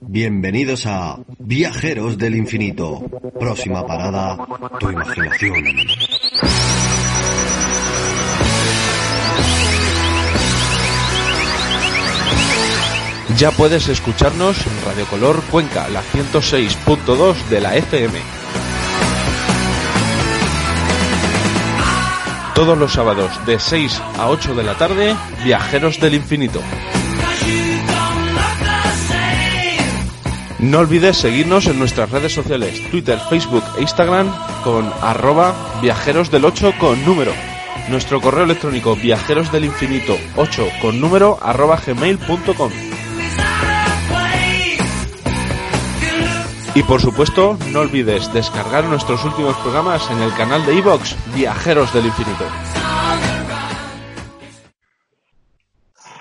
Bienvenidos 0.00 0.86
a 0.86 1.18
Viajeros 1.38 2.16
del 2.16 2.36
Infinito. 2.36 3.02
Próxima 3.38 3.86
parada, 3.86 4.38
tu 4.80 4.90
imaginación. 4.90 5.54
Ya 13.36 13.50
puedes 13.50 13.88
escucharnos 13.88 14.56
en 14.66 14.84
Radio 14.86 15.06
Color 15.06 15.42
Cuenca, 15.50 15.88
la 15.88 16.02
106.2 16.02 17.48
de 17.50 17.60
la 17.60 17.76
FM. 17.76 18.18
Todos 22.54 22.78
los 22.78 22.92
sábados 22.92 23.30
de 23.44 23.58
6 23.58 24.00
a 24.16 24.28
8 24.28 24.54
de 24.54 24.62
la 24.62 24.78
tarde, 24.78 25.16
Viajeros 25.44 26.00
del 26.00 26.14
Infinito. 26.14 26.60
No 30.64 30.78
olvides 30.78 31.18
seguirnos 31.18 31.66
en 31.66 31.78
nuestras 31.78 32.10
redes 32.10 32.32
sociales, 32.32 32.80
Twitter, 32.90 33.18
Facebook 33.28 33.62
e 33.76 33.82
Instagram 33.82 34.32
con 34.62 34.90
arroba 35.02 35.54
viajeros 35.82 36.30
del 36.30 36.46
8 36.46 36.72
con 36.78 37.04
número. 37.04 37.32
Nuestro 37.90 38.18
correo 38.18 38.44
electrónico 38.44 38.96
viajeros 38.96 39.52
del 39.52 39.66
infinito 39.66 40.16
8 40.36 40.66
con 40.80 41.02
número 41.02 41.38
arroba 41.42 41.78
gmail.com. 41.86 42.72
Y 46.74 46.82
por 46.82 47.02
supuesto, 47.02 47.58
no 47.70 47.80
olvides 47.80 48.32
descargar 48.32 48.84
nuestros 48.84 49.22
últimos 49.26 49.56
programas 49.58 50.10
en 50.10 50.22
el 50.22 50.32
canal 50.32 50.64
de 50.64 50.76
iVox 50.76 51.14
Viajeros 51.34 51.92
del 51.92 52.06
Infinito. 52.06 52.46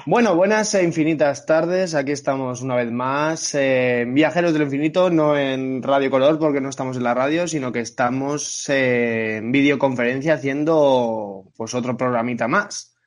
Bueno, 0.06 0.36
buenas 0.36 0.74
e 0.76 0.84
infinitas 0.84 1.46
tardes. 1.46 1.96
Aquí 1.96 2.12
estamos 2.12 2.62
una 2.62 2.76
vez 2.76 2.92
más 2.92 3.56
en 3.56 4.14
Viajeros 4.14 4.52
del 4.52 4.64
Infinito, 4.64 5.10
no 5.10 5.38
en 5.38 5.82
Radio 5.82 6.10
Color 6.12 6.40
porque 6.40 6.60
no 6.60 6.70
estamos 6.70 6.98
en 6.98 7.04
la 7.04 7.14
radio, 7.14 7.48
sino 7.48 7.72
que 7.72 7.80
estamos 7.80 8.68
en 8.68 9.52
videoconferencia 9.54 10.34
haciendo 10.34 11.46
pues 11.56 11.74
otro 11.74 11.96
programita 11.96 12.50
más. 12.50 12.98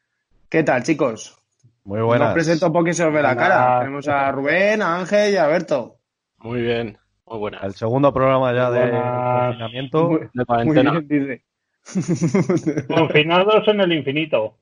¿Qué 0.49 0.63
tal, 0.63 0.85
chicos? 0.85 1.37
Muy 1.85 2.01
buenas. 2.01 2.29
Os 2.29 2.35
presento 2.35 2.73
porque 2.73 2.95
se 2.95 3.05
os 3.05 3.13
ve 3.13 3.21
la 3.21 3.37
cara. 3.37 3.81
Tenemos 3.81 4.09
a 4.09 4.33
Rubén, 4.33 4.81
a 4.81 5.01
Ángel 5.01 5.35
y 5.35 5.37
a 5.37 5.47
Berto. 5.49 5.99
Muy 6.39 6.63
bien, 6.63 6.97
muy 7.27 7.39
buena. 7.39 7.59
El 7.63 7.75
segundo 7.75 8.13
programa 8.13 8.55
ya 8.55 8.71
de 8.71 8.81
Buenas. 8.91 9.47
confinamiento. 9.49 10.09
Muy, 10.09 10.21
De 10.21 10.29
muy 10.35 10.45
cuarentena. 10.47 11.01
bien, 11.01 11.43
dice. 11.85 12.87
Confinados 12.89 13.69
en 13.69 13.81
el 13.83 13.93
infinito. 13.93 14.57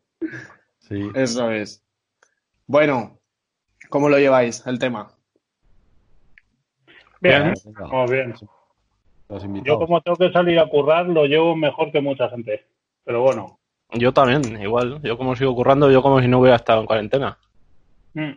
Sí. 0.81 1.09
Eso 1.15 1.51
es. 1.53 1.84
Bueno, 2.67 3.19
¿cómo 3.89 4.09
lo 4.09 4.19
lleváis 4.19 4.67
el 4.67 4.79
tema? 4.79 5.11
Bien, 7.21 7.55
vamos 7.79 8.11
bien. 8.11 8.35
Los 9.29 9.45
Yo 9.65 9.79
como 9.79 10.01
tengo 10.01 10.17
que 10.17 10.33
salir 10.33 10.59
a 10.59 10.67
currar, 10.67 11.07
lo 11.07 11.25
llevo 11.25 11.57
mejor 11.57 11.91
que 11.91 12.01
mucha 12.01 12.29
gente. 12.29 12.67
Pero 13.05 13.23
bueno. 13.23 13.59
Yo 13.93 14.13
también, 14.13 14.61
igual. 14.61 15.01
Yo 15.03 15.17
como 15.17 15.37
sigo 15.37 15.55
currando, 15.55 15.91
yo 15.91 16.03
como 16.03 16.21
si 16.21 16.29
no 16.29 16.41
hubiera 16.41 16.57
estado 16.57 16.81
en 16.81 16.87
cuarentena. 16.87 17.39
Mm. 18.15 18.33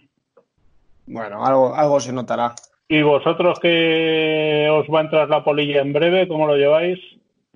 Bueno, 1.08 1.46
algo, 1.46 1.74
algo 1.76 2.00
se 2.00 2.14
notará. 2.14 2.54
¿Y 2.88 3.02
vosotros 3.02 3.60
que 3.60 4.68
os 4.72 4.88
va 4.88 5.00
a 5.00 5.04
entrar 5.04 5.30
la 5.30 5.44
polilla 5.44 5.82
en 5.82 5.94
breve, 5.94 6.28
cómo 6.28 6.48
lo 6.48 6.56
lleváis? 6.56 7.00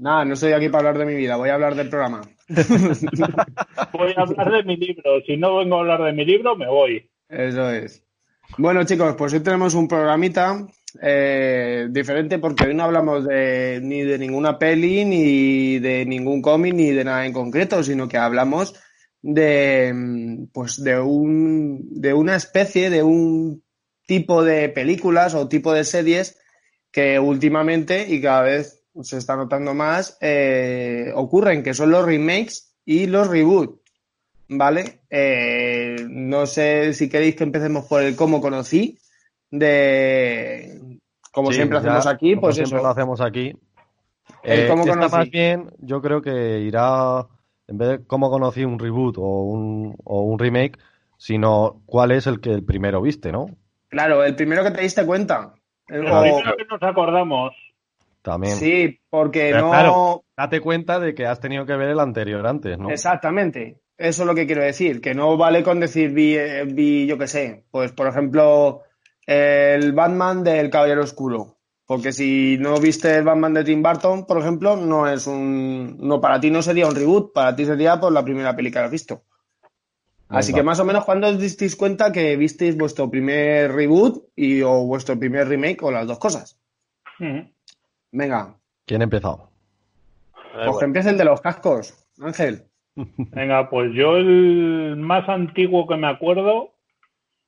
Nada, 0.02 0.26
no 0.26 0.34
estoy 0.34 0.52
aquí 0.54 0.68
para 0.68 0.90
hablar 0.90 1.06
de 1.06 1.14
mi 1.14 1.16
vida, 1.16 1.36
voy 1.36 1.50
a 1.50 1.54
hablar 1.54 1.76
del 1.76 1.88
programa. 1.88 2.22
Voy 3.94 4.14
a 4.18 4.22
hablar 4.22 4.52
de 4.52 4.64
mi 4.64 4.76
libro. 4.76 5.22
Si 5.28 5.38
no 5.38 5.58
vengo 5.58 5.78
a 5.78 5.80
hablar 5.82 6.02
de 6.04 6.12
mi 6.12 6.26
libro, 6.26 6.56
me 6.56 6.68
voy. 6.68 7.08
Eso 7.30 7.70
es. 7.70 8.04
Bueno, 8.58 8.84
chicos, 8.84 9.16
pues 9.16 9.32
hoy 9.34 9.42
tenemos 9.42 9.76
un 9.76 9.88
programita 9.88 10.66
eh, 11.02 11.88
diferente 11.92 12.40
porque 12.40 12.66
hoy 12.66 12.74
no 12.74 12.84
hablamos 12.84 13.28
de, 13.28 13.80
ni 13.84 14.02
de 14.02 14.18
ninguna 14.18 14.58
peli, 14.58 15.06
ni 15.06 15.78
de 15.78 16.04
ningún 16.08 16.42
cómic, 16.42 16.74
ni 16.74 16.90
de 16.90 17.04
nada 17.04 17.26
en 17.26 17.32
concreto, 17.32 17.84
sino 17.84 18.10
que 18.10 18.18
hablamos 18.18 18.74
de, 19.22 20.48
pues 20.52 20.84
de, 20.84 21.00
un, 21.00 22.02
de 22.02 22.14
una 22.16 22.36
especie, 22.36 22.90
de 22.90 23.04
un 23.04 23.64
tipo 24.08 24.44
de 24.44 24.68
películas 24.70 25.36
o 25.36 25.48
tipo 25.48 25.72
de 25.72 25.84
series 25.84 26.42
que 26.92 27.20
últimamente 27.20 28.08
y 28.10 28.20
cada 28.20 28.42
vez 28.42 28.81
se 29.02 29.18
está 29.18 29.36
notando 29.36 29.74
más 29.74 30.18
eh, 30.22 31.12
ocurren, 31.16 31.64
que 31.64 31.74
son 31.74 31.92
los 31.92 32.06
remakes 32.06 32.76
y 32.86 33.08
los 33.08 33.28
reboots. 33.28 33.80
¿Vale? 34.54 35.00
Eh, 35.10 35.96
no 36.10 36.46
sé 36.46 36.94
si 36.94 37.08
queréis 37.10 37.36
que 37.38 37.44
empecemos 37.46 37.86
por 37.86 38.02
el 38.04 38.18
cómo 38.18 38.42
conocí, 38.42 38.98
de 39.50 40.80
como 41.32 41.52
Sí, 41.52 41.56
siempre 41.58 41.76
ya, 41.78 41.80
hacemos 41.80 42.08
aquí, 42.08 42.32
como 42.32 42.42
pues 42.42 42.56
siempre 42.56 42.76
eso. 42.78 42.84
lo 42.84 42.90
hacemos 42.90 43.22
aquí. 43.22 43.56
El 44.44 44.60
Eh, 44.62 44.68
cómo 44.68 44.84
esta 44.84 44.94
conocí. 44.96 45.16
más 45.16 45.30
bien, 45.30 45.72
yo 45.80 46.02
creo 46.02 46.22
que 46.22 46.60
irá, 46.60 47.28
en 47.68 47.78
vez 47.78 47.90
de 47.90 48.06
cómo 48.06 48.30
conocí 48.30 48.66
un 48.66 48.78
reboot 48.80 49.18
o 49.20 49.44
un, 49.44 49.96
o 50.04 50.22
un 50.24 50.38
remake, 50.40 50.78
sino 51.18 51.82
cuál 51.86 52.12
es 52.12 52.28
el 52.28 52.42
que 52.42 52.50
el 52.52 52.66
primero 52.66 53.02
viste, 53.02 53.32
¿no? 53.32 53.46
Claro, 53.88 54.24
el 54.24 54.36
primero 54.36 54.64
que 54.64 54.72
te 54.72 54.82
diste 54.82 55.06
cuenta. 55.06 55.54
El- 55.88 56.02
Lo 56.04 56.20
o- 56.20 56.22
primero 56.24 56.58
que 56.58 56.66
nos 56.66 56.84
acordamos. 56.84 57.54
También. 58.22 58.56
sí, 58.56 59.00
porque 59.10 59.50
Pero 59.52 59.62
no. 59.62 59.70
claro. 59.72 60.24
Date 60.38 60.60
cuenta 60.60 61.00
de 61.00 61.16
que 61.16 61.26
has 61.26 61.40
tenido 61.40 61.66
que 61.66 61.76
ver 61.76 61.90
el 61.90 62.00
anterior 62.00 62.46
antes, 62.46 62.78
¿no? 62.78 62.90
Exactamente. 62.90 63.82
Eso 63.98 64.24
es 64.24 64.28
lo 64.28 64.36
que 64.36 64.48
quiero 64.48 64.64
decir, 64.64 65.02
que 65.02 65.14
no 65.14 65.38
vale 65.38 65.64
con 65.64 65.80
decir 65.80 66.12
vi, 66.12 66.36
eh, 66.36 66.66
vi, 66.66 67.06
yo 67.06 67.18
qué 67.18 67.28
sé, 67.28 67.66
pues 67.70 67.92
por 67.92 68.08
ejemplo, 68.08 68.82
el 69.26 69.94
Batman 69.94 70.44
del 70.44 70.70
Caballero 70.70 71.04
Oscuro. 71.04 71.58
Porque 71.86 72.14
si 72.14 72.58
no 72.58 72.80
viste 72.80 73.18
el 73.18 73.26
Batman 73.26 73.54
de 73.54 73.66
Tim 73.66 73.84
Burton, 73.84 74.26
por 74.26 74.38
ejemplo, 74.38 74.78
no 74.78 75.10
es 75.10 75.28
un. 75.28 75.98
No, 76.00 76.22
para 76.22 76.40
ti 76.40 76.50
no 76.50 76.62
sería 76.62 76.88
un 76.88 76.96
reboot, 76.96 77.34
para 77.34 77.54
ti 77.54 77.66
sería 77.66 78.00
por 78.00 78.14
la 78.14 78.24
primera 78.24 78.56
película 78.56 78.82
que 78.82 78.86
has 78.86 78.92
visto. 78.92 79.24
Así 80.30 80.54
que 80.54 80.64
más 80.64 80.80
o 80.80 80.86
menos, 80.86 81.04
¿cuándo 81.04 81.28
os 81.28 81.38
disteis 81.38 81.76
cuenta 81.76 82.14
que 82.14 82.38
visteis 82.38 82.78
vuestro 82.78 83.12
primer 83.12 83.74
reboot 83.74 84.30
y 84.38 84.62
o 84.62 84.86
vuestro 84.86 85.20
primer 85.20 85.50
remake 85.50 85.84
o 85.84 85.92
las 85.92 86.08
dos 86.08 86.18
cosas? 86.18 86.58
Venga, 88.12 88.56
¿Quién 88.86 89.02
ha 89.02 89.04
empezado? 89.06 89.50
Pues 90.54 90.78
que 90.80 90.86
empiece 90.86 91.10
el 91.12 91.18
de 91.18 91.26
los 91.26 91.40
cascos, 91.42 92.06
Ángel. 92.20 92.64
Venga, 92.96 93.70
pues 93.70 93.94
yo 93.94 94.18
el 94.18 94.96
más 94.98 95.28
antiguo 95.30 95.88
que 95.88 95.96
me 95.96 96.08
acuerdo 96.08 96.74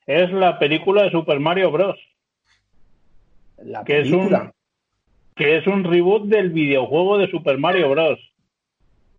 es 0.05 0.31
la 0.31 0.57
película 0.59 1.03
de 1.03 1.11
Super 1.11 1.39
Mario 1.39 1.71
Bros. 1.71 1.97
La 3.57 3.83
Que 3.83 4.01
es 4.01 4.07
un- 4.11 4.19
película. 4.29 4.53
que 5.35 5.57
es 5.57 5.67
un 5.67 5.83
reboot 5.83 6.25
del 6.27 6.51
videojuego 6.51 7.17
de 7.17 7.29
Super 7.29 7.57
Mario 7.57 7.89
Bros. 7.89 8.19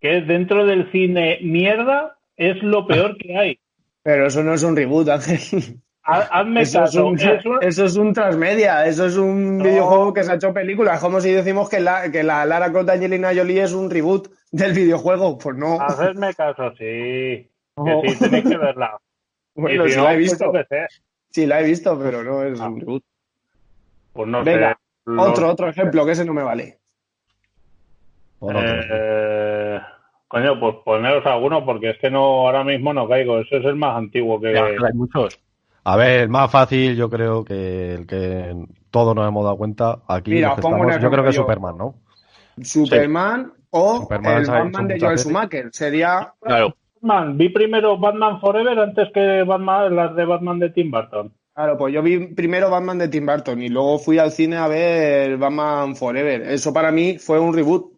Que 0.01 0.19
es 0.19 0.27
dentro 0.27 0.65
del 0.67 0.91
cine 0.93 1.39
mierda, 1.43 2.19
es 2.37 2.63
lo 2.63 2.87
peor 2.87 3.17
que 3.19 3.37
hay. 3.37 3.59
Pero 4.03 4.27
eso 4.27 4.43
no 4.43 4.53
es 4.55 4.63
un 4.63 4.77
reboot, 4.77 5.09
Ángel. 5.09 5.41
Ha- 6.07 6.29
Hazme 6.41 6.61
Eso 6.63 6.79
es, 6.85 6.91
caso, 6.91 7.07
un, 7.07 7.19
es 7.19 7.45
un- 7.47 7.59
eso 7.63 7.85
es 7.87 7.97
un 7.97 8.13
transmedia, 8.13 8.85
eso 8.87 9.07
es 9.07 9.17
un 9.17 9.57
No. 9.59 9.65
videojuego 9.65 10.13
que 10.13 10.23
se 10.23 10.33
ha 10.33 10.35
hecho 10.35 10.53
película. 10.53 10.95
Es 10.95 11.01
como 11.01 11.19
si 11.21 11.33
decimos 11.33 11.69
que 11.71 11.81
la, 11.81 12.11
que 12.11 12.23
la 12.23 12.45
Lara 12.45 12.71
Croft 12.71 12.87
de 12.87 12.93
Angelina 12.93 13.31
Jolie 13.35 13.63
es 13.63 13.73
un 13.73 13.91
reboot 13.91 14.29
del 14.53 14.73
videojuego. 14.75 15.39
Pues 15.39 15.57
no. 15.57 15.81
Hacedme 15.81 16.35
caso, 16.35 16.73
sí. 16.77 17.51
No. 17.77 18.03
Que 18.03 18.11
sí, 18.11 18.19
tenéis 18.19 18.45
que 18.45 18.57
verla. 18.59 18.99
Bueno, 19.57 19.85
no, 19.87 20.03
la 20.03 20.13
he 20.15 20.17
pues 20.17 20.31
visto. 20.31 20.53
Sí, 21.31 21.47
la 21.47 21.61
he 21.61 21.65
visto, 21.65 21.97
pero 21.99 22.25
no 22.25 22.43
es 22.43 22.61
Ah. 22.61 22.69
un 22.69 22.81
reboot. 22.81 23.05
Pues 24.13 24.29
no 24.29 24.43
Venga, 24.45 24.73
sé. 25.07 25.11
Otro, 25.17 25.49
otro 25.49 25.69
ejemplo, 25.69 26.05
que 26.05 26.13
ese 26.13 26.25
no 26.25 26.33
me 26.35 26.43
vale. 26.43 26.79
Eh, 28.43 29.81
coño, 30.29 30.59
pues 30.61 30.77
poneros 30.85 31.25
alguno 31.27 31.65
porque 31.65 31.91
es 31.91 31.99
que 31.99 32.11
no 32.11 32.47
ahora 32.47 32.65
mismo 32.65 32.93
no 32.93 33.09
caigo. 33.09 33.39
Ese 33.41 33.59
es 33.59 33.65
el 33.65 33.77
más 33.77 33.97
antiguo 33.97 34.41
que. 34.41 34.53
Ya, 34.55 34.65
hay 34.67 34.93
muchos. 34.95 35.41
A 35.85 35.97
ver, 35.97 36.23
el 36.23 36.29
más 36.31 36.51
fácil, 36.51 36.97
yo 36.97 37.11
creo 37.11 37.45
que 37.45 37.95
el 37.95 38.07
que 38.07 38.55
todos 38.91 39.15
nos 39.15 39.29
hemos 39.29 39.45
dado 39.45 39.59
cuenta 39.59 39.99
aquí. 40.09 40.31
Mira, 40.31 40.57
pongo 40.57 40.77
estamos, 40.79 41.03
yo 41.03 41.11
creo 41.11 41.23
que 41.23 41.31
es. 41.31 41.37
Superman, 41.37 41.77
¿no? 41.77 41.95
Superman 42.63 43.53
o 43.71 44.01
Superman 44.01 44.39
el 44.39 44.47
se 44.47 44.53
ha 44.53 44.55
hecho 44.55 44.65
Batman 44.65 44.89
de 44.89 45.01
Joel. 45.01 45.19
Schumacher. 45.19 45.69
Sería. 45.73 46.33
Claro. 46.41 46.75
Batman. 47.03 47.37
Vi 47.37 47.51
primero 47.51 47.99
Batman 47.99 48.41
Forever 48.41 48.79
antes 48.79 49.09
que 49.13 49.43
Batman, 49.43 49.95
las 49.95 50.17
de 50.17 50.25
Batman 50.25 50.59
de 50.59 50.71
Tim 50.71 50.91
Burton. 50.91 51.33
Claro, 51.55 51.77
pues 51.77 51.93
yo 51.93 52.03
vi 52.03 52.29
primero 52.35 52.71
Batman 52.71 52.99
de 52.99 53.09
Tim 53.09 53.27
Burton 53.27 53.63
y 53.63 53.69
luego 53.69 53.99
fui 53.99 54.19
al 54.19 54.33
cine 54.33 54.57
a 54.57 54.67
ver 54.69 55.37
Batman 55.37 55.95
Forever. 55.97 56.43
Eso 56.43 56.73
para 56.73 56.91
mí 56.91 57.19
fue 57.19 57.39
un 57.39 57.53
reboot. 57.55 57.93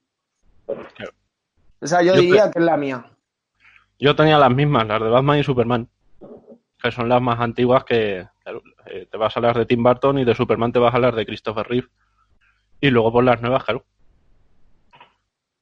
O 0.66 1.86
sea, 1.86 2.02
yo, 2.02 2.14
Yo 2.14 2.20
diría 2.20 2.50
que 2.50 2.58
es 2.58 2.64
la 2.64 2.76
mía. 2.76 3.06
Yo 3.98 4.16
tenía 4.16 4.38
las 4.38 4.52
mismas, 4.52 4.86
las 4.88 5.00
de 5.00 5.08
Batman 5.08 5.38
y 5.38 5.44
Superman. 5.44 5.88
Que 6.82 6.92
son 6.92 7.08
las 7.08 7.22
más 7.22 7.40
antiguas 7.40 7.84
que 7.84 8.26
claro, 8.42 8.62
eh, 8.86 9.06
te 9.10 9.16
vas 9.16 9.36
a 9.36 9.40
las 9.40 9.56
de 9.56 9.66
Tim 9.66 9.82
Burton 9.82 10.18
y 10.18 10.24
de 10.24 10.34
Superman 10.34 10.72
te 10.72 10.78
vas 10.78 10.94
a 10.94 10.98
las 10.98 11.14
de 11.14 11.26
Christopher 11.26 11.66
Reeve. 11.66 11.88
Y 12.80 12.90
luego 12.90 13.12
por 13.12 13.24
las 13.24 13.40
nuevas, 13.40 13.64
claro. 13.64 13.84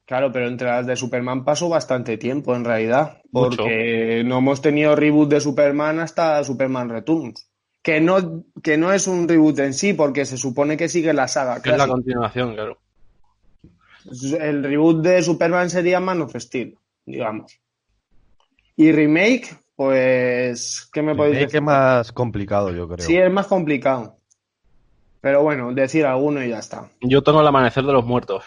Claro, 0.04 0.30
pero 0.32 0.48
entre 0.48 0.68
las 0.68 0.86
de 0.86 0.96
Superman 0.96 1.44
pasó 1.44 1.68
bastante 1.68 2.18
tiempo 2.18 2.54
en 2.54 2.64
realidad. 2.64 3.22
Mucho. 3.30 3.56
Porque 3.56 4.22
no 4.24 4.38
hemos 4.38 4.60
tenido 4.60 4.94
reboot 4.94 5.30
de 5.30 5.40
Superman 5.40 6.00
hasta 6.00 6.44
Superman 6.44 6.90
Returns. 6.90 7.48
que 7.82 8.00
no, 8.00 8.44
que 8.62 8.76
no 8.76 8.92
es 8.92 9.06
un 9.06 9.28
reboot 9.28 9.58
en 9.60 9.74
sí, 9.74 9.92
porque 9.92 10.24
se 10.24 10.36
supone 10.36 10.76
que 10.76 10.88
sigue 10.88 11.12
la 11.12 11.28
saga. 11.28 11.62
Que 11.62 11.70
es 11.70 11.78
la 11.78 11.86
continuación, 11.86 12.54
claro. 12.54 12.78
El 14.40 14.62
reboot 14.62 15.02
de 15.02 15.22
Superman 15.22 15.70
sería 15.70 16.00
Man 16.00 16.22
of 16.22 16.34
Steel, 16.34 16.76
digamos. 17.06 17.58
Y 18.76 18.92
remake, 18.92 19.56
pues, 19.76 20.88
¿qué 20.92 21.02
me 21.02 21.14
podéis 21.14 21.38
decir? 21.38 21.56
es 21.56 21.62
más 21.62 22.12
complicado, 22.12 22.70
yo 22.70 22.86
creo. 22.88 23.04
Sí, 23.06 23.16
es 23.16 23.30
más 23.32 23.46
complicado. 23.46 24.16
Pero 25.20 25.42
bueno, 25.42 25.72
decir 25.72 26.04
alguno 26.06 26.42
y 26.44 26.50
ya 26.50 26.58
está. 26.58 26.90
Yo 27.00 27.22
tengo 27.22 27.40
el 27.40 27.46
amanecer 27.46 27.84
de 27.84 27.92
los 27.92 28.04
muertos. 28.04 28.44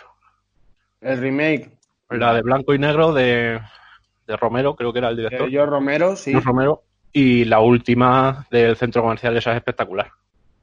El 1.02 1.20
remake 1.20 1.72
La 2.10 2.34
de 2.34 2.42
blanco 2.42 2.74
y 2.74 2.80
negro 2.80 3.14
de, 3.14 3.60
de 4.28 4.38
Romero, 4.38 4.76
creo 4.76 4.94
que 4.94 5.00
era 5.00 5.10
el 5.10 5.18
director. 5.18 5.50
George 5.50 5.70
Romero, 5.72 6.16
sí. 6.16 6.34
Romero. 6.34 6.84
Y 7.12 7.46
la 7.46 7.62
última 7.62 8.46
del 8.52 8.76
centro 8.78 9.02
comercial, 9.02 9.36
esa 9.38 9.52
es 9.52 9.58
espectacular. 9.58 10.12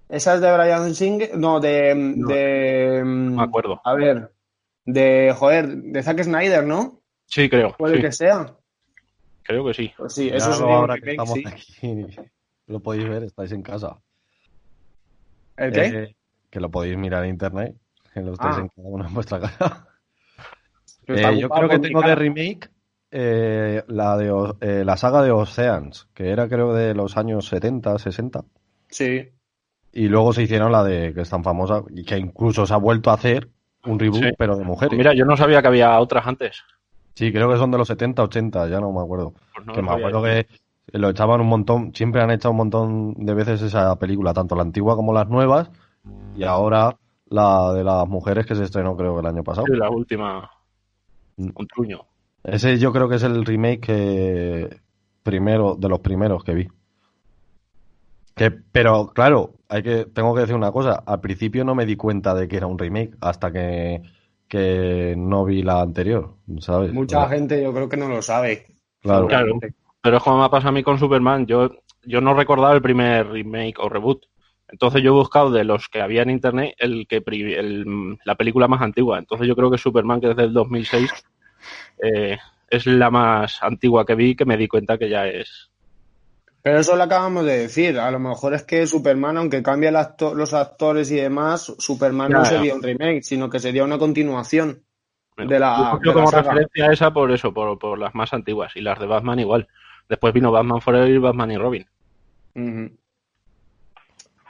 Esa 0.09 0.35
es 0.35 0.41
de 0.41 0.57
Brian 0.57 0.95
Singer, 0.95 1.37
no, 1.37 1.59
de, 1.59 1.95
No. 1.95 2.29
de, 2.29 3.03
No 3.05 3.37
me 3.39 3.43
acuerdo. 3.43 3.81
a 3.85 3.95
ver, 3.95 4.31
de, 4.85 5.35
joder, 5.37 5.67
de 5.69 6.03
Zack 6.03 6.23
Snyder, 6.23 6.65
¿no? 6.65 7.01
Sí, 7.27 7.49
creo. 7.49 7.75
Puede 7.77 7.97
sí, 7.97 8.03
que 8.03 8.13
sea. 8.13 8.55
Creo 9.45 9.65
que 9.65 9.75
sí. 9.75 9.93
Pues 9.97 10.13
sí, 10.15 10.29
eso 10.33 10.53
sería 10.53 10.75
ahora 10.77 10.95
que 10.97 11.01
remake, 11.13 11.29
estamos 11.31 11.35
sí. 11.35 11.45
aquí, 11.47 12.17
lo 12.67 12.81
podéis 12.81 13.09
ver, 13.09 13.23
estáis 13.25 13.53
en 13.53 13.63
casa. 13.63 13.97
¿El 15.57 15.73
qué? 15.73 15.87
Eh, 15.87 16.17
que 16.51 16.61
lo 16.61 16.71
podéis 16.71 16.97
mirar 16.97 17.25
en 17.25 17.31
internet, 17.31 17.77
que 18.13 18.21
lo 18.21 18.33
estáis 18.33 18.57
Ah. 18.57 18.61
en 18.61 18.69
cada 18.69 18.89
uno 18.89 19.07
en 19.07 19.15
vuestra 19.15 19.41
casa. 19.41 19.89
Eh, 21.07 21.39
yo 21.39 21.49
creo 21.51 21.69
que 21.69 21.79
tengo 21.79 22.01
de 22.01 22.15
remake 22.15 22.71
eh, 23.11 23.85
la, 23.89 24.17
de, 24.17 24.31
O- 24.31 24.57
eh, 24.61 24.83
la 24.85 24.97
saga 24.97 25.23
de 25.23 25.31
Oceans, 25.31 26.09
que 26.15 26.31
era 26.31 26.49
creo 26.49 26.73
de 26.75 26.95
los 26.95 27.17
años 27.17 27.47
70, 27.47 27.99
60. 27.99 28.45
Sí. 28.89 29.29
Y 29.93 30.09
luego 30.09 30.33
se 30.33 30.43
hicieron 30.43 30.73
la 30.73 30.83
de 30.83 31.13
que 31.15 31.21
es 31.21 31.31
tan 31.31 31.45
famosa 31.45 31.83
y 31.91 32.05
que 32.05 32.19
incluso 32.19 32.67
se 32.67 32.75
ha 32.75 32.79
vuelto 32.79 33.11
a 33.11 33.15
hacer 33.15 33.49
un 33.85 33.99
reboot, 34.01 34.23
Sí. 34.25 34.31
pero 34.37 34.57
de 34.57 34.65
mujeres. 34.65 34.97
Mira, 34.97 35.13
yo 35.15 35.25
no 35.25 35.37
sabía 35.37 35.61
que 35.63 35.69
había 35.69 36.01
otras 36.01 36.27
antes. 36.27 36.63
Sí, 37.15 37.33
creo 37.33 37.51
que 37.51 37.59
son 37.59 37.71
de 37.71 37.79
los 37.79 37.89
70, 37.89 38.23
80, 38.23 38.69
ya 38.69 38.81
no 38.81 38.93
me 38.93 39.01
acuerdo. 39.01 39.35
Pues 39.55 39.67
no 39.67 39.73
que 39.73 39.83
me 39.83 39.93
acuerdo 39.93 40.23
que 40.23 40.47
lo 40.93 41.09
echaban 41.09 41.41
un 41.41 41.47
montón, 41.47 41.95
siempre 41.95 42.23
han 42.23 42.31
echado 42.31 42.51
un 42.51 42.59
montón 42.59 43.15
de 43.15 43.35
veces 43.35 43.63
esa 43.63 43.97
película, 43.99 44.35
tanto 44.35 44.55
la 44.57 44.63
antigua 44.63 44.97
como 44.97 45.13
las 45.13 45.29
nuevas, 45.29 45.71
y 46.37 46.45
ahora 46.45 46.97
la 47.27 47.73
de 47.73 47.85
las 47.85 48.07
mujeres 48.09 48.47
que 48.47 48.55
se 48.55 48.65
estrenó 48.65 48.97
creo 48.97 49.15
que 49.15 49.21
el 49.21 49.27
año 49.27 49.43
pasado. 49.45 49.67
Sí, 49.67 49.77
la 49.77 49.91
última. 49.91 50.51
Mm. 51.37 51.51
Un 51.55 51.67
truño. 51.67 52.01
Ese 52.43 52.79
yo 52.79 52.93
creo 52.93 53.09
que 53.09 53.17
es 53.17 53.23
el 53.23 53.45
remake 53.45 53.81
que 53.81 54.81
primero, 55.23 55.77
de 55.77 55.89
los 55.89 56.01
primeros 56.01 56.45
que 56.45 56.55
vi. 56.55 56.69
Que, 58.35 58.51
pero 58.51 59.13
claro, 59.15 59.55
hay 59.69 59.83
que, 59.83 60.05
tengo 60.07 60.35
que 60.35 60.41
decir 60.43 60.57
una 60.57 60.73
cosa, 60.73 61.03
al 61.07 61.21
principio 61.21 61.65
no 61.65 61.75
me 61.75 61.87
di 61.87 61.97
cuenta 61.97 62.35
de 62.35 62.49
que 62.49 62.57
era 62.57 62.67
un 62.67 62.79
remake 62.79 63.17
hasta 63.21 63.51
que, 63.53 64.03
que 64.55 65.15
no 65.17 65.45
vi 65.45 65.63
la 65.63 65.81
anterior, 65.81 66.37
¿sabes? 66.61 66.93
Mucha 66.93 67.29
gente 67.29 67.63
yo 67.63 67.73
creo 67.73 67.89
que 67.89 67.97
no 67.97 68.09
lo 68.09 68.23
sabe. 68.23 68.67
claro. 69.03 69.27
Claro. 69.29 69.59
Pero 70.03 70.17
es 70.19 70.23
como 70.23 70.39
me 70.39 70.45
ha 70.45 70.51
pasado 70.51 70.69
a 70.69 70.73
mí 70.73 70.83
con 70.83 70.99
Superman. 70.99 71.47
Yo, 71.47 71.71
yo 72.05 72.21
no 72.21 72.35
recordaba 72.35 72.75
el 72.75 72.83
primer 72.83 73.29
remake 73.29 73.79
o 73.79 73.89
reboot. 73.89 74.27
Entonces 74.69 75.03
yo 75.03 75.11
he 75.11 75.15
buscado 75.15 75.51
de 75.51 75.65
los 75.65 75.89
que 75.89 76.01
había 76.01 76.23
en 76.23 76.31
internet 76.31 76.75
el 76.79 77.07
que 77.09 77.23
el- 77.27 78.19
la 78.25 78.35
película 78.35 78.69
más 78.69 78.83
antigua. 78.83 79.19
Entonces 79.19 79.47
yo 79.49 79.57
creo 79.57 79.71
que 79.71 79.79
Superman, 79.79 80.21
que 80.21 80.31
es 80.31 80.37
del 80.37 80.53
2006, 80.53 81.11
eh, 82.03 82.39
es 82.69 82.87
la 82.87 83.11
más 83.11 83.63
antigua 83.63 84.05
que 84.05 84.15
vi 84.15 84.37
que 84.37 84.45
me 84.45 84.57
di 84.57 84.69
cuenta 84.69 84.99
que 84.99 85.09
ya 85.09 85.27
es. 85.29 85.71
Pero 86.65 86.79
eso 86.81 86.97
lo 86.97 87.03
acabamos 87.03 87.45
de 87.45 87.59
decir. 87.59 87.99
A 87.99 88.11
lo 88.11 88.19
mejor 88.19 88.55
es 88.55 88.63
que 88.65 88.87
Superman, 88.87 89.37
aunque 89.37 89.63
cambie 89.63 89.91
el 89.91 89.97
acto- 89.97 90.33
los 90.35 90.55
actores 90.55 91.11
y 91.11 91.17
demás, 91.17 91.75
Superman 91.79 92.33
Ya, 92.33 92.39
no 92.39 92.45
ya. 92.45 92.51
sería 92.51 92.75
un 92.75 92.83
remake, 92.83 93.23
sino 93.23 93.51
que 93.51 93.61
sería 93.61 93.85
una 93.85 93.99
continuación 93.99 94.83
de 95.37 95.59
la, 95.61 95.93
Yo 96.03 96.09
la 96.09 96.15
como 96.15 96.31
saga. 96.31 96.53
referencia 96.55 96.87
a 96.87 96.93
esa 96.95 97.13
por 97.13 97.31
eso, 97.33 97.53
por, 97.53 97.79
por 97.79 97.99
las 97.99 98.15
más 98.15 98.33
antiguas. 98.33 98.73
Y 98.77 98.81
las 98.81 98.99
de 98.99 99.07
Batman 99.07 99.41
igual. 99.41 99.69
Después 100.09 100.33
vino 100.33 100.51
Batman 100.51 100.81
Forever 100.81 101.11
y 101.11 101.19
Batman 101.19 101.51
y 101.51 101.59
Robin. 101.59 101.87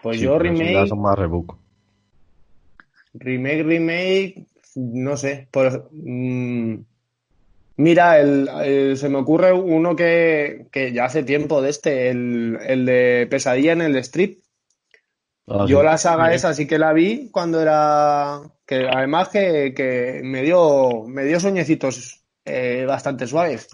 Pues 0.02 0.18
Sí, 0.18 0.24
yo 0.24 0.38
remake, 0.38 0.86
son 0.86 1.02
más 1.02 1.18
reboot. 1.18 1.50
remake, 3.14 3.62
remake, 3.64 4.46
no 4.76 5.16
sé. 5.16 5.48
Por, 5.50 5.88
mm, 5.92 6.74
mira, 7.76 8.18
el, 8.20 8.48
el- 8.62 8.96
se 8.96 9.08
me 9.08 9.18
ocurre 9.18 9.52
uno 9.52 9.94
que, 9.96 10.66
que 10.72 10.92
ya 10.92 11.04
hace 11.06 11.22
tiempo 11.24 11.60
de 11.62 11.70
este, 11.70 12.10
el, 12.10 12.58
el 12.66 12.86
de 12.86 13.26
Pesadilla 13.30 13.72
en 13.72 13.82
el 13.82 13.96
Strip. 13.96 14.42
Ah, 15.46 15.66
Yo 15.66 15.80
sí. 15.80 15.84
la 15.84 15.98
saga 15.98 16.32
esa 16.34 16.54
sí 16.54 16.66
que 16.66 16.78
la 16.78 16.92
vi 16.92 17.30
cuando 17.30 17.60
era. 17.60 18.40
que 18.66 18.86
además 18.88 19.28
que, 19.28 19.72
que 19.74 20.20
me 20.24 20.42
dio. 20.42 21.04
me 21.06 21.24
dio 21.24 21.40
sueñecitos 21.40 22.24
eh, 22.44 22.84
bastante 22.86 23.26
suaves. 23.26 23.68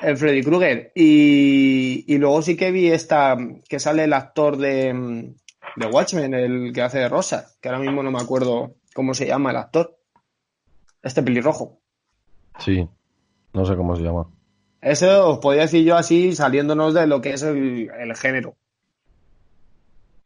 El 0.00 0.16
Freddy 0.16 0.42
Krueger. 0.42 0.92
Y, 0.94 2.04
y 2.12 2.18
luego 2.18 2.42
sí 2.42 2.56
que 2.56 2.70
vi 2.70 2.88
esta. 2.88 3.36
que 3.68 3.78
sale 3.80 4.04
el 4.04 4.12
actor 4.12 4.56
de, 4.56 5.32
de 5.76 5.86
Watchmen, 5.86 6.34
el 6.34 6.72
que 6.72 6.82
hace 6.82 6.98
de 6.98 7.08
Rosa, 7.08 7.52
que 7.60 7.68
ahora 7.68 7.80
mismo 7.80 8.02
no 8.02 8.10
me 8.10 8.20
acuerdo 8.20 8.74
cómo 8.94 9.14
se 9.14 9.26
llama 9.26 9.50
el 9.50 9.56
actor. 9.56 9.96
Este 11.02 11.22
pelirrojo. 11.24 11.77
Sí, 12.58 12.88
no 13.52 13.64
sé 13.64 13.76
cómo 13.76 13.96
se 13.96 14.02
llama. 14.02 14.28
Eso 14.80 15.30
os 15.30 15.38
podría 15.38 15.62
decir 15.62 15.84
yo 15.84 15.96
así, 15.96 16.34
saliéndonos 16.34 16.94
de 16.94 17.06
lo 17.06 17.20
que 17.20 17.32
es 17.32 17.42
el, 17.42 17.90
el 17.90 18.14
género. 18.16 18.56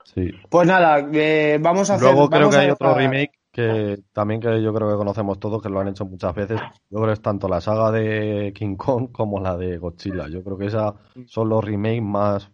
Sí. 0.05 0.31
Pues 0.51 0.67
nada, 0.67 1.09
eh, 1.13 1.59
vamos 1.61 1.91
a 1.91 1.95
hacer. 1.95 2.13
Luego 2.13 2.29
creo 2.29 2.51
que 2.51 2.57
hay 2.57 2.71
otro 2.71 2.95
remake 2.95 3.33
que 3.51 4.03
también 4.13 4.41
que 4.41 4.63
yo 4.63 4.73
creo 4.73 4.91
que 4.91 4.97
conocemos 4.97 5.39
todos, 5.39 5.63
que 5.63 5.69
lo 5.69 5.81
han 5.81 5.89
hecho 5.89 6.05
muchas 6.05 6.35
veces. 6.35 6.61
Yo 6.91 6.99
creo 6.99 7.07
que 7.07 7.13
es 7.13 7.23
tanto 7.23 7.49
la 7.49 7.61
saga 7.61 7.91
de 7.91 8.53
King 8.55 8.77
Kong 8.77 9.11
como 9.13 9.41
la 9.41 9.57
de 9.57 9.79
Godzilla. 9.79 10.29
Yo 10.29 10.43
creo 10.43 10.57
que 10.59 10.67
esas 10.67 10.95
son 11.27 11.49
los 11.49 11.65
remakes 11.65 12.03
más 12.03 12.51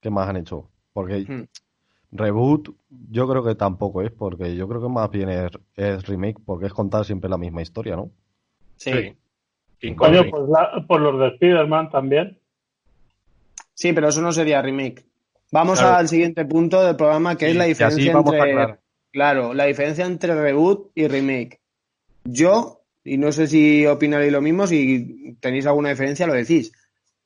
que 0.00 0.10
más 0.10 0.28
han 0.28 0.36
hecho. 0.36 0.70
Porque 0.92 1.26
Hmm. 1.28 1.44
reboot 2.12 2.70
yo 3.10 3.28
creo 3.28 3.44
que 3.44 3.54
tampoco 3.54 4.02
es, 4.02 4.10
porque 4.12 4.54
yo 4.56 4.68
creo 4.68 4.80
que 4.80 4.88
más 4.88 5.10
bien 5.10 5.28
es, 5.28 5.50
es 5.74 6.06
remake, 6.06 6.38
porque 6.44 6.66
es 6.66 6.72
contar 6.72 7.04
siempre 7.04 7.28
la 7.28 7.38
misma 7.38 7.62
historia, 7.62 7.96
¿no? 7.96 8.10
Sí. 8.76 9.14
Coño, 9.96 10.22
sí. 10.24 10.30
pues 10.30 10.48
la- 10.48 10.84
por 10.86 11.00
los 11.00 11.18
de 11.20 11.28
Spider-Man 11.34 11.90
también. 11.90 12.38
Sí, 13.74 13.92
pero 13.92 14.08
eso 14.08 14.20
no 14.22 14.32
sería 14.32 14.62
remake. 14.62 15.04
Vamos 15.52 15.78
Claro. 15.78 15.96
al 15.96 16.08
siguiente 16.08 16.44
punto 16.44 16.82
del 16.82 16.96
programa, 16.96 17.36
que 17.36 17.50
es 17.50 17.56
la 17.56 17.64
diferencia 17.64 18.12
entre. 18.12 18.78
Claro, 19.12 19.54
la 19.54 19.64
diferencia 19.66 20.04
entre 20.04 20.34
reboot 20.34 20.90
y 20.94 21.06
remake. 21.08 21.60
Yo, 22.24 22.82
y 23.04 23.16
no 23.18 23.30
sé 23.32 23.46
si 23.46 23.86
opinaréis 23.86 24.32
lo 24.32 24.40
mismo, 24.42 24.66
si 24.66 25.36
tenéis 25.40 25.66
alguna 25.66 25.90
diferencia, 25.90 26.26
lo 26.26 26.34
decís. 26.34 26.72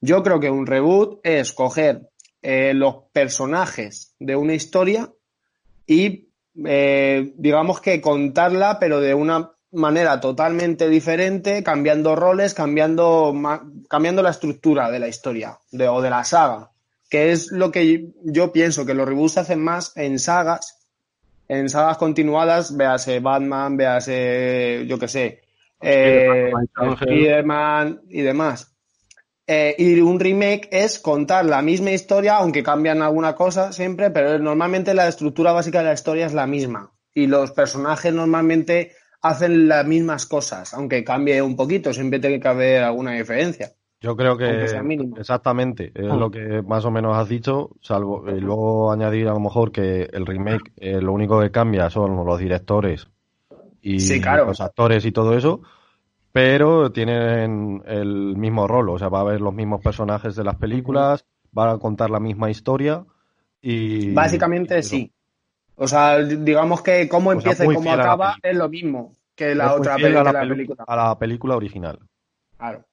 Yo 0.00 0.22
creo 0.22 0.38
que 0.40 0.50
un 0.50 0.66
reboot 0.66 1.20
es 1.24 1.52
coger 1.52 2.08
eh, 2.42 2.72
los 2.74 2.96
personajes 3.12 4.14
de 4.18 4.36
una 4.36 4.54
historia 4.54 5.10
y, 5.86 6.28
eh, 6.64 7.32
digamos 7.36 7.80
que 7.80 8.00
contarla, 8.00 8.78
pero 8.78 9.00
de 9.00 9.14
una 9.14 9.50
manera 9.72 10.20
totalmente 10.20 10.88
diferente, 10.88 11.62
cambiando 11.62 12.16
roles, 12.16 12.54
cambiando, 12.54 13.34
cambiando 13.88 14.22
la 14.22 14.30
estructura 14.30 14.90
de 14.90 14.98
la 14.98 15.08
historia 15.08 15.58
de, 15.70 15.88
o 15.88 16.00
de 16.02 16.10
la 16.10 16.24
saga, 16.24 16.70
que 17.08 17.32
es 17.32 17.52
lo 17.52 17.70
que 17.70 18.08
yo 18.22 18.52
pienso 18.52 18.84
que 18.84 18.94
los 18.94 19.08
reboots 19.08 19.34
se 19.34 19.40
hacen 19.40 19.62
más 19.62 19.96
en 19.96 20.18
sagas, 20.18 20.78
en 21.48 21.68
sagas 21.68 21.98
continuadas, 21.98 22.76
véase 22.76 23.20
Batman, 23.20 23.76
véase, 23.76 24.84
yo 24.86 24.98
qué 24.98 25.08
sé, 25.08 25.40
eh. 25.80 26.52
Spider-Man 27.00 28.02
y 28.08 28.22
demás. 28.22 28.72
Eh, 29.46 29.74
y 29.78 30.00
un 30.00 30.20
remake 30.20 30.68
es 30.70 31.00
contar 31.00 31.44
la 31.44 31.60
misma 31.60 31.90
historia, 31.90 32.36
aunque 32.36 32.62
cambian 32.62 33.02
alguna 33.02 33.34
cosa 33.34 33.72
siempre, 33.72 34.10
pero 34.10 34.38
normalmente 34.38 34.94
la 34.94 35.08
estructura 35.08 35.50
básica 35.50 35.80
de 35.80 35.86
la 35.86 35.94
historia 35.94 36.26
es 36.26 36.34
la 36.34 36.46
misma. 36.46 36.92
Y 37.12 37.26
los 37.26 37.50
personajes 37.50 38.14
normalmente 38.14 38.92
hacen 39.22 39.68
las 39.68 39.86
mismas 39.86 40.26
cosas, 40.26 40.72
aunque 40.74 41.04
cambie 41.04 41.40
un 41.42 41.56
poquito, 41.56 41.92
siempre 41.92 42.18
tiene 42.20 42.40
que 42.40 42.48
haber 42.48 42.82
alguna 42.84 43.12
diferencia. 43.12 43.72
Yo 44.02 44.16
creo 44.16 44.38
que 44.38 44.64
exactamente 45.18 45.92
es 45.94 46.10
Ah. 46.10 46.16
lo 46.16 46.30
que 46.30 46.62
más 46.62 46.84
o 46.86 46.90
menos 46.90 47.14
has 47.16 47.28
dicho, 47.28 47.70
salvo 47.82 48.24
y 48.34 48.40
luego 48.40 48.90
añadir 48.90 49.28
a 49.28 49.32
lo 49.32 49.40
mejor 49.40 49.72
que 49.72 50.08
el 50.10 50.24
remake 50.24 50.72
eh, 50.78 51.02
lo 51.02 51.12
único 51.12 51.38
que 51.40 51.50
cambia 51.50 51.90
son 51.90 52.16
los 52.24 52.38
directores 52.38 53.08
y 53.82 54.00
Sí, 54.00 54.18
claro. 54.20 54.46
los 54.46 54.60
actores 54.62 55.04
y 55.04 55.12
todo 55.12 55.36
eso, 55.36 55.60
pero 56.32 56.90
tienen 56.92 57.82
el 57.86 58.36
mismo 58.36 58.66
rol, 58.66 58.88
o 58.88 58.98
sea, 58.98 59.08
va 59.10 59.18
a 59.18 59.22
haber 59.22 59.40
los 59.42 59.52
mismos 59.52 59.82
personajes 59.82 60.34
de 60.34 60.44
las 60.44 60.56
películas, 60.56 61.26
van 61.52 61.68
a 61.68 61.78
contar 61.78 62.08
la 62.08 62.20
misma 62.20 62.50
historia 62.50 63.04
y 63.60 64.14
Básicamente 64.14 64.82
sí. 64.82 65.12
O 65.82 65.88
sea, 65.88 66.18
digamos 66.18 66.82
que 66.82 67.08
cómo 67.08 67.30
O 67.30 67.40
sea, 67.40 67.52
empieza 67.52 67.64
y 67.64 67.74
cómo 67.74 67.90
acaba 67.90 68.36
es 68.42 68.54
lo 68.54 68.68
mismo 68.68 69.16
que 69.34 69.54
la 69.54 69.74
otra 69.74 69.94
a 69.94 69.98
la, 69.98 70.40
película. 70.46 70.84
a 70.86 70.96
la 70.96 71.18
película 71.18 71.56
original. 71.56 71.98
Claro. 72.58 72.84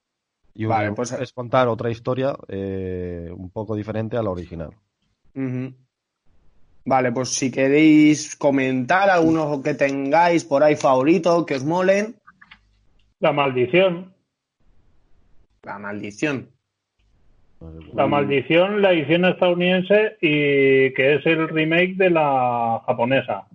Y 0.54 0.66
Vale, 0.66 0.90
un- 0.90 0.96
pues- 0.96 1.12
es 1.12 1.34
contar 1.34 1.68
otra 1.68 1.90
historia 1.92 2.34
eh, 2.48 3.30
un 3.36 3.50
poco 3.50 3.76
diferente 3.76 4.16
a 4.16 4.24
la 4.24 4.30
original. 4.30 4.70
Vale, 6.86 7.12
pues 7.12 7.30
si 7.36 7.52
queréis 7.52 8.36
comentar 8.38 9.10
algunos 9.10 9.62
que 9.62 9.74
tengáis 9.74 10.46
por 10.46 10.64
ahí 10.64 10.78
favorito, 10.78 11.46
que 11.46 11.56
os 11.56 11.66
molen. 11.66 12.16
La 13.20 13.34
maldición. 13.34 14.14
La 15.64 15.78
maldición. 15.78 16.50
La 17.94 18.06
maldición, 18.08 18.82
la 18.82 18.92
edición 18.92 19.26
estadounidense 19.26 20.18
y 20.22 20.94
que 20.94 21.16
es 21.16 21.26
el 21.26 21.50
remake 21.50 21.96
de 21.96 22.10
la 22.12 22.82
japonesa. 22.86 23.48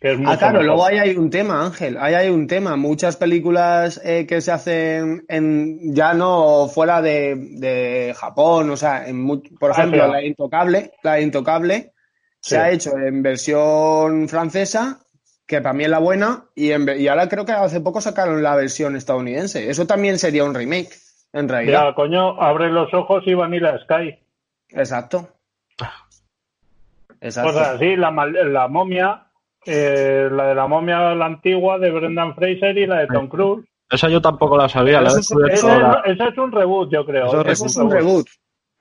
Que 0.00 0.12
es 0.12 0.18
Ah, 0.24 0.36
claro, 0.38 0.60
mejor. 0.60 0.64
luego 0.66 0.86
ahí 0.86 0.98
hay 0.98 1.16
un 1.16 1.28
tema, 1.30 1.64
Ángel. 1.64 1.96
Ahí 1.98 2.14
hay 2.14 2.28
un 2.30 2.46
tema. 2.46 2.76
Muchas 2.76 3.16
películas 3.16 4.00
eh, 4.04 4.26
que 4.26 4.40
se 4.40 4.52
hacen 4.52 5.24
en 5.28 5.94
ya 5.94 6.14
no 6.14 6.68
fuera 6.68 7.02
de, 7.02 7.34
de 7.36 8.14
Japón, 8.16 8.70
o 8.70 8.76
sea, 8.76 9.06
en 9.08 9.26
por 9.58 9.70
ejemplo, 9.70 10.02
Asia. 10.04 10.12
la 10.12 10.22
Intocable, 10.24 10.92
la 11.02 11.20
Intocable 11.20 11.92
Sí. 12.40 12.50
se 12.50 12.58
ha 12.58 12.70
hecho 12.70 12.96
en 12.96 13.22
versión 13.22 14.28
francesa, 14.28 15.00
que 15.46 15.60
para 15.60 15.72
mí 15.72 15.84
es 15.84 15.90
la 15.90 15.98
buena, 15.98 16.44
y, 16.54 16.70
en 16.70 16.86
y 17.00 17.08
ahora 17.08 17.28
creo 17.28 17.44
que 17.44 17.52
hace 17.52 17.80
poco 17.80 18.00
sacaron 18.00 18.42
la 18.42 18.54
versión 18.54 18.94
estadounidense. 18.96 19.68
Eso 19.68 19.86
también 19.86 20.18
sería 20.18 20.44
un 20.44 20.54
remake, 20.54 20.90
en 21.36 21.48
realidad. 21.48 21.88
Ya, 21.88 21.94
coño, 21.94 22.40
abre 22.40 22.70
los 22.70 22.92
ojos 22.94 23.22
y 23.26 23.34
Vanilla 23.34 23.78
Sky. 23.80 24.18
Exacto. 24.70 25.28
Exacto. 27.20 27.52
Cosas 27.52 27.68
así, 27.74 27.96
la, 27.96 28.10
momia, 28.68 29.26
eh, 29.64 30.28
la 30.30 30.48
de 30.48 30.54
la 30.54 30.66
momia, 30.66 31.14
la 31.14 31.26
antigua 31.26 31.78
de 31.78 31.90
Brendan 31.90 32.34
Fraser 32.34 32.76
y 32.76 32.86
la 32.86 33.00
de 33.00 33.06
Tom 33.08 33.28
Cruise. 33.28 33.66
Esa 33.88 34.08
yo 34.08 34.20
tampoco 34.20 34.56
la 34.56 34.68
sabía, 34.68 35.00
la 35.00 35.08
es- 35.08 35.30
Ese, 35.30 35.68
ese 36.06 36.40
un 36.40 36.52
reboot, 36.52 36.90
yo 36.92 37.04
creo. 37.04 37.26
Eso 37.26 37.40
es 37.42 37.52
Eso 37.52 37.66
es 37.66 37.76
un 37.76 37.90
reboot. 37.90 38.26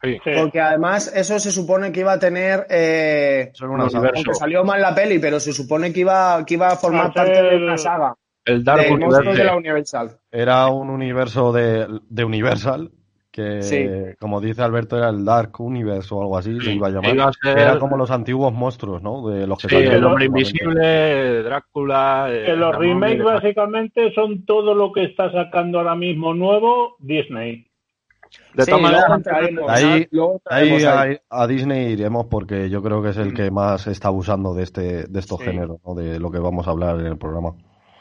Sí. 0.01 0.19
Porque 0.23 0.61
además 0.61 1.11
eso 1.15 1.39
se 1.39 1.51
supone 1.51 1.91
que 1.91 2.01
iba 2.01 2.13
a 2.13 2.19
tener 2.19 2.67
eh. 2.69 3.51
Aunque 3.59 4.33
salió 4.33 4.63
mal 4.63 4.81
la 4.81 4.93
peli, 4.93 5.19
pero 5.19 5.39
se 5.39 5.51
supone 5.51 5.91
que 5.91 6.01
iba, 6.01 6.43
que 6.45 6.55
iba 6.55 6.67
a 6.67 6.75
formar 6.75 7.11
parte 7.13 7.41
de 7.41 7.55
una 7.55 7.77
saga 7.77 8.15
El 8.45 8.63
Dark 8.63 8.91
Universe. 8.91 9.31
de 9.33 9.43
la 9.43 9.55
Universal. 9.55 10.11
Era 10.31 10.67
un 10.67 10.89
universo 10.89 11.51
de, 11.51 11.87
de 12.09 12.23
Universal 12.23 12.91
que, 13.31 13.61
Sí. 13.63 13.85
como 14.19 14.39
dice 14.39 14.61
Alberto, 14.61 14.97
era 14.97 15.09
el 15.09 15.25
Dark 15.25 15.59
Universe 15.59 16.13
o 16.13 16.21
algo 16.21 16.37
así, 16.37 16.57
se 16.61 16.71
iba 16.73 16.87
a 16.87 16.91
llamar. 16.91 17.13
Iba 17.15 17.25
a 17.25 17.33
ser- 17.33 17.57
Era 17.59 17.77
como 17.79 17.97
los 17.97 18.09
antiguos 18.11 18.53
monstruos, 18.53 19.01
¿no? 19.03 19.27
De 19.27 19.45
los 19.45 19.59
que 19.59 19.67
Sí, 19.67 19.75
el 19.75 20.05
hombre 20.05 20.25
invisible, 20.27 21.43
Drácula. 21.43 22.27
eh, 22.29 22.43
Que 22.45 22.55
los 22.55 22.73
remakes 22.77 23.23
básicamente 23.23 24.13
son 24.13 24.45
todo 24.45 24.73
lo 24.73 24.93
que 24.93 25.03
está 25.03 25.29
sacando 25.33 25.79
ahora 25.79 25.95
mismo 25.95 26.33
nuevo 26.33 26.95
Disney. 26.99 27.67
De 28.53 28.63
Sí, 28.63 28.71
todas 28.71 28.81
maneras, 28.83 29.05
Ahí- 30.47 31.17
a, 31.29 31.47
Disney 31.47 31.91
iremos 31.93 32.27
porque 32.27 32.69
yo 32.69 32.81
creo 32.81 33.01
que 33.01 33.09
es 33.09 33.17
el 33.17 33.33
que 33.33 33.51
más 33.51 33.87
está 33.87 34.07
abusando 34.09 34.53
de 34.53 34.63
este 34.63 35.07
de 35.07 35.19
estos 35.19 35.39
Sí. 35.39 35.45
géneros, 35.45 35.77
¿no? 35.85 35.93
de 35.93 36.19
lo 36.19 36.31
que 36.31 36.39
vamos 36.39 36.67
a 36.67 36.71
hablar 36.71 36.99
en 36.99 37.07
el 37.07 37.17
programa. 37.17 37.53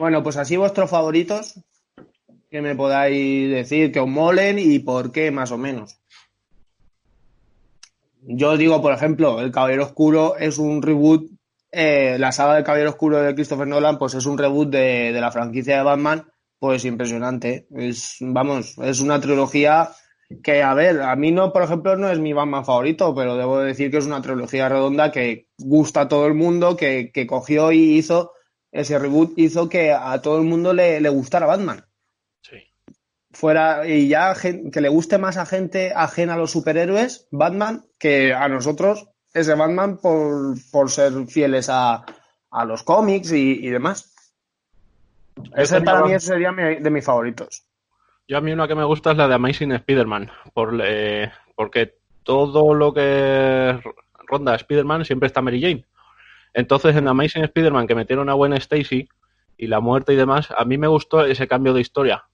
Bueno, 0.05 0.23
pues 0.23 0.37
así 0.37 0.59
vuestros 0.59 0.91
favoritos, 0.91 1.59
que 2.51 2.61
me 2.61 2.77
podáis 2.77 3.51
decir 3.51 3.91
que 3.91 4.01
os 4.01 4.07
molen 4.07 4.59
y 4.59 4.79
por 4.81 5.11
qué, 5.11 5.31
más 5.31 5.51
o 5.51 5.57
menos. 5.57 5.99
Yo 8.21 8.59
digo, 8.59 8.83
por 8.83 8.93
ejemplo, 8.93 9.41
El 9.41 9.51
Caballero 9.51 9.85
Oscuro 9.85 10.37
es 10.37 10.59
un 10.59 10.83
reboot, 10.83 11.31
eh, 11.73 12.19
la 12.19 12.33
saga 12.33 12.57
del 12.57 12.65
Caballero 12.65 12.91
Oscuro 12.91 13.23
de 13.23 13.35
Christopher 13.35 13.67
Nolan, 13.67 13.97
pues 13.97 14.13
es 14.13 14.27
un 14.27 14.37
reboot 14.37 14.69
de, 14.69 15.11
la 15.19 15.33
franquicia 15.33 15.79
de 15.79 15.85
Batman, 15.85 16.31
pues 16.59 16.85
impresionante. 16.85 17.67
Es, 17.75 18.19
vamos, 18.21 18.77
es 18.83 19.01
una 19.01 19.19
trilogía 19.23 19.89
que, 20.43 20.63
a 20.63 20.75
ver, 20.75 21.01
a 21.01 21.17
mí 21.17 21.33
no, 21.33 21.51
por 21.51 21.63
ejemplo, 21.63 21.97
no 21.97 22.11
es 22.11 22.19
mi 22.19 22.35
Batman 22.35 22.67
favorito, 22.67 23.15
pero 23.15 23.39
debo 23.39 23.61
decir 23.61 23.91
que 23.91 23.97
es 23.97 24.05
una 24.05 24.21
trilogía 24.21 24.69
redonda 24.69 25.11
que 25.11 25.47
gusta 25.57 26.03
a 26.03 26.09
todo 26.09 26.27
el 26.27 26.35
mundo, 26.35 26.77
que 26.77 27.27
cogió 27.27 27.73
y 27.73 27.97
hizo 27.97 28.34
ese 28.75 28.99
reboot 28.99 29.33
hizo 29.39 29.69
que 29.69 29.93
a 29.93 30.21
todo 30.21 30.39
el 30.39 30.45
mundo 30.45 30.75
le, 30.75 31.01
le 31.01 31.09
gustara 31.09 31.47
Batman. 31.47 31.85
Sí. 32.43 32.57
Fuera, 33.33 33.87
y 33.87 34.09
ya 34.09 34.35
que 34.35 34.81
le 34.81 34.89
guste 34.89 35.17
más 35.17 35.37
a 35.37 35.47
gente 35.47 35.93
ajena 35.95 36.35
a 36.35 36.37
los 36.37 36.51
superhéroes, 36.51 37.29
Batman, 37.31 37.85
que 37.99 38.35
a 38.35 38.49
nosotros, 38.49 39.09
ese 39.33 39.55
Batman 39.55 39.99
por, 39.99 40.57
por 40.71 40.91
ser 40.91 41.13
fieles 41.29 41.69
a, 41.71 42.05
a 42.51 42.65
los 42.65 42.83
cómics 42.83 43.33
y, 43.33 43.65
y 43.65 43.71
demás. 43.71 44.11
Ese 45.57 45.81
para 45.81 46.05
mí 46.05 46.13
ese 46.13 46.29
sería 46.29 46.53
mi- 46.53 46.77
de 46.77 46.91
mis 46.91 47.05
favoritos. 47.05 47.65
Yo 48.27 48.39
a 48.39 48.41
mí 48.41 48.53
una 48.53 48.69
que 48.69 48.75
me 48.75 48.85
gusta 48.85 49.13
es 49.13 49.19
la 49.19 49.29
de 49.29 49.35
Amazing 49.35 49.73
Spider-Man, 49.73 50.31
por, 50.53 50.81
eh, 50.85 51.31
porque 51.55 51.95
todo 52.23 52.73
lo 52.75 52.95
que 52.95 53.79
ronda 54.27 54.55
Spider-Man 54.55 55.05
siempre 55.05 55.27
está 55.27 55.43
Mary 55.43 55.61
Jane. 55.61 55.85
Entonces 56.55 56.97
en 56.97 57.09
Amazing 57.09 57.45
Spider-Man 57.45 57.87
que 57.87 57.97
metieron 57.97 58.31
a 58.31 58.35
Gwen 58.35 58.55
Stacy 58.55 59.09
y 59.57 59.67
la 59.67 59.81
muerte 59.81 60.13
y 60.13 60.17
demás, 60.17 60.49
a 60.57 60.65
mí 60.65 60.79
me 60.79 60.87
gustó 60.87 61.25
ese 61.25 61.49
cambio 61.49 61.75
de 61.75 61.81
historia. 61.81 62.25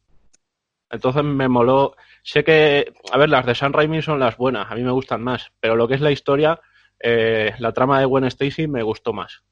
Entonces 0.90 1.24
me 1.24 1.48
moló. 1.48 1.94
Sé 2.22 2.44
que, 2.44 2.92
a 3.12 3.18
ver, 3.18 3.30
las 3.30 3.46
de 3.46 3.54
Sam 3.54 3.72
Raimi 3.72 4.02
son 4.02 4.20
las 4.20 4.36
buenas, 4.36 4.70
a 4.70 4.74
mí 4.74 4.82
me 4.82 4.90
gustan 4.90 5.22
más, 5.22 5.52
pero 5.60 5.74
lo 5.74 5.88
que 5.88 5.94
es 5.94 6.00
la 6.00 6.10
historia, 6.10 6.60
eh, 6.98 7.54
la 7.58 7.72
trama 7.72 7.98
de 7.98 8.06
Gwen 8.06 8.24
Stacy 8.24 8.66
me 8.66 8.82
gustó 8.82 9.12
más. 9.12 9.42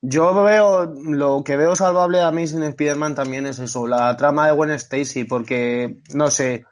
Yo 0.00 0.44
veo, 0.44 0.86
lo 0.86 1.42
que 1.44 1.56
veo 1.56 1.74
salvable 1.74 2.18
de 2.18 2.24
Amazing 2.24 2.62
Spider-Man 2.62 3.16
también 3.16 3.46
es 3.46 3.58
eso, 3.58 3.86
la 3.86 4.16
trama 4.16 4.46
de 4.46 4.52
Gwen 4.52 4.70
Stacy, 4.70 5.24
porque, 5.24 5.98
no 6.14 6.30
sé, 6.30 6.64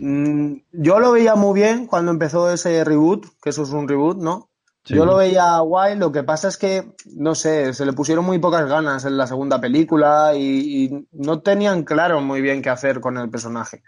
mm, 0.00 0.54
yo 0.72 0.98
lo 0.98 1.12
veía 1.12 1.36
muy 1.36 1.58
bien 1.58 1.86
cuando 1.86 2.10
empezó 2.10 2.50
ese 2.50 2.82
reboot, 2.84 3.26
que 3.40 3.50
eso 3.50 3.62
es 3.62 3.70
un 3.70 3.88
reboot, 3.88 4.18
¿no? 4.18 4.50
Sí. 4.84 4.94
Yo 4.94 5.06
lo 5.06 5.16
veía 5.16 5.58
guay, 5.60 5.96
lo 5.96 6.12
que 6.12 6.22
pasa 6.22 6.48
es 6.48 6.58
que, 6.58 6.92
no 7.16 7.34
sé, 7.34 7.72
se 7.72 7.86
le 7.86 7.94
pusieron 7.94 8.24
muy 8.24 8.38
pocas 8.38 8.68
ganas 8.68 9.04
en 9.06 9.16
la 9.16 9.26
segunda 9.26 9.58
película 9.60 10.32
y, 10.36 10.84
y 10.84 11.06
no 11.12 11.40
tenían 11.40 11.84
claro 11.84 12.20
muy 12.20 12.42
bien 12.42 12.60
qué 12.60 12.68
hacer 12.68 13.00
con 13.00 13.16
el 13.16 13.30
personaje. 13.30 13.82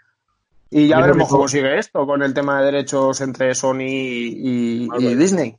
Y 0.69 0.87
ya 0.87 0.99
veremos 0.99 1.29
cómo 1.29 1.47
sigue 1.47 1.77
esto 1.77 2.05
con 2.05 2.21
el 2.23 2.33
tema 2.33 2.59
de 2.59 2.65
derechos 2.65 3.21
entre 3.21 3.55
Sony 3.55 3.85
y. 3.87 4.87
Disney 5.15 5.57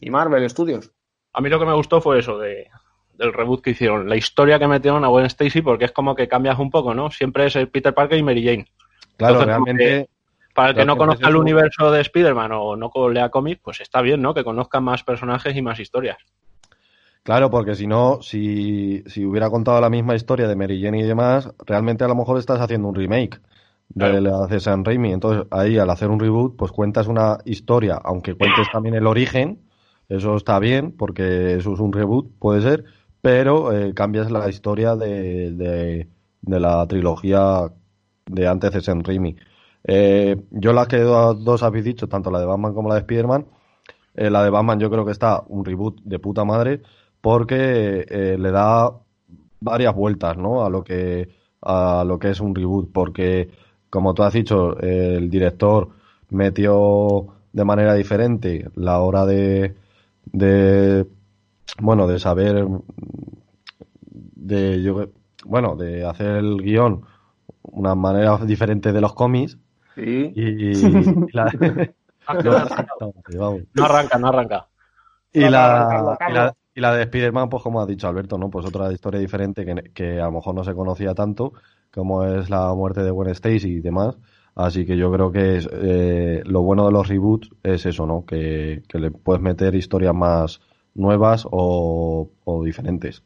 y 0.00 0.10
Marvel 0.10 0.48
Studios. 0.48 0.90
A 1.32 1.40
mí 1.40 1.48
lo 1.48 1.58
que 1.58 1.66
me 1.66 1.74
gustó 1.74 2.00
fue 2.00 2.18
eso 2.18 2.38
de, 2.38 2.68
del 3.14 3.32
reboot 3.32 3.62
que 3.62 3.70
hicieron, 3.70 4.08
la 4.08 4.16
historia 4.16 4.58
que 4.58 4.68
metieron 4.68 5.04
a 5.04 5.08
Gwen 5.08 5.26
Stacy, 5.26 5.62
porque 5.62 5.86
es 5.86 5.92
como 5.92 6.14
que 6.14 6.28
cambias 6.28 6.58
un 6.58 6.70
poco, 6.70 6.94
¿no? 6.94 7.10
Siempre 7.10 7.46
es 7.46 7.56
el 7.56 7.68
Peter 7.68 7.94
Parker 7.94 8.18
y 8.18 8.22
Mary 8.22 8.44
Jane. 8.44 8.66
Claro, 9.16 9.40
Entonces, 9.40 9.54
como 9.54 9.66
realmente 9.66 10.08
Para 10.54 10.70
el 10.70 10.76
que 10.76 10.84
no 10.84 10.96
conozca 10.96 11.28
el 11.28 11.36
universo 11.36 11.90
de 11.90 12.00
Spider-Man 12.02 12.52
o 12.52 12.76
no 12.76 12.90
lea 13.10 13.30
cómics, 13.30 13.60
pues 13.62 13.80
está 13.80 14.02
bien, 14.02 14.20
¿no? 14.20 14.34
Que 14.34 14.44
conozca 14.44 14.80
más 14.80 15.02
personajes 15.02 15.56
y 15.56 15.62
más 15.62 15.80
historias. 15.80 16.18
Claro, 17.22 17.50
porque 17.50 17.74
si 17.76 17.86
no, 17.86 18.20
si, 18.20 19.04
si 19.06 19.24
hubiera 19.24 19.48
contado 19.48 19.80
la 19.80 19.88
misma 19.88 20.16
historia 20.16 20.48
de 20.48 20.56
Mary 20.56 20.82
Jane 20.82 21.00
y 21.00 21.04
demás, 21.04 21.48
realmente 21.66 22.02
a 22.04 22.08
lo 22.08 22.16
mejor 22.16 22.38
estás 22.38 22.60
haciendo 22.60 22.88
un 22.88 22.94
remake 22.96 23.40
de 23.90 23.94
Claro. 23.94 24.20
la 24.20 24.46
de 24.46 24.60
Sam 24.60 24.84
Raimi. 24.84 25.12
Entonces, 25.12 25.46
ahí 25.50 25.78
al 25.78 25.90
hacer 25.90 26.10
un 26.10 26.18
reboot, 26.18 26.56
pues 26.56 26.72
cuentas 26.72 27.06
una 27.06 27.38
historia, 27.44 28.00
aunque 28.02 28.34
cuentes 28.34 28.68
también 28.72 28.94
el 28.96 29.06
origen, 29.06 29.60
eso 30.08 30.36
está 30.36 30.58
bien, 30.58 30.92
porque 30.96 31.54
eso 31.54 31.74
es 31.74 31.80
un 31.80 31.92
reboot, 31.92 32.30
puede 32.38 32.60
ser, 32.60 32.84
pero 33.20 33.72
eh, 33.72 33.94
cambias 33.94 34.30
la 34.30 34.48
historia 34.48 34.96
de, 34.96 35.52
de, 35.52 36.08
de 36.42 36.60
la 36.60 36.86
trilogía 36.88 37.70
de 38.26 38.48
antes 38.48 38.72
de 38.72 38.80
Sam 38.80 39.02
Raimi. 39.04 39.36
Eh, 39.84 40.36
yo 40.50 40.72
las 40.72 40.88
que 40.88 40.98
do- 40.98 41.34
dos 41.34 41.62
habéis 41.62 41.84
dicho, 41.84 42.08
tanto 42.08 42.30
la 42.30 42.40
de 42.40 42.46
Batman 42.46 42.74
como 42.74 42.88
la 42.88 42.94
de 42.96 43.00
Spider-Man, 43.02 43.46
eh, 44.14 44.30
la 44.30 44.44
de 44.44 44.50
Batman 44.50 44.80
yo 44.80 44.90
creo 44.90 45.04
que 45.04 45.12
está 45.12 45.42
un 45.48 45.64
reboot 45.64 46.00
de 46.04 46.18
puta 46.18 46.44
madre 46.44 46.82
porque 47.20 48.06
eh, 48.08 48.36
le 48.38 48.50
da 48.52 48.92
varias 49.60 49.94
vueltas, 49.94 50.36
¿no? 50.36 50.64
A 50.64 50.70
lo 50.70 50.84
que 50.84 51.28
a 51.62 52.04
lo 52.06 52.18
que 52.18 52.30
es 52.30 52.40
un 52.40 52.54
reboot, 52.54 52.92
porque 52.92 53.50
como 53.90 54.14
tú 54.14 54.22
has 54.24 54.32
dicho, 54.34 54.78
el 54.80 55.30
director 55.30 55.90
metió 56.30 57.28
de 57.52 57.64
manera 57.64 57.94
diferente 57.94 58.68
la 58.74 59.00
hora 59.00 59.26
de 59.26 59.76
de 60.26 61.06
bueno 61.80 62.06
de 62.08 62.18
saber 62.18 62.66
de 64.00 65.10
bueno 65.44 65.76
de 65.76 66.04
hacer 66.04 66.36
el 66.36 66.62
guion 66.62 67.02
una 67.62 67.94
manera 67.94 68.38
diferente 68.38 68.92
de 68.92 69.00
los 69.00 69.14
cómics 69.14 69.58
Sí. 69.94 70.32
y, 70.34 70.42
y 70.70 71.32
la, 71.32 71.50
vamos. 73.38 73.62
No 73.74 73.84
arranca, 73.84 74.18
no 74.18 74.28
arranca. 74.28 74.68
Y 75.32 75.40
la, 75.48 76.54
y 76.74 76.80
la 76.80 76.94
de 76.94 77.02
Spider-Man, 77.04 77.48
pues 77.48 77.62
como 77.62 77.80
ha 77.80 77.86
dicho 77.86 78.08
Alberto, 78.08 78.38
¿no? 78.38 78.50
Pues 78.50 78.66
otra 78.66 78.92
historia 78.92 79.20
diferente 79.20 79.64
que, 79.64 79.74
que 79.92 80.20
a 80.20 80.26
lo 80.26 80.32
mejor 80.32 80.54
no 80.54 80.64
se 80.64 80.74
conocía 80.74 81.14
tanto, 81.14 81.52
como 81.90 82.24
es 82.24 82.50
la 82.50 82.72
muerte 82.74 83.02
de 83.02 83.10
Gwen 83.10 83.30
Stacy 83.30 83.68
y 83.68 83.80
demás. 83.80 84.16
Así 84.54 84.84
que 84.84 84.96
yo 84.96 85.10
creo 85.12 85.32
que 85.32 85.56
es, 85.56 85.68
eh, 85.72 86.42
lo 86.44 86.62
bueno 86.62 86.84
de 86.86 86.92
los 86.92 87.08
reboots 87.08 87.50
es 87.62 87.86
eso, 87.86 88.06
¿no? 88.06 88.24
Que, 88.26 88.82
que 88.88 88.98
le 88.98 89.10
puedes 89.10 89.42
meter 89.42 89.74
historias 89.74 90.14
más 90.14 90.60
nuevas 90.94 91.46
o, 91.50 92.30
o 92.44 92.64
diferentes. 92.64 93.22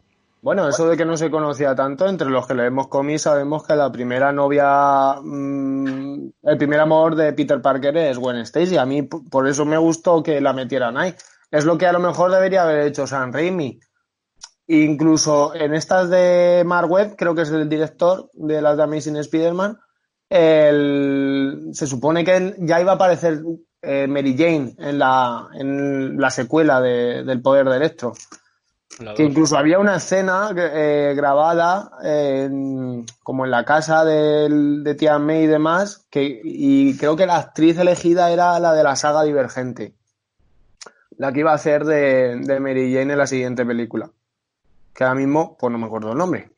Bueno, 0.47 0.69
eso 0.69 0.89
de 0.89 0.97
que 0.97 1.05
no 1.05 1.17
se 1.17 1.29
conocía 1.29 1.75
tanto, 1.75 2.07
entre 2.09 2.31
los 2.31 2.47
que 2.47 2.55
leemos 2.55 2.87
cómics 2.87 3.23
sabemos 3.23 3.67
que 3.67 3.75
la 3.75 3.91
primera 3.91 4.31
novia, 4.31 5.17
mm, 5.21 6.29
el 6.45 6.57
primer 6.57 6.79
amor 6.79 7.17
de 7.17 7.33
Peter 7.33 7.61
Parker 7.61 7.97
es 7.97 8.17
Gwen 8.17 8.37
Stacy. 8.37 8.77
A 8.77 8.87
mí 8.87 9.03
por 9.03 9.49
eso 9.49 9.65
me 9.65 9.77
gustó 9.77 10.23
que 10.23 10.41
la 10.41 10.53
metieran 10.53 10.97
ahí. 10.97 11.13
es 11.51 11.65
lo 11.65 11.77
que 11.77 11.89
a 11.89 11.93
lo 11.93 11.99
mejor 11.99 12.31
debería 12.31 12.63
haber 12.63 12.87
hecho 12.87 13.09
San 13.09 13.33
Raimi. 13.33 13.81
Incluso 14.69 15.53
en 15.53 15.75
estas 15.75 16.11
de 16.11 16.63
Mark 16.65 16.89
Webb, 16.93 17.17
creo 17.17 17.35
que 17.35 17.43
es 17.43 17.51
el 17.51 17.69
director 17.69 18.31
de 18.33 18.63
las 18.63 18.77
de 18.77 18.83
Amazing 18.85 19.17
Spider-Man, 19.17 19.81
se 20.31 21.87
supone 21.89 22.25
que 22.25 22.55
ya 22.59 22.81
iba 22.81 22.93
a 22.93 22.95
aparecer 22.95 23.43
eh, 23.83 24.07
Mary 24.07 24.37
Jane 24.39 24.77
en 24.79 24.99
la, 25.01 25.49
en 25.55 26.21
la 26.21 26.31
secuela 26.31 26.81
de- 26.81 27.25
del 27.25 27.43
Poder 27.43 27.69
de 27.69 27.77
Electro. 27.79 28.13
Que 29.15 29.25
incluso 29.25 29.59
había 29.59 29.79
una 29.79 29.97
escena 29.97 30.51
eh, 30.57 31.13
grabada 31.15 31.91
en- 32.03 33.05
como 33.23 33.45
en 33.45 33.51
la 33.51 33.65
casa 33.65 34.05
del- 34.05 34.83
de 34.85 34.95
Tía 34.95 35.19
May 35.19 35.45
y 35.45 35.47
demás, 35.47 36.07
que, 36.11 36.41
y 36.43 36.97
creo 36.97 37.15
que 37.17 37.27
la 37.27 37.37
actriz 37.37 37.77
elegida 37.79 38.31
era 38.31 38.59
la 38.59 38.73
de 38.73 38.83
la 38.83 38.97
saga 38.97 39.23
Divergente, 39.25 39.95
la 41.19 41.33
que 41.33 41.41
iba 41.41 41.53
a 41.53 41.57
hacer 41.57 41.85
de, 41.85 42.37
de 42.41 42.61
Mary 42.61 42.93
Jane 42.95 43.13
en 43.13 43.19
la 43.19 43.27
siguiente 43.27 43.67
película. 43.67 44.11
Que 44.95 45.05
ahora 45.05 45.17
mismo, 45.17 45.59
pues 45.59 45.71
no 45.71 45.79
me 45.79 45.87
acuerdo 45.87 46.13
el 46.13 46.19
nombre. 46.19 46.51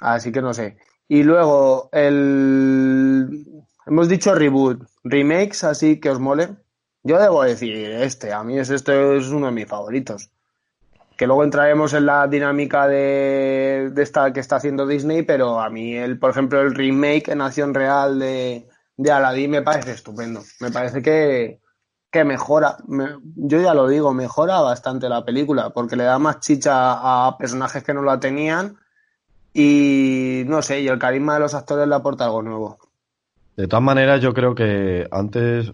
Así 0.00 0.30
que 0.30 0.42
no 0.42 0.54
sé. 0.54 0.78
Y 1.08 1.22
luego, 1.24 1.88
el... 1.92 3.44
hemos 3.86 4.08
dicho 4.08 4.34
reboot, 4.34 4.82
remakes, 5.04 5.64
así 5.64 5.98
que 5.98 6.10
os 6.10 6.20
mole. 6.20 6.50
Yo 7.06 7.18
debo 7.20 7.44
decir 7.44 7.74
este, 7.76 8.32
a 8.32 8.42
mí 8.42 8.58
es 8.58 8.68
este 8.70 9.16
es 9.16 9.28
uno 9.28 9.46
de 9.46 9.52
mis 9.52 9.66
favoritos. 9.66 10.30
Que 11.16 11.26
luego 11.26 11.44
entraremos 11.44 11.94
en 11.94 12.04
la 12.04 12.26
dinámica 12.26 12.88
de, 12.88 13.92
esta 13.96 14.32
que 14.32 14.40
está 14.40 14.56
haciendo 14.56 14.86
Disney, 14.86 15.22
pero 15.22 15.60
a 15.60 15.70
mí, 15.70 15.94
el, 15.94 16.18
por 16.18 16.30
ejemplo, 16.30 16.60
el 16.60 16.74
remake 16.74 17.28
en 17.28 17.40
acción 17.40 17.72
real 17.72 18.18
de, 18.18 18.66
de 18.96 19.10
Aladdin 19.12 19.50
me 19.50 19.62
parece 19.62 19.92
estupendo. 19.92 20.42
Me 20.60 20.70
parece 20.70 21.00
que, 21.00 21.60
que 22.10 22.24
mejora, 22.24 22.76
me- 22.86 23.16
yo 23.36 23.60
ya 23.60 23.72
lo 23.72 23.88
digo, 23.88 24.12
mejora 24.12 24.60
bastante 24.60 25.08
la 25.08 25.24
película, 25.24 25.70
porque 25.70 25.96
le 25.96 26.04
da 26.04 26.18
más 26.18 26.40
chicha 26.40 26.72
a 27.28 27.38
personajes 27.38 27.82
que 27.82 27.94
no 27.94 28.02
la 28.02 28.20
tenían 28.20 28.76
y 29.54 30.42
no 30.46 30.60
sé, 30.60 30.80
y 30.80 30.88
el 30.88 30.98
carisma 30.98 31.34
de 31.34 31.40
los 31.40 31.54
actores 31.54 31.88
le 31.88 31.94
aporta 31.94 32.24
algo 32.26 32.42
nuevo. 32.42 32.78
De 33.56 33.66
todas 33.68 33.82
maneras, 33.82 34.20
yo 34.20 34.34
creo 34.34 34.54
que 34.54 35.08
antes, 35.10 35.72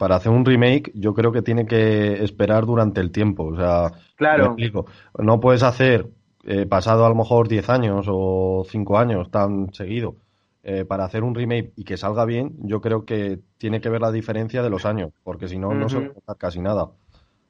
para 0.00 0.16
hacer 0.16 0.32
un 0.32 0.46
remake, 0.46 0.92
yo 0.94 1.12
creo 1.12 1.30
que 1.30 1.42
tiene 1.42 1.66
que 1.66 2.24
esperar 2.24 2.64
durante 2.64 3.02
el 3.02 3.10
tiempo. 3.10 3.44
O 3.44 3.54
sea, 3.56 3.92
Claro. 4.16 4.46
explico. 4.46 4.86
No 5.18 5.40
puedes 5.40 5.62
hacer, 5.62 6.06
eh, 6.44 6.64
pasado 6.64 7.04
a 7.04 7.08
lo 7.10 7.14
mejor 7.14 7.48
10 7.48 7.68
años 7.68 8.06
o 8.08 8.64
5 8.66 8.96
años 8.98 9.30
tan 9.30 9.74
seguido, 9.74 10.16
eh, 10.62 10.86
para 10.86 11.04
hacer 11.04 11.22
un 11.22 11.34
remake 11.34 11.72
y 11.76 11.84
que 11.84 11.98
salga 11.98 12.24
bien, 12.24 12.54
yo 12.62 12.80
creo 12.80 13.04
que 13.04 13.40
tiene 13.58 13.82
que 13.82 13.90
ver 13.90 14.00
la 14.00 14.10
diferencia 14.10 14.62
de 14.62 14.70
los 14.70 14.86
años, 14.86 15.12
porque 15.22 15.48
si 15.48 15.58
no, 15.58 15.74
no 15.74 15.90
se 15.90 15.98
va 15.98 16.12
a 16.26 16.34
casi 16.34 16.60
nada. 16.60 16.88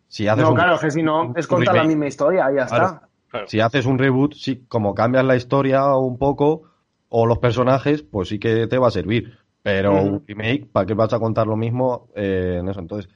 Si 0.09 0.27
haces 0.27 0.43
No, 0.43 0.51
un- 0.51 0.57
claro, 0.57 0.77
que 0.81 0.91
si 0.91 1.05
no, 1.05 1.33
es 1.37 1.47
contar 1.47 1.77
la 1.77 1.85
misma 1.85 2.09
historia 2.09 2.51
y 2.51 2.57
ya 2.57 2.67
Claro. 2.67 2.85
está. 2.87 3.09
Claro. 3.31 3.47
Si 3.47 3.61
haces 3.61 3.87
un 3.87 3.97
reboot, 3.97 4.35
sí, 4.35 4.65
como 4.67 4.93
cambias 4.93 5.25
la 5.25 5.37
historia 5.37 5.95
un 5.95 6.19
poco 6.19 6.63
o 7.09 7.27
los 7.27 7.39
personajes, 7.39 8.03
pues 8.03 8.29
sí 8.29 8.41
que 8.41 8.67
te 8.67 8.77
va 8.77 8.89
a 8.89 8.91
servir. 8.91 9.39
Pero 9.63 10.03
Ujú. 10.03 10.15
un 10.17 10.25
remake, 10.27 10.67
¿para 10.73 10.87
qué 10.87 10.95
vas 10.95 11.13
a 11.13 11.19
contar 11.21 11.47
lo 11.47 11.57
mismo 11.57 12.09
eh, 12.15 12.59
en 12.61 12.69
eso? 12.69 12.81
Entonces, 12.81 13.11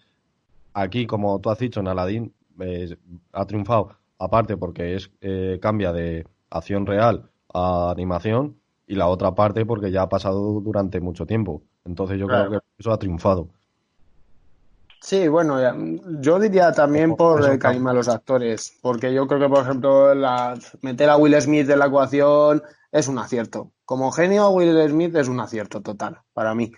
aquí, 0.75 1.07
como 1.07 1.41
tú 1.41 1.51
has 1.51 1.59
dicho, 1.59 1.81
en 1.81 1.89
Aladdin 1.89 2.35
eh, 2.61 2.97
ha 3.33 3.47
triunfado, 3.47 3.97
aparte 4.19 4.57
porque 4.57 4.95
es 4.97 5.11
eh, 5.21 5.59
cambia 5.63 5.93
de 5.93 6.27
acción 6.51 6.87
real 6.87 7.31
a 7.53 7.91
animación, 7.91 8.61
y 8.87 8.97
la 8.97 9.09
otra 9.09 9.35
parte 9.35 9.65
porque 9.65 9.91
ya 9.91 10.03
ha 10.03 10.09
pasado 10.09 10.61
durante 10.61 11.01
mucho 11.01 11.27
tiempo. 11.27 11.63
Entonces 11.85 12.19
yo 12.19 12.27
Claro. 12.29 12.49
creo 12.51 12.61
que 12.61 12.67
eso 12.79 12.93
ha 12.93 12.99
triunfado. 12.99 13.49
Sí, 15.01 15.29
bueno, 15.29 15.59
yo 16.21 16.39
diría 16.41 16.73
también 16.73 17.15
por 17.15 17.45
el 17.45 17.59
carisma 17.59 17.91
de 17.91 17.97
los 17.97 18.09
actores, 18.09 18.79
porque 18.81 19.13
yo 19.13 19.27
creo 19.27 19.39
que, 19.39 19.49
por 19.51 19.63
ejemplo, 19.63 20.15
la- 20.15 20.59
meter 20.81 21.11
a 21.11 21.17
Will 21.19 21.39
Smith 21.43 21.69
en 21.69 21.79
la 21.79 21.87
ecuación 21.87 22.63
es 22.95 23.09
un 23.09 23.19
acierto. 23.19 23.73
Como 23.85 24.13
genio, 24.13 24.51
Will 24.51 24.89
Smith 24.89 25.17
es 25.17 25.27
un 25.27 25.41
acierto 25.41 25.83
total, 25.83 26.21
para 26.33 26.55
mí. 26.55 26.71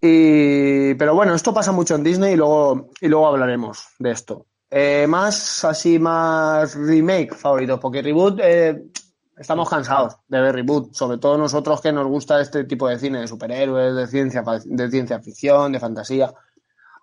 Y, 0.00 0.94
pero 0.94 1.14
bueno, 1.14 1.34
esto 1.34 1.52
pasa 1.52 1.70
mucho 1.70 1.96
en 1.96 2.02
Disney 2.02 2.32
y 2.32 2.36
luego, 2.36 2.88
y 2.98 3.08
luego 3.08 3.28
hablaremos 3.28 3.88
de 3.98 4.10
esto. 4.10 4.46
Eh, 4.70 5.06
más, 5.06 5.64
así, 5.66 5.98
más 5.98 6.74
remake 6.74 7.34
favoritos, 7.34 7.78
porque 7.78 8.00
reboot, 8.00 8.40
eh, 8.42 8.84
estamos 9.36 9.68
cansados 9.68 10.16
de 10.28 10.40
ver 10.40 10.54
reboot, 10.54 10.94
sobre 10.94 11.18
todo 11.18 11.36
nosotros 11.36 11.82
que 11.82 11.92
nos 11.92 12.06
gusta 12.06 12.40
este 12.40 12.64
tipo 12.64 12.88
de 12.88 12.98
cine, 12.98 13.20
de 13.20 13.28
superhéroes, 13.28 13.94
de 13.94 14.06
ciencia, 14.06 14.42
de 14.64 14.90
ciencia 14.90 15.20
ficción, 15.20 15.72
de 15.72 15.80
fantasía. 15.80 16.32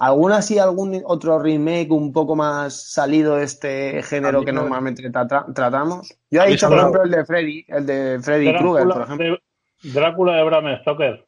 ¿Alguna 0.05 0.41
sí, 0.41 0.59
algún 0.59 1.01
otro 1.05 1.39
remake 1.39 1.91
un 1.91 2.11
poco 2.11 2.35
más 2.35 2.91
salido 2.91 3.35
de 3.37 3.45
este 3.45 4.03
género 4.03 4.39
mí 4.39 4.45
que 4.45 4.51
me- 4.51 4.59
normalmente 4.59 5.09
trata- 5.09 5.45
tratamos? 5.53 6.13
Yo 6.29 6.41
he 6.43 6.49
dicho, 6.49 6.67
por 6.67 6.77
ejemplo, 6.79 7.03
el 7.03 7.11
de 7.11 7.25
Freddy, 7.25 7.65
el 7.69 7.85
de 7.85 8.19
Freddy 8.21 8.53
Krueger, 8.57 8.83
por 8.83 8.95
Drácula, 8.95 9.05
ejemplo. 9.05 9.37
de, 9.83 9.91
Drácula 9.93 10.35
de 10.35 10.43
Bram 10.43 10.81
Stoker. 10.81 11.25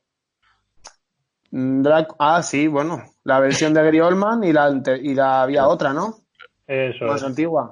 Mm, 1.52 1.82
Drac- 1.84 2.16
ah, 2.20 2.42
sí, 2.44 2.68
bueno, 2.68 3.04
la 3.24 3.40
versión 3.40 3.74
de 3.74 3.84
Gary 3.84 4.00
Oldman 4.02 4.44
y 4.44 4.52
la, 4.52 4.70
y 5.02 5.14
la 5.16 5.44
había 5.44 5.68
otra, 5.68 5.94
¿no? 5.94 6.16
Eso 6.68 7.06
Más 7.06 7.22
es. 7.22 7.28
antigua. 7.28 7.72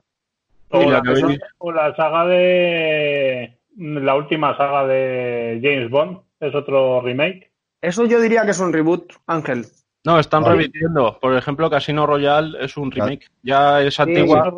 La 0.71 1.01
la, 1.01 1.37
o 1.59 1.71
la 1.71 1.95
saga 1.95 2.25
de. 2.25 3.59
La 3.75 4.15
última 4.15 4.55
saga 4.57 4.85
de 4.87 5.59
James 5.61 5.89
Bond 5.89 6.19
es 6.39 6.55
otro 6.55 7.01
remake. 7.01 7.51
Eso 7.81 8.05
yo 8.05 8.21
diría 8.21 8.43
que 8.45 8.51
es 8.51 8.59
un 8.59 8.71
reboot, 8.71 9.13
Ángel. 9.27 9.65
No, 10.05 10.19
están 10.19 10.43
Vale. 10.43 10.57
repitiendo. 10.57 11.17
Por 11.19 11.35
ejemplo, 11.35 11.69
Casino 11.69 12.05
Royale 12.05 12.63
es 12.65 12.75
un 12.77 12.91
remake. 12.91 13.29
Ya 13.41 13.81
es 13.81 13.99
antigua. 13.99 14.51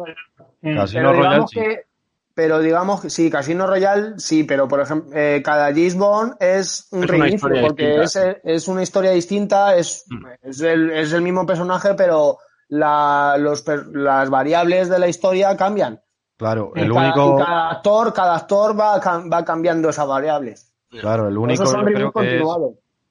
Mm. 0.61 0.75
Casino 0.75 1.09
pero 1.09 1.13
Royale 1.13 1.29
digamos 1.35 1.51
sí. 1.51 1.59
que, 1.59 1.81
pero 2.33 2.59
digamos 2.59 3.01
que 3.01 3.09
sí, 3.09 3.29
Casino 3.29 3.67
Royale 3.67 4.13
sí, 4.17 4.43
pero 4.43 4.67
por 4.67 4.81
ejemplo, 4.81 5.11
eh, 5.15 5.41
cada 5.45 5.67
James 5.67 5.95
Bond 5.95 6.33
es 6.39 6.87
un 6.91 7.03
Es 7.03 7.09
reinicio, 7.09 7.49
porque 7.61 8.01
es, 8.01 8.19
es 8.43 8.67
una 8.67 8.81
historia 8.83 9.11
distinta, 9.11 9.75
es, 9.75 10.05
Mm. 10.09 10.25
es, 10.41 10.61
el, 10.61 10.89
es 10.91 11.13
el 11.13 11.21
mismo 11.21 11.45
personaje, 11.45 11.93
pero 11.93 12.39
la, 12.67 13.35
los, 13.37 13.63
las 13.93 14.29
variables 14.29 14.89
de 14.89 14.97
la 14.99 15.07
historia 15.07 15.55
cambian. 15.55 16.01
Claro, 16.37 16.73
Y 16.75 16.81
el 16.81 16.91
cada, 16.93 17.05
único, 17.05 17.39
y 17.39 17.43
cada 17.45 17.69
actor, 17.69 18.13
cada 18.13 18.35
actor 18.35 18.77
va, 18.77 18.97
va 18.99 19.45
cambiando 19.45 19.87
esas 19.89 20.07
variables. 20.07 20.73
claro, 20.89 21.29
el 21.29 21.37
único 21.37 21.63
yo 21.63 21.83
creo 21.85 22.11
que 22.11 22.37
es. 22.37 22.43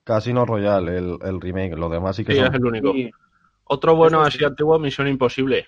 Casino 0.05 0.45
Royale, 0.45 0.99
el, 0.99 1.19
el 1.23 1.41
remake. 1.41 1.77
Los 1.77 1.91
demás 1.91 2.15
sí 2.17 2.25
que 2.25 2.33
Sí, 2.33 2.39
son 2.39 2.49
es 2.49 2.55
el 2.55 2.65
único. 2.65 2.93
Sí. 2.93 3.11
Otro 3.65 3.97
bueno 3.97 4.21
así 4.21 4.39
sí. 4.39 4.45
antiguo, 4.45 4.79
Misión 4.79 5.09
Imposible. 5.09 5.67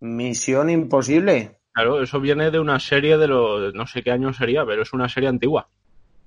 Misión 0.00 0.70
imposible. 0.70 1.58
Claro, 1.72 2.02
eso 2.02 2.20
viene 2.20 2.50
de 2.50 2.58
una 2.58 2.80
serie 2.80 3.18
de 3.18 3.28
los. 3.28 3.74
No 3.74 3.86
sé 3.86 4.02
qué 4.02 4.10
año 4.12 4.32
sería, 4.32 4.64
pero 4.64 4.82
es 4.82 4.92
una 4.92 5.08
serie 5.08 5.28
antigua. 5.28 5.68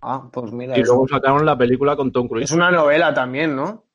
Ah, 0.01 0.29
pues 0.31 0.51
mira, 0.51 0.77
Y 0.77 0.81
eso. 0.81 0.91
luego 0.93 1.07
sacaron 1.07 1.45
la 1.45 1.57
película 1.57 1.95
con 1.95 2.11
Tom 2.11 2.25
es 2.25 2.29
Cruise. 2.29 2.51
una 2.51 2.69
novela 2.71 3.13
también, 3.13 3.55
¿no? 3.55 3.85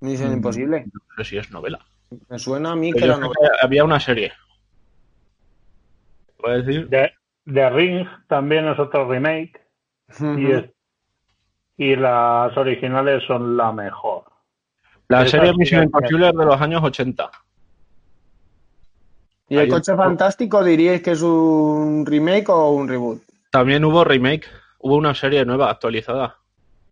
Misión 0.00 0.30
Mm. 0.30 0.34
imposible. 0.34 0.84
No 0.92 1.00
sé 1.16 1.24
si 1.30 1.36
es 1.38 1.50
novela. 1.50 1.80
Me 2.28 2.38
suena 2.38 2.72
a 2.72 2.76
mí 2.76 2.92
Pero 2.92 3.00
que 3.00 3.04
era 3.06 3.16
novela. 3.18 3.50
que 3.60 3.66
había 3.66 3.84
una 3.84 3.98
serie. 3.98 4.32
¿Puedes 6.36 6.66
decir? 6.66 6.88
De, 6.88 7.12
The 7.46 7.70
Ring 7.70 8.06
también 8.28 8.68
es 8.68 8.78
otro 8.78 9.08
remake. 9.10 9.60
Y, 10.36 10.52
es- 10.52 10.70
y 11.76 11.96
las 11.96 12.56
originales 12.56 13.22
son 13.26 13.56
la 13.56 13.72
mejor. 13.72 14.24
La 15.08 15.22
Esa 15.22 15.38
serie 15.38 15.52
Misión 15.56 15.84
Imposible 15.84 16.28
es 16.30 16.34
de 16.36 16.44
los 16.44 16.60
años 16.60 16.82
80. 16.82 17.30
¿Y 19.48 19.56
el 19.56 19.64
un- 19.64 19.70
coche 19.70 19.94
fantástico 19.94 20.64
diríais 20.64 21.02
que 21.02 21.12
es 21.12 21.22
un 21.22 22.04
remake 22.06 22.48
o 22.48 22.70
un 22.70 22.88
reboot? 22.88 23.22
También 23.50 23.84
hubo 23.84 24.04
remake. 24.04 24.46
Hubo 24.78 24.96
una 24.96 25.14
serie 25.14 25.44
nueva, 25.44 25.70
actualizada. 25.70 26.36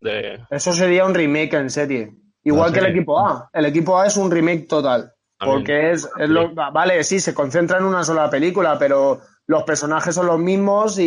De... 0.00 0.40
Eso 0.50 0.72
sería 0.72 1.04
un 1.04 1.14
remake 1.14 1.54
en 1.54 1.70
serie. 1.70 2.12
Igual 2.44 2.72
que 2.72 2.80
el 2.80 2.86
equipo 2.86 3.18
A. 3.18 3.48
El 3.52 3.66
equipo 3.66 3.98
A 3.98 4.06
es 4.06 4.16
un 4.16 4.30
remake 4.30 4.66
total. 4.68 5.12
También. 5.38 5.58
Porque 5.58 5.90
es, 5.92 6.08
es 6.18 6.28
lo, 6.28 6.54
vale, 6.54 7.02
sí, 7.04 7.20
se 7.20 7.34
concentra 7.34 7.78
en 7.78 7.84
una 7.84 8.04
sola 8.04 8.28
película, 8.30 8.78
pero 8.78 9.20
los 9.46 9.62
personajes 9.64 10.14
son 10.14 10.26
los 10.26 10.38
mismos 10.38 10.98
y, 10.98 11.04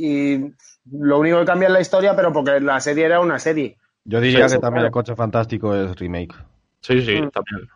y 0.00 0.52
lo 0.92 1.18
único 1.18 1.38
que 1.40 1.44
cambia 1.44 1.68
es 1.68 1.72
la 1.72 1.80
historia, 1.80 2.14
pero 2.16 2.32
porque 2.32 2.60
la 2.60 2.80
serie 2.80 3.04
era 3.06 3.20
una 3.20 3.38
serie. 3.38 3.76
Yo 4.04 4.20
diría 4.20 4.48
Sí, 4.48 4.54
que 4.56 4.60
también 4.60 4.80
claro. 4.82 4.86
el 4.86 4.92
coche 4.92 5.14
fantástico 5.16 5.74
es 5.74 5.94
remake. 5.98 6.34
Sí, 6.80 7.02
sí, 7.02 7.20
Mm. 7.20 7.30
también. 7.30 7.68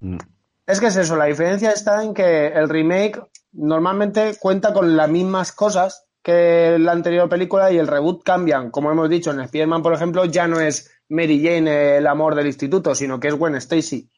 Mm. 0.00 0.18
Es 0.66 0.80
que 0.80 0.86
es 0.86 0.96
eso, 0.96 1.16
la 1.16 1.26
diferencia 1.26 1.72
está 1.72 2.02
en 2.02 2.14
que 2.14 2.46
el 2.48 2.68
remake 2.68 3.20
normalmente 3.52 4.36
cuenta 4.40 4.72
con 4.72 4.96
las 4.96 5.08
mismas 5.10 5.52
cosas 5.52 6.06
que 6.22 6.78
la 6.78 6.92
anterior 6.92 7.28
película 7.28 7.70
y 7.70 7.76
el 7.78 7.86
reboot 7.86 8.22
cambian. 8.24 8.70
Como 8.70 8.90
hemos 8.90 9.10
dicho, 9.10 9.30
en 9.30 9.40
Spider-Man, 9.40 9.82
por 9.82 9.92
ejemplo, 9.92 10.24
ya 10.24 10.48
no 10.48 10.58
es 10.60 10.90
Mary 11.10 11.42
Jane 11.44 11.98
el 11.98 12.06
amor 12.06 12.34
del 12.34 12.46
instituto, 12.46 12.94
sino 12.94 13.20
que 13.20 13.28
es 13.28 13.34
Gwen 13.34 13.56
Stacy. 13.56 14.08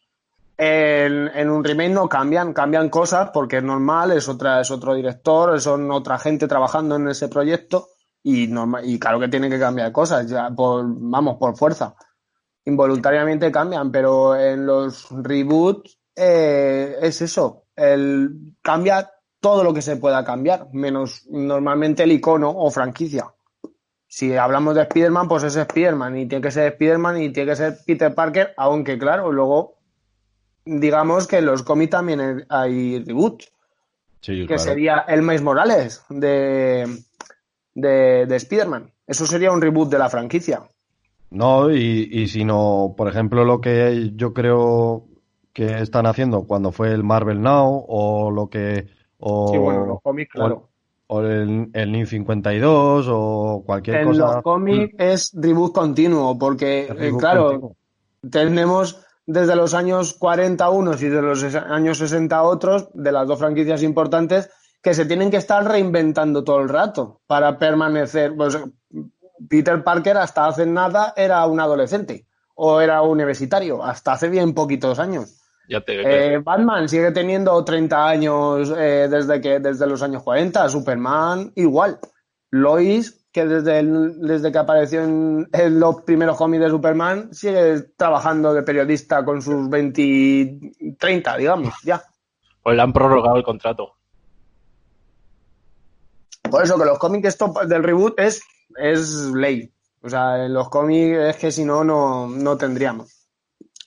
En, 0.58 1.28
en 1.34 1.50
un 1.50 1.64
remake 1.64 1.90
no 1.90 2.08
cambian, 2.08 2.52
cambian 2.54 2.88
cosas 2.88 3.30
porque 3.34 3.58
es 3.58 3.62
normal, 3.64 4.12
es 4.12 4.28
otra, 4.28 4.60
es 4.60 4.70
otro 4.70 4.94
director, 4.94 5.60
son 5.60 5.90
otra 5.90 6.16
gente 6.18 6.46
trabajando 6.48 6.94
en 6.96 7.08
ese 7.08 7.28
proyecto 7.28 7.88
y 8.28 8.48
norma- 8.48 8.82
y 8.82 8.98
claro 8.98 9.20
que 9.20 9.28
tienen 9.28 9.50
que 9.50 9.58
cambiar 9.58 9.92
cosas, 9.92 10.28
ya 10.28 10.50
por, 10.50 10.84
vamos, 10.86 11.36
por 11.38 11.56
fuerza. 11.56 11.94
involuntariamente 12.64 13.52
cambian, 13.52 13.92
pero 13.92 14.34
en 14.34 14.66
los 14.66 15.08
reboots 15.10 15.98
eh, 16.16 16.96
es 17.00 17.22
eso, 17.22 17.66
el, 17.76 18.54
cambia 18.60 19.08
todo 19.40 19.62
lo 19.62 19.72
que 19.72 19.82
se 19.82 19.96
pueda 19.96 20.24
cambiar, 20.24 20.68
menos 20.72 21.26
normalmente 21.30 22.02
el 22.02 22.10
icono 22.12 22.50
o 22.50 22.70
franquicia. 22.70 23.26
Si 24.08 24.34
hablamos 24.36 24.74
de 24.74 24.82
Spider-Man, 24.82 25.28
pues 25.28 25.44
es 25.44 25.54
Spider-Man 25.56 26.16
y 26.18 26.26
tiene 26.26 26.42
que 26.42 26.50
ser 26.50 26.72
Spider-Man 26.72 27.22
y 27.22 27.32
tiene 27.32 27.50
que 27.50 27.56
ser 27.56 27.76
Peter 27.86 28.12
Parker, 28.14 28.54
aunque 28.56 28.98
claro, 28.98 29.30
luego 29.30 29.76
digamos 30.64 31.28
que 31.28 31.38
en 31.38 31.46
los 31.46 31.62
cómics 31.62 31.90
también 31.90 32.44
hay 32.48 32.98
reboots, 33.04 33.52
Sí, 34.20 34.40
que 34.40 34.46
claro. 34.46 34.62
sería 34.62 35.04
el 35.06 35.22
Miles 35.22 35.42
Morales 35.42 36.02
de, 36.08 36.88
de, 37.76 38.26
de 38.26 38.36
Spider-Man. 38.36 38.92
Eso 39.06 39.26
sería 39.26 39.52
un 39.52 39.60
reboot 39.62 39.88
de 39.90 39.98
la 39.98 40.08
franquicia. 40.10 40.62
No, 41.30 41.70
y, 41.70 42.08
y 42.10 42.28
si 42.28 42.44
no, 42.44 42.94
por 42.96 43.08
ejemplo, 43.08 43.44
lo 43.44 43.60
que 43.60 44.12
yo 44.16 44.32
creo 44.32 45.06
que 45.52 45.80
están 45.80 46.06
haciendo 46.06 46.46
cuando 46.46 46.72
fue 46.72 46.92
el 46.92 47.02
Marvel 47.04 47.40
Now 47.42 47.84
o 47.88 48.30
lo 48.30 48.48
que... 48.48 48.88
O, 49.18 49.50
Sí, 49.52 49.58
bueno, 49.58 49.86
los 49.86 50.00
cómics, 50.02 50.30
claro. 50.32 50.68
o 51.08 51.20
el, 51.22 51.70
el 51.72 51.92
New 51.92 52.06
52 52.06 53.06
o 53.10 53.62
cualquier 53.66 53.96
En 53.96 54.08
cosa. 54.08 54.34
los 54.34 54.42
cómics 54.42 54.94
es 54.98 55.30
reboot 55.34 55.72
continuo, 55.74 56.38
porque, 56.38 56.86
eh, 56.98 57.12
claro, 57.18 57.44
continuo. 57.46 57.76
tenemos 58.30 59.02
desde 59.26 59.56
los 59.56 59.74
años 59.74 60.14
40 60.14 60.68
unos 60.70 61.02
y 61.02 61.08
de 61.08 61.22
los 61.22 61.42
años 61.54 61.98
60 61.98 62.42
otros, 62.42 62.88
de 62.94 63.10
las 63.12 63.26
dos 63.26 63.38
franquicias 63.38 63.82
importantes, 63.82 64.50
que 64.86 64.94
se 64.94 65.04
tienen 65.04 65.32
que 65.32 65.38
estar 65.38 65.64
reinventando 65.66 66.44
todo 66.44 66.60
el 66.60 66.68
rato 66.68 67.20
para 67.26 67.58
permanecer. 67.58 68.36
Pues, 68.36 68.56
Peter 69.48 69.82
Parker 69.82 70.16
hasta 70.16 70.46
hace 70.46 70.64
nada 70.64 71.12
era 71.16 71.44
un 71.46 71.58
adolescente 71.58 72.24
o 72.54 72.80
era 72.80 73.02
universitario, 73.02 73.82
hasta 73.82 74.12
hace 74.12 74.28
bien 74.28 74.54
poquitos 74.54 75.00
años. 75.00 75.42
Ya 75.68 75.80
te 75.80 76.34
Eh, 76.34 76.38
Batman 76.38 76.88
sigue 76.88 77.10
teniendo 77.10 77.64
30 77.64 78.06
años 78.06 78.72
eh, 78.78 79.08
desde, 79.10 79.40
que, 79.40 79.58
desde 79.58 79.88
los 79.88 80.00
años 80.02 80.22
40, 80.22 80.68
Superman 80.68 81.50
igual. 81.56 81.98
Lois, 82.52 83.26
que 83.32 83.44
desde, 83.44 83.80
el- 83.80 84.20
desde 84.20 84.52
que 84.52 84.58
apareció 84.58 85.02
en, 85.02 85.48
en 85.52 85.80
los 85.80 86.02
primeros 86.02 86.36
cómics 86.36 86.62
de 86.62 86.70
Superman, 86.70 87.34
sigue 87.34 87.82
trabajando 87.96 88.54
de 88.54 88.62
periodista 88.62 89.24
con 89.24 89.42
sus 89.42 89.68
20, 89.68 90.94
30, 90.96 91.36
digamos, 91.38 91.74
ya. 91.82 92.00
Pues 92.62 92.76
le 92.76 92.82
han 92.82 92.92
prorrogado 92.92 93.36
el 93.36 93.42
contrato. 93.42 93.95
Por 96.50 96.62
eso 96.62 96.78
que 96.78 96.84
los 96.84 96.98
cómics 96.98 97.28
esto 97.28 97.52
del 97.66 97.82
reboot 97.82 98.18
es, 98.18 98.42
es 98.76 99.26
ley. 99.32 99.72
O 100.02 100.08
sea, 100.08 100.48
los 100.48 100.68
cómics 100.68 101.18
es 101.18 101.36
que 101.36 101.50
si 101.50 101.64
no, 101.64 101.84
no, 101.84 102.28
no 102.28 102.56
tendríamos. 102.56 103.26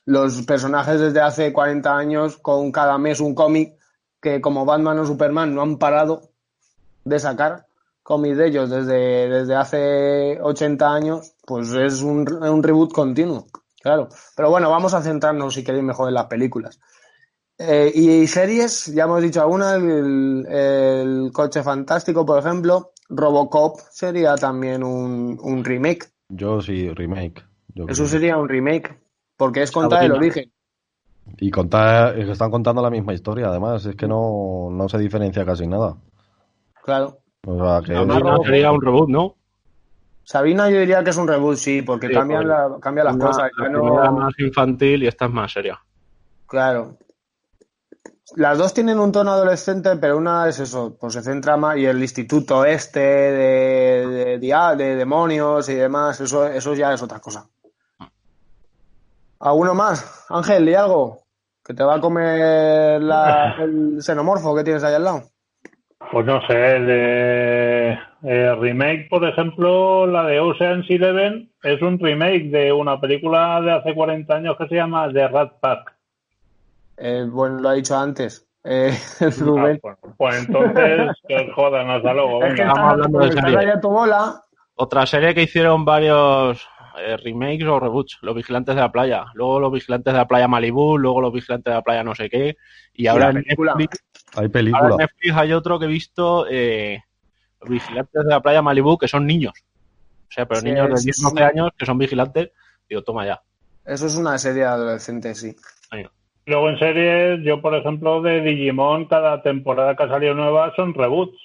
Los 0.05 0.41
personajes 0.41 0.99
desde 0.99 1.21
hace 1.21 1.53
40 1.53 1.95
años, 1.95 2.37
con 2.37 2.71
cada 2.71 2.97
mes 2.97 3.19
un 3.19 3.35
cómic, 3.35 3.75
que 4.21 4.41
como 4.41 4.65
Batman 4.65 4.99
o 4.99 5.05
Superman 5.05 5.53
no 5.53 5.61
han 5.61 5.77
parado 5.77 6.31
de 7.05 7.19
sacar 7.19 7.67
cómics 8.03 8.37
de 8.37 8.47
ellos 8.47 8.69
desde, 8.69 9.29
desde 9.29 9.55
hace 9.55 10.39
80 10.41 10.93
años, 10.93 11.33
pues 11.45 11.71
es 11.73 12.01
un, 12.01 12.27
un 12.31 12.63
reboot 12.63 12.91
continuo. 12.91 13.45
Claro. 13.81 14.09
Pero 14.35 14.49
bueno, 14.49 14.69
vamos 14.69 14.93
a 14.93 15.01
centrarnos, 15.01 15.53
si 15.53 15.63
queréis, 15.63 15.83
mejor 15.83 16.09
en 16.09 16.15
las 16.15 16.25
películas. 16.25 16.79
Eh, 17.61 17.91
y 17.93 18.25
series, 18.27 18.85
ya 18.95 19.03
hemos 19.03 19.21
dicho 19.21 19.41
alguna, 19.41 19.75
el, 19.75 20.45
el 20.49 21.31
Coche 21.33 21.61
Fantástico, 21.61 22.25
por 22.25 22.39
ejemplo. 22.39 22.91
Robocop 23.09 23.79
sería 23.91 24.35
también 24.35 24.81
un, 24.83 25.37
un 25.41 25.63
remake. 25.65 26.07
Yo 26.29 26.61
sí, 26.61 26.89
remake. 26.93 27.43
yo 27.75 27.83
Eso 27.85 28.03
creo. 28.03 28.07
sería 28.07 28.37
un 28.37 28.47
remake, 28.47 28.97
porque 29.35 29.63
es 29.63 29.71
contar 29.71 30.03
el 30.03 30.11
origen. 30.13 30.51
Y 31.37 31.51
contar, 31.51 32.17
es 32.17 32.25
que 32.27 32.31
están 32.31 32.49
contando 32.51 32.81
la 32.81 32.89
misma 32.89 33.13
historia, 33.13 33.47
además, 33.49 33.85
es 33.85 33.95
que 33.95 34.07
no, 34.07 34.69
no 34.71 34.87
se 34.87 34.97
diferencia 34.97 35.45
casi 35.45 35.67
nada. 35.67 35.95
Claro. 36.83 37.19
O 37.45 37.57
sea, 37.57 37.81
que 37.85 37.93
es- 37.93 38.45
sería 38.45 38.71
un 38.71 38.81
reboot, 38.81 39.09
¿no? 39.09 39.35
Sabina 40.23 40.69
yo 40.69 40.79
diría 40.79 41.03
que 41.03 41.09
es 41.09 41.17
un 41.17 41.27
reboot, 41.27 41.57
sí, 41.57 41.81
porque 41.81 42.07
Sí, 42.07 42.13
cambian, 42.13 42.47
la, 42.47 42.77
cambian 42.79 43.05
las 43.07 43.15
Una- 43.15 43.25
cosas. 43.25 43.51
la 43.57 43.69
no- 43.69 43.81
primera 43.81 44.11
más 44.11 44.33
infantil 44.39 45.03
y 45.03 45.07
esta 45.07 45.25
es 45.25 45.31
más 45.31 45.51
seria. 45.51 45.79
Claro. 46.47 46.95
Las 48.35 48.57
dos 48.57 48.73
tienen 48.73 48.99
un 48.99 49.11
tono 49.11 49.31
adolescente, 49.31 49.95
pero 49.95 50.17
una 50.17 50.47
es 50.47 50.59
eso, 50.59 50.95
pues 50.99 51.13
se 51.13 51.21
centra 51.21 51.57
más 51.57 51.77
y 51.77 51.85
el 51.85 51.99
instituto 51.99 52.63
este 52.63 52.99
de, 52.99 54.37
de, 54.39 54.75
de 54.77 54.95
demonios 54.95 55.67
y 55.69 55.75
demás, 55.75 56.19
eso, 56.21 56.45
eso 56.47 56.73
ya 56.75 56.93
es 56.93 57.01
otra 57.01 57.19
cosa. 57.19 57.45
¿Alguno 59.39 59.73
más? 59.73 60.25
Ángel, 60.29 60.67
¿y 60.69 60.75
algo? 60.75 61.19
Que 61.65 61.73
te 61.73 61.83
va 61.83 61.95
a 61.95 62.01
comer 62.01 63.01
la- 63.01 63.55
el 63.59 64.01
xenomorfo 64.01 64.55
que 64.55 64.63
tienes 64.63 64.83
ahí 64.83 64.93
al 64.95 65.03
lado. 65.03 65.23
Pues 66.11 66.25
no 66.25 66.41
sé, 66.47 66.53
de 66.55 67.91
eh, 68.23 68.55
remake, 68.59 69.07
por 69.09 69.23
ejemplo, 69.27 70.07
la 70.07 70.23
de 70.23 70.39
Ocean's 70.39 70.89
Eleven 70.89 71.51
es 71.63 71.81
un 71.81 71.99
remake 71.99 72.49
de 72.49 72.71
una 72.73 72.99
película 72.99 73.61
de 73.61 73.71
hace 73.73 73.93
40 73.93 74.33
años 74.33 74.55
que 74.57 74.67
se 74.67 74.75
llama 74.75 75.11
The 75.11 75.27
Rat 75.27 75.59
Pack. 75.59 75.95
Eh, 76.99 77.25
bueno, 77.29 77.59
lo 77.59 77.69
ha 77.69 77.73
dicho 77.73 77.97
antes. 77.97 78.45
Eh, 78.63 78.91
Rubén. 79.39 79.79
Ah, 79.83 79.95
pues, 80.01 80.15
pues 80.17 80.45
entonces, 80.47 81.11
que 81.27 81.51
jodan, 81.53 81.89
hasta 81.89 82.13
luego. 82.13 82.43
es 82.43 82.55
que 82.55 82.61
estamos 82.61 82.91
hablando 82.91 83.19
de 83.19 83.31
serie. 83.31 83.77
tu 83.81 83.89
bola. 83.89 84.43
Otra 84.75 85.05
serie 85.05 85.33
que 85.33 85.43
hicieron 85.43 85.83
varios 85.85 86.65
eh, 86.97 87.17
remakes 87.17 87.65
o 87.67 87.79
reboots, 87.79 88.17
Los 88.21 88.35
Vigilantes 88.35 88.75
de 88.75 88.81
la 88.81 88.91
Playa. 88.91 89.25
Luego 89.33 89.59
Los 89.59 89.71
Vigilantes 89.71 90.13
de 90.13 90.17
la 90.17 90.27
Playa 90.27 90.47
Malibú, 90.47 90.97
luego 90.97 91.21
Los 91.21 91.33
Vigilantes 91.33 91.71
de 91.71 91.75
la 91.75 91.81
Playa 91.81 92.03
no 92.03 92.15
sé 92.15 92.29
qué. 92.29 92.57
Y 92.93 93.07
ahora, 93.07 93.29
en 93.29 93.43
película. 93.43 93.75
Netflix, 93.75 94.03
hay 94.35 94.71
ahora 94.73 94.89
en. 94.91 94.97
Netflix 94.97 95.35
hay 95.35 95.53
otro 95.53 95.79
que 95.79 95.85
he 95.85 95.89
visto, 95.89 96.45
eh, 96.49 97.01
Los 97.61 97.69
Vigilantes 97.69 98.23
de 98.23 98.29
la 98.29 98.41
Playa 98.41 98.61
Malibú, 98.61 98.97
que 98.97 99.07
son 99.07 99.25
niños. 99.25 99.53
O 100.27 100.31
sea, 100.31 100.45
pero 100.45 100.59
Sí, 100.61 100.67
niños 100.67 100.87
de 100.89 100.93
es- 100.95 101.03
10, 101.05 101.21
12 101.23 101.43
años 101.43 101.69
que 101.77 101.85
son 101.85 101.97
vigilantes. 101.97 102.51
Digo, 102.87 103.01
toma 103.03 103.25
ya. 103.25 103.41
Eso 103.85 104.05
es 104.05 104.15
una 104.15 104.37
serie 104.37 104.61
de 104.63 104.67
adolescentes, 104.67 105.39
sí. 105.39 105.55
Venga. 105.91 106.11
Luego 106.49 106.69
en 106.69 106.79
series, 106.79 107.45
yo 107.45 107.61
por 107.61 107.75
ejemplo 107.75 108.21
de 108.21 108.41
Digimon, 108.41 109.05
cada 109.05 109.41
temporada 109.41 109.95
que 109.95 110.03
ha 110.03 110.09
salido 110.09 110.33
nueva 110.33 110.73
son 110.75 110.93
reboots. 110.93 111.37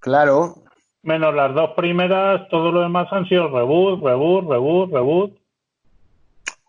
Claro, 0.00 0.56
Menos 1.02 1.34
las 1.34 1.54
dos 1.54 1.70
primeras, 1.76 2.46
todo 2.50 2.70
lo 2.70 2.82
demás 2.82 3.08
han 3.10 3.26
sido 3.26 3.48
reboot, 3.48 4.02
reboot, 4.02 4.50
reboot, 4.50 4.92
reboot. 4.92 5.38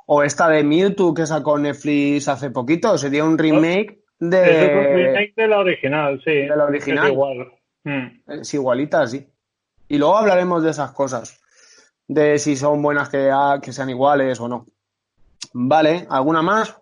O 0.06 0.24
esta 0.24 0.48
de 0.48 0.64
Mewtwo 0.64 1.14
que 1.14 1.26
sacó 1.26 1.58
Netflix 1.58 2.30
hace 2.30 2.50
poquito, 2.50 2.98
sería 2.98 3.26
un 3.26 3.38
remake 3.38 3.92
Es 3.92 4.22
un 4.22 4.30
de... 4.30 4.94
remake 4.96 5.34
de 5.36 5.48
la 5.48 5.60
original, 5.60 6.22
sí. 6.24 6.32
de 6.32 6.56
la 6.56 6.66
original. 6.66 7.06
Es 7.06 7.12
igual. 7.12 7.52
Mm. 7.84 8.08
Es 8.40 8.54
igualita, 8.54 9.06
sí. 9.08 9.28
Y 9.90 9.98
luego 9.98 10.18
hablaremos 10.18 10.64
de 10.64 10.70
esas 10.70 10.92
cosas, 10.92 11.42
de 12.08 12.40
si 12.40 12.56
son 12.56 12.82
buenas 12.82 13.10
que, 13.10 13.30
ah, 13.34 13.60
que 13.62 13.74
sean 13.74 13.90
iguales 13.90 14.40
o 14.40 14.48
no. 14.48 14.66
Vale, 15.54 16.08
¿alguna 16.10 16.42
más? 16.42 16.81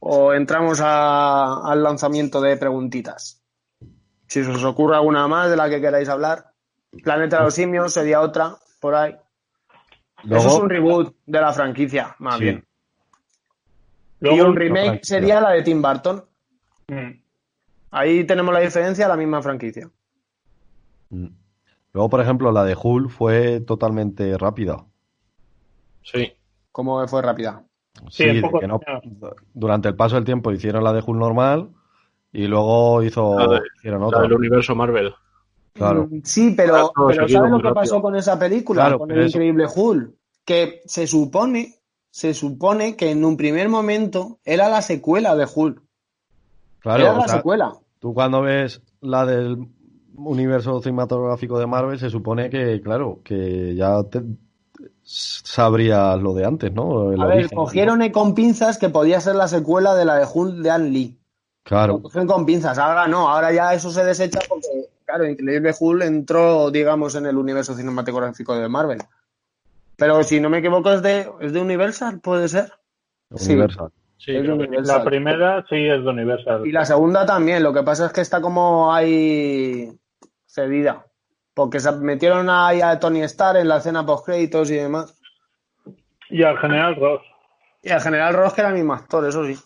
¿O 0.00 0.32
entramos 0.32 0.80
a- 0.80 1.62
al 1.70 1.82
lanzamiento 1.82 2.40
de 2.40 2.56
preguntitas? 2.56 3.42
Si 4.26 4.44
se 4.44 4.50
os 4.50 4.62
ocurre 4.64 4.96
alguna 4.96 5.26
más 5.26 5.50
de 5.50 5.56
la 5.56 5.68
que 5.68 5.80
queráis 5.80 6.08
hablar. 6.08 6.52
Planeta 7.02 7.38
de 7.38 7.44
los 7.44 7.54
Simios 7.54 7.92
sería 7.92 8.20
otra, 8.20 8.56
por 8.80 8.94
ahí. 8.94 9.16
Luego, 10.24 10.44
Eso 10.46 10.56
es 10.56 10.62
un 10.62 10.70
reboot 10.70 11.16
de 11.26 11.40
la 11.40 11.52
franquicia, 11.52 12.14
más 12.18 12.36
Sí. 12.38 12.44
bien. 12.44 12.64
y 14.20 14.40
un 14.40 14.56
remake 14.56 15.04
sería 15.04 15.40
la 15.40 15.50
de 15.50 15.62
Tim 15.62 15.80
Burton. 15.80 16.24
mm. 16.88 17.10
Ahí 17.92 18.26
tenemos 18.26 18.52
la 18.52 18.60
diferencia, 18.60 19.06
la 19.08 19.16
misma 19.16 19.40
franquicia. 19.42 19.88
Mm. 21.10 21.28
Luego, 21.92 22.08
por 22.10 22.20
ejemplo, 22.20 22.50
la 22.52 22.64
de 22.64 22.76
Hull 22.80 23.08
fue 23.10 23.60
totalmente 23.60 24.36
rápida. 24.36 24.84
Sí. 26.02 26.32
¿Cómo 26.72 27.06
fue 27.08 27.22
rápida? 27.22 27.64
Sí, 28.10 28.24
Sí, 28.30 28.40
poco 28.40 28.60
que 28.60 28.66
no- 28.68 28.80
durante 29.54 29.88
el 29.88 29.94
paso 29.96 30.14
del 30.16 30.24
tiempo 30.24 30.52
hicieron 30.52 30.84
la 30.84 30.92
de 30.92 31.02
Hull 31.06 31.18
normal 31.18 31.68
y 32.32 32.46
luego 32.46 33.02
hizo, 33.02 33.38
La 33.38 33.46
de- 33.48 33.60
hicieron 33.78 34.00
La 34.00 34.06
otra. 34.08 34.22
del 34.22 34.32
universo 34.34 34.74
Marvel. 34.74 35.12
Claro. 35.72 36.06
Mm, 36.10 36.20
Sí, 36.24 36.54
pero, 36.56 36.90
pero 36.94 37.14
¿sabes 37.28 37.32
lo 37.32 37.56
que 37.58 37.62
rápido. 37.64 37.74
pasó 37.74 38.02
con 38.02 38.16
esa 38.16 38.38
película? 38.38 38.82
Claro, 38.82 38.98
con 38.98 39.10
el 39.10 39.18
eso- 39.20 39.38
increíble 39.38 39.66
Hulk. 39.74 40.10
Que 40.44 40.80
se 40.86 41.06
supone, 41.06 41.74
se 42.10 42.34
supone 42.34 42.96
que 42.96 43.10
en 43.10 43.24
un 43.24 43.36
primer 43.36 43.68
momento 43.68 44.38
era 44.44 44.68
la 44.68 44.80
secuela 44.82 45.36
de 45.36 45.46
Hulk. 45.54 45.82
Claro, 46.80 47.02
era 47.02 47.12
o 47.12 47.16
la 47.18 47.24
sea, 47.28 47.36
secuela. 47.36 47.72
tú 47.98 48.14
cuando 48.14 48.42
ves 48.42 48.80
la 49.00 49.26
del 49.26 49.58
universo 50.16 50.80
cinematográfico 50.80 51.58
de 51.58 51.66
Marvel, 51.66 51.98
se 51.98 52.10
supone 52.10 52.50
que, 52.50 52.80
claro, 52.80 53.20
que 53.22 53.74
ya 53.76 54.02
te- 54.04 54.22
sabrías 55.08 56.20
lo 56.20 56.34
de 56.34 56.44
antes, 56.44 56.72
¿no? 56.72 57.12
El 57.12 57.20
A 57.20 57.26
ver, 57.26 57.50
cogieron 57.50 58.02
eh, 58.02 58.12
con 58.12 58.34
pinzas 58.34 58.76
que 58.76 58.90
podía 58.90 59.20
ser 59.20 59.36
la 59.36 59.48
secuela 59.48 59.94
de 59.94 60.04
la 60.04 60.16
de 60.16 60.26
Hulk 60.30 60.56
de 60.56 60.70
Ann 60.70 60.92
Lee. 60.92 61.16
¿no? 61.16 61.28
Claro, 61.64 61.92
Lo 61.94 62.02
cogieron 62.02 62.26
con 62.26 62.46
pinzas. 62.46 62.78
Ahora 62.78 63.08
no, 63.08 63.28
ahora 63.28 63.52
ya 63.52 63.72
eso 63.72 63.90
se 63.90 64.04
desecha 64.04 64.40
porque, 64.48 64.68
claro, 65.04 65.26
Increíble 65.26 65.74
Hulk 65.78 66.02
entró, 66.02 66.70
digamos, 66.70 67.14
en 67.14 67.26
el 67.26 67.36
universo 67.36 67.74
cinematográfico 67.74 68.54
de 68.58 68.68
Marvel. 68.68 68.98
Pero 69.96 70.22
si 70.22 70.40
no 70.40 70.50
me 70.50 70.58
equivoco, 70.58 70.92
es 70.92 71.02
de, 71.02 71.28
es 71.40 71.52
de 71.52 71.60
Universal, 71.60 72.20
¿puede 72.20 72.48
ser? 72.48 72.72
Sí. 73.34 73.52
Universal. 73.52 73.90
Sí, 74.18 74.36
Es 74.36 74.48
Universal. 74.48 74.98
La 74.98 75.04
primera 75.04 75.64
sí 75.68 75.76
es 75.76 76.04
de 76.04 76.08
Universal. 76.10 76.66
Y 76.66 76.72
la 76.72 76.84
segunda 76.84 77.24
también, 77.24 77.62
lo 77.62 77.72
que 77.72 77.82
pasa 77.82 78.06
es 78.06 78.12
que 78.12 78.20
está 78.20 78.40
como 78.40 78.92
ahí 78.92 79.90
cedida. 80.46 81.06
Porque 81.58 81.80
se 81.80 81.90
metieron 81.90 82.48
ahí 82.48 82.80
a 82.80 83.00
Tony 83.00 83.22
Stark 83.22 83.58
en 83.58 83.66
la 83.66 83.78
escena 83.78 84.06
post 84.06 84.26
créditos 84.26 84.70
y 84.70 84.74
demás. 84.76 85.12
Y 86.30 86.44
al 86.44 86.56
General 86.58 86.94
Ross. 86.94 87.22
Y 87.82 87.88
el 87.90 88.00
general 88.00 88.32
Ross 88.34 88.52
que 88.54 88.60
era 88.60 88.70
el 88.70 88.76
mismo 88.76 88.92
actor, 88.92 89.26
eso 89.26 89.44
sí. 89.44 89.56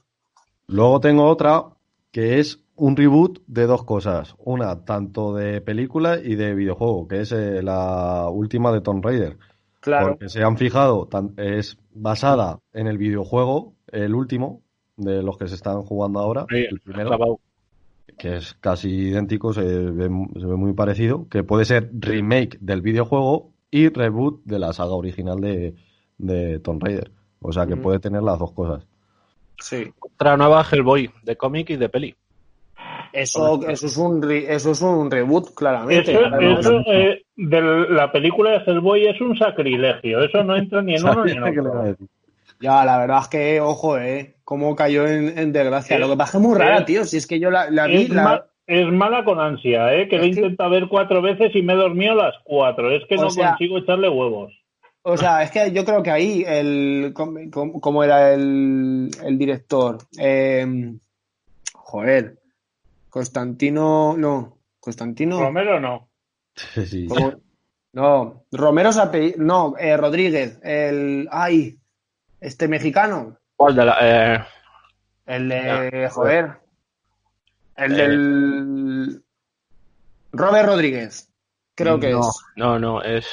Luego 0.68 1.00
tengo 1.00 1.26
otra 1.26 1.64
que 2.10 2.40
es 2.40 2.64
un 2.76 2.96
reboot 2.96 3.40
de 3.46 3.66
dos 3.66 3.84
cosas. 3.84 4.34
Una, 4.38 4.86
tanto 4.86 5.34
de 5.34 5.60
película 5.60 6.16
y 6.18 6.34
de 6.34 6.54
videojuego, 6.54 7.06
que 7.08 7.20
es 7.20 7.32
eh, 7.32 7.62
la 7.62 8.26
última 8.30 8.72
de 8.72 8.80
Tomb 8.80 9.04
Raider. 9.04 9.36
Claro. 9.80 10.08
Porque 10.12 10.30
se 10.30 10.42
han 10.42 10.56
fijado, 10.56 11.06
tan- 11.08 11.34
es 11.36 11.76
basada 11.92 12.58
en 12.72 12.86
el 12.86 12.96
videojuego, 12.96 13.74
el 13.88 14.14
último, 14.14 14.62
de 14.96 15.22
los 15.22 15.36
que 15.36 15.46
se 15.46 15.56
están 15.56 15.82
jugando 15.82 16.20
ahora, 16.20 16.46
Sí, 16.48 16.56
el 16.70 16.80
primero. 16.80 17.38
Que 18.18 18.36
es 18.36 18.54
casi 18.54 18.88
idéntico, 18.90 19.52
se 19.52 19.62
ve, 19.62 20.10
se 20.38 20.46
ve 20.46 20.56
muy 20.56 20.72
parecido, 20.74 21.26
que 21.28 21.42
puede 21.44 21.64
ser 21.64 21.90
remake 21.92 22.58
del 22.60 22.82
videojuego 22.82 23.50
y 23.70 23.88
reboot 23.88 24.42
de 24.44 24.58
la 24.58 24.72
saga 24.72 24.92
original 24.92 25.40
de, 25.40 25.74
de 26.18 26.58
Tomb 26.60 26.82
Raider. 26.82 27.10
O 27.40 27.52
sea 27.52 27.66
que 27.66 27.76
puede 27.76 27.98
tener 27.98 28.22
las 28.22 28.38
dos 28.38 28.52
cosas. 28.52 28.86
Sí. 29.58 29.90
Otra 30.00 30.36
nueva 30.36 30.64
Hellboy, 30.70 31.10
de 31.24 31.36
cómic 31.36 31.70
y 31.70 31.76
de 31.76 31.88
peli. 31.88 32.14
Eso, 33.12 33.60
eso, 33.68 33.86
es 33.86 33.96
un 33.98 34.22
re- 34.22 34.52
eso 34.54 34.70
es 34.70 34.80
un 34.80 35.10
reboot, 35.10 35.52
claramente. 35.54 36.12
Eso, 36.12 36.80
eh, 36.86 37.22
de 37.36 37.60
la 37.90 38.10
película 38.10 38.50
de 38.52 38.58
Hellboy 38.70 39.06
es 39.06 39.20
un 39.20 39.36
sacrilegio. 39.36 40.22
Eso 40.22 40.42
no 40.44 40.56
entra 40.56 40.80
ni 40.82 40.94
en 40.94 41.04
uno 41.08 41.24
ni 41.24 41.32
en 41.32 41.42
otro. 41.42 41.96
Ya, 42.62 42.84
la 42.84 42.98
verdad 42.98 43.18
es 43.22 43.28
que, 43.28 43.60
ojo, 43.60 43.98
eh, 43.98 44.36
cómo 44.44 44.74
cayó 44.76 45.06
en, 45.06 45.36
en 45.38 45.52
desgracia. 45.52 45.96
Es- 45.96 46.00
Lo 46.00 46.08
que 46.08 46.16
pasa 46.16 46.24
es 46.28 46.30
que 46.32 46.38
es 46.38 46.42
muy 46.48 46.58
rara, 46.58 46.78
es- 46.78 46.84
tío. 46.86 47.04
Si 47.04 47.16
es 47.16 47.26
que 47.26 47.38
yo 47.40 47.50
la, 47.50 47.68
la 47.70 47.86
vi, 47.86 48.02
Es, 48.04 48.08
la- 48.10 48.46
es 48.66 48.86
mala 48.92 49.24
con 49.24 49.40
ansia, 49.40 49.92
¿eh? 49.94 50.08
que 50.08 50.16
lo 50.16 50.22
he 50.24 50.28
intentado 50.28 50.70
ver 50.70 50.86
cuatro 50.88 51.20
veces 51.20 51.50
y 51.54 51.62
me 51.62 51.72
he 51.72 51.76
dormido 51.76 52.14
las 52.14 52.34
cuatro. 52.44 52.90
Es 52.90 53.02
que 53.08 53.16
O 53.16 53.22
no 53.22 53.30
sea- 53.30 53.50
consigo 53.50 53.78
echarle 53.78 54.08
huevos. 54.08 54.52
O 55.04 55.16
sea, 55.16 55.42
es 55.42 55.50
que 55.50 55.72
yo 55.72 55.84
creo 55.84 56.00
que 56.02 56.12
ahí, 56.12 56.44
el, 56.46 57.10
com- 57.12 57.50
com- 57.50 57.80
como 57.80 58.04
era 58.04 58.32
el, 58.32 59.10
el 59.24 59.36
director, 59.36 59.98
eh, 60.16 60.64
joder, 61.74 62.38
Constantino, 63.10 64.14
no, 64.16 64.58
Constantino, 64.80 65.40
Romero 65.40 65.80
no. 65.80 66.08
Sí. 66.86 67.08
no, 67.92 68.44
Romero 68.52 68.90
es 68.90 68.96
apellido, 68.96 69.36
no, 69.42 69.74
eh, 69.78 69.96
Rodríguez, 69.96 70.60
el, 70.62 71.28
ay, 71.30 71.78
este 72.42 72.68
mexicano, 72.68 73.36
¿Cuál 73.56 73.76
de 73.76 73.84
la, 73.84 73.96
eh, 74.00 74.44
el 75.26 75.48
de, 75.48 76.08
joder, 76.10 76.50
el 77.76 77.92
Eh. 77.92 77.96
del, 78.08 79.22
Robert 80.32 80.66
Rodríguez, 80.68 81.30
creo 81.74 81.98
que 82.00 82.10
no, 82.10 82.20
es, 82.20 82.44
No, 82.56 82.78
no, 82.78 83.02
es. 83.02 83.26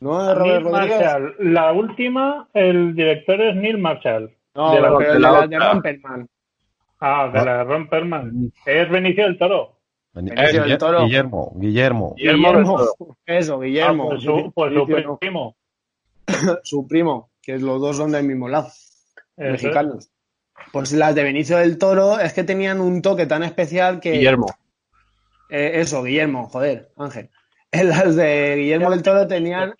¿no 0.00 0.20
es 0.30 0.36
Robert 0.38 0.62
Neil 0.64 0.74
Rodríguez? 0.74 1.00
Marshall. 1.00 1.34
La 1.38 1.72
última, 1.72 2.48
el 2.52 2.94
director 2.94 3.40
es 3.40 3.56
Neil 3.56 3.78
Marshall. 3.78 4.34
No, 4.54 4.72
de 4.74 4.80
la- 4.80 4.98
pero 4.98 5.12
de 5.14 5.20
la 5.20 5.46
de 5.46 5.58
la 5.58 5.66
de. 5.66 5.72
Romperman. 5.72 6.28
Ah, 7.00 7.30
de 7.32 7.44
la 7.44 7.62
Ron 7.62 7.88
Perlman. 7.88 8.52
Es 8.66 8.90
Benicio 8.90 9.22
del 9.22 9.38
Toro. 9.38 9.76
Benicio 10.12 10.64
del 10.64 10.78
Toro. 10.78 11.04
Guillermo, 11.04 11.52
Guillermo. 11.54 12.14
Guillermo. 12.16 12.80
Eso, 13.24 13.54
Ah, 13.54 13.64
Guillermo. 13.64 14.08
pues 14.08 14.22
su, 14.24 14.52
pues 14.52 14.72
su 14.74 14.86
no. 14.88 15.16
primo. 15.18 15.56
su 16.64 16.88
primo, 16.88 17.30
que 17.48 17.58
los 17.58 17.80
dos 17.80 17.96
son 17.96 18.10
del 18.12 18.26
mismo 18.26 18.46
lado, 18.46 18.66
Eso 19.38 19.52
mexicanos. 19.52 20.10
Pues 20.70 20.92
las 20.92 21.14
de 21.14 21.22
Benicio 21.22 21.56
del 21.56 21.78
Toro 21.78 22.20
es 22.20 22.34
que 22.34 22.44
tenían 22.44 22.78
un 22.82 23.00
toque 23.00 23.24
tan 23.24 23.42
especial 23.42 24.00
que. 24.00 24.12
Guillermo. 24.12 24.48
Eh, 25.48 25.80
eso, 25.80 26.02
Guillermo, 26.02 26.46
joder, 26.50 26.92
Ángel. 26.96 27.30
Las 27.72 28.16
de 28.16 28.54
Guillermo 28.56 28.90
del 28.90 29.02
Toro 29.02 29.26
tenían 29.26 29.72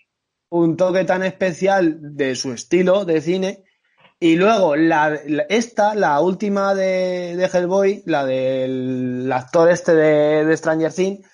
un 0.48 0.78
toque 0.78 1.04
tan 1.04 1.22
especial 1.24 1.98
de 2.16 2.36
su 2.36 2.54
estilo 2.54 3.04
de 3.04 3.20
cine. 3.20 3.64
Y 4.18 4.36
luego, 4.36 4.74
la, 4.74 5.20
la- 5.26 5.42
esta, 5.50 5.94
la 5.94 6.18
última 6.22 6.74
de, 6.74 7.36
de 7.36 7.50
Hellboy, 7.52 8.02
la 8.06 8.24
del 8.24 9.30
actor 9.30 9.70
este 9.70 9.94
de, 9.94 10.46
de 10.46 10.56
Stranger 10.56 10.92
Things, 10.92 11.28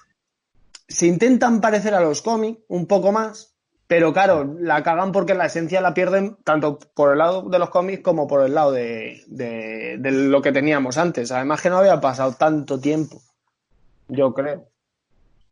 se 0.88 1.06
intentan 1.06 1.60
parecer 1.60 1.94
a 1.94 2.00
los 2.00 2.22
cómics 2.22 2.60
un 2.68 2.86
poco 2.86 3.12
más, 3.12 3.53
pero 3.86 4.12
claro, 4.12 4.54
la 4.60 4.82
cagan 4.82 5.12
porque 5.12 5.34
la 5.34 5.46
esencia 5.46 5.80
la 5.80 5.92
pierden 5.94 6.36
tanto 6.44 6.78
por 6.94 7.12
el 7.12 7.18
lado 7.18 7.42
de 7.42 7.58
los 7.58 7.68
cómics 7.70 8.02
como 8.02 8.26
por 8.26 8.42
el 8.44 8.54
lado 8.54 8.72
de, 8.72 9.22
de- 9.26 9.96
de 9.98 10.10
lo 10.10 10.40
que 10.42 10.52
teníamos 10.52 10.96
antes. 10.98 11.30
Además 11.32 11.60
que 11.60 11.70
no 11.70 11.78
había 11.78 12.00
pasado 12.00 12.32
tanto 12.38 12.80
tiempo, 12.80 13.20
yo 14.08 14.32
creo, 14.32 14.64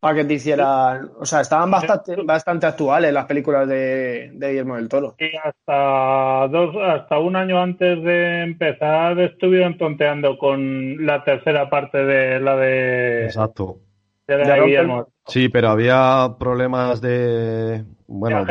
para 0.00 0.16
que 0.16 0.24
te 0.24 0.34
hicieran... 0.34 1.10
O 1.20 1.26
sea, 1.26 1.42
estaban 1.42 1.70
bastante, 1.70 2.16
bastante 2.24 2.66
actuales 2.66 3.12
las 3.12 3.26
películas 3.26 3.68
de, 3.68 4.30
de 4.34 4.48
Guillermo 4.48 4.76
del 4.76 4.88
Toro. 4.88 5.14
Y 5.18 5.36
hasta 5.36 6.48
dos, 6.48 6.74
hasta 6.82 7.18
un 7.18 7.36
año 7.36 7.60
antes 7.62 8.02
de 8.02 8.42
empezar 8.42 9.20
estuvieron 9.20 9.76
tonteando 9.78 10.38
con 10.38 11.04
la 11.06 11.22
tercera 11.22 11.68
parte 11.70 11.98
de 11.98 12.40
la 12.40 12.56
de, 12.56 13.26
Exacto. 13.26 13.78
de 14.26 14.38
la 14.38 14.54
De 14.54 14.60
Guillermo. 14.62 15.08
Sí, 15.26 15.48
pero 15.48 15.68
había 15.68 16.34
problemas 16.38 17.00
de. 17.00 17.84
Bueno, 18.14 18.44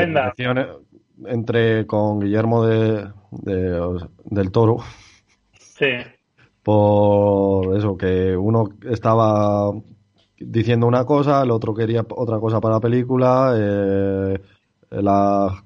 entre 1.26 1.86
con 1.86 2.20
Guillermo 2.20 2.66
de, 2.66 3.08
de- 3.32 4.08
del 4.26 4.52
Toro. 4.52 4.78
Sí. 5.58 5.88
Por 6.64 7.76
eso, 7.78 7.98
que 7.98 8.36
uno 8.38 8.70
estaba 8.90 9.72
diciendo 10.40 10.88
una 10.88 11.06
cosa, 11.06 11.42
el 11.44 11.52
otro 11.52 11.74
quería 11.74 12.06
otra 12.16 12.40
cosa 12.40 12.60
para 12.62 12.76
la 12.76 12.80
película. 12.82 13.54
eh, 13.58 14.40
la, 14.92 15.64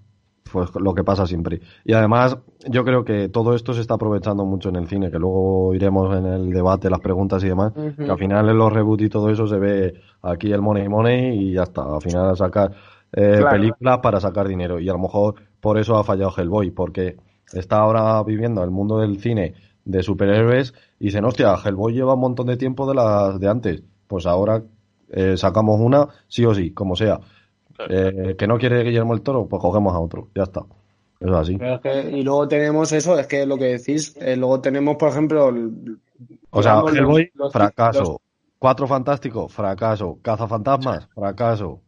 pues 0.51 0.69
lo 0.79 0.93
que 0.93 1.03
pasa 1.03 1.25
siempre. 1.25 1.59
Y 1.83 1.93
además, 1.93 2.37
yo 2.67 2.85
creo 2.85 3.03
que 3.03 3.27
todo 3.29 3.55
esto 3.55 3.73
se 3.73 3.81
está 3.81 3.95
aprovechando 3.95 4.45
mucho 4.45 4.69
en 4.69 4.75
el 4.77 4.87
cine, 4.87 5.09
que 5.11 5.17
luego 5.19 5.73
iremos 5.73 6.15
en 6.15 6.25
el 6.27 6.51
debate, 6.51 6.89
las 6.89 6.99
preguntas 6.99 7.43
y 7.43 7.47
demás. 7.47 7.73
Que 7.97 8.09
al 8.11 8.17
final 8.17 8.47
en 8.49 8.57
los 8.57 8.71
reboots 8.71 9.03
y 9.03 9.09
todo 9.09 9.29
eso 9.31 9.47
se 9.47 9.57
ve 9.57 9.95
aquí 10.21 10.51
el 10.51 10.61
money 10.61 10.87
money 10.87 11.37
y 11.49 11.53
ya 11.53 11.63
está. 11.63 11.81
Al 11.95 12.01
final 12.01 12.29
a 12.29 12.35
sacar 12.35 12.71
eh, 13.17 13.37
Claro. 13.39 13.49
películas 13.49 13.99
para 14.03 14.19
sacar 14.19 14.47
dinero. 14.47 14.79
Y 14.79 14.89
a 14.89 14.93
lo 14.93 14.99
mejor 14.99 15.35
por 15.59 15.77
eso 15.79 15.95
ha 15.97 16.03
fallado 16.03 16.33
Hellboy, 16.37 16.71
porque 16.71 17.15
está 17.53 17.77
ahora 17.77 18.21
viviendo 18.23 18.63
el 18.63 18.69
mundo 18.71 18.99
del 18.99 19.19
cine 19.19 19.53
de 19.85 20.03
superhéroes 20.03 20.73
y 20.99 21.05
dicen, 21.05 21.25
hostia, 21.25 21.55
Hellboy 21.63 21.93
lleva 21.93 22.15
un 22.15 22.19
montón 22.19 22.47
de 22.47 22.57
tiempo 22.57 22.87
de 22.87 22.95
las 22.95 23.39
de 23.39 23.47
antes. 23.47 23.83
Pues 24.07 24.25
ahora 24.25 24.61
eh, 25.09 25.37
sacamos 25.37 25.79
una 25.79 26.07
sí 26.27 26.45
o 26.45 26.53
sí, 26.53 26.71
como 26.71 26.95
sea. 26.95 27.19
Eh, 27.89 28.35
que 28.37 28.47
no 28.47 28.57
quiere 28.57 28.83
Guillermo 28.83 29.13
el 29.13 29.21
Toro, 29.21 29.47
pues 29.47 29.61
cogemos 29.61 29.93
a 29.93 29.99
otro. 29.99 30.29
Ya 30.35 30.43
está. 30.43 30.61
Es 31.19 31.31
así. 31.31 31.57
Pero 31.57 31.75
es 31.75 31.81
que- 31.81 32.17
y 32.17 32.23
luego 32.23 32.47
tenemos 32.47 32.91
eso, 32.91 33.17
es 33.17 33.27
que 33.27 33.45
lo 33.45 33.57
que 33.57 33.65
decís, 33.77 34.15
eh, 34.19 34.35
luego 34.35 34.59
tenemos, 34.61 34.97
por 34.97 35.09
ejemplo, 35.09 35.49
el- 35.49 35.99
O 36.51 36.63
sea, 36.63 36.81
Hellboy, 36.81 37.31
los- 37.35 37.51
fracaso. 37.53 37.99
los- 37.99 38.17
Cuatro 38.57 38.87
Fantásticos, 38.87 39.53
fracaso. 39.53 40.17
Cazafantasmas, 40.21 41.07
fracaso. 41.13 41.81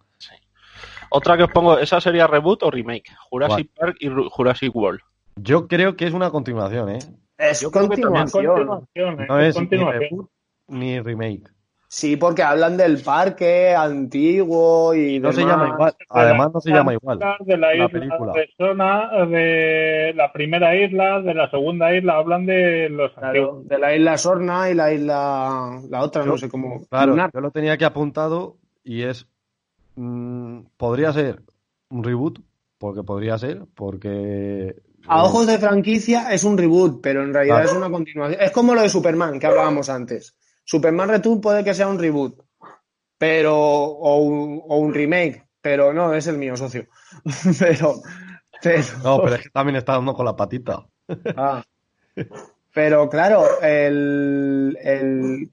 Otra 1.10 1.38
que 1.38 1.44
os 1.44 1.52
pongo, 1.52 1.78
¿esa 1.80 2.00
sería 2.02 2.28
reboot 2.28 2.64
o 2.64 2.72
remake? 2.72 3.10
Jurassic 3.30 3.70
Park 3.78 3.98
y 4.00 4.10
Ru- 4.10 4.30
Jurassic 4.30 4.76
World. 4.76 5.00
Yo 5.36 5.68
creo 5.68 5.96
que 5.96 6.06
es 6.08 6.14
una 6.14 6.30
continuación, 6.32 6.90
¿eh? 6.90 7.00
es 7.38 7.62
Yo 7.62 7.72
creo 7.72 7.90
que 7.90 7.98
también 8.02 8.26
continuación. 8.28 8.68
Continuación, 8.68 9.22
¿eh? 9.22 9.26
No 9.30 9.40
es 9.40 9.56
ni 9.56 9.62
Continuación. 9.62 10.02
reboot 10.02 10.30
ni 10.68 11.00
remake. 11.00 11.44
Sí, 11.90 12.18
porque 12.18 12.44
hablan 12.44 12.76
del 12.76 12.98
parque 13.02 13.74
antiguo 13.74 14.94
y 14.94 15.20
No 15.22 15.32
se 15.32 15.44
llama 15.46 15.70
igual. 15.70 15.94
De 15.98 16.06
Además, 16.10 16.52
no 16.54 16.60
se 16.60 16.72
llama 16.72 16.94
igual. 16.94 17.20
De 17.40 17.56
la 17.58 17.68
La 17.70 17.76
isla 17.76 17.88
película. 17.90 18.34
de 18.34 18.50
Sona, 18.58 19.26
de 19.26 20.14
la 20.14 20.34
primera 20.34 20.76
isla, 20.76 21.22
de 21.22 21.34
la 21.34 21.50
segunda 21.50 21.96
isla, 21.96 22.18
hablan 22.18 22.46
de 22.46 22.90
los 22.90 23.14
Claro, 23.14 23.62
de 23.64 23.78
la 23.80 23.96
isla 23.96 24.18
Sorna 24.18 24.70
y 24.70 24.74
la 24.74 24.92
isla, 24.92 25.80
la 25.90 26.02
otra, 26.02 26.26
no 26.26 26.38
sé 26.38 26.50
cómo. 26.50 26.86
Claro, 26.90 27.12
Lunar. 27.12 27.30
yo 27.34 27.40
lo 27.40 27.52
tenía 27.52 27.72
aquí 27.74 27.86
apuntado 27.86 28.58
y 28.84 29.04
es. 29.04 29.26
Mm, 29.98 30.60
podría 30.78 31.12
ser 31.12 31.44
un 31.90 32.04
reboot, 32.04 32.40
porque 32.78 33.04
podría 33.04 33.38
ser, 33.38 33.64
porque. 33.76 34.76
A 35.08 35.20
eh, 35.20 35.24
ojos 35.24 35.48
de 35.48 35.58
franquicia 35.58 36.32
es 36.34 36.44
un 36.44 36.58
reboot, 36.58 37.02
pero 37.02 37.24
en 37.24 37.34
realidad 37.34 37.58
Claro. 37.58 37.70
es 37.72 37.76
una 37.76 37.90
continuación. 37.90 38.42
Es 38.42 38.52
como 38.52 38.74
lo 38.74 38.82
de 38.82 38.90
Superman 38.90 39.40
que 39.40 39.48
hablábamos 39.48 39.90
antes. 39.90 40.36
Superman 40.64 41.10
Return 41.10 41.42
puede 41.42 41.64
que 41.64 41.74
sea 41.74 41.88
un 41.88 42.00
reboot, 42.00 42.42
pero 43.18 43.56
o 43.58 44.18
un, 44.18 44.62
o 44.68 44.78
un 44.78 44.94
remake, 44.94 45.48
pero 45.62 45.94
no 45.94 46.14
es 46.14 46.28
el 46.28 46.38
mío, 46.38 46.58
socio. 46.58 46.88
pero, 47.60 47.96
pero, 48.62 48.84
No, 49.04 49.22
pero 49.22 49.36
es 49.36 49.44
que 49.44 49.50
también 49.50 49.78
está 49.78 49.94
dando 49.94 50.14
con 50.14 50.26
la 50.26 50.36
patita. 50.36 50.86
Ah. 51.38 51.64
Pero 52.74 53.10
claro, 53.10 53.62
el, 53.62 54.78
el... 54.82 55.52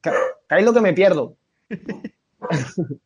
ahí 0.48 0.64
lo 0.64 0.74
que 0.74 0.80
me 0.80 0.92
pierdo. 0.92 1.36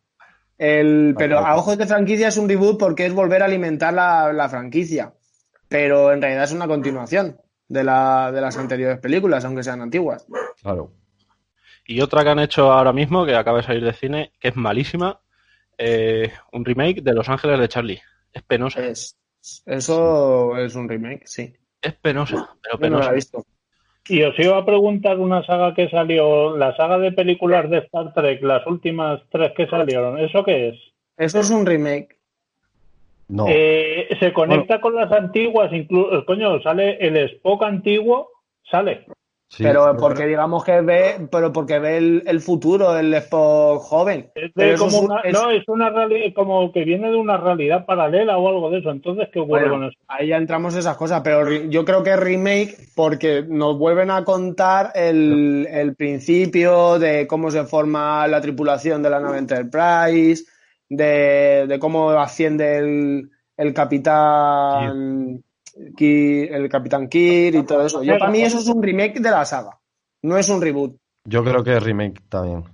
El, 0.59 1.14
pero 1.16 1.38
a 1.38 1.57
ojos 1.57 1.79
de 1.79 1.87
franquicia 1.87 2.29
es 2.29 2.37
un 2.37 2.49
reboot 2.49 2.79
porque 2.79 3.07
es 3.07 3.14
volver 3.14 3.42
a 3.42 3.47
alimentar 3.47 3.94
la, 3.94 4.33
la 4.33 4.49
franquicia. 4.49 5.14
Pero 5.68 6.12
en 6.12 6.21
realidad 6.21 6.44
es 6.44 6.53
una 6.53 6.66
continuación 6.66 7.40
de, 7.68 7.85
la, 7.85 8.33
de 8.33 8.40
las 8.40 8.57
anteriores 8.57 8.99
películas, 8.99 9.44
aunque 9.44 9.62
sean 9.62 9.81
antiguas. 9.83 10.27
Claro. 10.62 10.92
Y 11.87 12.01
otra 12.01 12.23
que 12.25 12.31
han 12.31 12.38
hecho 12.40 12.73
ahora 12.73 12.92
mismo, 12.92 13.25
que 13.25 13.35
acaba 13.35 13.59
de 13.59 13.64
salir 13.64 13.85
de 13.85 13.92
cine, 13.92 14.33
que 14.40 14.49
es 14.49 14.57
malísima, 14.57 15.21
eh, 15.79 16.33
un 16.53 16.64
remake 16.64 17.03
de 17.03 17.14
Los 17.14 17.29
Ángeles 17.29 17.59
de 17.61 17.68
Charlie. 17.68 18.03
Es 18.33 18.42
penosa, 18.42 18.81
Es, 18.85 19.16
eso 19.66 20.57
es 20.57 20.75
un 20.75 20.88
remake, 20.88 21.23
sí. 21.27 21.55
es 21.81 21.94
penosa, 21.94 22.57
pero 22.62 22.79
Yo 22.79 22.90
no 22.90 23.01
la 23.01 23.09
penosa. 23.09 23.11
he 23.11 23.14
visto. 23.14 23.47
Y 24.09 24.23
os 24.23 24.38
iba 24.38 24.57
a 24.57 24.64
preguntar 24.64 25.18
una 25.18 25.44
saga 25.44 25.75
que 25.75 25.88
salió, 25.90 26.57
la 26.57 26.75
saga 26.77 26.99
de 26.99 27.12
películas 27.12 27.68
de 27.68 27.79
Star 27.79 28.14
Trek, 28.14 28.42
las 28.42 28.66
últimas 28.66 29.21
tres 29.31 29.53
que 29.57 29.66
salieron, 29.66 30.18
¿eso 30.18 30.44
qué 30.44 30.68
es? 30.68 30.77
Eso 31.16 31.40
es 31.40 31.51
un 31.51 31.66
remake. 31.66 32.16
No. 33.29 33.44
Eh, 33.49 34.09
se 34.18 34.33
conecta 34.33 34.81
con 34.81 34.94
las 34.94 35.12
antiguas, 35.12 35.71
incluso, 35.73 36.25
coño, 36.25 36.61
sale 36.62 36.97
el 37.07 37.16
Spock 37.16 37.62
antiguo, 37.64 38.31
sale. 38.71 39.05
Sí, 39.49 39.65
pero 39.65 39.97
porque 39.99 40.27
digamos 40.27 40.65
que 40.65 40.81
ve, 40.81 41.29
pero 41.31 41.53
porque 41.53 41.79
ve 41.79 41.97
el, 41.99 42.23
el 42.27 42.41
futuro, 42.41 42.97
el 42.97 43.13
Spock 43.15 43.83
joven. 43.83 44.31
Es 44.35 44.43
de 44.43 44.51
Pero 44.55 44.75
eso 44.75 44.85
como 44.85 44.97
es 44.97 45.03
un- 45.03 45.11
una, 45.11 45.21
es- 45.21 45.33
no, 45.33 45.51
es 45.51 45.69
una 45.69 45.91
realidad, 45.91 46.33
como 46.35 46.73
que 46.73 46.85
viene 46.85 47.11
de 47.11 47.17
una 47.17 47.37
realidad 47.37 47.87
paralela 47.87 48.39
o 48.39 48.49
algo 48.49 48.71
de 48.71 48.79
eso. 48.79 48.91
Entonces, 48.91 49.29
¿qué 49.33 49.41
ocurre 49.41 49.61
Bueno, 49.61 49.75
con 49.75 49.85
eso? 49.85 49.99
ahí 50.09 50.29
ya 50.29 50.37
entramos 50.37 50.75
en 50.75 50.81
esas 50.81 50.97
cosas, 50.97 51.23
pero 51.25 51.51
yo 51.51 51.85
creo 51.85 52.03
que 52.03 52.11
es 52.11 52.21
remake 52.21 52.77
porque 52.95 53.45
nos 53.49 53.79
vuelven 53.79 54.11
a 54.11 54.25
contar 54.25 54.93
el, 54.95 55.67
el 55.71 55.95
principio 55.97 56.99
de 56.99 57.27
cómo 57.27 57.51
se 57.51 57.65
forma 57.65 58.27
la 58.29 58.41
tripulación 58.41 59.03
de 59.03 59.11
la 59.11 59.21
nave 59.21 59.39
Enterprise, 59.39 60.45
de, 60.89 61.67
de 61.69 61.79
cómo 61.79 62.11
asciende 62.11 62.79
el, 62.79 63.31
el 63.57 63.75
capitán 63.75 65.43
El 65.99 66.69
capitán 66.69 67.09
Kir 67.09 67.55
y 67.55 67.62
todo 67.62 67.87
eso. 67.87 68.03
Yo 68.03 68.19
para 68.19 68.31
mí 68.31 68.41
eso 68.41 68.59
es 68.59 68.67
un 68.67 68.83
remake 68.83 69.21
de 69.21 69.31
la 69.31 69.45
saga, 69.45 69.79
no 70.23 70.37
es 70.37 70.49
un 70.49 70.61
reboot. 70.61 70.97
Yo 71.25 71.45
creo 71.45 71.62
que 71.62 71.77
es 71.77 71.83
remake 71.83 72.23
también. 72.29 72.64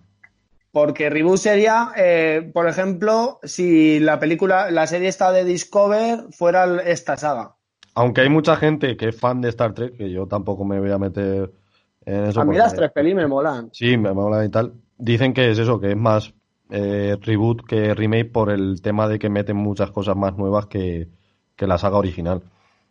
Porque 0.71 1.09
reboot 1.09 1.39
sería, 1.39 1.93
eh, 1.97 2.51
por 2.53 2.69
ejemplo, 2.69 3.39
si 3.45 4.01
la 4.01 4.19
película, 4.19 4.71
la 4.71 4.87
serie 4.87 5.09
esta 5.09 5.31
de 5.31 5.45
Discover 5.45 6.27
fuera 6.33 6.83
esta 6.83 7.17
saga. 7.17 7.55
Aunque 7.95 8.23
hay 8.23 8.29
mucha 8.29 8.57
gente 8.57 8.97
que 8.97 9.11
es 9.11 9.17
fan 9.17 9.41
de 9.41 9.51
Star 9.51 9.73
Trek, 9.73 9.97
que 9.97 10.11
yo 10.11 10.27
tampoco 10.27 10.65
me 10.65 10.81
voy 10.81 10.91
a 10.91 10.99
meter 10.99 11.53
en 12.05 12.25
eso. 12.25 12.41
A 12.41 12.45
mí 12.45 12.57
las 12.57 12.75
tres 12.75 12.91
pelis 12.91 13.15
me 13.15 13.27
molan. 13.29 13.71
Sí, 13.73 13.97
me 13.97 14.13
mola 14.13 14.45
y 14.45 14.49
tal. 14.49 14.73
Dicen 14.99 15.33
que 15.33 15.51
es 15.51 15.59
eso, 15.59 15.79
que 15.79 15.93
es 15.93 15.97
más 15.97 16.35
eh, 16.71 17.17
reboot 17.21 17.65
que 17.65 17.95
remake 17.95 18.33
por 18.33 18.51
el 18.51 18.83
tema 18.83 19.07
de 19.07 19.19
que 19.19 19.29
meten 19.29 19.57
muchas 19.57 19.93
cosas 19.93 20.17
más 20.17 20.37
nuevas 20.37 20.67
que, 20.67 21.09
que 21.55 21.67
la 21.69 21.79
saga 21.79 21.99
original. 21.99 22.43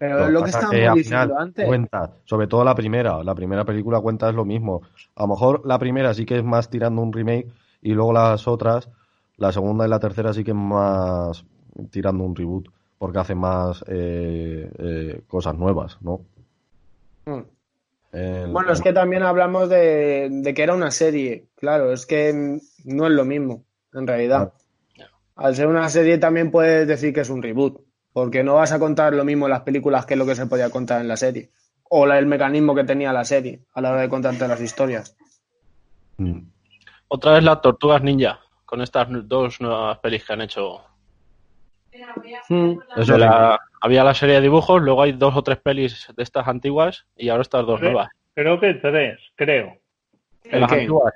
Pero 0.10 0.30
lo 0.30 0.40
que 0.40 0.52
pasa 0.52 0.60
estábamos 0.68 0.96
diciendo 0.98 1.38
antes. 1.40 1.66
Cuenta, 1.66 2.12
sobre 2.26 2.48
todo 2.48 2.64
la 2.64 2.76
primera. 2.76 3.24
La 3.24 3.34
primera 3.36 3.64
película 3.64 4.02
cuenta 4.02 4.30
es 4.30 4.36
lo 4.36 4.44
mismo. 4.46 4.82
A 5.16 5.22
lo 5.24 5.28
mejor 5.30 5.62
la 5.66 5.80
primera 5.80 6.14
sí 6.14 6.26
que 6.26 6.38
es 6.38 6.44
más 6.44 6.70
tirando 6.70 7.02
un 7.02 7.14
remake 7.14 7.48
y 7.82 7.94
luego 7.94 8.12
las 8.14 8.48
otras, 8.48 8.90
la 9.38 9.52
segunda 9.52 9.86
y 9.86 9.90
la 9.90 10.00
tercera 10.00 10.34
sí 10.34 10.44
que 10.44 10.52
es 10.52 10.58
más 10.58 11.46
tirando 11.90 12.24
un 12.24 12.36
reboot 12.36 12.68
porque 12.98 13.20
hace 13.20 13.36
más 13.36 13.84
eh, 13.88 14.70
eh, 14.78 15.22
cosas 15.28 15.56
nuevas, 15.58 15.98
¿no? 16.02 16.22
Mm. 17.26 17.40
El- 18.12 18.52
Bueno, 18.52 18.72
es 18.74 18.82
que 18.82 18.94
también 18.94 19.24
hablamos 19.24 19.70
de, 19.70 20.28
de 20.32 20.54
que 20.54 20.64
era 20.64 20.74
una 20.74 20.92
serie. 20.92 21.48
Claro, 21.56 21.92
es 21.94 22.06
que 22.06 22.60
no 22.86 23.08
es 23.08 23.12
lo 23.14 23.26
mismo, 23.26 23.64
en 23.94 24.06
realidad. 24.08 24.54
Al 25.36 25.56
ser 25.56 25.68
una 25.68 25.90
serie 25.90 26.18
también 26.20 26.52
puedes 26.52 26.88
decir 26.88 27.14
que 27.14 27.22
es 27.22 27.30
un 27.30 27.42
reboot, 27.42 27.82
porque 28.14 28.44
no 28.44 28.56
vas 28.56 28.72
a 28.72 28.80
contar 28.80 29.14
lo 29.14 29.26
mismo 29.26 29.48
en 29.48 29.52
las 29.52 29.62
películas 29.62 30.06
que 30.06 30.16
lo 30.16 30.26
que 30.26 30.36
se 30.36 30.46
podía 30.46 30.70
contar 30.70 31.02
en 31.02 31.08
la 31.08 31.18
serie. 31.18 31.50
O 31.90 32.06
la- 32.06 32.18
el 32.20 32.26
mecanismo 32.26 32.74
que 32.76 32.84
tenía 32.84 33.12
la 33.12 33.26
serie 33.26 33.62
a 33.74 33.82
la 33.82 33.92
hora 33.92 34.02
de 34.02 34.10
contarte 34.10 34.48
las 34.48 34.62
historias. 34.62 35.16
Mm. 36.18 36.40
Otra 37.08 37.38
es 37.38 37.44
las 37.44 37.62
Tortugas 37.62 38.02
Ninja, 38.04 38.40
con 38.66 38.82
estas 38.82 39.08
dos 39.28 39.60
nuevas 39.62 40.00
pelis 40.00 40.24
que 40.26 40.34
han 40.34 40.42
hecho. 40.42 40.82
Mm. 42.50 42.74
Eso 42.98 43.18
la- 43.18 43.60
había 43.82 44.04
la 44.04 44.14
serie 44.14 44.36
de 44.36 44.42
dibujos, 44.42 44.82
luego 44.82 45.02
hay 45.04 45.12
dos 45.12 45.36
o 45.36 45.44
tres 45.44 45.58
pelis 45.60 46.08
de 46.16 46.24
estas 46.24 46.48
antiguas 46.48 47.06
y 47.16 47.30
ahora 47.30 47.42
estas 47.44 47.66
dos 47.66 47.82
nuevas. 47.82 48.10
Creo 48.34 48.60
que 48.60 48.74
tres, 48.76 49.20
creo. 49.36 49.78
De 50.44 50.50
¿El 50.50 50.62
las 50.62 50.72
qué? 50.72 50.80
antiguas. 50.82 51.14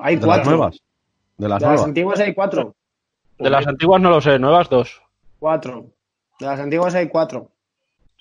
Hay 0.00 0.16
de 0.16 0.26
las 0.26 0.36
cuatro. 0.36 0.50
nuevas. 0.50 0.78
De 1.38 1.48
las 1.48 1.60
De 1.62 1.66
las 1.68 1.82
antiguas 1.84 2.20
hay 2.20 2.34
cuatro. 2.34 2.74
De 3.38 3.50
las 3.50 3.66
antiguas 3.66 4.00
no 4.02 4.10
lo 4.10 4.20
sé, 4.20 4.38
nuevas 4.38 4.68
dos. 4.68 5.00
Cuatro. 5.38 5.86
De 6.42 6.48
las 6.48 6.58
antiguas 6.58 6.92
hay 6.96 7.08
cuatro. 7.08 7.52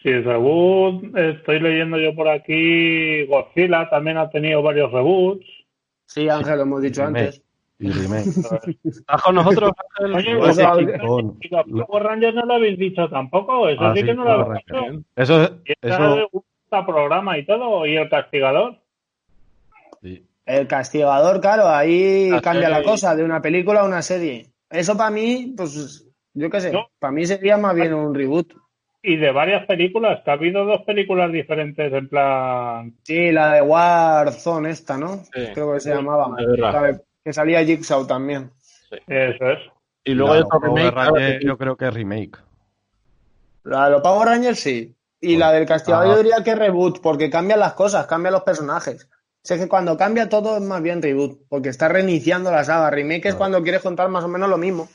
Sí, 0.03 0.11
reboot, 0.11 1.15
estoy 1.17 1.59
leyendo 1.59 1.97
yo 1.97 2.13
por 2.13 2.27
aquí, 2.29 3.25
Godzilla 3.25 3.89
también 3.89 4.17
ha 4.17 4.29
tenido 4.29 4.61
varios 4.61 4.91
reboots. 4.91 5.43
Sí, 6.05 6.29
Ángel, 6.29 6.57
lo 6.57 6.61
hemos 6.61 6.81
dicho 6.83 7.03
antes. 7.03 7.41
Y 7.79 7.91
remake. 7.91 8.27
¿Estás 8.83 9.23
con 9.23 9.33
nosotros? 9.33 9.71
Oye, 9.99 10.37
Pues, 10.37 10.59
y- 10.59 11.49
los 11.49 11.87
Power 11.87 12.03
Rangers 12.03 12.35
no 12.35 12.45
lo 12.45 12.53
habéis 12.53 12.77
dicho 12.77 13.09
tampoco, 13.09 13.67
eso 13.69 13.81
Ah, 13.83 13.93
sí 13.95 14.01
sí, 14.01 14.05
que 14.05 14.13
no 14.13 14.23
lo 14.23 14.31
habéis 14.45 14.65
dicho. 14.67 15.03
Eso, 15.15 15.41
es- 15.43 15.51
Y 15.65 15.71
eso, 15.81 16.19
está 16.19 16.27
gusta 16.31 16.85
programa 16.85 17.39
y 17.39 17.45
todo, 17.47 17.87
y 17.87 17.95
el 17.97 18.07
castigador. 18.07 18.77
sí. 20.03 20.27
El 20.45 20.67
castigador, 20.67 21.41
claro, 21.41 21.67
ahí 21.69 22.29
La 22.29 22.41
cambia 22.41 22.69
la 22.69 22.83
cosa 22.83 23.15
de 23.15 23.23
una 23.23 23.41
película 23.41 23.81
a 23.81 23.85
una 23.85 24.03
serie. 24.03 24.47
Eso 24.69 24.95
para 24.95 25.09
mí, 25.09 25.53
pues, 25.57 26.05
yo 26.33 26.49
qué 26.49 26.61
sé, 26.61 26.71
No. 26.71 26.87
para 26.99 27.11
mí 27.11 27.25
sería 27.25 27.57
más 27.57 27.75
bien 27.75 27.93
un 27.93 28.13
reboot. 28.13 28.53
Y 29.03 29.17
de 29.17 29.31
varias 29.31 29.65
películas, 29.65 30.21
que 30.23 30.29
ha 30.29 30.33
habido 30.33 30.63
dos 30.65 30.83
películas 30.83 31.31
diferentes 31.31 31.91
en 31.91 32.07
plan... 32.07 32.93
Sí, 33.03 33.31
la 33.31 33.53
de 33.53 33.61
Warzone 33.63 34.69
esta, 34.69 34.95
¿no? 34.97 35.23
Sí. 35.33 35.47
Creo 35.53 35.73
que 35.73 35.79
se 35.79 35.95
llamaba. 35.95 36.35
Es. 36.39 36.59
La 36.59 36.99
que 37.23 37.33
salía 37.33 37.65
Jigsaw 37.65 38.05
también. 38.05 38.51
Eso 39.07 39.49
es. 39.49 39.59
Y 40.03 40.13
luego 40.13 40.33
hay 40.33 40.41
otro 40.41 40.59
remake. 40.59 41.39
Yo 41.43 41.57
creo 41.57 41.75
que 41.75 41.87
es 41.87 41.93
remake. 41.93 42.37
La 43.63 43.85
de 43.85 43.91
los 43.91 44.01
Power 44.01 44.27
Rangers 44.27 44.59
sí. 44.59 44.95
Y 45.19 45.37
la 45.37 45.51
del 45.51 45.65
castigador 45.67 46.05
Ah. 46.05 46.09
yo 46.11 46.17
diría 46.23 46.43
que 46.43 46.51
es 46.51 46.57
reboot, 46.59 46.99
porque 47.01 47.29
cambian 47.29 47.59
las 47.59 47.73
cosas, 47.73 48.05
cambian 48.07 48.33
los 48.33 48.43
personajes. 48.43 49.07
Sé 49.43 49.57
que 49.57 49.67
cuando 49.67 49.97
cambia 49.97 50.29
todo 50.29 50.57
es 50.57 50.63
más 50.63 50.81
bien 50.81 51.01
reboot, 51.01 51.39
porque 51.49 51.69
está 51.69 51.87
reiniciando 51.87 52.51
la 52.51 52.63
saga. 52.63 52.89
Remake 52.91 53.29
es 53.29 53.35
cuando 53.35 53.61
quieres 53.63 53.81
contar 53.81 54.09
más 54.09 54.23
o 54.23 54.27
menos 54.27 54.47
lo 54.49 54.57
mismo. 54.59 54.87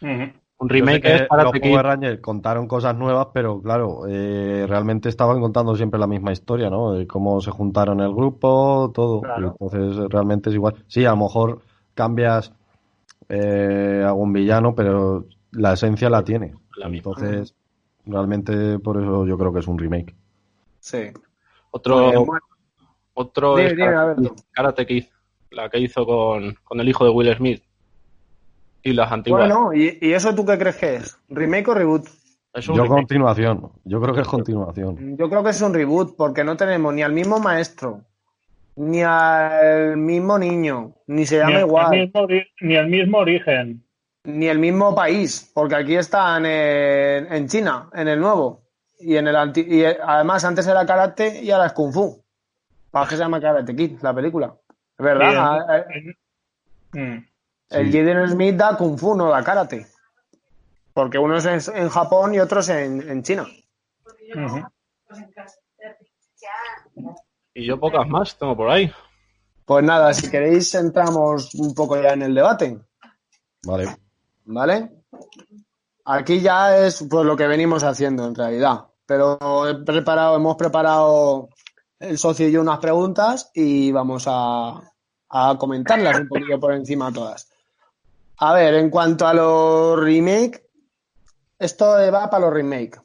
Ujú. 0.00 0.32
Un 0.62 0.68
remake 0.68 1.02
que 1.02 1.14
es 1.16 1.22
para 1.26 1.42
los 1.42 1.58
Power 1.58 1.84
Rangers 1.84 2.20
contaron 2.20 2.68
cosas 2.68 2.96
nuevas, 2.96 3.26
pero 3.34 3.60
claro, 3.60 4.02
eh, 4.08 4.64
realmente 4.68 5.08
estaban 5.08 5.40
contando 5.40 5.74
siempre 5.74 5.98
la 5.98 6.06
misma 6.06 6.30
historia, 6.30 6.70
¿no? 6.70 6.92
De 6.92 7.04
cómo 7.04 7.40
se 7.40 7.50
juntaron 7.50 7.98
el 7.98 8.14
grupo, 8.14 8.92
todo. 8.94 9.22
Claro. 9.22 9.56
Entonces, 9.58 10.08
realmente 10.08 10.50
es 10.50 10.54
igual. 10.54 10.76
Sí, 10.86 11.04
a 11.04 11.10
lo 11.10 11.16
mejor 11.16 11.62
cambias 11.94 12.52
eh, 13.28 14.04
algún 14.06 14.32
villano, 14.32 14.72
pero 14.72 15.24
la 15.50 15.72
esencia 15.72 16.08
la 16.08 16.22
tiene. 16.22 16.54
La 16.76 16.88
misma. 16.88 17.10
Entonces, 17.16 17.56
realmente 18.06 18.78
por 18.78 19.02
eso 19.02 19.26
yo 19.26 19.36
creo 19.36 19.52
que 19.52 19.58
es 19.58 19.66
un 19.66 19.80
remake. 19.80 20.14
Sí. 20.78 21.10
Otro, 21.72 22.24
bueno, 22.24 22.46
otro 23.14 23.56
Dime, 23.56 23.70
es 23.70 23.76
dime, 23.76 23.96
a 23.96 24.04
ver 24.04 24.16
tú. 24.16 24.36
Karate 24.52 24.86
Kid, 24.86 25.06
la 25.50 25.68
que 25.68 25.80
hizo 25.80 26.06
con, 26.06 26.54
con 26.62 26.78
el 26.78 26.88
hijo 26.88 27.04
de 27.04 27.10
Will 27.10 27.34
Smith. 27.34 27.64
Y 28.82 28.92
las 28.92 29.10
antiguas. 29.12 29.40
Bueno, 29.48 29.72
¿y, 29.72 29.98
y 30.00 30.12
eso 30.12 30.34
tú 30.34 30.44
qué 30.44 30.58
crees 30.58 30.76
que 30.76 30.96
es? 30.96 31.18
¿Remake 31.28 31.68
o 31.68 31.74
reboot? 31.74 32.06
es 32.54 32.68
un 32.68 32.76
Yo 32.76 32.82
remake. 32.82 33.00
continuación, 33.00 33.70
yo 33.84 34.00
creo 34.00 34.14
que 34.14 34.20
es 34.22 34.28
continuación. 34.28 35.16
Yo 35.16 35.28
creo 35.30 35.42
que 35.42 35.50
es 35.50 35.62
un 35.62 35.72
reboot, 35.72 36.16
porque 36.16 36.44
no 36.44 36.56
tenemos 36.56 36.92
ni 36.92 37.02
al 37.02 37.12
mismo 37.12 37.38
maestro, 37.38 38.02
ni 38.76 39.02
al 39.02 39.96
mismo 39.96 40.38
niño, 40.38 40.92
ni 41.06 41.24
se 41.24 41.36
Ni 41.36 41.40
llama 41.42 41.58
el, 41.60 41.66
igual, 41.66 41.90
mismo, 41.90 42.26
ni 42.60 42.74
el 42.76 42.88
mismo 42.88 43.18
origen. 43.18 43.82
ni 44.24 44.46
el 44.48 44.58
mismo 44.58 44.94
país, 44.94 45.50
porque 45.54 45.76
aquí 45.76 45.96
están 45.96 46.44
en, 46.44 47.32
en 47.32 47.48
China, 47.48 47.88
en 47.94 48.08
el 48.08 48.20
nuevo. 48.20 48.60
Y 49.00 49.16
en 49.16 49.26
el 49.26 49.34
anti- 49.36 49.66
y 49.68 49.82
eh, 49.82 49.96
además 50.00 50.44
antes 50.44 50.66
era 50.66 50.84
karate 50.86 51.42
y 51.42 51.50
ahora 51.50 51.66
es 51.66 51.72
kung 51.72 51.92
fu. 51.92 52.22
¿Para 52.90 53.08
qué 53.08 53.16
se 53.16 53.22
llama 53.22 53.40
Karate 53.40 53.74
Kid, 53.74 53.98
la 54.02 54.14
película? 54.14 54.54
Es 54.98 55.04
verdad, 55.04 55.30
Sí, 55.30 55.36
ah, 55.68 55.76
eh, 55.78 55.84
en- 56.92 57.14
Mm. 57.16 57.24
El. 57.72 57.92
Jaden 57.92 58.28
Smith 58.28 58.56
da 58.56 58.76
kung 58.76 58.98
fu, 58.98 59.14
no 59.14 59.30
da 59.30 59.42
karate. 59.42 59.86
Porque 60.92 61.18
uno 61.18 61.36
es 61.36 61.46
en, 61.46 61.76
en 61.76 61.88
Japón 61.88 62.34
y 62.34 62.40
otro 62.40 62.60
es 62.60 62.68
en, 62.68 63.08
en 63.08 63.22
China. 63.22 63.46
Y 67.54 67.66
yo 67.66 67.78
pocas 67.78 68.08
más 68.08 68.36
tengo 68.38 68.56
por 68.56 68.70
ahí. 68.70 68.92
Pues 69.64 69.84
nada, 69.84 70.12
si 70.12 70.30
queréis 70.30 70.74
entramos 70.74 71.54
un 71.54 71.74
poco 71.74 72.00
ya 72.00 72.12
en 72.12 72.22
el 72.22 72.34
debate. 72.34 72.78
Vale. 73.64 73.96
¿Vale? 74.44 75.04
Aquí 76.04 76.40
ya 76.40 76.76
es 76.78 77.06
pues 77.08 77.24
lo 77.24 77.36
que 77.36 77.46
venimos 77.46 77.84
haciendo 77.84 78.26
en 78.26 78.34
realidad. 78.34 78.86
Pero 79.06 79.68
he 79.68 79.74
preparado, 79.84 80.36
hemos 80.36 80.56
preparado 80.56 81.48
el 81.98 82.18
socio 82.18 82.48
y 82.48 82.52
yo 82.52 82.60
unas 82.60 82.80
preguntas 82.80 83.50
y 83.54 83.92
vamos 83.92 84.24
a, 84.26 84.82
a 85.28 85.56
comentarlas 85.58 86.20
un 86.20 86.28
poquillo 86.28 86.58
por 86.58 86.72
encima 86.72 87.12
todas. 87.12 87.51
A 88.38 88.54
ver, 88.54 88.74
en 88.74 88.90
cuanto 88.90 89.26
a 89.26 89.34
los 89.34 90.00
remake, 90.00 90.64
esto 91.58 91.86
va 91.86 92.28
para 92.28 92.46
los 92.46 92.54
remake. 92.54 93.00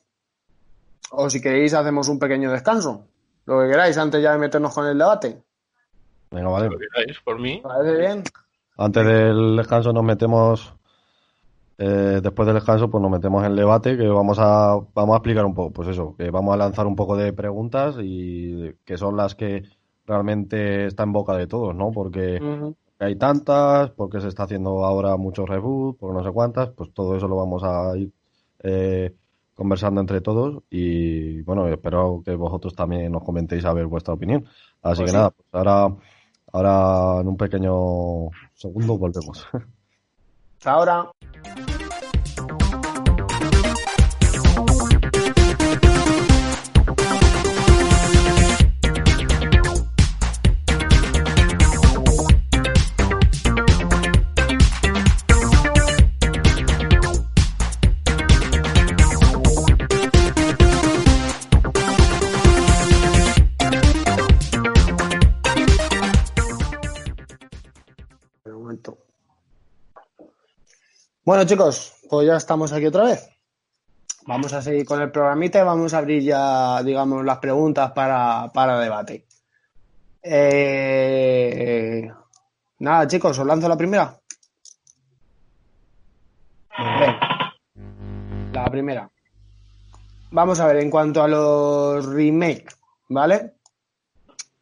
O 1.12 1.30
si 1.30 1.42
queréis, 1.42 1.74
hacemos 1.74 2.10
un 2.10 2.20
pequeño 2.20 2.52
descanso. 2.52 3.06
Lo 3.46 3.62
que 3.62 3.70
queráis, 3.70 3.98
antes 3.98 4.22
ya 4.22 4.34
de 4.34 4.40
meternos 4.40 4.74
con 4.74 4.88
el 4.88 4.98
debate. 4.98 5.42
Venga, 6.32 6.50
vale. 6.50 6.70
Lo 6.70 6.78
que 6.78 6.86
queráis, 6.94 7.20
por 7.24 7.40
mí. 7.40 7.62
¿Parece 7.64 7.98
bien? 7.98 8.24
Antes 8.78 9.06
del 9.06 9.56
descanso 9.58 9.94
nos 9.94 10.04
metemos. 10.04 10.74
eh, 11.78 12.20
después 12.22 12.46
del 12.48 12.56
descanso, 12.56 12.90
pues 12.90 13.02
nos 13.02 13.12
metemos 13.12 13.44
en 13.44 13.52
el 13.52 13.56
debate 13.56 13.96
que 13.96 14.08
vamos 14.08 14.38
a, 14.40 14.78
vamos 14.94 15.14
a 15.14 15.18
explicar 15.18 15.46
un 15.46 15.54
poco, 15.54 15.72
pues 15.72 15.90
eso, 15.90 16.16
que 16.18 16.32
vamos 16.32 16.54
a 16.54 16.58
lanzar 16.58 16.88
un 16.88 16.96
poco 16.96 17.16
de 17.16 17.34
preguntas 17.34 17.96
y 18.02 18.74
que 18.84 18.98
son 18.98 19.16
las 19.16 19.36
que 19.36 19.64
realmente 20.08 20.88
están 20.88 21.10
en 21.10 21.14
boca 21.14 21.36
de 21.38 21.48
todos, 21.48 21.76
¿no? 21.76 21.92
Porque. 21.92 22.40
Hay 23.00 23.16
tantas, 23.16 23.92
porque 23.92 24.20
se 24.22 24.28
está 24.30 24.44
haciendo 24.44 24.84
ahora 24.86 25.18
muchos 25.18 25.48
reboots, 25.48 26.00
por 26.00 26.14
no 26.14 26.24
sé 26.24 26.32
cuántas, 26.32 26.70
pues 26.72 26.92
todo 26.94 27.16
eso 27.16 27.28
lo 27.28 27.36
vamos 27.38 27.64
a 27.64 27.96
ir 27.98 28.12
eh, 28.64 29.14
conversando 29.54 30.02
entre 30.02 30.22
todos 30.22 30.64
y 30.70 31.42
bueno, 31.44 31.68
espero 31.68 32.22
que 32.26 32.36
vosotros 32.36 32.76
también 32.76 33.12
nos 33.12 33.24
comentéis 33.24 33.66
a 33.66 33.74
ver 33.74 33.88
vuestra 33.88 34.14
opinión. 34.14 34.46
Así 34.82 35.04
Pues 35.04 35.06
que 35.06 35.12
sí. 35.12 35.18
nada, 35.18 35.32
pues 35.32 35.48
ahora, 35.52 35.96
ahora 36.52 37.22
en 37.22 37.28
un 37.28 37.38
pequeño 37.38 38.30
segundo 38.54 38.98
volvemos. 38.98 39.46
Hasta 40.58 40.72
ahora. 40.72 41.12
Bueno, 71.28 71.44
chicos, 71.44 71.94
pues 72.10 72.26
ya 72.26 72.38
estamos 72.38 72.72
aquí 72.72 72.86
otra 72.86 73.04
vez. 73.04 73.30
Vamos 74.28 74.54
a 74.54 74.62
seguir 74.62 74.86
con 74.86 75.02
el 75.02 75.12
programita 75.12 75.60
y 75.60 75.64
vamos 75.66 75.94
a 75.94 75.98
abrir 75.98 76.24
ya, 76.24 76.82
digamos, 76.84 77.26
las 77.26 77.40
preguntas 77.40 77.92
para, 77.92 78.50
para 78.54 78.80
debate. 78.80 79.26
Eh, 80.24 82.10
nada, 82.80 83.08
chicos, 83.08 83.38
os 83.38 83.46
lanzo 83.46 83.68
la 83.68 83.76
primera. 83.76 84.18
La 88.54 88.66
primera. 88.72 89.12
Vamos 90.32 90.62
a 90.62 90.68
ver, 90.68 90.78
en 90.78 90.90
cuanto 90.90 91.22
a 91.22 91.28
los 91.28 92.06
remake, 92.06 92.74
¿vale? 93.10 93.56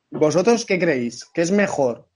¿Vosotros 0.09 0.65
qué 0.65 0.79
creéis? 0.79 1.25
¿Qué 1.25 1.43
es 1.43 1.51
mejor? 1.51 2.07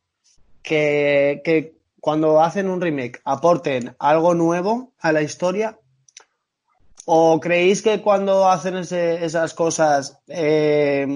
que, 0.63 1.41
que 1.43 1.78
cuando 1.99 2.41
hacen 2.41 2.69
un 2.69 2.81
remake 2.81 3.21
aporten 3.25 3.95
algo 3.99 4.33
nuevo 4.33 4.93
a 4.99 5.11
la 5.11 5.21
historia? 5.21 5.77
¿O 7.05 7.39
creéis 7.39 7.81
que 7.81 8.01
cuando 8.01 8.47
hacen 8.49 8.77
ese- 8.77 9.23
esas 9.25 9.53
cosas 9.53 10.19
eh, 10.27 11.07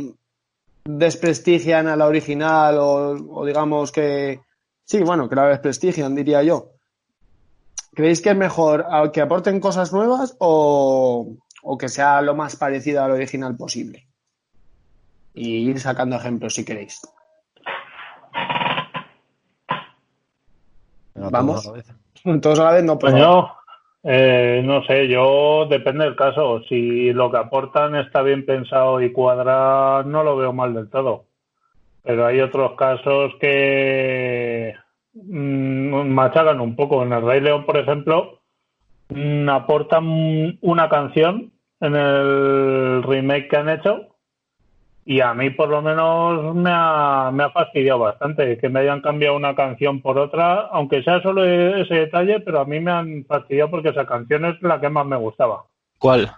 desprestigian 0.85 1.87
a 1.87 1.95
la 1.95 2.07
original 2.07 2.77
o, 2.79 3.11
o 3.39 3.45
digamos 3.45 3.91
que... 3.91 4.41
Sí, 4.85 4.99
bueno, 5.01 5.29
que 5.29 5.35
la 5.35 5.47
desprestigian, 5.47 6.15
diría 6.15 6.43
yo. 6.43 6.71
¿Creéis 7.93 8.21
que 8.21 8.31
es 8.31 8.35
mejor 8.35 8.85
que 9.13 9.21
aporten 9.21 9.59
cosas 9.59 9.93
nuevas 9.93 10.35
o, 10.39 11.35
o 11.61 11.77
que 11.77 11.89
sea 11.89 12.21
lo 12.21 12.33
más 12.35 12.55
parecido 12.55 13.03
al 13.03 13.11
original 13.11 13.55
posible? 13.55 14.07
Y 15.35 15.69
ir 15.69 15.79
sacando 15.79 16.15
ejemplos 16.15 16.55
si 16.55 16.65
queréis. 16.65 16.99
Vamos. 21.15 21.63
todos 21.63 21.67
a 21.67 21.71
la 21.71 21.77
vez. 21.77 21.95
Todos 22.41 22.59
a 22.59 22.63
la 22.63 22.71
vez 22.71 22.83
no. 22.83 22.97
Coño, 22.97 23.49
eh, 24.03 24.61
no 24.63 24.83
sé, 24.83 25.07
yo 25.07 25.65
depende 25.69 26.05
del 26.05 26.15
caso. 26.15 26.61
Si 26.67 27.13
lo 27.13 27.31
que 27.31 27.37
aportan 27.37 27.95
está 27.95 28.21
bien 28.21 28.45
pensado 28.45 29.01
y 29.01 29.11
cuadra, 29.11 30.03
no 30.03 30.23
lo 30.23 30.35
veo 30.35 30.53
mal 30.53 30.73
del 30.73 30.89
todo. 30.89 31.25
Pero 32.03 32.25
hay 32.25 32.41
otros 32.41 32.73
casos 32.75 33.33
que 33.39 34.73
mm, 35.13 36.07
machacan 36.09 36.59
un 36.59 36.75
poco. 36.75 37.03
En 37.03 37.13
el 37.13 37.21
Rey 37.21 37.39
León, 37.41 37.65
por 37.65 37.77
ejemplo, 37.77 38.41
mm, 39.09 39.47
aportan 39.49 40.57
una 40.61 40.89
canción 40.89 41.51
en 41.79 41.95
el 41.95 43.03
remake 43.03 43.49
que 43.49 43.57
han 43.57 43.69
hecho 43.69 44.12
y 45.05 45.19
a 45.19 45.33
mí 45.33 45.49
por 45.49 45.69
lo 45.69 45.81
menos 45.81 46.55
me 46.55 46.69
ha, 46.71 47.29
me 47.33 47.43
ha 47.43 47.49
fastidiado 47.49 47.99
bastante 47.99 48.57
que 48.57 48.69
me 48.69 48.81
hayan 48.81 49.01
cambiado 49.01 49.35
una 49.35 49.55
canción 49.55 50.01
por 50.01 50.17
otra, 50.17 50.67
aunque 50.71 51.03
sea 51.03 51.21
solo 51.21 51.43
ese 51.45 51.93
detalle, 51.95 52.39
pero 52.39 52.61
a 52.61 52.65
mí 52.65 52.79
me 52.79 52.91
han 52.91 53.25
fastidiado 53.25 53.69
porque 53.71 53.89
esa 53.89 54.05
canción 54.05 54.45
es 54.45 54.61
la 54.61 54.79
que 54.79 54.89
más 54.89 55.05
me 55.05 55.17
gustaba, 55.17 55.63
¿Cuál? 55.99 56.31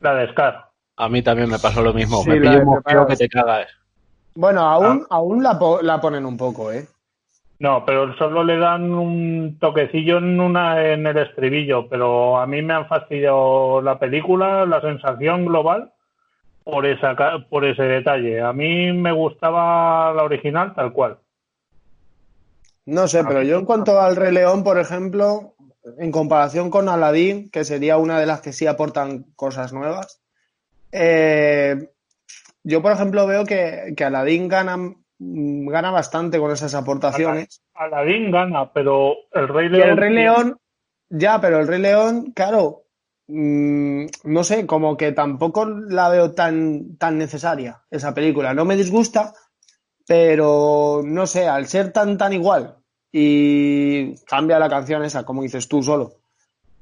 la 0.00 0.14
de 0.14 0.28
Scar. 0.30 0.66
A 0.96 1.08
mí 1.08 1.22
también 1.22 1.50
me 1.50 1.58
pasó 1.58 1.82
lo 1.82 1.92
mismo. 1.94 2.22
Sí, 2.22 2.30
me 2.30 2.40
pillo 2.40 3.02
un 3.02 3.06
que 3.08 3.16
te 3.16 3.28
cagas. 3.28 3.68
Bueno, 4.34 4.60
aún, 4.60 5.06
aún 5.10 5.42
la, 5.42 5.58
po- 5.58 5.82
la 5.82 6.00
ponen 6.00 6.24
un 6.24 6.36
poco, 6.36 6.70
¿eh? 6.70 6.86
No, 7.58 7.84
pero 7.84 8.14
solo 8.16 8.42
le 8.42 8.56
dan 8.56 8.90
un 8.92 9.58
toquecillo 9.60 10.18
en 10.18 10.40
una 10.40 10.92
en 10.92 11.06
el 11.06 11.18
estribillo, 11.18 11.88
pero 11.88 12.38
a 12.38 12.46
mí 12.46 12.62
me 12.62 12.72
han 12.72 12.86
fastidiado 12.88 13.82
la 13.82 13.98
película, 13.98 14.64
la 14.64 14.80
sensación 14.80 15.44
global 15.44 15.92
por 16.64 16.86
esa 16.86 17.14
por 17.48 17.64
ese 17.64 17.82
detalle. 17.82 18.40
A 18.40 18.52
mí 18.52 18.92
me 18.92 19.12
gustaba 19.12 20.12
la 20.12 20.22
original 20.22 20.74
tal 20.74 20.92
cual. 20.92 21.18
No 22.86 23.06
sé, 23.08 23.24
pero 23.24 23.42
yo 23.42 23.58
en 23.58 23.64
cuanto 23.64 24.00
al 24.00 24.16
Rey 24.16 24.32
León, 24.32 24.64
por 24.64 24.78
ejemplo, 24.78 25.54
en 25.98 26.10
comparación 26.10 26.70
con 26.70 26.88
Aladdin, 26.88 27.50
que 27.50 27.64
sería 27.64 27.98
una 27.98 28.18
de 28.18 28.26
las 28.26 28.40
que 28.40 28.52
sí 28.52 28.66
aportan 28.66 29.24
cosas 29.36 29.72
nuevas, 29.72 30.20
eh, 30.92 31.90
yo, 32.62 32.82
por 32.82 32.92
ejemplo, 32.92 33.26
veo 33.26 33.44
que, 33.44 33.94
que 33.96 34.04
Aladdin 34.04 34.48
gana, 34.48 34.76
mm, 34.76 35.68
gana 35.68 35.90
bastante 35.90 36.38
con 36.38 36.50
esas 36.50 36.74
aportaciones. 36.74 37.62
Aladdin 37.74 38.30
gana, 38.30 38.72
pero 38.72 39.14
el 39.32 39.48
Rey 39.48 39.66
Y 39.66 39.70
León 39.70 39.88
el 39.88 39.96
Rey 39.96 40.12
León, 40.12 40.58
ya, 41.08 41.40
pero 41.40 41.60
el 41.60 41.68
Rey 41.68 41.80
León, 41.80 42.32
claro, 42.32 42.82
mm, 43.30 44.06
no 44.24 44.44
sé, 44.44 44.66
como 44.66 44.96
que 44.96 45.12
tampoco 45.12 45.66
la 45.66 46.08
veo 46.08 46.32
tan, 46.32 46.96
tan 46.96 47.18
necesaria 47.18 47.82
esa 47.90 48.14
película. 48.14 48.54
No 48.54 48.64
me 48.64 48.76
disgusta, 48.76 49.34
pero 50.06 51.02
no 51.04 51.26
sé, 51.26 51.48
al 51.48 51.66
ser 51.66 51.92
tan, 51.92 52.18
tan 52.18 52.32
igual 52.32 52.76
y 53.12 54.14
cambia 54.24 54.58
la 54.58 54.68
canción 54.68 55.04
esa, 55.04 55.24
como 55.24 55.42
dices 55.42 55.68
tú 55.68 55.82
solo, 55.82 56.20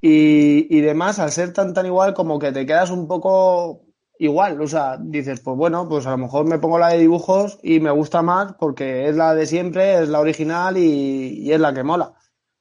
y, 0.01 0.67
y 0.77 0.81
demás, 0.81 1.19
al 1.19 1.33
ser 1.33 1.53
tan, 1.53 1.75
tan 1.75 1.87
igual, 1.87 2.15
como 2.15 2.39
que 2.39 2.53
te 2.53 2.67
quedas 2.67 2.91
un 2.91 3.09
poco 3.09 3.83
igual, 4.19 4.61
o 4.61 4.67
sea, 4.67 4.97
dices, 4.99 5.41
pues 5.41 5.57
bueno, 5.57 5.89
pues 5.89 6.07
a 6.07 6.11
lo 6.13 6.19
mejor 6.19 6.47
me 6.47 6.59
pongo 6.59 6.79
la 6.79 6.89
de 6.89 6.99
dibujos 6.99 7.59
y 7.63 7.81
me 7.81 7.91
gusta 7.91 8.23
más 8.23 8.55
porque 8.59 9.09
es 9.09 9.17
la 9.17 9.35
de 9.35 9.47
siempre, 9.47 10.03
es 10.03 10.09
la 10.09 10.21
original 10.21 10.77
y, 10.77 11.41
y 11.41 11.53
es 11.53 11.61
la 11.61 11.73
que 11.73 11.83
mola. 11.85 12.15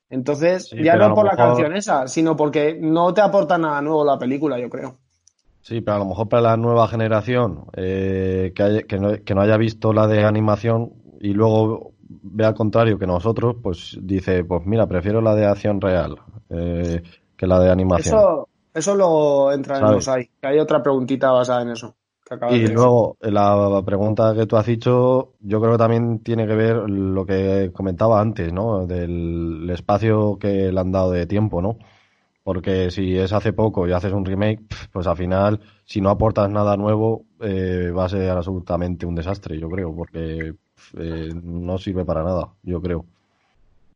Entonces, 0.09 0.69
Sí, 0.69 0.83
ya 0.83 0.95
no 0.95 1.13
por 1.15 1.25
la 1.25 1.31
mejor- 1.31 1.47
canción 1.47 1.75
esa, 1.75 2.07
sino 2.07 2.35
porque 2.35 2.77
no 2.79 3.13
te 3.13 3.21
aporta 3.21 3.57
nada 3.57 3.81
nuevo 3.81 4.05
la 4.05 4.17
película, 4.17 4.57
yo 4.59 4.69
creo. 4.69 4.97
Sí, 5.61 5.81
pero 5.81 5.95
a 5.97 5.99
lo 5.99 6.05
mejor 6.05 6.29
para 6.29 6.41
la 6.43 6.57
nueva 6.57 6.87
generación 6.87 7.65
eh, 7.75 8.53
que, 8.55 8.63
haya- 8.63 8.83
que, 8.83 8.97
no, 8.99 9.11
que 9.23 9.35
no 9.35 9.41
haya 9.41 9.57
visto 9.57 9.91
la 9.91 10.07
de 10.07 10.23
animación 10.23 10.93
y 11.19 11.33
luego 11.33 11.91
ve 12.07 12.45
al 12.45 12.53
contrario 12.53 12.97
que 12.97 13.05
nosotros, 13.07 13.57
pues 13.61 13.97
dice, 14.01 14.45
pues 14.45 14.65
mira, 14.65 14.87
prefiero 14.87 15.19
la 15.19 15.35
de 15.35 15.45
acción 15.45 15.81
real 15.81 16.15
eh, 16.49 17.03
que 17.35 17.47
la 17.47 17.59
de 17.59 17.69
animación. 17.69 18.15
Eso, 18.15 18.47
eso 18.73 18.95
luego 18.95 19.51
entraremos 19.51 20.05
¿Sabes? 20.05 20.07
ahí, 20.07 20.31
que 20.39 20.47
hay 20.47 20.59
otra 20.59 20.81
preguntita 20.81 21.31
basada 21.31 21.63
en 21.63 21.69
eso. 21.71 21.95
Y 22.45 22.67
luego, 22.67 23.17
la 23.21 23.83
pregunta 23.85 24.33
que 24.33 24.45
tú 24.45 24.55
has 24.55 24.65
dicho, 24.65 25.33
yo 25.41 25.59
creo 25.59 25.73
que 25.73 25.77
también 25.77 26.19
tiene 26.23 26.47
que 26.47 26.55
ver 26.55 26.77
lo 26.89 27.25
que 27.25 27.71
comentaba 27.73 28.21
antes, 28.21 28.53
¿no? 28.53 28.87
Del 28.87 29.69
espacio 29.69 30.37
que 30.39 30.71
le 30.71 30.79
han 30.79 30.91
dado 30.93 31.11
de 31.11 31.25
tiempo, 31.27 31.61
¿no? 31.61 31.77
Porque 32.43 32.91
si 32.91 33.17
es 33.17 33.33
hace 33.33 33.53
poco 33.53 33.87
y 33.87 33.91
haces 33.93 34.13
un 34.13 34.25
remake, 34.25 34.63
pues 34.93 35.07
al 35.07 35.17
final, 35.17 35.61
si 35.85 36.01
no 36.01 36.09
aportas 36.09 36.49
nada 36.49 36.77
nuevo, 36.77 37.25
eh, 37.41 37.91
va 37.91 38.05
a 38.05 38.09
ser 38.09 38.29
absolutamente 38.31 39.05
un 39.05 39.15
desastre, 39.15 39.59
yo 39.59 39.69
creo, 39.69 39.95
porque 39.95 40.55
eh, 40.97 41.29
no 41.43 41.77
sirve 41.77 42.05
para 42.05 42.23
nada, 42.23 42.53
yo 42.63 42.81
creo. 42.81 43.05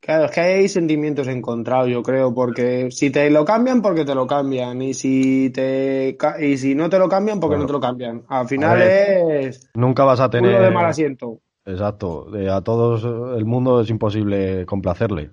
Claro, 0.01 0.25
es 0.25 0.31
que 0.31 0.41
hay 0.41 0.67
sentimientos 0.67 1.27
encontrados, 1.27 1.87
yo 1.87 2.01
creo, 2.01 2.33
porque 2.33 2.89
si 2.89 3.11
te 3.11 3.29
lo 3.29 3.45
cambian, 3.45 3.83
porque 3.83 4.03
te 4.03 4.15
lo 4.15 4.25
cambian, 4.25 4.81
y 4.81 4.95
si 4.95 5.51
te 5.51 6.17
y 6.39 6.57
si 6.57 6.73
no 6.73 6.89
te 6.89 6.97
lo 6.97 7.07
cambian, 7.07 7.39
porque 7.39 7.55
Bueno. 7.57 7.63
no 7.63 7.67
te 7.67 7.73
lo 7.73 7.79
cambian. 7.79 8.23
Al 8.27 8.47
final 8.47 8.79
ver, 8.79 9.45
es 9.45 9.69
Nunca 9.75 10.03
vas 10.03 10.19
a 10.19 10.29
tener... 10.31 10.59
de 10.59 10.71
mal 10.71 10.87
asiento. 10.87 11.39
Exacto, 11.65 12.35
eh, 12.35 12.49
a 12.49 12.61
todos 12.61 13.03
el 13.37 13.45
mundo 13.45 13.81
es 13.81 13.91
imposible 13.91 14.65
complacerle. 14.65 15.29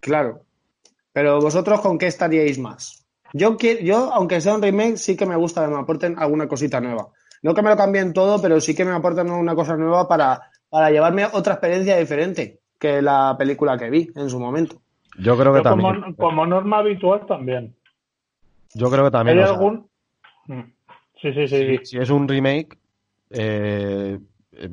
Claro. 0.00 0.42
Pero 1.14 1.40
vosotros, 1.40 1.80
¿con 1.80 1.96
qué 1.96 2.06
estaríais 2.06 2.58
más? 2.58 3.06
Yo, 3.32 3.56
yo, 3.82 4.12
aunque 4.12 4.42
sea 4.42 4.54
un 4.54 4.62
remake, 4.62 4.98
sí 4.98 5.16
que 5.16 5.24
me 5.24 5.36
gusta 5.36 5.64
que 5.64 5.72
me 5.72 5.80
aporten 5.80 6.16
alguna 6.18 6.46
cosita 6.46 6.78
nueva. 6.78 7.08
No 7.42 7.54
que 7.54 7.62
me 7.62 7.70
lo 7.70 7.76
cambien 7.78 8.12
todo, 8.12 8.40
pero 8.42 8.60
sí 8.60 8.74
que 8.74 8.84
me 8.84 8.92
aporten 8.92 9.30
una 9.30 9.54
cosa 9.54 9.76
nueva 9.78 10.06
para, 10.06 10.50
para 10.68 10.90
llevarme 10.90 11.24
otra 11.32 11.54
experiencia 11.54 11.96
diferente 11.96 12.60
que 12.78 13.02
la 13.02 13.34
película 13.38 13.78
que 13.78 13.90
vi 13.90 14.10
en 14.14 14.28
su 14.28 14.38
momento. 14.38 14.80
Yo 15.18 15.36
creo 15.38 15.52
que 15.52 15.58
Yo 15.60 15.62
también. 15.62 16.00
como, 16.02 16.16
como 16.16 16.46
norma 16.46 16.78
habitual 16.78 17.26
también. 17.26 17.76
Yo 18.74 18.90
creo 18.90 19.04
que 19.04 19.10
también. 19.10 19.38
¿Hay 19.38 19.44
o 19.44 19.46
sea, 19.46 19.56
algún? 19.56 19.88
Mm. 20.46 20.60
Sí, 21.20 21.32
sí, 21.32 21.48
sí. 21.48 21.78
si, 21.78 21.86
si 21.86 21.98
es 21.98 22.10
un 22.10 22.28
remake, 22.28 22.76
eh, 23.30 24.18
eh, 24.52 24.70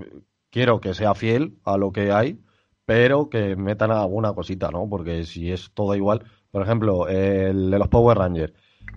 quiero 0.49 0.81
que 0.81 0.93
sea 0.93 1.13
fiel 1.15 1.57
a 1.63 1.77
lo 1.77 1.91
que 1.91 2.11
hay, 2.11 2.39
pero 2.85 3.29
que 3.29 3.55
metan 3.55 3.91
alguna 3.91 4.33
cosita, 4.33 4.69
¿no? 4.71 4.89
Porque 4.89 5.23
si 5.23 5.51
es 5.51 5.71
todo 5.73 5.95
igual, 5.95 6.23
por 6.51 6.63
ejemplo, 6.63 7.07
el 7.07 7.71
de 7.71 7.79
los 7.79 7.87
Power 7.87 8.17
Rangers, 8.17 8.53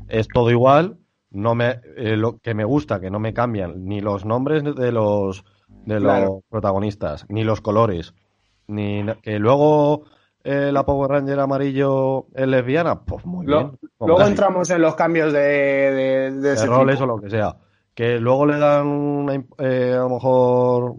es 0.08 0.26
todo 0.28 0.50
igual, 0.50 0.98
no 1.30 1.54
me, 1.54 1.80
eh, 1.96 2.16
lo 2.16 2.38
que 2.38 2.54
me 2.54 2.64
gusta, 2.64 3.00
que 3.00 3.10
no 3.10 3.20
me 3.20 3.34
cambian 3.34 3.84
ni 3.84 4.00
los 4.00 4.24
nombres 4.24 4.64
de 4.64 4.92
los 4.92 5.44
de 5.68 6.00
los 6.00 6.02
Claro. 6.02 6.42
protagonistas, 6.48 7.26
ni 7.28 7.44
los 7.44 7.60
colores, 7.60 8.14
ni 8.68 9.04
que 9.22 9.38
luego 9.38 10.02
eh, 10.42 10.70
la 10.72 10.84
Power 10.84 11.10
Ranger 11.10 11.40
amarillo 11.40 12.26
es 12.34 12.46
lesbiana, 12.46 13.00
pues 13.00 13.24
muy 13.24 13.46
Lo- 13.46 13.58
bien. 13.58 13.78
Luego 14.00 14.16
casi 14.18 14.30
entramos 14.30 14.70
en 14.70 14.82
los 14.82 14.94
cambios 14.94 15.32
de, 15.32 15.38
de, 15.40 16.30
de 16.30 16.40
de 16.40 16.52
ese 16.54 16.66
roles 16.66 16.96
tipo. 16.98 17.04
o 17.04 17.16
lo 17.16 17.22
que 17.22 17.30
sea. 17.30 17.56
Que 17.94 18.18
luego 18.18 18.44
le 18.46 18.58
dan 18.58 18.86
una 18.86 19.34
eh, 19.58 19.92
a 19.94 20.00
lo 20.02 20.08
mejor 20.10 20.94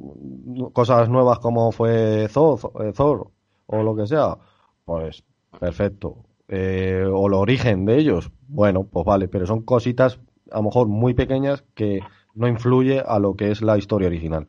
cosas 0.74 1.10
nuevas 1.10 1.40
como 1.40 1.72
fue 1.72 2.28
Thor, 2.34 2.60
eh, 2.82 2.94
Thor 2.96 3.28
o 3.68 3.84
lo 3.84 3.96
que 3.96 4.08
sea, 4.08 4.38
pues 4.86 5.24
perfecto. 5.60 6.18
Eh, 6.48 7.04
o 7.12 7.28
el 7.28 7.34
origen 7.34 7.86
de 7.86 7.98
ellos, 7.98 8.32
bueno, 8.48 8.84
pues 8.86 9.06
vale, 9.06 9.28
pero 9.28 9.46
son 9.48 9.64
cositas 9.64 10.20
a 10.52 10.58
lo 10.58 10.64
mejor 10.64 10.88
muy 10.88 11.14
pequeñas 11.16 11.64
que 11.74 12.02
no 12.36 12.48
influye 12.48 13.02
a 13.06 13.18
lo 13.20 13.36
que 13.36 13.52
es 13.52 13.62
la 13.62 13.78
historia 13.78 14.08
original. 14.08 14.48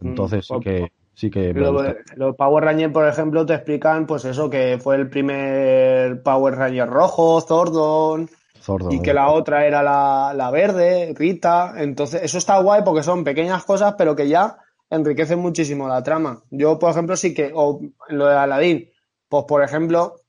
Entonces 0.00 0.46
sí 0.46 0.52
pues- 0.54 0.64
que 0.64 0.92
sí 1.18 1.30
que 1.30 1.52
me 1.52 1.60
Lo- 1.60 1.72
gusta. 1.72 1.96
los 2.14 2.36
Power 2.36 2.64
Rangers, 2.64 2.92
por 2.92 3.08
ejemplo, 3.08 3.44
te 3.44 3.54
explican, 3.54 4.06
pues 4.06 4.24
eso, 4.24 4.48
que 4.48 4.78
fue 4.80 4.94
el 4.94 5.08
primer 5.10 6.22
Power 6.22 6.54
Ranger 6.54 6.88
rojo, 6.88 7.40
Zordon, 7.40 8.30
Zordon, 8.60 8.92
y 8.92 9.02
que 9.02 9.12
la 9.12 9.30
otra 9.30 9.66
era 9.66 9.82
la, 9.82 10.32
la 10.34 10.50
verde, 10.52 11.12
Rita. 11.16 11.74
Entonces, 11.76 12.22
eso 12.22 12.38
está 12.38 12.60
guay 12.60 12.82
porque 12.84 13.02
son 13.02 13.24
pequeñas 13.24 13.64
cosas, 13.64 13.94
pero 13.98 14.14
que 14.14 14.28
ya 14.28 14.58
enriquecen 14.90 15.40
muchísimo 15.40 15.88
la 15.88 16.02
trama. 16.04 16.40
Yo, 16.50 16.78
por 16.78 16.92
ejemplo, 16.92 17.16
sí 17.16 17.34
que, 17.34 17.50
o 17.52 17.80
lo 18.10 18.26
de 18.26 18.34
Aladdin, 18.36 18.88
pues 19.28 19.44
por 19.44 19.62
ejemplo, 19.64 20.20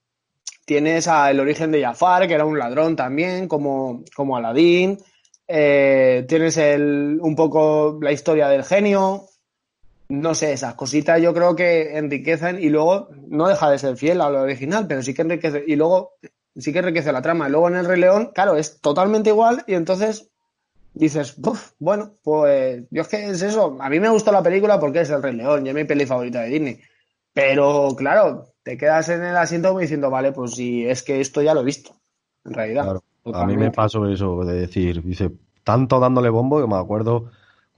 tienes 0.66 1.08
a 1.08 1.30
el 1.32 1.40
origen 1.40 1.72
de 1.72 1.84
Jafar, 1.84 2.28
que 2.28 2.34
era 2.34 2.46
un 2.46 2.58
ladrón 2.58 2.96
también, 2.96 3.48
como, 3.48 4.04
como 4.16 4.38
Aladdin. 4.38 4.98
Eh, 5.48 6.26
tienes 6.28 6.58
el, 6.58 7.20
un 7.22 7.36
poco 7.36 7.98
la 8.02 8.12
historia 8.12 8.48
del 8.50 8.64
genio. 8.64 9.29
No 10.10 10.34
sé, 10.34 10.54
esas 10.54 10.74
cositas 10.74 11.22
yo 11.22 11.34
creo 11.36 11.56
que 11.56 11.96
enriquecen 11.98 12.62
y 12.62 12.70
luego 12.70 13.10
no 13.28 13.48
deja 13.48 13.70
de 13.70 13.78
ser 13.78 13.96
fiel 13.96 14.22
a 14.22 14.30
lo 14.30 14.42
original, 14.42 14.88
pero 14.88 15.04
sí 15.04 15.14
que 15.14 15.22
enriquece. 15.22 15.64
Y 15.68 15.76
luego 15.76 16.14
sí 16.56 16.74
que 16.74 16.80
enriquece 16.80 17.12
la 17.12 17.22
trama. 17.22 17.48
Y 17.48 17.52
luego 17.52 17.68
en 17.68 17.76
el 17.76 17.86
Rey 17.86 18.02
León, 18.02 18.32
claro, 18.34 18.56
es 18.56 18.82
totalmente 18.82 19.30
igual 19.30 19.64
y 19.68 19.76
entonces 19.76 20.32
dices, 20.96 21.36
"Buf, 21.38 21.74
bueno, 21.78 22.16
pues 22.24 22.84
yo 22.90 23.04
es 23.04 23.08
que 23.08 23.30
es 23.30 23.42
eso. 23.44 23.78
A 23.80 23.90
mí 23.90 24.00
me 24.00 24.10
gustó 24.10 24.32
la 24.32 24.42
película 24.42 24.80
porque 24.80 25.02
es 25.02 25.10
el 25.12 25.22
Rey 25.22 25.36
León, 25.36 25.66
y 25.66 25.70
es 25.70 25.76
mi 25.76 25.84
peli 25.84 26.08
favorita 26.08 26.42
de 26.42 26.50
Disney. 26.50 26.80
Pero 27.32 27.90
claro, 27.96 28.48
te 28.64 28.78
quedas 28.78 29.10
en 29.10 29.24
el 29.24 29.38
asiento 29.38 29.70
como 29.70 29.80
diciendo, 29.80 30.10
vale, 30.10 30.32
pues 30.32 30.56
si 30.56 30.88
es 30.88 31.04
que 31.04 31.22
esto 31.22 31.44
ya 31.44 31.54
lo 31.54 31.62
he 31.62 31.66
visto, 31.66 31.96
en 32.46 32.54
realidad. 32.54 32.84
Claro. 32.84 33.04
A 33.34 33.46
mí 33.46 33.56
me 33.56 33.70
pasó 33.70 34.08
eso 34.08 34.44
de 34.44 34.62
decir, 34.62 35.04
dice, 35.04 35.30
tanto 35.64 36.00
dándole 36.00 36.30
bombo 36.30 36.60
que 36.60 36.68
me 36.68 36.78
acuerdo 36.78 37.30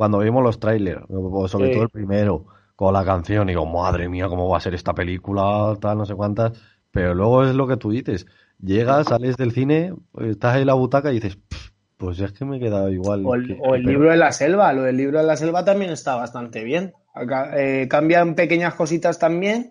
cuando 0.02 0.18
vimos 0.18 0.42
los 0.42 0.60
trailers, 0.60 1.04
sobre 1.52 1.68
Sí. 1.68 1.74
todo 1.74 1.84
el 1.84 1.90
primero, 1.90 2.48
con 2.76 2.92
la 2.92 3.06
canción, 3.06 3.48
y 3.50 3.52
digo, 3.52 3.68
madre 3.68 4.10
mía, 4.10 4.28
cómo 4.28 4.50
va 4.50 4.58
a 4.58 4.60
ser 4.60 4.74
esta 4.74 4.96
película, 4.96 5.78
tal, 5.80 6.00
no 6.00 6.08
sé 6.08 6.16
cuántas. 6.16 6.54
Pero 6.90 7.14
luego 7.14 7.44
es 7.44 7.54
lo 7.54 7.68
que 7.68 7.78
tú 7.78 7.92
dices, 7.92 8.26
llegas, 8.60 9.06
sales 9.10 9.38
del 9.38 9.52
cine, 9.52 9.94
estás 10.22 10.58
en 10.58 10.66
la 10.66 10.74
butaca 10.74 11.12
y 11.12 11.20
dices, 11.20 11.36
"Pff, 11.36 11.70
pues 11.98 12.20
es 12.20 12.32
que 12.34 12.46
me 12.46 12.58
he 12.58 12.60
quedado 12.60 12.90
igual. 12.90 13.22
O 13.28 13.36
el, 13.36 13.46
que- 13.46 13.60
o 13.62 13.76
el 13.76 13.84
pero- 13.84 13.92
libro 13.92 14.10
de 14.10 14.18
la 14.18 14.32
selva, 14.32 14.74
lo 14.74 14.82
del 14.82 14.98
libro 14.98 15.20
de 15.20 15.26
la 15.26 15.38
selva 15.38 15.64
también 15.64 15.92
está 15.92 16.16
bastante 16.16 16.64
bien. 16.64 16.94
Acá, 17.14 17.52
eh, 17.62 17.88
cambian 17.88 18.34
pequeñas 18.34 18.74
cositas 18.74 19.20
también, 19.20 19.70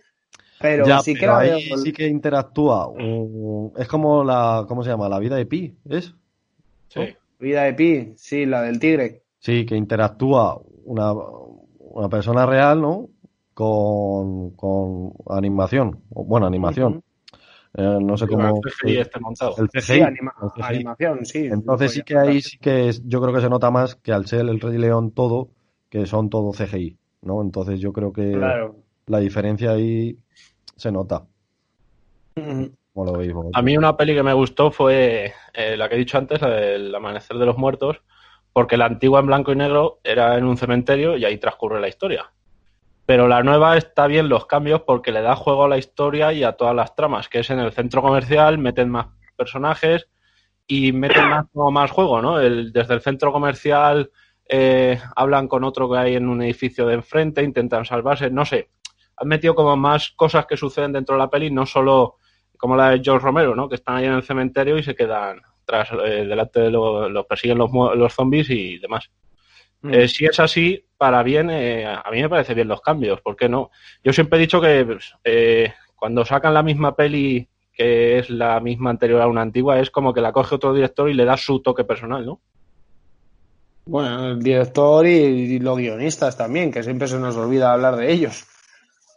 pero 0.61 0.87
Ya, 0.87 1.01
sí 1.01 1.15
que 1.15 1.21
pero 1.23 1.33
la 1.33 1.39
ahí 1.41 1.69
veo- 1.69 1.79
sí 1.79 1.93
que 1.93 2.07
interactúa. 2.07 2.93
es 3.77 3.89
como 3.89 4.23
la, 4.23 4.65
¿cómo 4.69 4.85
se 4.85 4.91
llama? 4.91 5.09
La 5.09 5.19
vida 5.19 5.35
de 5.35 5.47
Pi, 5.47 5.75
¿es? 5.89 6.15
Sí. 6.87 7.01
Vida 7.41 7.63
de 7.65 7.75
Pi, 7.75 8.13
sí, 8.17 8.47
la 8.47 8.63
del 8.63 8.79
tigre. 8.79 9.20
Sí, 9.41 9.67
que 9.67 9.75
interactúa 9.75 10.61
una, 10.85 11.13
una 11.79 12.09
persona 12.09 12.47
real, 12.47 12.81
¿no? 12.81 13.09
Con, 13.55 14.51
con 14.51 15.13
animación. 15.29 16.01
o, 16.15 16.25
Bueno, 16.25 16.47
animación. 16.47 17.03
Eh, 17.75 17.99
no 18.01 18.17
sé 18.17 18.27
cómo. 18.27 18.61
El 18.65 18.73
CGI 18.73 18.99
esté 18.99 19.21
montado. 19.21 19.55
El 19.59 19.69
CGI. 19.71 19.81
Sí, 19.83 20.01
anima- 20.01 20.35
el 20.43 20.51
CGI. 20.51 20.75
animación, 20.77 21.25
sí. 21.27 21.47
Entonces 21.47 21.93
sí 21.93 22.03
que 22.03 22.17
ahí 22.19 22.41
sí 22.43 22.59
que 22.59 22.89
es- 22.91 23.03
yo 23.07 23.21
creo 23.21 23.35
que 23.35 23.41
se 23.41 23.49
nota 23.51 23.71
más 23.71 23.97
que 23.97 24.13
al 24.13 24.27
ser 24.27 24.41
el 24.41 24.61
Rey 24.61 24.77
León 24.79 25.11
todo, 25.13 25.49
que 25.89 26.07
son 26.07 26.31
todo 26.31 26.53
CGI, 26.53 26.97
¿no? 27.23 27.43
Entonces 27.43 27.81
yo 27.81 27.93
creo 27.93 28.13
que 28.13 28.33
Claro. 28.33 28.77
la 29.07 29.19
diferencia 29.21 29.71
ahí 29.73 30.17
se 30.77 30.91
nota. 30.93 31.25
Ujú. 32.37 32.71
Como 32.93 33.07
lo 33.13 33.19
veis. 33.19 33.33
A 33.55 33.63
mí 33.63 33.77
una 33.77 33.97
peli 33.97 34.15
que 34.15 34.23
me 34.23 34.33
gustó 34.35 34.71
fue 34.71 35.33
eh, 35.55 35.77
la 35.77 35.89
que 35.89 35.95
he 35.95 35.99
dicho 35.99 36.19
antes, 36.19 36.41
la 36.41 36.49
del 36.51 36.95
Amanecer 36.95 37.37
de 37.39 37.47
los 37.47 37.57
Muertos, 37.57 38.03
porque 38.53 38.77
la 38.77 38.87
antigua 38.87 39.21
en 39.21 39.27
blanco 39.27 39.53
y 39.53 39.57
negro 39.57 40.01
era 40.05 40.37
en 40.37 40.45
un 40.45 40.57
cementerio 40.57 41.17
y 41.17 41.25
ahí 41.25 41.39
transcurre 41.39 41.81
la 41.81 41.89
historia. 41.89 42.33
Pero 43.07 43.27
la 43.29 43.43
nueva 43.43 43.77
está 43.77 44.07
bien 44.07 44.29
los 44.29 44.47
cambios 44.47 44.83
porque 44.83 45.13
le 45.13 45.23
da 45.23 45.35
juego 45.37 45.65
a 45.65 45.69
la 45.69 45.79
historia 45.79 46.33
y 46.33 46.45
a 46.45 46.53
todas 46.53 46.75
las 46.75 46.95
tramas, 46.95 47.29
que 47.29 47.41
es 47.41 47.51
en 47.51 47.59
el 47.59 47.73
centro 47.73 48.03
comercial, 48.03 48.59
meten 48.59 48.89
más 48.91 49.09
personajes 49.37 50.09
y 50.67 50.93
meten 50.93 51.29
más, 51.29 51.47
como 51.53 51.71
más 51.71 51.91
juego, 51.91 52.23
¿no? 52.23 52.39
El- 52.41 52.73
desde 52.73 52.95
el 52.95 53.01
centro 53.01 53.33
comercial 53.33 54.11
eh, 54.49 55.01
hablan 55.17 55.49
con 55.49 55.65
otro 55.65 55.91
que 55.91 55.99
hay 55.99 56.17
en 56.17 56.29
un 56.29 56.43
edificio 56.43 56.87
de 56.87 56.95
enfrente, 56.95 57.43
intentan 57.43 57.85
salvarse, 57.85 58.31
no 58.31 58.45
sé. 58.45 58.71
Han 59.17 59.29
metido 59.29 59.55
como 59.55 59.77
más 59.77 60.11
cosas 60.17 60.47
que 60.47 60.57
suceden 60.57 60.93
dentro 60.93 61.15
de 61.15 61.21
la 61.21 61.31
peli, 61.31 61.51
no 61.51 61.67
solo 61.67 62.17
como 62.57 62.77
la 62.77 62.91
de 62.91 63.01
George 63.03 63.25
Romero, 63.25 63.55
¿no? 63.55 63.69
Que 63.69 63.77
están 63.77 63.97
ahí 63.97 64.05
en 64.07 64.13
el 64.15 64.23
cementerio 64.23 64.77
y 64.77 64.83
se 64.83 64.95
quedan 64.95 65.41
tras 65.71 65.89
eh, 65.93 66.27
delante 66.27 66.61
de 66.61 66.71
lo- 66.71 67.09
los 67.09 67.27
persiguen 67.27 67.59
los, 67.59 67.71
los 67.73 68.13
zombies 68.13 68.51
y 68.51 68.79
demás. 68.79 69.09
Mm. 69.83 69.95
Eh, 69.95 70.09
si 70.09 70.27
es 70.27 70.41
así, 70.41 70.85
para 70.97 71.23
bien, 71.23 71.49
eh, 71.51 71.87
a 71.87 72.11
mí 72.11 72.21
me 72.21 72.29
parece 72.29 72.55
bien 72.55 72.67
los 72.69 72.81
cambios, 72.81 73.21
¿por 73.21 73.37
qué 73.37 73.49
no? 73.49 73.71
Yo 74.03 74.13
siempre 74.13 74.39
he 74.39 74.43
dicho 74.43 74.61
que 74.61 74.85
pues, 74.85 75.15
eh, 75.23 75.73
cuando 75.95 76.25
sacan 76.25 76.55
la 76.55 76.63
misma 76.63 76.97
peli 76.97 77.47
que 77.73 78.19
es 78.19 78.29
la 78.31 78.59
misma 78.61 78.91
anterior 78.91 79.23
a 79.23 79.29
una 79.29 79.43
antigua, 79.43 79.79
es 79.79 79.91
como 79.91 80.13
que 80.13 80.21
la 80.21 80.33
coge 80.33 80.57
otro 80.57 80.75
director 80.75 81.09
y 81.09 81.15
le 81.15 81.25
da 81.25 81.37
su 81.37 81.61
toque 81.63 81.85
personal, 81.85 82.27
¿no? 82.27 82.41
Bueno, 83.87 84.29
el 84.33 84.43
director 84.43 85.07
y, 85.07 85.11
y 85.11 85.59
los 85.61 85.79
guionistas 85.79 86.37
también, 86.37 86.71
que 86.71 86.83
siempre 86.83 87.09
se 87.09 87.19
nos 87.19 87.37
olvida 87.37 87.73
hablar 87.73 87.97
de 87.97 88.13
ellos. 88.13 88.45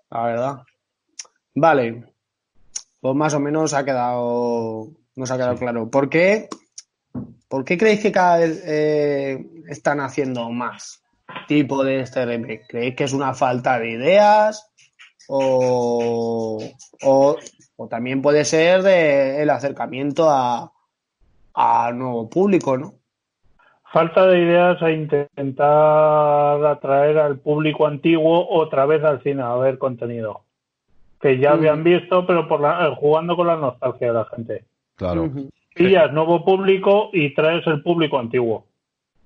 La 0.10 0.24
verdad. 0.24 0.56
Vale. 1.56 2.06
Pues 3.02 3.16
más 3.16 3.34
o 3.34 3.40
menos 3.40 3.74
ha 3.74 3.84
quedado, 3.84 4.88
nos 5.16 5.32
ha 5.32 5.36
quedado 5.38 5.56
claro. 5.58 5.90
¿Por 5.90 6.10
qué, 6.10 6.48
¿Por 7.48 7.64
qué 7.66 7.78
creéis 7.78 8.02
que 8.02 8.12
cada 8.12 8.38
vez 8.38 8.64
eh, 8.66 9.46
están 9.68 10.00
haciendo 10.00 10.50
más 10.50 11.04
tipo 11.48 11.84
de 11.84 12.02
este 12.02 12.26
remake? 12.26 12.66
¿Creéis 12.68 12.96
que 12.96 13.04
es 13.06 13.14
una 13.14 13.34
falta 13.34 13.80
de 13.80 13.92
ideas? 13.92 14.70
O, 15.28 16.60
o, 17.04 17.38
o 17.78 17.88
también 17.88 18.22
puede 18.22 18.44
ser 18.46 18.82
de 18.84 19.42
el 19.42 19.50
acercamiento 19.50 20.30
a, 20.30 20.72
a 21.54 21.92
nuevo 21.94 22.30
público, 22.30 22.78
¿no? 22.78 22.96
Falta 23.92 24.26
de 24.26 24.40
ideas 24.40 24.82
a 24.82 24.90
intentar 24.92 26.66
atraer 26.66 27.20
al 27.20 27.40
público 27.40 27.86
antiguo 27.86 28.48
otra 28.50 28.86
vez 28.88 29.04
al 29.04 29.22
cine 29.22 29.44
a 29.44 29.54
ver 29.56 29.78
contenido. 29.78 30.46
Que 31.22 31.38
ya 31.38 31.52
Mm. 31.52 31.54
habían 31.54 31.84
visto, 31.84 32.26
pero 32.26 32.48
por 32.48 32.60
la, 32.60 32.94
jugando 32.96 33.36
con 33.36 33.48
la 33.48 33.56
nostalgia 33.56 34.08
de 34.08 34.14
la 34.14 34.26
gente. 34.26 34.66
Claro. 34.96 35.30
Pillas 35.76 36.14
nuevo 36.14 36.46
público 36.46 37.10
y 37.14 37.34
traes 37.34 37.66
el 37.68 37.82
público 37.82 38.20
antiguo. 38.20 38.66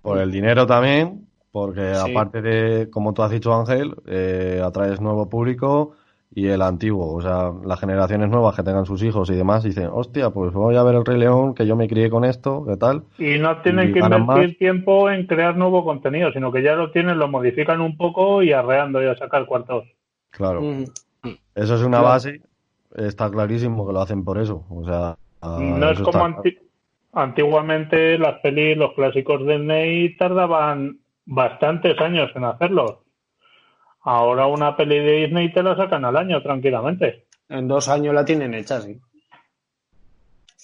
Por 0.02 0.18
el 0.20 0.32
dinero 0.32 0.66
también, 0.66 1.28
porque 1.52 1.94
Sí. 1.96 2.12
aparte 2.12 2.42
de, 2.42 2.90
como 2.90 3.14
tú 3.14 3.22
has 3.24 3.32
dicho 3.32 3.54
Ángel, 3.54 3.94
eh, 4.06 4.62
atraes 4.64 5.02
nuevo 5.02 5.28
público 5.30 5.92
y 6.34 6.48
el 6.48 6.62
antiguo, 6.62 7.14
o 7.14 7.22
sea, 7.22 7.52
las 7.66 7.80
generaciones 7.80 8.30
nuevas 8.30 8.56
que 8.56 8.64
tengan 8.64 8.86
sus 8.86 9.02
hijos 9.04 9.30
y 9.30 9.36
demás 9.36 9.64
dicen, 9.64 9.90
hostia, 9.92 10.30
pues 10.30 10.54
voy 10.54 10.76
a 10.76 10.84
ver 10.84 10.96
el 10.96 11.06
Rey 11.06 11.18
León, 11.18 11.54
que 11.56 11.66
yo 11.66 11.76
me 11.76 11.88
crié 11.88 12.10
con 12.10 12.24
esto, 12.26 12.66
¿qué 12.66 12.78
tal? 12.78 13.04
Y 13.18 13.40
no 13.40 13.62
tienen 13.62 13.90
Y 13.90 13.94
que 13.94 14.00
invertir 14.00 14.26
más. 14.26 14.58
tiempo 14.58 15.10
en 15.10 15.26
crear 15.26 15.58
nuevo 15.58 15.84
contenido, 15.84 16.32
sino 16.32 16.52
que 16.52 16.62
ya 16.64 16.76
lo 16.76 16.92
tienen, 16.92 17.18
lo 17.20 17.28
modifican 17.28 17.82
un 17.82 17.98
poco 17.98 18.44
y 18.44 18.52
arreando 18.54 19.02
y 19.04 19.08
a 19.08 19.18
sacar 19.18 19.46
cuartos. 19.46 19.86
Claro, 20.30 20.62
eso 21.56 21.76
es 21.76 21.82
una 21.82 21.98
Claro. 22.00 22.04
base 22.04 22.42
está 22.96 23.30
clarísimo 23.30 23.86
que 23.88 23.94
lo 23.94 24.02
hacen 24.02 24.24
por 24.24 24.38
eso. 24.38 24.66
O 24.70 24.86
sea, 24.86 25.18
no 25.42 25.90
es 25.92 25.98
como 26.00 26.10
está- 26.10 26.26
anti- 26.26 26.58
antiguamente 27.14 28.18
las 28.18 28.40
pelis, 28.42 28.78
los 28.78 28.94
clásicos 28.94 29.46
de 29.46 29.58
Disney 29.58 30.16
tardaban 30.18 31.00
bastantes 31.26 32.00
años 32.00 32.32
en 32.36 32.46
hacerlos. 32.46 32.98
Ahora 34.02 34.48
una 34.48 34.76
peli 34.78 35.00
de 35.00 35.12
Disney 35.26 35.52
te 35.52 35.62
la 35.64 35.76
sacan 35.76 36.06
al 36.06 36.16
año 36.16 36.42
tranquilamente. 36.42 37.26
En 37.50 37.68
dos 37.68 37.88
años 37.90 38.14
la 38.14 38.24
tienen 38.26 38.54
hecha, 38.54 38.82
sí. 38.82 39.00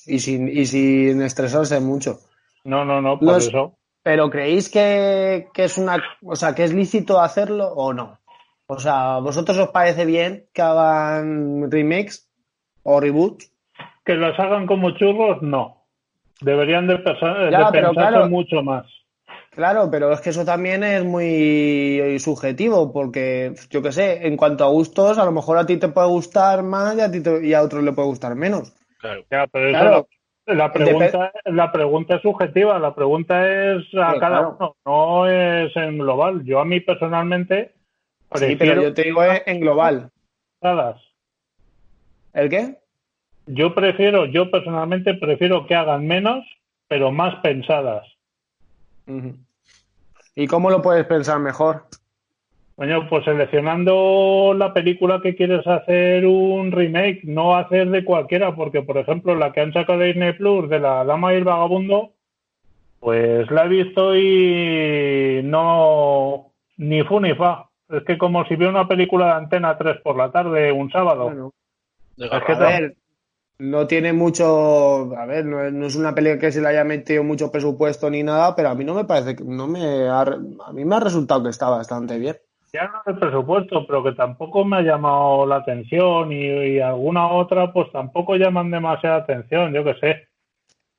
Y 0.05 0.19
sin, 0.19 0.47
y 0.49 0.65
sin 0.65 1.21
estresarse 1.21 1.79
mucho. 1.79 2.19
No, 2.65 2.83
no, 2.85 3.01
no, 3.01 3.19
por 3.19 3.27
Los- 3.27 3.47
eso. 3.47 3.77
Pero 4.01 4.29
¿creéis 4.29 4.69
que, 4.69 5.47
que 5.53 5.63
es 5.63 5.77
una, 5.77 6.03
o 6.25 6.35
sea, 6.35 6.53
que 6.53 6.65
es 6.65 6.73
lícito 6.73 7.21
hacerlo 7.21 7.67
o 7.69 7.93
no? 7.93 8.19
O 8.67 8.77
sea, 8.77 9.19
¿vosotros 9.19 9.57
os 9.57 9.69
parece 9.69 10.05
bien 10.05 10.45
que 10.53 10.61
hagan 10.61 11.71
remakes 11.71 12.29
o 12.83 12.99
reboots? 12.99 13.49
Que 14.05 14.15
las 14.15 14.37
hagan 14.39 14.65
como 14.67 14.91
churros, 14.91 15.41
no. 15.41 15.85
Deberían 16.41 16.87
de, 16.87 16.97
pensar, 16.99 17.51
Ya, 17.51 17.65
de 17.65 17.71
pero 17.71 17.87
pensarse 17.89 18.11
claro. 18.11 18.29
mucho 18.29 18.61
más. 18.61 18.85
Claro, 19.51 19.89
pero 19.91 20.11
es 20.11 20.19
que 20.19 20.31
eso 20.31 20.43
también 20.43 20.83
es 20.83 21.03
muy 21.05 22.17
subjetivo, 22.19 22.91
porque 22.91 23.53
yo 23.69 23.81
qué 23.81 23.91
sé, 23.91 24.25
en 24.27 24.35
cuanto 24.35 24.63
a 24.65 24.69
gustos, 24.69 25.17
a 25.19 25.25
lo 25.25 25.31
mejor 25.31 25.57
a 25.57 25.65
ti 25.65 25.77
te 25.77 25.89
puede 25.89 26.07
gustar 26.07 26.63
más 26.63 26.97
y 26.97 27.01
a, 27.01 27.11
ti 27.11 27.21
te- 27.21 27.45
y 27.45 27.53
a 27.53 27.61
otros 27.61 27.83
le 27.83 27.93
puede 27.93 28.07
gustar 28.07 28.35
menos. 28.35 28.73
Claro. 28.99 29.23
Ya, 29.29 29.45
pero 29.47 29.67
eso 29.69 29.79
Claro. 29.79 30.07
la, 30.47 30.55
la 30.55 30.73
pregunta, 30.73 31.31
la 31.45 31.71
pregunta 31.71 32.15
es 32.15 32.21
subjetiva, 32.23 32.79
la 32.79 32.95
pregunta 32.95 33.47
es 33.47 33.83
a 33.93 34.13
Sí, 34.13 34.19
cada 34.19 34.19
claro. 34.19 34.57
uno, 34.59 34.75
no 34.85 35.27
es 35.27 35.75
en 35.77 35.99
global. 35.99 36.43
Yo 36.43 36.59
a 36.59 36.65
mí 36.65 36.79
personalmente 36.79 37.73
Sí, 38.35 38.55
pero 38.55 38.81
yo 38.81 38.93
te 38.93 39.03
digo 39.03 39.23
en 39.23 39.41
en 39.45 39.59
global. 39.59 40.09
¿El 42.33 42.49
qué? 42.49 42.79
Yo 43.45 43.75
prefiero, 43.75 44.25
yo 44.25 44.49
personalmente 44.49 45.13
prefiero 45.15 45.65
que 45.65 45.75
hagan 45.75 46.07
menos, 46.07 46.45
pero 46.87 47.11
más 47.11 47.35
pensadas. 47.41 48.05
¿Y 50.35 50.47
cómo 50.47 50.69
lo 50.69 50.81
puedes 50.81 51.05
pensar 51.05 51.39
mejor? 51.39 51.83
Coño, 52.75 53.07
pues 53.07 53.23
seleccionando 53.25 54.55
la 54.57 54.73
película 54.73 55.21
que 55.21 55.35
quieres 55.35 55.65
hacer 55.67 56.25
un 56.25 56.71
remake, 56.71 57.21
no 57.23 57.55
hacer 57.55 57.89
de 57.89 58.03
cualquiera, 58.03 58.55
porque 58.55 58.81
por 58.81 58.97
ejemplo 58.97 59.35
la 59.35 59.51
que 59.51 59.61
han 59.61 59.73
sacado 59.73 59.99
de 59.99 60.07
Disney 60.07 60.33
Plus 60.33 60.69
de 60.69 60.79
la 60.79 61.05
Dama 61.05 61.33
y 61.33 61.37
el 61.37 61.43
Vagabundo, 61.43 62.13
pues 62.99 63.49
la 63.51 63.65
he 63.65 63.67
visto 63.67 64.15
y 64.17 65.41
no 65.43 66.47
ni 66.77 67.03
fu 67.03 67.19
ni 67.19 67.35
fa. 67.35 67.69
Es 67.89 68.03
que 68.05 68.17
como 68.17 68.43
si 68.45 68.55
viera 68.55 68.71
una 68.71 68.87
película 68.87 69.27
de 69.27 69.31
Antena 69.33 69.77
3 69.77 69.97
por 70.01 70.17
la 70.17 70.31
tarde 70.31 70.71
un 70.71 70.89
sábado. 70.89 71.25
Bueno, 71.25 71.53
Es 72.17 72.43
que 72.43 72.51
a 72.53 72.57
ver, 72.57 72.95
no 73.63 73.87
tiene 73.87 74.11
mucho, 74.11 75.15
a 75.15 75.25
ver, 75.25 75.45
no 75.45 75.63
es, 75.63 75.71
no 75.71 75.85
es 75.85 75.95
una 75.95 76.13
película 76.13 76.39
que 76.39 76.51
se 76.51 76.61
le 76.61 76.67
haya 76.67 76.83
metido 76.83 77.23
mucho 77.23 77.49
presupuesto 77.49 78.09
ni 78.09 78.21
nada, 78.21 78.55
pero 78.55 78.69
a 78.69 78.75
mí 78.75 78.83
no 78.83 78.93
me 78.93 79.05
parece 79.05 79.35
que, 79.37 79.43
no 79.45 79.67
me 79.67 80.07
ha, 80.09 80.21
a 80.21 80.73
mí 80.73 80.83
me 80.83 80.95
ha 80.95 80.99
resultado 80.99 81.43
que 81.43 81.49
está 81.49 81.69
bastante 81.69 82.19
bien. 82.19 82.35
Ya 82.73 82.91
no 82.91 83.13
de 83.13 83.19
presupuesto, 83.19 83.85
pero 83.87 84.03
que 84.03 84.11
tampoco 84.13 84.65
me 84.65 84.77
ha 84.77 84.81
llamado 84.81 85.45
la 85.45 85.57
atención 85.57 86.31
y, 86.33 86.45
y 86.45 86.79
alguna 86.79 87.31
otra 87.31 87.71
pues 87.71 87.89
tampoco 87.91 88.35
llaman 88.35 88.69
demasiada 88.69 89.17
atención, 89.17 89.73
yo 89.73 89.83
qué 89.83 89.93
sé. 90.01 90.27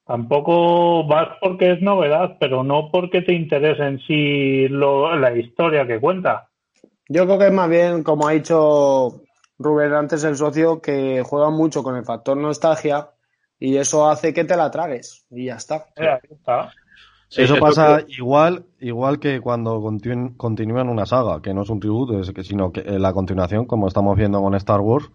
Tampoco 0.07 1.07
vas 1.07 1.37
porque 1.41 1.73
es 1.73 1.83
novedad, 1.83 2.37
pero 2.39 2.62
no 2.62 2.91
porque 2.91 3.23
te 3.23 3.33
interese 3.35 3.83
en 3.83 3.99
sí 4.01 4.69
lo- 4.69 5.15
la 5.17 5.37
historia 5.37 5.87
que 5.87 6.01
cuenta. 6.01 6.49
Yo 7.09 7.27
creo 7.27 7.39
que 7.39 7.47
es 7.47 7.53
más 7.53 7.69
bien, 7.69 8.03
como 8.03 8.27
ha 8.29 8.33
dicho 8.33 9.24
Rubén 9.59 9.92
antes, 9.92 10.24
el 10.24 10.36
socio, 10.36 10.80
que 10.80 11.22
juega 11.24 11.50
mucho 11.50 11.82
con 11.82 11.96
el 11.96 12.05
factor 12.05 12.36
nostalgia 12.36 13.11
y 13.59 13.76
eso 13.76 14.09
hace 14.09 14.34
que 14.34 14.44
te 14.44 14.57
la 14.57 14.70
tragues 14.70 15.24
y 15.30 15.46
ya 15.46 15.55
está. 15.57 15.86
Ahí 15.96 16.07
está. 16.30 16.72
Sí, 17.28 17.42
Eso 17.42 17.55
es 17.55 17.61
pasa 17.61 18.05
que- 18.05 18.12
igual, 18.12 18.64
igual 18.80 19.18
que 19.18 19.40
cuando 19.40 19.80
continúan 20.36 20.88
una 20.88 21.07
saga, 21.07 21.40
que 21.42 21.55
no 21.55 21.62
es 21.62 21.70
un 21.70 21.80
tributo, 21.80 22.20
es 22.20 22.30
que, 22.32 22.44
sino 22.44 22.70
que 22.72 22.80
eh, 22.80 22.98
la 22.98 23.12
continuación, 23.12 23.64
como 23.66 23.88
estamos 23.88 24.16
viendo 24.16 24.40
con 24.40 24.55
Star 24.55 24.80
Wars, 24.80 25.11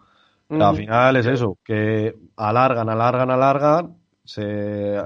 que 0.49 0.55
al 0.55 0.75
final 0.75 1.15
es 1.17 1.27
eso, 1.27 1.57
que 1.63 2.15
alargan, 2.35 2.89
alargan, 2.89 3.29
alargan, 3.29 3.97
se, 4.23 4.41
eh, 4.95 5.01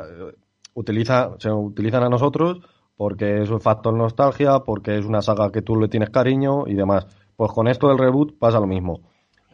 utiliza, 0.74 1.32
se 1.38 1.52
utilizan 1.52 2.04
a 2.04 2.10
nosotros 2.10 2.60
porque 2.96 3.42
es 3.42 3.50
un 3.50 3.60
factor 3.60 3.94
nostalgia, 3.94 4.60
porque 4.60 4.98
es 4.98 5.06
una 5.06 5.22
saga 5.22 5.52
que 5.52 5.62
tú 5.62 5.76
le 5.76 5.90
tienes 5.90 6.10
cariño 6.12 6.66
y 6.68 6.76
demás. 6.76 7.06
Pues 7.36 7.52
con 7.52 7.68
esto 7.68 7.90
del 7.90 7.98
reboot 7.98 8.38
pasa 8.40 8.60
lo 8.60 8.68
mismo. 8.68 9.02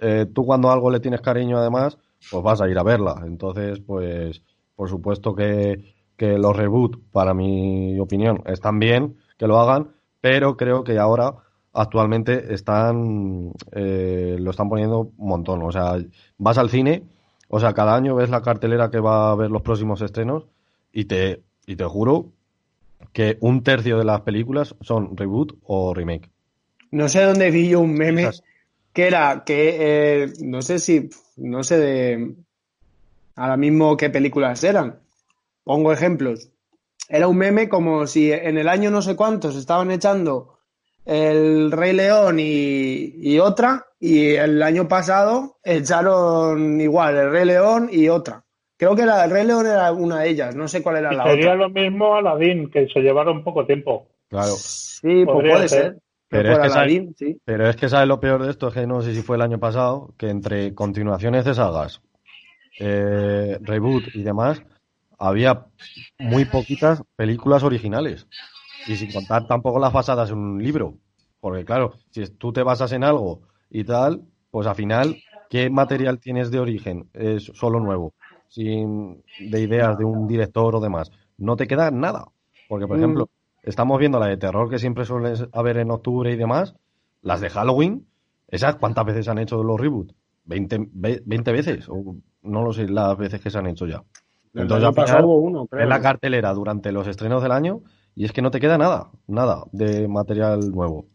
Eh, 0.01 0.25
tú 0.33 0.45
cuando 0.45 0.71
algo 0.71 0.89
le 0.89 0.99
tienes 0.99 1.21
cariño 1.21 1.57
además, 1.57 1.97
pues 2.29 2.43
vas 2.43 2.61
a 2.61 2.69
ir 2.69 2.77
a 2.77 2.83
verla. 2.83 3.21
Entonces, 3.25 3.79
pues, 3.79 4.41
por 4.75 4.89
supuesto 4.89 5.35
que, 5.35 5.93
que 6.15 6.37
los 6.37 6.55
reboot, 6.55 6.97
para 7.11 7.33
mi 7.33 7.99
opinión, 7.99 8.43
están 8.45 8.79
bien 8.79 9.17
que 9.37 9.47
lo 9.47 9.59
hagan, 9.59 9.89
pero 10.21 10.57
creo 10.57 10.83
que 10.83 10.97
ahora 10.99 11.35
actualmente 11.73 12.53
están 12.53 13.53
eh, 13.71 14.37
lo 14.39 14.51
están 14.51 14.69
poniendo 14.69 15.11
un 15.17 15.27
montón. 15.27 15.63
O 15.63 15.71
sea, 15.71 15.97
vas 16.37 16.57
al 16.57 16.69
cine, 16.69 17.03
o 17.47 17.59
sea, 17.59 17.73
cada 17.73 17.95
año 17.95 18.15
ves 18.15 18.29
la 18.29 18.41
cartelera 18.41 18.91
que 18.91 18.99
va 18.99 19.31
a 19.31 19.35
ver 19.35 19.49
los 19.49 19.61
próximos 19.61 20.01
estrenos 20.01 20.45
y 20.91 21.05
te, 21.05 21.41
y 21.65 21.75
te 21.75 21.85
juro 21.85 22.31
que 23.13 23.37
un 23.39 23.63
tercio 23.63 23.97
de 23.97 24.05
las 24.05 24.21
películas 24.21 24.75
son 24.81 25.15
reboot 25.15 25.57
o 25.63 25.93
remake. 25.93 26.29
No 26.91 27.07
sé 27.07 27.23
dónde 27.23 27.51
vi 27.51 27.69
yo 27.69 27.79
un 27.79 27.93
meme 27.93 28.29
que 28.93 29.07
era 29.07 29.43
que 29.45 29.77
eh, 30.23 30.33
no 30.41 30.61
sé 30.61 30.79
si 30.79 31.09
no 31.37 31.63
sé 31.63 31.77
de 31.77 32.35
ahora 33.35 33.57
mismo 33.57 33.97
qué 33.97 34.09
películas 34.09 34.63
eran. 34.63 34.99
Pongo 35.63 35.91
ejemplos. 35.91 36.51
Era 37.07 37.27
un 37.27 37.37
meme 37.37 37.69
como 37.69 38.07
si 38.07 38.31
en 38.31 38.57
el 38.57 38.67
año 38.67 38.91
no 38.91 39.01
sé 39.01 39.15
cuántos 39.15 39.55
estaban 39.55 39.91
echando 39.91 40.59
el 41.05 41.71
Rey 41.71 41.93
León 41.93 42.39
y, 42.39 43.13
y 43.17 43.39
otra 43.39 43.87
y 43.99 44.35
el 44.35 44.61
año 44.61 44.87
pasado 44.87 45.57
echaron 45.63 46.79
igual 46.79 47.17
el 47.17 47.31
Rey 47.31 47.45
León 47.45 47.89
y 47.91 48.09
otra. 48.09 48.43
Creo 48.77 48.95
que 48.95 49.01
era 49.01 49.25
el 49.25 49.31
Rey 49.31 49.45
León 49.45 49.65
era 49.65 49.91
una 49.91 50.21
de 50.21 50.29
ellas, 50.29 50.55
no 50.55 50.67
sé 50.67 50.81
cuál 50.81 50.97
era 50.97 51.13
Y 51.13 51.15
la 51.17 51.23
sería 51.25 51.53
otra. 51.53 51.55
lo 51.55 51.69
mismo 51.69 52.15
Aladdin, 52.15 52.69
que 52.69 52.87
se 52.87 52.99
llevaron 53.01 53.43
poco 53.43 53.65
tiempo. 53.65 54.07
Claro. 54.29 54.55
Sí, 54.55 55.25
pues 55.25 55.47
puede 55.49 55.67
ser. 55.67 55.81
ser. 55.83 55.97
Pero 56.29 56.51
es 56.53 56.59
que 56.59 56.69
sabe- 56.69 56.81
Aladdin, 56.83 57.15
sí. 57.17 57.41
Pero 57.45 57.67
es 57.67 57.75
que 57.75 57.89
sabes 57.89 58.07
lo 58.07 58.19
peor 58.19 58.43
de 58.43 58.51
esto, 58.51 58.67
es 58.67 58.73
que 58.73 58.85
no 58.87 59.01
sé 59.01 59.13
si 59.13 59.21
fue 59.21 59.35
el 59.35 59.41
año 59.41 59.59
pasado, 59.59 60.13
que 60.17 60.29
entre 60.29 60.73
continuaciones 60.75 61.45
de 61.45 61.53
sagas, 61.55 62.01
eh, 62.77 63.57
reboot 63.61 64.09
y 64.13 64.23
demás, 64.23 64.63
había 65.17 65.65
muy 66.19 66.45
poquitas 66.45 67.03
películas 67.15 67.63
originales. 67.63 68.27
Y 68.85 68.95
sin 68.95 69.11
contar 69.11 69.47
tampoco 69.47 69.79
las 69.79 69.93
basadas 69.93 70.31
en 70.31 70.37
un 70.37 70.63
libro. 70.63 70.97
Porque 71.39 71.65
claro, 71.65 71.93
si 72.11 72.25
tú 72.27 72.51
te 72.53 72.63
basas 72.63 72.91
en 72.91 73.03
algo 73.03 73.41
y 73.69 73.83
tal, 73.83 74.23
pues 74.51 74.67
al 74.67 74.75
final, 74.75 75.21
¿qué 75.49 75.69
material 75.69 76.19
tienes 76.19 76.51
de 76.51 76.59
origen? 76.59 77.09
Es 77.13 77.45
solo 77.53 77.79
nuevo, 77.79 78.13
sin 78.47 79.23
de 79.37 79.61
ideas 79.61 79.97
de 79.97 80.05
un 80.05 80.27
director 80.27 80.75
o 80.75 80.79
demás. 80.79 81.11
No 81.37 81.55
te 81.55 81.67
queda 81.67 81.91
nada. 81.91 82.25
Porque, 82.67 82.87
por 82.87 82.97
Mm. 82.97 82.99
ejemplo, 82.99 83.29
estamos 83.69 83.99
viendo 83.99 84.19
la 84.19 84.27
de 84.27 84.37
terror 84.37 84.69
que 84.69 84.79
siempre 84.79 85.05
suele 85.05 85.33
haber 85.53 85.77
en 85.77 85.91
octubre 85.91 86.31
y 86.31 86.35
demás, 86.35 86.75
las 87.21 87.41
de 87.41 87.49
Halloween, 87.49 88.07
esas 88.47 88.75
cuántas 88.75 89.05
veces 89.05 89.27
han 89.27 89.37
hecho 89.37 89.63
los 89.63 89.79
reboots? 89.79 90.15
20, 90.45 90.89
ve- 90.91 91.21
20 91.25 91.51
veces, 91.51 91.87
o 91.89 92.15
no 92.41 92.63
lo 92.63 92.73
sé 92.73 92.87
las 92.87 93.17
veces 93.17 93.39
que 93.41 93.49
se 93.51 93.57
han 93.57 93.67
hecho 93.67 93.85
ya. 93.85 94.03
Entonces, 94.55 94.87
al 94.87 94.93
final, 94.95 95.25
uno, 95.25 95.67
creo. 95.67 95.79
ves 95.81 95.89
la 95.89 96.01
cartelera 96.01 96.53
durante 96.53 96.91
los 96.91 97.07
estrenos 97.07 97.43
del 97.43 97.51
año 97.51 97.81
y 98.15 98.25
es 98.25 98.31
que 98.31 98.41
no 98.41 98.49
te 98.49 98.59
queda 98.59 98.77
nada, 98.77 99.11
nada 99.27 99.63
de 99.71 100.07
material 100.07 100.71
nuevo. 100.71 101.05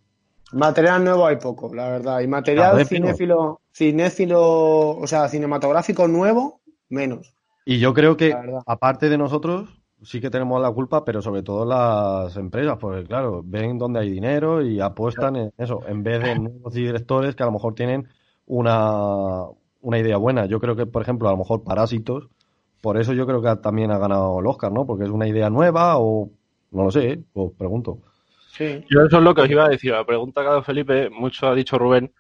Material 0.53 1.03
nuevo 1.03 1.27
hay 1.27 1.37
poco, 1.37 1.75
la 1.75 1.89
verdad. 1.89 2.21
Y 2.21 2.29
material 2.29 2.87
fino. 2.87 3.07
cinéfilo, 3.09 3.61
cinéfilo, 3.73 4.91
o 4.91 5.07
sea, 5.07 5.29
cinematográfico 5.29 6.07
nuevo, 6.07 6.61
menos. 6.89 7.35
Y 7.65 7.79
yo 7.81 7.93
creo 7.95 8.17
que, 8.17 8.37
aparte 8.67 9.09
de 9.09 9.19
nosotros, 9.19 9.83
sí 10.05 10.21
que 10.21 10.31
tenemos 10.31 10.61
la 10.61 10.71
culpa, 10.71 11.05
pero 11.05 11.21
sobre 11.23 11.43
todo 11.43 11.65
las 11.65 12.37
empresas, 12.37 12.77
porque 12.79 13.05
claro, 13.05 13.43
ven 13.45 13.79
dónde 13.79 14.01
hay 14.01 14.11
dinero 14.11 14.63
y 14.63 14.81
apuestan 14.81 15.37
en 15.37 15.53
eso, 15.59 15.81
en 15.87 16.03
vez 16.03 16.23
de 16.23 16.39
nuevos 16.39 16.73
directores 16.73 17.35
que 17.35 17.43
a 17.43 17.47
lo 17.47 17.53
mejor 17.53 17.75
tienen 17.75 18.09
una, 18.47 19.45
una 19.81 19.99
idea 19.99 20.17
buena. 20.17 20.47
Yo 20.47 20.61
creo 20.61 20.77
que, 20.77 20.87
por 20.87 21.03
ejemplo, 21.03 21.29
a 21.29 21.33
lo 21.33 21.39
mejor 21.39 21.65
Parásitos, 21.65 22.29
por 22.81 22.99
eso 22.99 23.15
yo 23.15 23.27
creo 23.27 23.41
que 23.41 23.57
también 23.57 23.91
ha 23.91 23.99
ganado 23.99 24.41
el 24.41 24.47
Oscar, 24.47 24.71
¿no? 24.71 24.87
Porque 24.87 25.05
es 25.05 25.11
una 25.11 25.27
idea 25.27 25.49
nueva 25.49 25.99
o 25.99 26.31
no 26.71 26.85
lo 26.85 26.91
sé, 26.91 27.13
¿eh? 27.13 27.23
os 27.33 27.53
pregunto. 27.53 27.99
Sí. 28.51 28.85
Yo 28.91 29.03
eso 29.03 29.19
es 29.19 29.23
lo 29.23 29.35
que 29.35 29.43
os 29.43 29.51
iba 29.51 29.65
a 29.65 29.69
decir. 29.69 29.93
La 29.93 30.05
pregunta 30.05 30.43
que 30.43 30.47
ha 30.47 30.51
dado 30.51 30.63
Felipe, 30.63 31.09
mucho 31.09 31.47
ha 31.47 31.55
dicho 31.55 31.79
Rubén. 31.79 32.13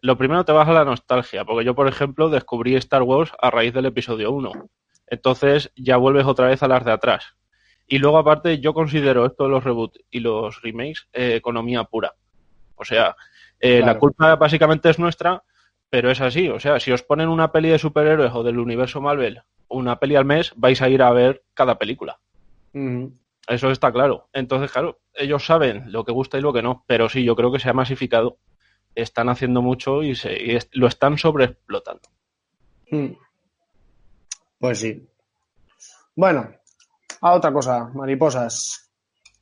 Lo 0.00 0.16
primero 0.16 0.44
te 0.44 0.52
vas 0.52 0.68
a 0.68 0.72
la 0.72 0.84
nostalgia, 0.84 1.44
porque 1.44 1.64
yo, 1.64 1.74
por 1.74 1.88
ejemplo, 1.88 2.28
descubrí 2.28 2.74
Star 2.76 3.02
Wars 3.02 3.32
a 3.40 3.50
raíz 3.50 3.74
del 3.74 3.86
episodio 3.86 4.32
1. 4.32 4.52
Entonces 5.06 5.70
ya 5.76 5.96
vuelves 5.96 6.26
otra 6.26 6.48
vez 6.48 6.62
a 6.62 6.68
las 6.68 6.84
de 6.84 6.92
atrás. 6.92 7.36
Y 7.86 7.98
luego, 7.98 8.18
aparte, 8.18 8.58
yo 8.58 8.74
considero 8.74 9.24
esto 9.26 9.44
de 9.44 9.50
los 9.50 9.62
reboots 9.64 10.00
y 10.10 10.20
los 10.20 10.60
remakes 10.62 11.08
eh, 11.12 11.36
economía 11.36 11.84
pura. 11.84 12.14
O 12.74 12.84
sea, 12.84 13.16
eh, 13.60 13.78
Claro. 13.78 13.92
la 13.92 13.98
culpa 13.98 14.36
básicamente 14.36 14.90
es 14.90 14.98
nuestra 14.98 15.42
Pero 15.88 16.10
es 16.10 16.20
así, 16.20 16.48
o 16.48 16.58
sea, 16.58 16.80
si 16.80 16.90
os 16.90 17.04
ponen 17.04 17.28
una 17.28 17.52
peli 17.52 17.68
de 17.68 17.78
superhéroes 17.78 18.32
o 18.34 18.42
del 18.42 18.58
universo 18.58 19.00
Marvel, 19.00 19.40
una 19.68 20.00
peli 20.00 20.16
al 20.16 20.24
mes, 20.24 20.52
vais 20.56 20.82
a 20.82 20.88
ir 20.88 21.00
a 21.00 21.12
ver 21.12 21.44
cada 21.54 21.78
película. 21.78 22.18
Eso 23.46 23.70
está 23.70 23.92
claro. 23.92 24.28
Entonces, 24.32 24.72
claro, 24.72 24.98
ellos 25.14 25.46
saben 25.46 25.84
lo 25.92 26.04
que 26.04 26.10
gusta 26.10 26.38
y 26.38 26.40
lo 26.40 26.52
que 26.52 26.62
no, 26.62 26.84
pero 26.88 27.08
sí, 27.08 27.22
yo 27.22 27.36
creo 27.36 27.52
que 27.52 27.60
se 27.60 27.68
ha 27.70 27.72
masificado. 27.72 28.38
Están 28.96 29.28
haciendo 29.28 29.62
mucho 29.62 30.02
y, 30.02 30.16
se, 30.16 30.32
y 30.42 30.56
es- 30.56 30.68
lo 30.72 30.88
están 30.88 31.18
sobreexplotando. 31.18 32.08
Mm. 32.90 33.12
Pues 34.58 34.80
sí. 34.80 35.06
Bueno, 36.14 36.48
a 37.20 37.32
otra 37.32 37.52
cosa, 37.52 37.90
mariposas. 37.94 38.90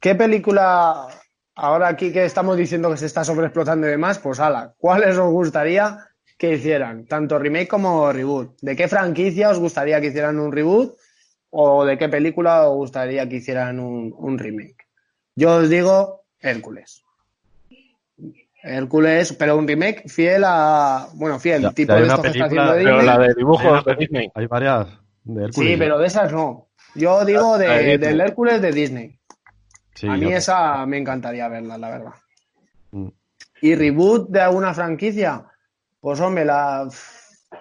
¿Qué 0.00 0.14
película, 0.14 1.06
ahora 1.54 1.88
aquí 1.88 2.12
que 2.12 2.24
estamos 2.24 2.56
diciendo 2.56 2.90
que 2.90 2.96
se 2.96 3.06
está 3.06 3.24
sobreexplotando 3.24 3.86
y 3.86 3.90
demás, 3.90 4.18
pues 4.18 4.40
ala, 4.40 4.74
¿cuáles 4.76 5.16
os 5.16 5.30
gustaría 5.32 5.98
que 6.36 6.54
hicieran? 6.54 7.06
Tanto 7.06 7.38
remake 7.38 7.68
como 7.68 8.12
reboot. 8.12 8.58
¿De 8.60 8.74
qué 8.76 8.88
franquicia 8.88 9.50
os 9.50 9.58
gustaría 9.58 10.00
que 10.00 10.08
hicieran 10.08 10.38
un 10.40 10.52
reboot? 10.52 10.96
¿O 11.50 11.84
de 11.84 11.96
qué 11.96 12.08
película 12.08 12.68
os 12.68 12.74
gustaría 12.76 13.28
que 13.28 13.36
hicieran 13.36 13.78
un, 13.78 14.12
un 14.16 14.38
remake? 14.38 14.88
Yo 15.36 15.56
os 15.58 15.68
digo 15.70 16.24
Hércules. 16.40 17.02
Hércules, 18.62 19.32
pero 19.34 19.56
un 19.56 19.68
remake 19.68 20.08
fiel 20.08 20.42
a. 20.46 21.06
Bueno, 21.14 21.38
fiel, 21.38 21.62
Ya- 21.62 21.72
tipo 21.72 21.92
de 21.92 22.06
esto 22.06 22.22
que 22.22 22.28
está 22.28 22.44
haciendo 22.46 22.72
Pero 22.72 22.96
Disney. 22.98 23.06
la 23.06 23.18
de 23.18 23.34
dibujos 23.34 23.84
de 23.84 23.94
Disney. 23.96 24.30
Hay 24.34 24.46
varias 24.46 24.88
de 25.24 25.44
Hércules. 25.44 25.70
Sí, 25.72 25.76
pero 25.78 25.98
de 25.98 26.06
esas 26.06 26.32
no. 26.32 26.68
Yo 26.94 27.24
digo 27.24 27.58
de, 27.58 27.98
del 27.98 28.20
Hércules 28.20 28.60
de 28.62 28.70
Disney. 28.72 29.18
Sí, 29.94 30.06
a 30.08 30.12
mí 30.14 30.22
yo- 30.22 30.30
esa 30.36 30.84
me 30.86 30.98
encantaría 30.98 31.48
verla, 31.48 31.76
la 31.78 31.88
verdad. 31.90 32.12
Mm. 32.92 33.08
¿Y 33.62 33.74
reboot 33.74 34.28
de 34.30 34.40
alguna 34.40 34.74
franquicia? 34.74 35.44
Pues 36.00 36.20
hombre, 36.20 36.44
la... 36.44 36.88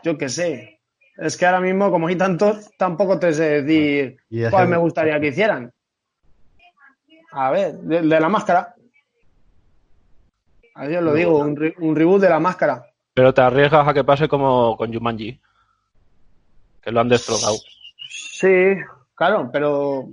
Yo 0.04 0.18
qué 0.18 0.28
sé. 0.30 0.82
Es 1.18 1.38
que 1.38 1.46
ahora 1.46 1.62
mismo, 1.62 1.92
como 1.92 2.08
hay 2.08 2.16
tantos, 2.16 2.70
tampoco 2.78 3.20
te 3.20 3.32
sé 3.34 3.62
decir 3.62 4.18
cuál 4.50 4.68
me 4.68 4.78
gustaría 4.78 5.20
que 5.20 5.28
hicieran. 5.28 5.72
A 7.32 7.52
ver, 7.52 7.74
de, 7.76 8.02
de 8.02 8.20
la 8.20 8.30
máscara. 8.30 8.74
Así 10.76 10.96
os 10.96 11.04
lo 11.04 11.14
digo, 11.14 11.38
un, 11.38 11.56
re- 11.56 11.76
un 11.80 11.96
reboot 11.96 12.22
de 12.22 12.30
la 12.30 12.40
máscara. 12.40 12.84
Pero 13.14 13.34
te 13.34 13.42
arriesgas 13.42 13.88
a 13.88 13.94
que 13.94 14.04
pase 14.04 14.28
como 14.28 14.76
con 14.76 14.92
Jumanji. 14.92 15.40
Que 16.84 16.92
lo 16.92 17.00
han 17.02 17.10
destrozado. 17.10 17.56
Sí, 18.10 18.76
claro, 19.16 19.50
pero 19.52 20.08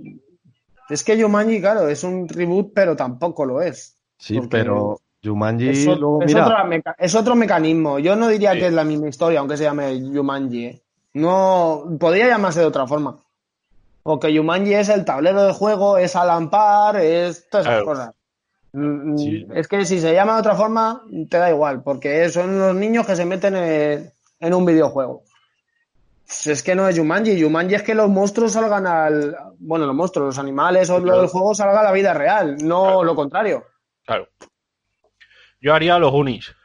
es 0.89 1.03
que 1.03 1.21
Jumanji, 1.21 1.59
claro, 1.61 1.87
es 1.87 2.03
un 2.03 2.27
reboot, 2.27 2.71
pero 2.73 2.95
tampoco 2.95 3.45
lo 3.45 3.61
es. 3.61 3.95
Sí, 4.17 4.39
pero 4.49 4.99
Jumanji 5.23 5.69
Es, 5.69 5.87
o- 5.87 5.95
luego, 5.95 6.21
es 6.21 6.27
mira, 6.33 6.65
otro 7.19 7.35
mecanismo. 7.35 7.99
Yo 7.99 8.15
no 8.15 8.27
diría 8.27 8.53
Sí. 8.53 8.59
que 8.59 8.67
es 8.67 8.73
la 8.73 8.83
misma 8.83 9.09
historia, 9.09 9.39
aunque 9.39 9.57
se 9.57 9.63
llame 9.63 9.99
Jumanji. 10.13 10.65
¿eh? 10.65 10.81
No, 11.13 11.83
podría 11.99 12.27
llamarse 12.27 12.59
de 12.61 12.65
otra 12.67 12.87
forma. 12.87 13.17
Porque 14.03 14.35
Jumanji 14.35 14.73
es 14.73 14.89
el 14.89 15.05
tablero 15.05 15.43
de 15.43 15.53
juego, 15.53 15.97
es 15.97 16.15
Alan 16.15 16.49
Parr, 16.49 16.97
es 16.97 17.47
todas 17.49 17.65
esas 17.67 17.75
Claro. 17.83 17.85
cosas. 17.85 18.11
Mm, 18.73 19.17
Sí. 19.17 19.45
Es 19.53 19.67
que 19.67 19.85
si 19.85 19.99
se 19.99 20.13
llama 20.13 20.35
de 20.35 20.39
otra 20.39 20.55
forma, 20.55 21.03
te 21.29 21.37
da 21.37 21.49
igual, 21.51 21.83
porque 21.83 22.29
son 22.29 22.57
los 22.57 22.73
niños 22.73 23.05
que 23.05 23.15
se 23.17 23.25
meten 23.25 23.55
en, 23.57 24.11
en 24.39 24.53
un 24.53 24.65
videojuego. 24.65 25.23
Pues 26.31 26.47
es 26.47 26.63
que 26.63 26.75
no 26.75 26.87
es 26.87 26.97
Jumanji. 26.97 27.41
Jumanji 27.43 27.75
es 27.75 27.83
que 27.83 27.93
los 27.93 28.07
monstruos 28.09 28.53
salgan 28.53 28.87
al. 28.87 29.35
Bueno, 29.59 29.85
los 29.85 29.93
monstruos, 29.93 30.27
los 30.27 30.39
animales 30.39 30.89
o 30.89 30.97
lo 30.97 31.03
Claro. 31.03 31.19
del 31.19 31.27
juego 31.29 31.53
salga 31.53 31.81
a 31.81 31.83
la 31.83 31.91
vida 31.91 32.13
real, 32.13 32.55
no 32.63 33.03
lo 33.03 33.13
contrario. 33.15 33.65
Claro. 34.05 34.27
Yo 35.59 35.73
haría 35.73 35.99
los 35.99 36.09
Goonies. 36.11 36.55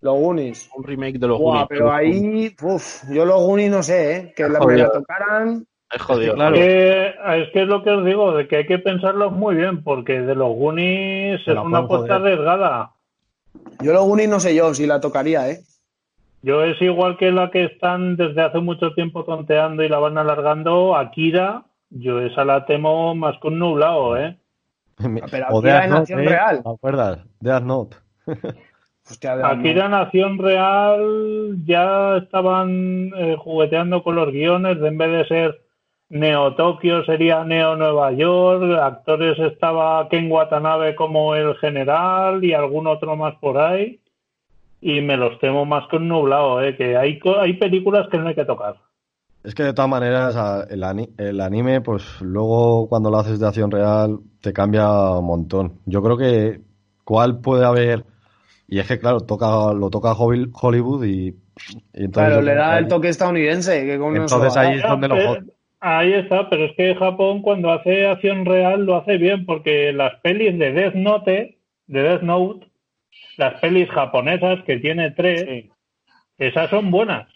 Los 0.00 0.14
Goonies. 0.18 0.68
Un 0.74 0.82
remake 0.82 1.18
de 1.20 1.28
los 1.28 1.38
Goonies. 1.38 1.66
pero 1.68 1.92
ahí, 1.92 2.56
uf, 2.60 3.04
yo 3.08 3.24
los 3.24 3.40
Goonies 3.40 3.70
no 3.70 3.82
sé, 3.84 4.16
¿eh? 4.16 4.32
Que 4.36 4.42
la, 4.48 4.58
me 4.58 4.64
Jodido. 4.64 4.86
la 4.88 4.92
tocaran. 4.92 5.66
Es 5.94 6.02
jodido. 6.02 6.34
Claro. 6.34 6.54
Que- 6.56 7.06
es 7.08 7.52
que 7.52 7.62
es 7.62 7.68
lo 7.68 7.84
que 7.84 7.90
os 7.90 8.04
digo, 8.04 8.32
de 8.34 8.48
que 8.48 8.56
hay 8.56 8.66
que 8.66 8.78
pensarlo 8.78 9.30
muy 9.30 9.54
bien, 9.54 9.84
porque 9.84 10.20
de 10.20 10.34
los 10.34 10.48
Goonies 10.56 11.40
es 11.46 11.56
una 11.56 11.78
apuesta 11.80 12.16
arriesgada. 12.16 12.92
Yo 13.80 13.92
los 13.92 14.02
Goonies 14.04 14.28
no 14.28 14.40
sé 14.40 14.54
yo 14.56 14.74
si 14.74 14.86
la 14.86 15.00
tocaría, 15.00 15.48
¿eh? 15.50 15.60
Yo 16.42 16.64
es 16.64 16.80
igual 16.82 17.16
que 17.16 17.30
la 17.30 17.50
que 17.50 17.64
están 17.64 18.16
desde 18.16 18.42
hace 18.42 18.58
mucho 18.58 18.94
tiempo 18.94 19.24
tonteando 19.24 19.84
y 19.84 19.88
la 19.88 19.98
van 19.98 20.18
alargando, 20.18 20.96
Akira, 20.96 21.64
yo 21.90 22.20
esa 22.20 22.44
la 22.44 22.66
temo 22.66 23.14
más 23.14 23.36
que 23.40 23.48
un 23.48 23.58
nublado, 23.58 24.16
¿eh? 24.16 24.36
Pero 25.30 25.46
o 25.50 25.58
Akira 25.60 25.84
acción 25.84 26.20
¿eh? 26.20 26.28
real. 26.28 26.62
¿Te 26.62 26.68
acuerdas? 26.68 27.18
Death 27.40 27.62
Note. 27.62 27.96
Hostia, 29.08 29.36
de 29.36 29.44
Akira 29.44 29.88
Nación 29.88 30.38
Real 30.38 31.56
ya 31.64 32.18
estaban 32.18 33.10
eh, 33.16 33.36
jugueteando 33.36 34.02
con 34.02 34.14
los 34.14 34.30
guiones, 34.30 34.80
de 34.80 34.88
en 34.88 34.98
vez 34.98 35.10
de 35.10 35.26
ser 35.26 35.62
Neo 36.08 36.54
Tokio 36.54 37.04
sería 37.04 37.42
Neo 37.42 37.74
Nueva 37.74 38.12
York, 38.12 38.78
actores 38.80 39.38
estaba 39.38 40.08
Ken 40.08 40.30
Watanabe 40.30 40.94
como 40.94 41.34
el 41.34 41.56
general 41.56 42.44
y 42.44 42.52
algún 42.52 42.86
otro 42.86 43.16
más 43.16 43.34
por 43.36 43.58
ahí. 43.58 43.98
Y 44.82 45.00
me 45.00 45.16
los 45.16 45.38
temo 45.38 45.64
más 45.64 45.88
que 45.88 45.96
un 45.96 46.08
nublado, 46.08 46.60
¿eh? 46.62 46.76
que 46.76 46.96
hay, 46.96 47.18
co- 47.18 47.38
hay 47.38 47.54
películas 47.54 48.08
que 48.10 48.18
no 48.18 48.28
hay 48.28 48.34
que 48.34 48.44
tocar. 48.44 48.76
Es 49.44 49.54
que 49.54 49.62
de 49.62 49.72
todas 49.72 49.90
maneras 49.90 50.36
a- 50.36 50.64
el, 50.68 50.82
ani- 50.84 51.08
el 51.18 51.40
anime, 51.40 51.80
pues 51.80 52.20
luego 52.20 52.88
cuando 52.88 53.10
lo 53.10 53.18
haces 53.18 53.38
de 53.40 53.46
acción 53.46 53.70
real 53.70 54.18
te 54.40 54.52
cambia 54.52 54.88
un 55.18 55.24
montón. 55.24 55.78
Yo 55.86 56.02
creo 56.02 56.16
que 56.16 56.60
cuál 57.04 57.40
puede 57.40 57.64
haber 57.64 58.04
y 58.68 58.78
es 58.80 58.88
que 58.88 58.98
claro 58.98 59.20
toca 59.20 59.72
lo 59.72 59.90
toca 59.90 60.14
Hol- 60.14 60.50
Hollywood 60.52 61.04
y, 61.04 61.28
y 61.28 61.34
entonces 61.94 62.12
Claro, 62.12 62.42
le 62.42 62.54
da 62.54 62.78
el 62.78 62.88
toque 62.88 63.08
estadounidense. 63.08 63.84
Que 63.84 63.98
con 63.98 64.16
eso 64.16 64.24
Entonces 64.36 64.56
ahí 64.56 64.78
es 64.78 64.82
donde 64.88 65.08
lo 65.08 65.16
Eh, 65.16 65.26
jod- 65.28 65.52
Ahí 65.84 66.12
está, 66.12 66.48
pero 66.48 66.66
es 66.66 66.76
que 66.76 66.94
Japón 66.94 67.42
cuando 67.42 67.72
hace 67.72 68.06
acción 68.06 68.44
real 68.44 68.84
lo 68.86 68.96
hace 68.96 69.16
bien, 69.16 69.44
porque 69.46 69.92
las 69.92 70.20
pelis 70.20 70.56
de 70.56 70.72
Death 70.72 70.94
Note, 70.94 71.58
de 71.88 72.02
Death 72.02 72.22
Note, 72.22 72.66
las 73.36 73.60
pelis 73.60 73.88
japonesas 73.90 74.62
que 74.64 74.78
tiene 74.78 75.10
tres, 75.12 75.66
esas 76.38 76.70
son 76.70 76.90
buenas. 76.90 77.28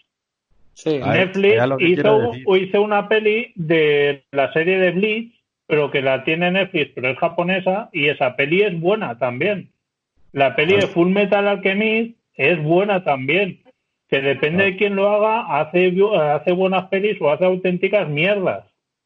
Sí. 0.73 0.99
Netflix 0.99 1.55
hizo, 1.79 2.31
hizo 2.55 2.81
una 2.81 3.07
peli 3.07 3.51
de 3.55 4.23
la 4.31 4.53
serie 4.53 4.77
de 4.77 4.91
Bleach, 4.91 5.33
pero 5.65 5.89
que 5.89 6.01
la 6.01 6.23
tiene 6.23 6.51
Netflix, 6.51 6.91
pero 6.93 7.09
es 7.09 7.17
japonesa, 7.17 7.89
y 7.91 8.07
esa 8.09 8.35
peli 8.35 8.61
es 8.61 8.79
buena 8.79 9.17
también. 9.17 9.71
La 10.33 10.55
peli 10.55 10.75
de 10.75 10.87
Full 10.87 11.09
Metal 11.09 11.47
Alchemist 11.47 12.17
es 12.35 12.61
buena 12.61 13.03
también. 13.03 13.61
Que 14.07 14.21
depende 14.21 14.63
de 14.65 14.77
quién 14.77 14.95
lo 14.95 15.09
haga, 15.09 15.59
hace, 15.59 15.93
hace 16.31 16.51
buenas 16.53 16.85
pelis 16.89 17.17
o 17.19 17.29
hace 17.29 17.43
auténticas 17.45 18.07
mierdas. 18.07 18.65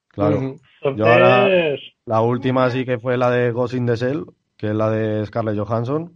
claro. 0.10 0.38
Ujú. 0.38 0.60
Entonces, 0.84 0.98
Yo 1.00 1.06
ahora- 1.12 1.76
La 2.06 2.22
última 2.22 2.70
sí 2.72 2.86
que 2.86 3.00
fue 3.00 3.18
la 3.18 3.30
de 3.32 3.52
Ghost 3.52 3.76
in 3.76 3.86
the 3.86 3.96
Shell, 3.96 4.26
que 4.58 4.68
es 4.68 4.76
la 4.76 4.90
de 4.90 5.26
Scarlett 5.28 5.58
Johansson. 5.58 6.12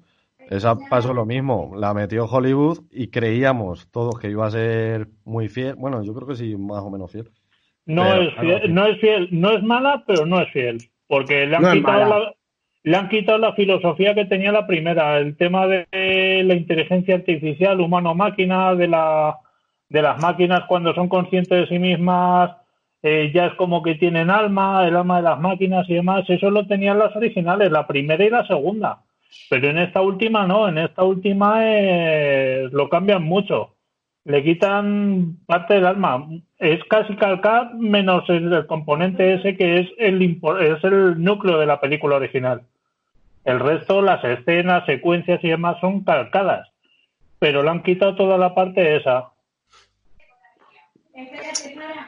Esa 0.49 0.77
pasó 0.89 1.13
lo 1.13 1.25
mismo, 1.25 1.73
la 1.75 1.93
metió 1.93 2.25
Hollywood 2.25 2.79
y 2.91 3.07
creíamos 3.07 3.89
todos 3.91 4.19
que 4.19 4.29
iba 4.29 4.45
a 4.45 4.51
ser 4.51 5.07
muy 5.23 5.47
fiel. 5.47 5.75
Bueno, 5.75 6.03
yo 6.03 6.13
creo 6.13 6.27
que 6.27 6.35
sí, 6.35 6.55
más 6.55 6.83
o 6.83 6.89
menos 6.89 7.11
fiel. 7.11 7.29
no, 7.85 8.03
pero, 8.03 8.21
es 8.21 8.35
fiel, 8.35 8.73
no 8.73 8.85
es 8.85 8.99
fiel, 8.99 9.29
no 9.31 9.51
es 9.51 9.63
mala, 9.63 10.03
pero 10.05 10.25
no 10.25 10.41
es 10.41 10.51
fiel. 10.51 10.77
Porque 11.07 11.45
le 11.45 11.55
han, 11.55 11.61
No 11.63 11.71
quitado 11.71 12.19
la, 12.19 12.33
le 12.85 12.97
han 12.97 13.09
quitado 13.09 13.37
la 13.39 13.53
filosofía 13.53 14.13
que 14.13 14.25
tenía 14.25 14.51
la 14.51 14.67
primera, 14.67 15.17
el 15.17 15.35
tema 15.37 15.65
de 15.65 16.43
la 16.45 16.53
inteligencia 16.53 17.15
artificial, 17.15 17.81
humano-máquina, 17.81 18.75
de, 18.75 18.87
la, 18.87 19.39
de 19.89 20.01
las 20.03 20.21
máquinas 20.21 20.65
cuando 20.67 20.93
son 20.93 21.09
conscientes 21.09 21.61
de 21.61 21.67
sí 21.67 21.79
mismas, 21.79 22.51
eh, 23.01 23.31
ya 23.33 23.47
es 23.47 23.53
como 23.55 23.81
que 23.81 23.95
tienen 23.95 24.29
alma, 24.29 24.87
el 24.87 24.95
alma 24.95 25.17
de 25.17 25.23
las 25.23 25.39
máquinas 25.39 25.89
y 25.89 25.95
demás. 25.95 26.25
Eso 26.27 26.51
lo 26.51 26.67
tenían 26.67 26.99
las 26.99 27.15
originales, 27.15 27.71
la 27.71 27.87
primera 27.87 28.23
y 28.23 28.29
la 28.29 28.45
segunda. 28.45 29.04
Pero 29.49 29.69
en 29.69 29.77
esta 29.77 30.01
última 30.01 30.45
no, 30.47 30.67
en 30.67 30.77
esta 30.77 31.03
última 31.03 31.59
eh, 31.61 32.67
lo 32.71 32.89
cambian 32.89 33.23
mucho. 33.23 33.75
Le 34.23 34.43
quitan 34.43 35.37
parte 35.45 35.75
del 35.75 35.85
alma. 35.85 36.27
Es 36.57 36.83
casi 36.85 37.15
calcar 37.15 37.75
menos 37.75 38.27
el, 38.29 38.51
el 38.51 38.65
componente 38.65 39.35
ese 39.35 39.55
que 39.55 39.79
es 39.79 39.89
el, 39.97 40.39
es 40.61 40.83
el 40.83 41.23
núcleo 41.23 41.59
de 41.59 41.65
la 41.67 41.79
película 41.79 42.15
original. 42.15 42.63
El 43.43 43.59
resto, 43.59 44.01
las 44.01 44.23
escenas, 44.23 44.85
secuencias 44.85 45.43
y 45.43 45.49
demás 45.49 45.77
son 45.79 46.03
calcadas. 46.03 46.67
Pero 47.37 47.61
le 47.61 47.69
han 47.69 47.83
quitado 47.83 48.15
toda 48.15 48.37
la 48.37 48.55
parte 48.55 48.95
esa. 48.95 49.29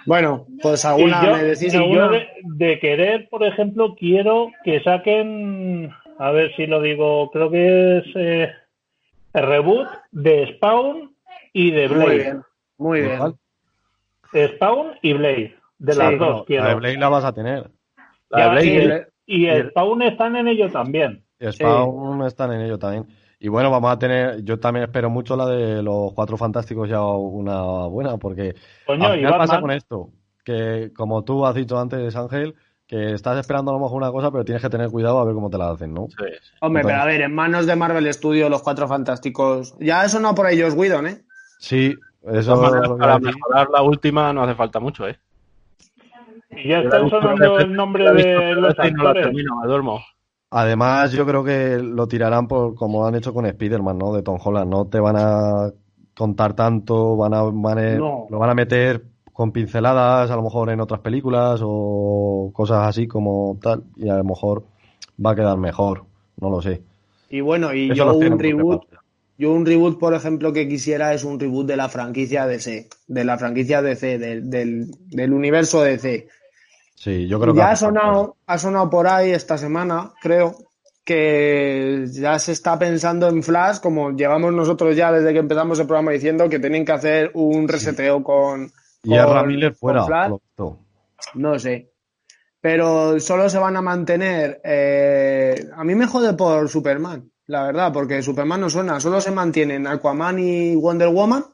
Bueno, 0.06 0.46
pues 0.62 0.84
alguna, 0.84 1.24
yo, 1.24 1.32
¿me 1.34 1.44
decís 1.44 1.74
yo 1.74 2.10
de 2.44 2.80
querer, 2.80 3.30
por 3.30 3.44
ejemplo, 3.46 3.96
quiero 3.96 4.52
que 4.64 4.82
saquen, 4.82 5.92
a 6.20 6.32
ver 6.32 6.56
si 6.56 6.66
lo 6.68 6.82
digo, 6.82 7.30
creo 7.32 7.50
que 7.50 7.98
es 8.00 8.06
eh, 8.16 8.52
el 9.34 9.46
reboot 9.48 9.88
de 10.12 10.54
Spawn 10.56 11.16
y 11.54 11.72
de 11.72 11.88
Muy 11.88 11.98
Blade. 11.98 12.18
bien, 12.18 12.42
muy 12.78 13.02
bien. 13.02 13.20
Spawn 14.56 14.92
y 15.02 15.14
Blade, 15.14 15.56
de 15.80 15.94
Sí, 15.94 16.00
las 16.00 16.20
dos. 16.20 16.46
La 16.50 16.68
de 16.70 16.76
Blade 16.76 16.98
la 16.98 17.10
vas 17.10 17.24
a 17.26 17.34
tener. 17.34 17.70
La 18.30 18.44
de 18.46 18.50
Blade, 18.50 18.66
y, 18.66 18.76
el- 18.78 18.88
le- 18.90 19.08
y 19.26 19.46
el 19.48 19.70
Spawn 19.70 20.02
están 20.02 20.36
en 20.36 20.48
ello 20.48 20.70
también. 20.70 21.24
Y 21.40 21.52
Spawn 21.52 22.24
están 22.26 22.52
en 22.54 22.62
ello 22.62 22.78
también. 22.80 23.08
Y 23.40 23.50
bueno, 23.50 23.70
vamos 23.70 23.92
a 23.92 24.00
tener, 24.00 24.44
yo 24.44 24.60
también 24.60 24.86
espero 24.86 25.10
mucho 25.12 25.36
la 25.36 25.46
de 25.46 25.84
los 25.84 26.12
Cuatro 26.14 26.38
Fantásticos 26.38 26.90
ya 26.90 27.02
una 27.04 27.86
buena, 27.86 28.18
porque 28.18 28.56
Coño, 28.86 29.06
al 29.08 29.14
y 29.16 29.18
final 29.20 29.38
pasa 29.38 29.62
con 29.62 29.72
esto, 29.72 30.10
que 30.44 30.92
como 30.96 31.24
tú 31.24 31.46
has 31.46 31.54
dicho 31.54 31.78
antes, 31.80 32.16
Ángel, 32.16 32.56
que 32.88 33.14
estás 33.14 33.38
esperando 33.38 33.72
a 33.72 33.74
lo 33.74 33.82
mejor 33.82 33.98
una 33.98 34.12
cosa, 34.12 34.32
pero 34.32 34.46
tienes 34.46 34.62
que 34.62 34.70
tener 34.70 34.90
cuidado 34.90 35.20
a 35.20 35.26
ver 35.26 35.34
cómo 35.36 35.50
te 35.50 35.58
la 35.58 35.72
hacen, 35.72 35.94
¿no? 35.94 36.08
Sí, 36.08 36.24
sí. 36.42 36.52
Hombre, 36.62 36.84
pero 36.84 36.98
a 37.02 37.06
ver, 37.06 37.22
en 37.22 37.36
manos 37.36 37.66
de 37.66 37.76
Marvel 37.76 38.12
Studios, 38.14 38.50
los 38.50 38.64
cuatro 38.64 38.88
fantásticos. 38.88 39.76
Ya 39.80 40.06
eso 40.06 40.20
no 40.22 40.34
por 40.34 40.48
ellos, 40.48 40.74
Whedon, 40.74 41.08
¿eh? 41.08 41.22
Sí, 41.60 41.94
eso 42.24 42.56
maneras, 42.56 42.88
lo 42.88 42.98
para 42.98 43.20
mejorar 43.20 43.70
la 43.70 43.82
última 43.82 44.32
no 44.32 44.44
hace 44.44 44.56
falta 44.56 44.80
mucho, 44.80 45.08
¿eh? 45.08 45.20
Y 46.52 46.70
ya 46.70 46.80
están 46.80 47.10
sonando 47.10 47.60
el 47.60 47.74
nombre 47.74 48.06
de 48.14 48.56
los 48.56 48.78
no 48.78 49.04
la 49.04 49.10
actores. 49.10 49.26
termino, 49.26 49.60
me 49.62 49.68
duermo. 49.68 50.00
Además, 50.50 51.12
yo 51.12 51.26
creo 51.26 51.44
que 51.44 51.78
lo 51.78 52.08
tirarán 52.08 52.48
por 52.48 52.74
como 52.74 53.06
han 53.06 53.16
hecho 53.16 53.34
con 53.34 53.46
Spider-Man, 53.46 53.98
¿no? 53.98 54.14
De 54.14 54.24
Tom 54.24 54.40
Holland. 54.42 54.72
No 54.72 54.86
te 54.88 55.00
van 55.00 55.18
a 55.18 55.72
contar 56.16 56.54
tanto, 56.54 57.18
van 57.18 57.34
a, 57.34 57.42
van 57.44 57.78
a- 57.80 57.96
No. 57.98 58.28
lo 58.30 58.40
van 58.40 58.50
a 58.52 58.56
meter 58.56 59.04
con 59.38 59.52
pinceladas, 59.52 60.32
a 60.32 60.36
lo 60.36 60.42
mejor 60.42 60.72
en 60.72 60.82
otras 60.82 61.00
películas 61.02 61.60
o 61.64 62.50
cosas 62.52 62.88
así 62.88 63.08
como 63.08 63.56
tal, 63.62 63.84
y 63.96 64.10
a 64.10 64.16
lo 64.16 64.24
mejor 64.24 64.64
va 65.24 65.34
a 65.34 65.36
quedar 65.36 65.58
mejor. 65.60 66.06
No 66.42 66.50
lo 66.50 66.60
sé. 66.60 66.82
Y 67.30 67.42
bueno, 67.42 67.72
y 67.72 67.92
Eso 67.92 67.94
yo 67.94 68.16
un 68.16 68.40
reboot, 68.40 68.86
yo 69.38 69.52
un 69.54 69.64
reboot, 69.64 70.00
por 70.00 70.16
ejemplo, 70.16 70.52
que 70.54 70.68
quisiera 70.68 71.14
es 71.14 71.24
un 71.24 71.40
reboot 71.40 71.68
de 71.68 71.78
la 71.78 71.88
franquicia 71.88 72.48
DC, 72.48 72.88
de 73.08 73.24
la 73.24 73.38
franquicia 73.38 73.84
DC, 73.84 74.18
del, 74.18 74.50
del, 74.50 74.88
del 75.06 75.32
universo 75.32 75.84
DC. 75.84 76.28
Sí, 76.96 77.28
yo 77.28 77.40
creo 77.40 77.54
que 77.54 77.60
ya 77.60 77.70
ha 77.70 77.76
sonado, 77.76 78.38
ha 78.48 78.58
sonado 78.58 78.90
por 78.90 79.06
ahí 79.06 79.30
esta 79.30 79.60
semana, 79.60 80.14
creo, 80.20 80.56
que 81.06 82.06
ya 82.12 82.40
se 82.40 82.54
está 82.54 82.80
pensando 82.80 83.28
en 83.28 83.44
Flash, 83.44 83.82
como 83.82 84.14
llevamos 84.14 84.52
nosotros 84.52 84.96
ya 84.96 85.12
desde 85.12 85.32
que 85.32 85.40
empezamos 85.40 85.80
el 85.80 85.86
programa 85.86 86.12
diciendo 86.12 86.50
que 86.50 86.58
tienen 86.58 86.84
que 86.84 86.94
hacer 86.94 87.30
un 87.36 87.68
reseteo 87.68 88.24
con, 88.24 88.72
Y 89.04 89.18
con- 89.18 89.48
Miller 89.48 89.72
con 89.72 89.78
fuera. 89.80 90.04
Flash. 90.06 90.32
No 91.36 91.60
sé. 91.60 91.92
Pero 92.60 93.20
solo 93.20 93.50
se 93.50 93.58
van 93.60 93.78
a 93.78 93.82
mantener. 93.82 94.60
eh, 94.64 95.70
a 95.76 95.84
mí 95.84 95.96
me 95.96 96.08
jode 96.08 96.34
por 96.34 96.68
Superman, 96.70 97.32
la 97.48 97.64
verdad, 97.64 97.94
porque 97.94 98.22
Superman 98.22 98.62
no 98.62 98.70
suena. 98.70 99.00
Solo 99.00 99.22
se 99.22 99.32
mantienen 99.32 99.88
Aquaman 99.88 100.40
y 100.40 100.76
Wonder 100.76 101.10
Woman. 101.10 101.46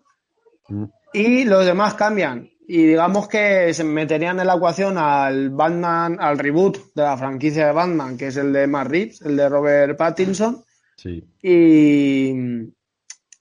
Mm. 0.69 0.85
Y 1.13 1.43
los 1.45 1.65
demás 1.65 1.93
cambian. 1.95 2.49
Y 2.65 2.87
digamos 2.87 3.27
que 3.27 3.73
se 3.73 3.83
meterían 3.83 4.39
en 4.39 4.47
la 4.47 4.55
ecuación 4.55 4.97
al 4.97 5.49
Batman, 5.49 6.17
al 6.19 6.39
reboot 6.39 6.93
de 6.95 7.03
la 7.03 7.17
franquicia 7.17 7.67
de 7.67 7.73
Batman, 7.73 8.17
que 8.17 8.27
es 8.27 8.37
el 8.37 8.53
de 8.53 8.65
Matt 8.67 8.87
Reeves, 8.87 9.21
el 9.21 9.35
de 9.35 9.49
Robert 9.49 9.97
Pattinson. 9.97 10.63
Sí. 10.95 11.23
Y, 11.41 12.31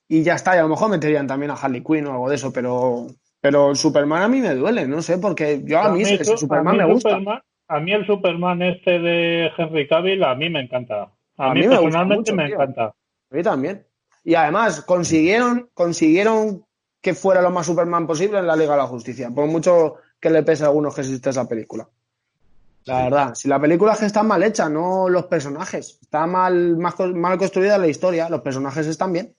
y 0.08 0.22
ya 0.22 0.34
está. 0.34 0.56
Y 0.56 0.58
a 0.58 0.62
lo 0.62 0.68
mejor 0.70 0.90
meterían 0.90 1.26
también 1.28 1.52
a 1.52 1.54
Harley 1.54 1.82
Quinn 1.84 2.06
o 2.08 2.12
algo 2.12 2.28
de 2.28 2.34
eso, 2.34 2.52
pero. 2.52 3.06
Pero 3.42 3.70
el 3.70 3.76
Superman 3.76 4.22
a 4.22 4.28
mí 4.28 4.40
me 4.40 4.54
duele, 4.54 4.86
no 4.88 5.02
sé, 5.02 5.18
porque 5.18 5.60
yo 5.64 5.80
a 5.80 5.90
mí, 5.90 6.04
su- 6.06 6.36
Superman 6.38 6.68
a 6.68 6.72
mí 6.72 6.78
me 6.78 6.84
gusta. 6.94 7.10
Superman- 7.10 7.42
a 7.68 7.80
mí 7.80 7.92
el 7.92 8.06
Superman 8.06 8.62
este 8.62 8.98
de 8.98 9.50
Henry 9.58 9.86
Cavill, 9.88 10.22
a 10.24 10.34
mí 10.34 10.48
me 10.48 10.60
encanta. 10.60 11.10
A, 11.36 11.50
A 11.50 11.54
mí, 11.54 11.60
mí 11.60 11.66
me 11.66 11.74
gusta 11.74 11.82
personalmente 11.82 12.32
mucho, 12.32 12.34
me 12.36 12.46
tío. 12.46 12.54
encanta. 12.54 12.84
A 12.86 13.34
mí 13.34 13.42
también. 13.42 13.86
Y 14.24 14.34
además, 14.34 14.82
consiguieron, 14.82 15.68
consiguieron 15.74 16.64
que 17.00 17.12
fuera 17.14 17.42
lo 17.42 17.50
más 17.50 17.66
Superman 17.66 18.06
posible 18.06 18.38
en 18.38 18.46
la 18.46 18.54
Liga 18.56 18.72
de 18.72 18.78
la 18.78 18.86
Justicia. 18.86 19.28
Por 19.30 19.46
mucho 19.46 19.96
que 20.20 20.30
le 20.30 20.42
pese 20.44 20.62
a 20.62 20.66
algunos 20.68 20.94
que 20.94 21.00
existe 21.00 21.30
esa 21.30 21.48
película. 21.48 21.88
La 22.84 23.04
verdad, 23.04 23.34
si 23.34 23.48
la 23.48 23.60
película 23.60 23.92
es 23.94 23.98
que 24.00 24.06
está 24.06 24.22
mal 24.22 24.42
hecha, 24.42 24.68
no 24.68 25.08
los 25.08 25.26
personajes. 25.26 25.98
Está 26.02 26.26
mal, 26.26 26.76
más 26.76 26.94
co- 26.94 27.08
mal 27.08 27.36
construida 27.38 27.76
la 27.78 27.88
historia. 27.88 28.28
Los 28.28 28.40
personajes 28.42 28.86
están 28.86 29.12
bien. 29.12 29.34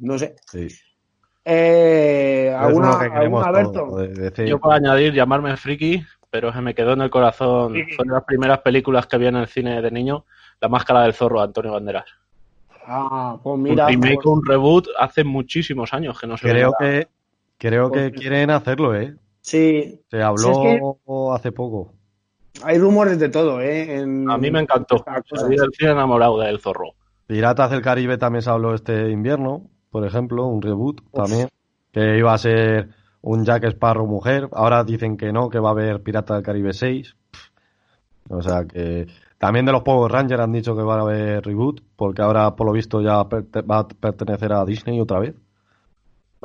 No 0.00 0.18
sé. 0.18 0.36
sí. 0.50 0.68
Eh, 1.44 2.54
¿Alguna, 2.58 2.98
que 2.98 3.04
alguna, 3.16 3.44
todo, 3.44 3.52
Berto? 3.52 3.96
de- 3.96 4.08
de 4.08 4.22
DC. 4.30 4.48
Yo 4.48 4.58
puedo 4.58 4.74
añadir 4.74 5.12
llamarme 5.12 5.56
friki, 5.56 6.02
pero 6.30 6.52
se 6.52 6.60
me 6.60 6.74
quedó 6.74 6.92
en 6.94 7.02
el 7.02 7.10
corazón. 7.10 7.72
Friki. 7.72 7.92
Fue 7.94 8.04
de 8.06 8.12
las 8.12 8.24
primeras 8.24 8.60
películas 8.60 9.06
que 9.06 9.18
vi 9.18 9.26
en 9.26 9.36
el 9.36 9.46
cine 9.46 9.82
de 9.82 9.90
niño, 9.90 10.24
La 10.60 10.68
Máscara 10.68 11.02
del 11.02 11.12
Zorro 11.14 11.38
de 11.40 11.44
Antonio 11.44 11.72
Banderas. 11.72 12.06
Ah, 12.86 13.38
pues 13.42 13.58
mira. 13.58 13.84
un 13.86 13.90
remake 13.92 14.14
pues- 14.16 14.26
un 14.26 14.44
reboot 14.46 14.88
hace 14.98 15.24
muchísimos 15.24 15.92
años 15.94 16.18
que 16.20 16.26
no 16.26 16.36
se 16.36 16.48
Creo 16.48 16.74
que, 16.78 17.08
creo 17.58 17.90
que 17.90 18.10
Pues- 18.10 18.20
quieren 18.20 18.50
hacerlo, 18.50 18.94
¿eh? 18.94 19.14
sí, 19.40 20.00
Se 20.10 20.22
habló 20.22 20.42
Si 20.42 20.50
es 20.50 20.80
que- 20.80 20.80
hace 21.34 21.52
poco. 21.52 21.92
hay 22.62 22.78
rumores 22.78 23.18
de 23.18 23.28
todo, 23.30 23.60
¿eh? 23.60 23.96
En- 24.00 24.30
A 24.30 24.36
mí 24.38 24.50
me 24.50 24.60
encantó. 24.60 25.02
Salí 25.34 25.56
del 25.56 25.70
cine 25.72 25.92
enamorado 25.92 26.38
del 26.40 26.58
zorro. 26.60 26.92
Piratas 27.26 27.70
del 27.70 27.80
Caribe 27.80 28.18
también 28.18 28.42
se 28.42 28.50
habló 28.50 28.74
este 28.74 29.08
invierno, 29.10 29.62
por 29.94 30.04
ejemplo, 30.04 30.44
un 30.46 30.60
reboot 30.60 31.02
también, 31.12 31.48
que 31.92 32.18
iba 32.18 32.34
a 32.34 32.38
ser 32.38 32.88
un 33.22 33.44
Jack 33.44 33.62
Sparrow 33.66 34.08
mujer. 34.08 34.48
Ahora 34.50 34.82
dicen 34.82 35.16
que 35.16 35.32
no, 35.32 35.48
que 35.48 35.60
va 35.60 35.68
a 35.68 35.70
haber 35.70 36.02
Piratas 36.02 36.38
del 36.38 36.44
Caribe 36.44 36.72
6. 36.72 37.14
Pff. 37.30 37.40
O 38.28 38.42
sea 38.42 38.64
que 38.64 39.06
también 39.38 39.64
de 39.66 39.70
los 39.70 39.84
Power 39.84 40.10
Rangers 40.10 40.40
han 40.42 40.50
dicho 40.50 40.74
que 40.74 40.82
va 40.82 40.96
a 40.96 41.02
haber 41.02 41.44
reboot, 41.44 41.80
porque 41.94 42.22
ahora 42.22 42.56
por 42.56 42.66
lo 42.66 42.72
visto 42.72 43.00
ya 43.02 43.22
perte- 43.28 43.62
va 43.64 43.78
a 43.78 43.86
pertenecer 43.86 44.52
a 44.52 44.64
Disney 44.64 45.00
otra 45.00 45.20
vez. 45.20 45.36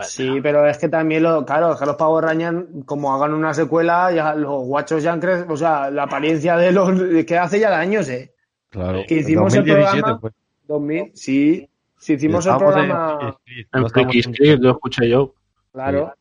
Sí, 0.04 0.40
pero 0.44 0.68
es 0.68 0.78
que 0.78 0.88
también 0.88 1.24
lo, 1.24 1.44
claro, 1.44 1.74
es 1.74 1.80
que 1.80 1.88
los 1.88 1.96
Power 1.96 2.26
Rangers, 2.26 2.68
como 2.86 3.16
hagan 3.16 3.34
una 3.34 3.56
secuela, 3.56 4.12
ya 4.12 4.36
los 4.36 4.62
guachos 4.64 5.02
ya 5.02 5.12
han 5.14 5.20
crecido, 5.20 5.52
o 5.52 5.58
sea, 5.58 5.90
la 5.90 6.04
apariencia 6.04 6.56
de 6.56 6.72
los 6.72 6.92
que 7.26 7.36
hace 7.36 7.60
ya 7.60 7.72
de 7.72 7.76
años, 7.78 8.08
eh. 8.10 8.32
Claro. 8.70 9.00
Que 9.08 9.16
hicimos 9.16 9.52
el 9.56 9.62
2017 9.66 10.02
programa-. 10.04 10.36
2000, 10.68 11.12
sí, 11.16 11.68
si 12.00 12.14
hicimos 12.14 12.46
el 12.46 12.54
en 12.54 12.58
programa, 12.58 13.20
En 13.22 13.28
en- 13.74 14.62
lo 14.62 14.72
escuché 14.72 15.08
yo. 15.10 15.34
claro, 15.72 16.14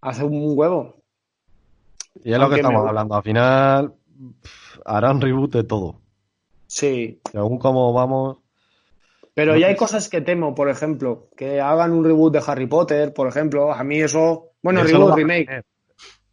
hace 0.00 0.24
un 0.24 0.52
huevo. 0.56 0.96
Y 2.24 2.32
es 2.32 2.38
lo 2.38 2.48
que 2.50 2.56
estamos 2.56 2.86
hablando. 2.86 3.14
Al 3.14 3.22
final 3.22 3.92
pff, 4.42 4.78
harán 4.84 5.20
reboot 5.20 5.52
de 5.52 5.64
todo. 5.64 6.00
Sí, 6.66 7.20
Según 7.30 7.58
cómo 7.58 7.92
vamos, 7.92 8.38
pero 9.34 9.52
No 9.52 9.58
ya 9.58 9.68
hay 9.68 9.76
cosas 9.76 10.08
que 10.08 10.20
temo, 10.22 10.54
por 10.54 10.68
ejemplo, 10.70 11.28
que 11.36 11.60
hagan 11.60 11.92
un 11.92 12.04
reboot 12.04 12.32
de 12.32 12.42
Harry 12.46 12.66
Potter, 12.66 13.12
por 13.14 13.28
ejemplo, 13.28 13.72
a 13.72 13.82
mí 13.84 14.00
eso, 14.00 14.52
bueno, 14.62 14.80
Eso 14.82 14.96
reboot, 14.98 15.16
remake. 15.16 15.62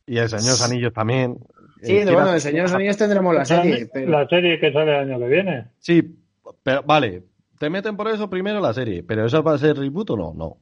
Y 0.06 0.18
el 0.18 0.28
Señor 0.30 0.44
de 0.44 0.50
los 0.52 0.62
Anillos 0.64 0.94
también. 0.94 1.38
Sí, 1.82 1.98
Eh, 1.98 2.06
bueno, 2.06 2.32
de 2.32 2.40
Señor 2.40 2.58
de 2.58 2.64
los 2.64 2.74
Anillos 2.74 2.98
tendremos 2.98 3.36
la 3.36 3.46
serie, 3.46 3.90
pero 3.94 4.12
La 4.12 4.28
serie 4.28 4.60
que 4.60 4.72
sale 4.74 4.92
el 4.92 5.10
año 5.12 5.20
que 5.20 5.28
viene. 5.28 5.68
Sí, 5.80 6.18
pero 6.64 6.84
vale. 6.84 7.24
Te 7.60 7.70
meten 7.70 7.98
por 7.98 8.08
eso 8.08 8.30
primero 8.30 8.62
la 8.62 8.74
serie. 8.74 9.04
¿Pero 9.04 9.26
eso 9.26 9.44
va 9.44 9.54
a 9.54 9.58
ser 9.58 9.78
reboot 9.78 10.12
o 10.12 10.18
no? 10.18 10.34
No. 10.34 10.58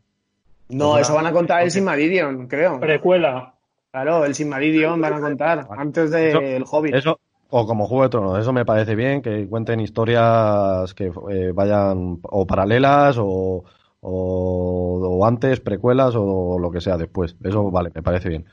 no, 0.70 0.98
eso 0.98 1.14
van 1.14 1.28
a 1.28 1.32
contar 1.32 1.62
el 1.62 1.70
Silmarillion, 1.72 2.48
creo. 2.48 2.80
Precuela. 2.80 3.54
Claro, 3.92 4.26
el 4.26 4.34
Silmarillion 4.34 5.00
van 5.00 5.14
a 5.14 5.22
contar 5.22 5.68
antes 5.78 6.10
del 6.10 6.66
Hobbit. 6.70 6.96
Eso, 6.96 7.20
o 7.50 7.68
como 7.68 7.88
Juego 7.88 8.04
de 8.04 8.10
Tronos, 8.10 8.40
eso 8.40 8.52
me 8.52 8.66
parece 8.66 8.96
bien, 8.96 9.22
que 9.22 9.48
cuenten 9.48 9.80
historias 9.80 10.94
que 10.96 11.12
eh, 11.30 11.52
vayan 11.54 12.20
o 12.24 12.48
paralelas 12.48 13.18
o, 13.20 13.64
o, 14.02 15.20
o 15.22 15.26
antes, 15.26 15.60
precuelas 15.60 16.16
o 16.18 16.58
lo 16.60 16.72
que 16.72 16.82
sea 16.82 16.98
después. 16.98 17.36
Eso 17.44 17.70
vale, 17.70 17.92
me 17.94 18.02
parece 18.02 18.30
bien. 18.30 18.46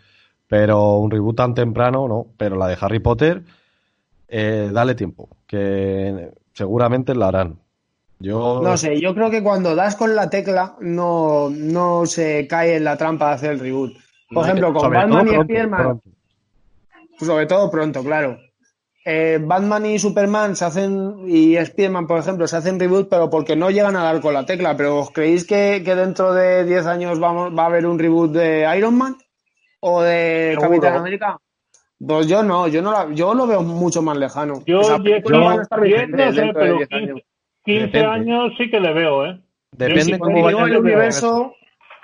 Pero 0.47 0.99
un 0.99 1.11
reboot 1.11 1.37
tan 1.37 1.55
temprano, 1.55 2.07
no. 2.09 2.27
Pero 2.37 2.57
la 2.57 2.69
de 2.69 2.77
Harry 2.79 2.99
Potter, 2.99 3.43
eh, 4.29 4.69
dale 4.71 4.95
tiempo, 4.95 5.31
que 5.47 6.31
seguramente 6.53 7.15
la 7.15 7.29
harán. 7.29 7.64
Yo 8.19 8.61
No 8.63 8.77
sé, 8.77 9.01
yo 9.01 9.15
creo 9.15 9.31
que 9.31 9.43
cuando 9.43 9.75
das 9.75 9.97
con 9.97 10.15
la 10.15 10.31
tecla 10.31 10.77
no, 10.81 11.51
no 11.51 12.07
se 12.07 12.47
cae 12.47 12.77
en 12.77 12.85
la 12.85 12.97
trampa 12.97 13.29
de 13.29 13.35
hacer 13.35 13.51
el 13.53 13.61
reboot. 13.61 13.93
Por 14.29 14.37
No, 14.39 14.43
ejemplo, 14.45 14.73
con 14.73 14.83
sobre 14.83 14.99
todo 15.01 15.09
Batman 15.09 15.27
y 15.27 15.31
pronto, 15.31 15.45
Spiderman, 15.45 15.83
pronto. 15.83 16.09
sobre 17.21 17.47
todo 17.47 17.71
pronto, 17.71 18.03
claro. 18.03 18.39
Eh, 19.07 19.39
Batman 19.43 19.85
y 19.85 19.99
Superman 19.99 20.57
se 20.57 20.65
hacen, 20.65 21.25
y 21.29 21.57
Spiderman, 21.63 22.07
por 22.07 22.19
ejemplo, 22.19 22.47
se 22.47 22.57
hacen 22.57 22.81
reboot, 22.81 23.09
pero 23.11 23.29
porque 23.29 23.55
no 23.55 23.71
llegan 23.71 23.97
a 23.97 24.03
dar 24.05 24.21
con 24.23 24.33
la 24.33 24.47
tecla. 24.47 24.77
Pero 24.79 24.99
¿os 25.01 25.11
creéis 25.11 25.47
que, 25.47 25.83
que 25.85 25.95
dentro 25.95 26.33
de 26.33 26.65
10 26.65 26.87
años 26.87 27.21
vamos, 27.21 27.53
va 27.57 27.65
a 27.65 27.67
haber 27.67 27.85
un 27.87 27.99
reboot 27.99 28.33
de 28.33 28.67
Iron 28.79 28.97
Man? 28.97 29.17
¿O 29.81 30.01
de 30.01 30.53
Seguro. 30.59 30.71
Capitán 30.81 30.97
América? 30.97 31.37
Pues 32.07 32.27
yo 32.27 32.43
no, 32.43 32.67
yo 32.69 32.81
no 32.81 32.93
la- 32.93 33.13
yo 33.13 33.35
lo 33.35 33.47
veo 33.47 33.63
mucho 33.63 34.01
más 34.01 34.17
lejano. 34.17 34.63
Yo, 34.67 34.81
estar 34.81 34.99
no 35.01 36.33
sé, 36.33 36.41
de 36.41 36.53
pero 36.55 36.77
10 36.79 36.89
15, 36.89 36.95
años. 36.97 37.21
15 37.65 37.87
Depende. 37.87 38.07
años 38.07 38.53
sí 38.59 38.71
que 38.71 38.81
le 38.81 38.93
veo, 38.93 39.27
¿eh? 39.27 39.41
Depende 39.73 40.19
cómo 40.19 40.43
vaya 40.43 40.65
el 40.65 40.77
universo, 40.77 41.53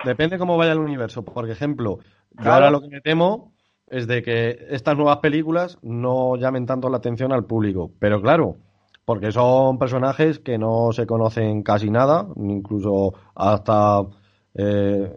Depende 0.03 0.37
cómo 0.39 0.57
vaya 0.57 0.71
el 0.71 0.79
universo. 0.79 1.23
Por 1.23 1.49
ejemplo, 1.49 1.99
yo 2.43 2.51
ahora 2.51 2.71
lo 2.71 2.81
que 2.81 2.87
me 2.89 3.01
temo 3.01 3.53
es 3.87 4.07
de 4.07 4.23
que 4.23 4.57
estas 4.69 4.95
nuevas 4.97 5.17
películas 5.17 5.77
no 5.83 6.35
llamen 6.37 6.65
tanto 6.65 6.89
la 6.89 6.97
atención 6.97 7.31
al 7.31 7.45
público. 7.45 7.91
Pero 7.99 8.21
claro, 8.21 8.57
porque 9.05 9.31
son 9.31 9.77
personajes 9.77 10.39
que 10.39 10.57
no 10.57 10.91
se 10.91 11.05
conocen 11.05 11.61
casi 11.61 11.89
nada, 11.91 12.27
incluso 12.35 13.13
hasta 13.35 14.01
eh, 14.55 15.11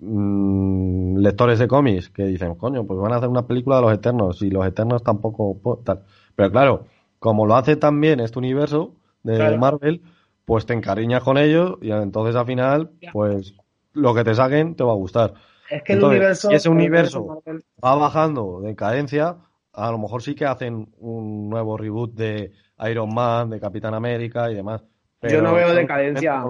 mm, 0.00 1.16
lectores 1.18 1.58
de 1.58 1.68
cómics 1.68 2.10
que 2.10 2.24
dicen, 2.24 2.54
coño, 2.56 2.84
pues 2.86 3.00
van 3.00 3.12
a 3.12 3.16
hacer 3.16 3.28
una 3.28 3.46
película 3.46 3.76
de 3.76 3.82
los 3.82 3.92
Eternos 3.92 4.42
y 4.42 4.50
los 4.50 4.66
Eternos 4.66 5.02
tampoco... 5.02 5.58
po- 5.60 5.78
tal. 5.84 6.02
Pero 6.36 6.50
claro, 6.50 6.84
como 7.18 7.46
lo 7.46 7.56
hace 7.56 7.76
tan 7.76 8.00
bien 8.00 8.20
este 8.20 8.38
universo, 8.38 8.94
de 9.22 9.36
Claro. 9.36 9.58
Marvel, 9.58 10.02
pues 10.44 10.66
te 10.66 10.72
encariñas 10.74 11.22
con 11.22 11.38
ellos 11.38 11.78
y 11.80 11.90
entonces 11.92 12.34
al 12.36 12.46
final, 12.46 12.90
pues 13.12 13.54
lo 13.92 14.14
que 14.14 14.24
te 14.24 14.34
saquen 14.34 14.74
te 14.74 14.84
va 14.84 14.92
a 14.92 14.96
gustar. 14.96 15.34
Es 15.70 15.82
que 15.84 15.92
el 15.92 16.02
universo. 16.02 16.48
si 16.48 16.54
ese 16.56 16.68
universo- 16.68 17.24
Marvel- 17.24 17.64
Va 17.84 17.94
bajando 17.94 18.60
de 18.60 18.74
cadencia, 18.74 19.36
a 19.72 19.90
lo 19.90 19.98
mejor 19.98 20.22
sí 20.22 20.34
que 20.34 20.44
hacen 20.46 20.92
un 20.98 21.48
nuevo 21.48 21.76
reboot 21.76 22.14
de 22.14 22.52
Iron 22.90 23.14
Man, 23.14 23.50
de 23.50 23.60
Capitán 23.60 23.94
América 23.94 24.50
y 24.50 24.54
demás. 24.56 24.82
Yo 25.22 25.40
no 25.42 25.54
veo 25.54 25.72
decadencia. 25.74 26.42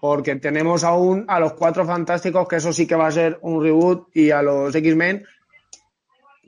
Porque 0.00 0.36
tenemos 0.36 0.82
aún 0.84 1.24
a 1.28 1.38
los 1.38 1.52
cuatro 1.54 1.84
fantásticos, 1.84 2.48
que 2.48 2.56
eso 2.56 2.72
sí 2.72 2.86
que 2.86 2.96
va 2.96 3.06
a 3.08 3.10
ser 3.12 3.38
un 3.42 3.62
reboot, 3.62 4.08
y 4.16 4.30
a 4.30 4.42
los 4.42 4.74
X-Men, 4.74 5.24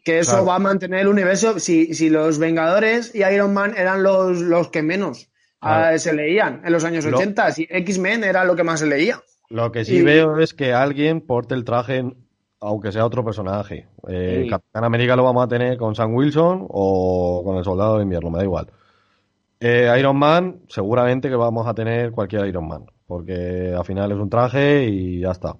que 0.04 0.20
eso 0.20 0.32
Claro. 0.32 0.46
va 0.46 0.54
a 0.56 0.58
mantener 0.60 1.00
el 1.00 1.08
universo. 1.08 1.58
Si, 1.58 1.94
si 1.94 2.08
los 2.10 2.38
Vengadores 2.38 3.14
y 3.14 3.22
Iron 3.24 3.52
Man 3.54 3.74
eran 3.76 4.02
los, 4.02 4.38
los 4.40 4.68
que 4.70 4.82
menos 4.82 5.30
Claro. 5.60 5.94
ah, 5.94 5.98
se 5.98 6.12
leían 6.12 6.62
en 6.64 6.72
los 6.72 6.84
años 6.84 7.04
Lo- 7.04 7.16
80, 7.18 7.50
si 7.52 7.66
X-Men 7.68 8.24
era 8.24 8.44
lo 8.44 8.54
que 8.54 8.64
más 8.64 8.80
se 8.80 8.86
leía. 8.86 9.20
Lo 9.50 9.72
que 9.72 9.84
sí 9.84 9.96
Y- 9.96 10.02
veo 10.02 10.38
es 10.38 10.54
que 10.54 10.72
alguien 10.72 11.20
porte 11.20 11.54
el 11.54 11.64
traje, 11.64 12.04
aunque 12.60 12.92
sea 12.92 13.04
otro 13.06 13.24
personaje. 13.24 13.86
Eh, 14.08 14.42
Sí. 14.44 14.50
Capitán 14.50 14.84
América 14.84 15.16
lo 15.16 15.24
vamos 15.24 15.44
a 15.44 15.48
tener 15.48 15.76
con 15.78 15.94
Sam 15.94 16.14
Wilson 16.14 16.66
o 16.68 17.42
con 17.44 17.56
el 17.56 17.64
Soldado 17.64 17.96
de 17.96 18.02
Invierno, 18.04 18.30
me 18.30 18.38
da 18.38 18.44
igual. 18.44 18.68
Eh, 19.60 19.92
Iron 19.98 20.16
Man, 20.16 20.60
seguramente 20.68 21.28
que 21.28 21.34
vamos 21.34 21.66
a 21.66 21.74
tener 21.74 22.12
cualquier 22.12 22.46
Iron 22.46 22.68
Man, 22.68 22.84
porque 23.06 23.74
al 23.76 23.84
final 23.84 24.12
es 24.12 24.18
un 24.18 24.30
traje 24.30 24.84
y 24.84 25.20
ya 25.20 25.32
está. 25.32 25.56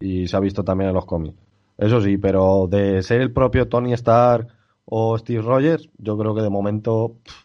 Y 0.00 0.28
se 0.28 0.36
ha 0.36 0.40
visto 0.40 0.62
también 0.62 0.88
en 0.90 0.94
los 0.94 1.06
cómics. 1.06 1.36
Eso 1.78 2.00
sí, 2.00 2.18
pero 2.18 2.66
de 2.68 3.02
ser 3.02 3.20
el 3.22 3.32
propio 3.32 3.68
Tony 3.68 3.92
Stark 3.94 4.48
o 4.84 5.16
Steve 5.16 5.40
Rogers, 5.42 5.88
yo 5.96 6.18
creo 6.18 6.34
que 6.34 6.42
de 6.42 6.50
momento 6.50 7.14
pff, 7.24 7.44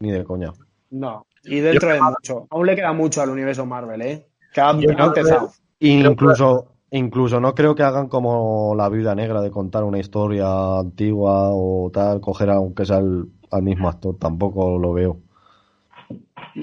ni 0.00 0.10
de 0.12 0.22
coña. 0.24 0.52
No. 0.92 1.26
Y 1.42 1.58
dentro 1.60 1.88
de 1.92 2.00
mucho. 2.00 2.46
Aún 2.50 2.66
le 2.66 2.76
queda 2.76 2.92
mucho 2.92 3.20
al 3.22 3.30
universo 3.30 3.66
Marvel, 3.66 4.00
¿eh? 4.02 4.26
Que 4.52 4.60
ha, 4.60 4.72
Yo 4.78 4.90
empezado. 4.90 5.50
Incluso, 5.80 6.68
incluso 6.90 7.40
no 7.40 7.54
creo 7.54 7.74
que 7.74 7.82
hagan 7.82 8.08
como 8.08 8.74
la 8.76 8.88
Viuda 8.88 9.14
Negra 9.14 9.40
de 9.40 9.50
contar 9.50 9.82
una 9.82 9.98
historia 9.98 10.78
antigua 10.78 11.48
o 11.50 11.90
tal, 11.92 12.20
coger 12.20 12.50
aunque 12.50 12.84
sea 12.84 12.98
el- 12.98 13.24
al 13.50 13.62
mismo 13.62 13.88
actor, 13.88 14.16
tampoco 14.18 14.78
lo 14.78 14.92
veo. 14.92 15.18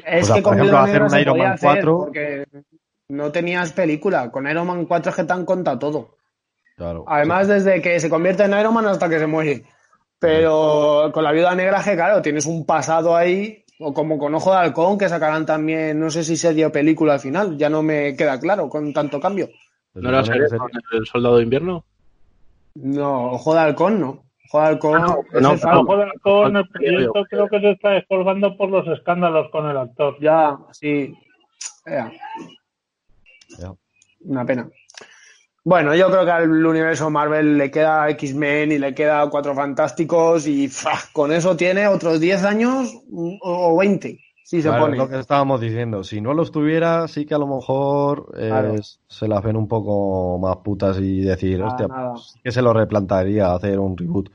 Es 0.05 0.23
O 0.23 0.25
sea, 0.27 0.35
que 0.35 0.41
por 0.41 0.51
con 0.51 0.59
ejemplo, 0.59 0.77
hacer 0.79 1.01
un 1.03 1.19
Iron 1.19 1.37
Man 1.37 1.51
hacer 1.53 1.67
4. 1.67 1.97
porque 1.97 2.45
no 3.09 3.31
tenías 3.31 3.73
película. 3.73 4.31
Con 4.31 4.47
Iron 4.47 4.67
Man 4.67 4.85
4 4.85 5.09
es 5.09 5.15
que 5.15 5.23
te 5.23 5.33
han 5.33 5.45
contado 5.45 5.79
todo. 5.79 6.15
Claro. 6.77 7.03
Además, 7.07 7.47
desde 7.47 7.81
que 7.81 7.99
se 7.99 8.09
convierte 8.09 8.43
en 8.43 8.53
Iron 8.57 8.73
Man 8.73 8.85
hasta 8.85 9.09
que 9.09 9.19
se 9.19 9.27
muere. 9.27 9.63
Pero 10.19 11.11
con 11.13 11.23
la 11.23 11.31
viuda 11.31 11.55
negra, 11.55 11.81
que 11.83 11.95
claro, 11.95 12.21
tienes 12.21 12.45
un 12.45 12.65
pasado 12.65 13.15
ahí, 13.15 13.63
o 13.79 13.93
como 13.93 14.17
con 14.17 14.35
Ojo 14.35 14.51
de 14.51 14.57
Halcón, 14.57 14.97
que 14.97 15.07
sacarán 15.07 15.45
también, 15.45 15.99
no 15.99 16.11
sé 16.11 16.23
si 16.23 16.35
serie 16.35 16.65
o 16.65 16.71
película 16.71 17.13
al 17.13 17.19
final, 17.19 17.57
ya 17.57 17.69
no 17.69 17.81
me 17.81 18.15
queda 18.15 18.39
claro 18.39 18.69
con 18.69 18.93
tanto 18.93 19.19
cambio. 19.19 19.49
¿No 19.93 20.09
era 20.09 20.23
supone 20.23 20.41
que 20.41 20.49
serie 20.49 20.59
con 20.59 20.99
el 20.99 21.05
soldado 21.05 21.37
de 21.37 21.43
invierno? 21.43 21.85
No, 22.75 23.31
Ojo 23.31 23.53
de 23.53 23.59
Halcón 23.61 23.99
no. 24.01 24.23
Ojo 24.51 24.59
de 24.61 24.67
Halcón 24.67 25.01
no, 25.01 25.19
es 25.33 25.41
no, 25.41 25.51
el 25.53 25.59
Falcon. 25.59 25.85
Ojo 25.85 25.97
de 25.97 26.03
Halcón, 26.03 26.57
el 26.57 26.67
proyecto 26.67 27.25
creo 27.29 27.47
que 27.47 27.59
se 27.61 27.71
está 27.71 27.89
descolgando 27.91 28.57
por 28.57 28.69
los 28.69 28.87
escándalos 28.87 29.49
con 29.49 29.69
el 29.69 29.77
actor. 29.77 30.17
Ya, 30.19 30.57
sí. 30.71 31.13
Ya. 31.85 32.11
Ya. 33.57 33.73
Una 34.21 34.45
pena. 34.45 34.69
Bueno, 35.65 35.93
yo 35.93 36.07
creo 36.09 36.25
que 36.25 36.31
al 36.31 36.65
universo 36.65 37.09
Marvel 37.09 37.57
le 37.57 37.69
queda 37.69 38.09
X-Men 38.09 38.71
y 38.71 38.77
le 38.79 38.93
queda 38.95 39.29
Cuatro 39.29 39.53
Fantásticos 39.53 40.47
y 40.47 40.69
con 41.13 41.31
eso 41.31 41.55
tiene 41.57 41.87
otros 41.87 42.19
10 42.19 42.43
años 42.45 42.93
o 43.41 43.77
20, 43.77 44.19
si 44.43 44.61
se 44.61 44.69
Claro, 44.69 44.85
pone. 44.85 44.97
es 44.97 45.03
lo 45.03 45.09
que 45.09 45.19
estábamos 45.19 45.59
diciendo. 45.61 46.03
Si 46.03 46.21
no 46.21 46.33
los 46.33 46.51
tuviera, 46.51 47.07
sí 47.07 47.25
que 47.25 47.35
a 47.35 47.37
lo 47.37 47.47
mejor 47.47 48.31
eh, 48.37 48.47
Claro. 48.47 48.75
se 49.07 49.27
las 49.27 49.43
ven 49.43 49.57
un 49.57 49.67
poco 49.67 50.39
más 50.39 50.57
putas 50.57 50.97
y 50.99 51.21
decir, 51.21 51.61
hostia, 51.61 51.87
nada. 51.87 52.13
pues, 52.13 52.31
sí 52.33 52.39
que 52.43 52.51
se 52.51 52.61
lo 52.61 52.73
replantaría 52.73 53.53
hacer 53.53 53.79
un 53.79 53.97
reboot. 53.97 54.29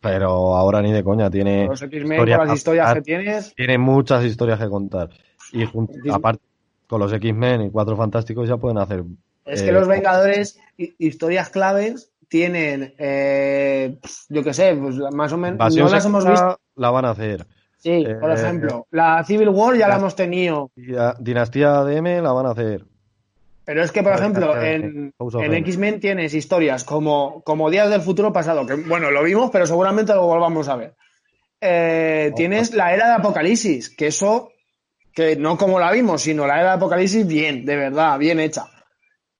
Pero 0.00 0.54
ahora 0.56 0.80
ni 0.80 0.92
de 0.92 1.02
coña, 1.02 1.28
tiene, 1.28 1.66
Los 1.66 1.82
X-Men, 1.82 2.12
historia 2.12 2.38
con 2.38 2.46
las 2.48 2.56
historias 2.56 2.94
que 2.94 3.02
tienes, 3.02 3.54
tiene 3.56 3.78
muchas 3.78 4.24
historias 4.24 4.60
que 4.60 4.68
contar. 4.68 5.10
Y 5.52 5.66
Sí. 5.66 5.72
aparte, 6.12 6.40
con 6.86 7.00
los 7.00 7.12
X-Men 7.12 7.62
y 7.62 7.70
Cuatro 7.70 7.96
Fantásticos 7.96 8.48
ya 8.48 8.56
pueden 8.58 8.78
hacer 8.78 9.02
es 9.48 9.62
Eh, 9.62 9.64
que 9.64 9.72
los 9.72 9.88
Vengadores, 9.88 10.58
hi- 10.76 10.94
historias 10.98 11.48
claves, 11.50 12.10
tienen, 12.28 12.94
eh, 12.98 13.98
yo 14.28 14.44
qué 14.44 14.52
sé, 14.52 14.74
pues 14.76 14.96
más 15.12 15.32
o 15.32 15.36
menos, 15.38 15.74
no 15.76 15.88
las 15.88 16.04
hemos 16.04 16.26
visto. 16.26 16.60
la 16.76 16.90
van 16.90 17.04
a 17.06 17.10
hacer. 17.10 17.46
Sí, 17.78 18.06
por 18.20 18.30
eh, 18.30 18.34
ejemplo, 18.34 18.86
la 18.90 19.24
Civil 19.24 19.48
War 19.50 19.76
ya 19.76 19.88
la 19.88 19.96
hemos 19.96 20.16
tenido. 20.16 20.70
Dinastía 21.20 21.84
DM 21.84 22.20
la 22.22 22.32
van 22.32 22.46
a 22.46 22.50
hacer. 22.50 22.84
Pero 23.64 23.82
es 23.82 23.92
que, 23.92 24.02
por 24.02 24.12
Vale, 24.12 24.22
ejemplo, 24.22 24.62
en. 24.62 25.12
X-Men 25.54 26.00
tienes 26.00 26.32
historias 26.34 26.84
como, 26.84 27.42
como 27.42 27.70
Días 27.70 27.90
del 27.90 28.00
Futuro 28.00 28.32
Pasado, 28.32 28.66
que 28.66 28.74
bueno, 28.74 29.10
lo 29.10 29.22
vimos, 29.22 29.50
pero 29.52 29.66
seguramente 29.66 30.14
lo 30.14 30.26
volvamos 30.26 30.68
a 30.68 30.76
ver. 30.76 30.94
Eh, 31.60 32.32
tienes 32.34 32.72
la 32.74 32.94
era 32.94 33.08
de 33.08 33.12
Apocalipsis, 33.14 33.90
que 33.90 34.06
eso, 34.08 34.50
que 35.12 35.36
no 35.36 35.56
como 35.58 35.78
la 35.78 35.92
vimos, 35.92 36.22
sino 36.22 36.46
la 36.46 36.60
era 36.60 36.70
de 36.70 36.76
Apocalipsis 36.76 37.26
bien, 37.26 37.64
de 37.64 37.76
verdad, 37.76 38.18
bien 38.18 38.40
hecha. 38.40 38.66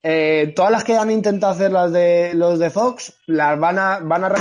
Eh, 0.03 0.53
todas 0.55 0.70
las 0.70 0.84
que 0.84 0.96
han 0.96 1.11
intentado 1.11 1.53
hacer 1.53 1.72
las 1.72 1.92
de 1.92 2.32
los 2.34 2.59
de 2.59 2.70
Fox, 2.70 3.14
las 3.26 3.59
van 3.59 3.78
a, 3.78 3.99
van 3.99 4.24
a, 4.24 4.34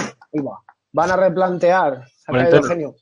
van 0.92 1.12
a 1.12 1.16
replantear. 1.16 2.06
Genio. 2.68 2.96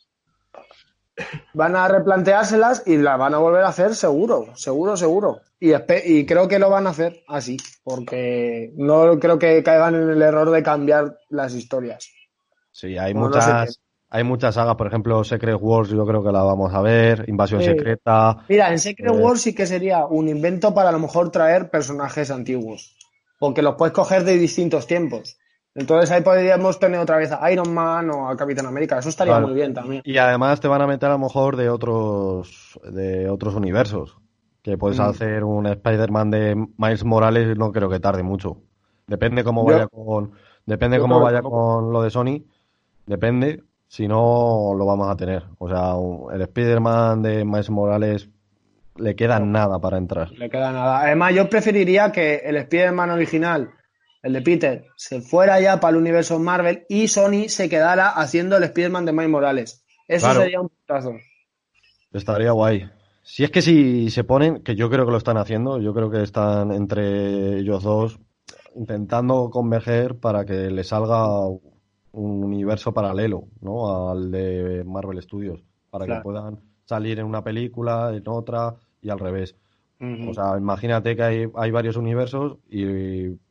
Van 1.53 1.75
a 1.75 1.87
replanteárselas 1.87 2.83
y 2.85 2.97
las 2.97 3.17
van 3.17 3.33
a 3.33 3.37
volver 3.37 3.63
a 3.63 3.69
hacer 3.69 3.95
seguro, 3.95 4.47
seguro, 4.55 4.97
seguro. 4.97 5.41
Y, 5.59 5.71
y 6.03 6.25
creo 6.25 6.47
que 6.47 6.59
lo 6.59 6.69
van 6.69 6.87
a 6.87 6.89
hacer 6.89 7.23
así, 7.27 7.57
porque 7.83 8.73
no 8.75 9.17
creo 9.19 9.39
que 9.39 9.63
caigan 9.63 9.95
en 9.95 10.09
el 10.09 10.21
error 10.21 10.51
de 10.51 10.61
cambiar 10.61 11.17
las 11.29 11.53
historias. 11.53 12.09
Sí, 12.71 12.97
hay 12.97 13.13
Como 13.13 13.29
no 13.29 13.41
sé 13.41 13.53
muchas, 13.53 13.79
hay 14.15 14.23
muchas 14.23 14.55
sagas, 14.55 14.75
por 14.75 14.87
ejemplo, 14.87 15.23
Secret 15.23 15.57
Wars, 15.59 15.89
yo 15.89 16.05
creo 16.05 16.23
que 16.23 16.31
la 16.31 16.41
vamos 16.43 16.73
a 16.73 16.81
ver, 16.81 17.25
Invasión 17.27 17.61
Sí. 17.61 17.67
Secreta. 17.67 18.37
Mira, 18.49 18.71
en 18.71 18.79
Secret 18.79 19.13
Eh. 19.13 19.17
Wars 19.17 19.41
sí 19.41 19.53
que 19.53 19.65
sería 19.65 20.05
un 20.05 20.27
invento 20.29 20.73
para 20.73 20.89
a 20.89 20.91
lo 20.91 20.99
mejor 20.99 21.29
traer 21.31 21.69
personajes 21.69 22.31
antiguos, 22.31 22.95
porque 23.39 23.61
los 23.61 23.75
puedes 23.75 23.93
coger 23.93 24.23
de 24.23 24.37
distintos 24.37 24.87
tiempos. 24.87 25.37
Entonces 25.77 26.09
ahí 26.11 26.21
podríamos 26.21 26.79
tener 26.79 26.99
otra 26.99 27.17
vez 27.17 27.31
a 27.33 27.51
Iron 27.51 27.73
Man 27.73 28.09
o 28.09 28.29
a 28.29 28.37
Capitán 28.37 28.65
América. 28.65 28.97
Eso 28.97 29.09
estaría 29.09 29.33
Claro. 29.33 29.47
muy 29.47 29.55
bien 29.55 29.73
también. 29.73 30.01
Y 30.05 30.17
además 30.17 30.61
te 30.61 30.69
van 30.69 30.81
a 30.81 30.87
meter 30.87 31.09
a 31.09 31.13
lo 31.13 31.19
mejor 31.19 31.57
de 31.57 31.69
otros, 31.69 32.79
de 32.89 33.29
otros 33.29 33.55
universos. 33.55 34.17
Que 34.61 34.77
puedes 34.77 34.97
Mm. 34.99 35.03
hacer 35.03 35.43
un 35.43 35.67
Spider-Man 35.67 36.31
de 36.31 36.55
Miles 36.77 37.03
Morales, 37.03 37.57
no 37.57 37.71
creo 37.73 37.89
que 37.89 37.99
tarde 37.99 38.23
mucho. 38.23 38.57
Depende 39.05 39.43
cómo 39.43 39.67
Yo- 39.67 39.73
vaya 39.73 39.87
con, 39.87 40.31
depende 40.65 40.97
cómo 40.97 41.19
vaya 41.19 41.41
con 41.41 41.91
lo 41.91 42.01
de 42.01 42.09
Sony. 42.09 42.45
Depende. 43.05 43.61
Si 43.95 44.09
no, 44.09 44.73
lo 44.77 44.85
vamos 44.85 45.07
a 45.09 45.15
tener. 45.15 45.43
O 45.57 45.69
sea, 45.69 45.93
el 46.35 46.41
Spider-Man 46.41 47.21
de 47.21 47.45
Miles 47.45 47.69
Morales 47.69 48.29
le 48.97 49.15
queda 49.15 49.39
nada 49.39 49.79
para 49.79 49.97
entrar. 49.97 50.31
Le 50.33 50.49
queda 50.49 50.73
nada. 50.73 50.99
Además, 50.99 51.33
yo 51.33 51.49
preferiría 51.49 52.11
que 52.11 52.41
el 52.43 52.57
Spider-Man 52.57 53.11
original, 53.11 53.71
el 54.21 54.33
de 54.33 54.41
Peter, 54.41 54.85
se 54.97 55.21
fuera 55.21 55.61
ya 55.61 55.79
para 55.79 55.91
el 55.91 56.01
universo 56.01 56.37
Marvel 56.39 56.83
y 56.89 57.07
Sony 57.07 57.47
se 57.47 57.69
quedara 57.69 58.09
haciendo 58.09 58.57
el 58.57 58.63
Spider-Man 58.63 59.05
de 59.05 59.13
Miles 59.13 59.29
Morales. 59.29 59.85
Eso 60.09 60.25
Claro. 60.25 60.41
sería 60.41 60.59
un 60.59 60.67
putazo. 60.67 61.13
Estaría 62.11 62.51
guay. 62.51 62.89
Si 63.23 63.45
es 63.45 63.49
que 63.49 63.61
si 63.61 64.09
se 64.09 64.25
ponen, 64.25 64.61
que 64.61 64.75
yo 64.75 64.89
creo 64.89 65.05
que 65.05 65.11
lo 65.13 65.17
están 65.17 65.37
haciendo, 65.37 65.79
yo 65.79 65.93
creo 65.93 66.11
que 66.11 66.21
están 66.21 66.73
entre 66.73 67.59
ellos 67.59 67.81
dos 67.81 68.19
intentando 68.75 69.49
converger 69.49 70.19
para 70.19 70.43
que 70.43 70.69
le 70.69 70.83
salga 70.83 71.27
un 72.15 72.43
universo 72.43 72.93
paralelo, 72.93 73.45
¿no? 73.61 74.09
Al 74.09 74.31
de 74.31 74.83
Marvel 74.85 75.21
Studios, 75.21 75.63
para 75.89 76.05
Claro. 76.05 76.21
que 76.21 76.23
puedan 76.23 76.59
salir 76.85 77.19
en 77.19 77.25
una 77.25 77.43
película, 77.43 78.11
en 78.13 78.23
otra 78.27 78.75
y 79.01 79.09
al 79.09 79.19
revés. 79.19 79.55
O 80.27 80.33
sea, 80.33 80.57
imagínate 80.57 81.15
que 81.15 81.23
hay, 81.23 81.47
hay 81.55 81.71
varios 81.71 81.95
universos 81.95 82.57
y, 82.69 82.83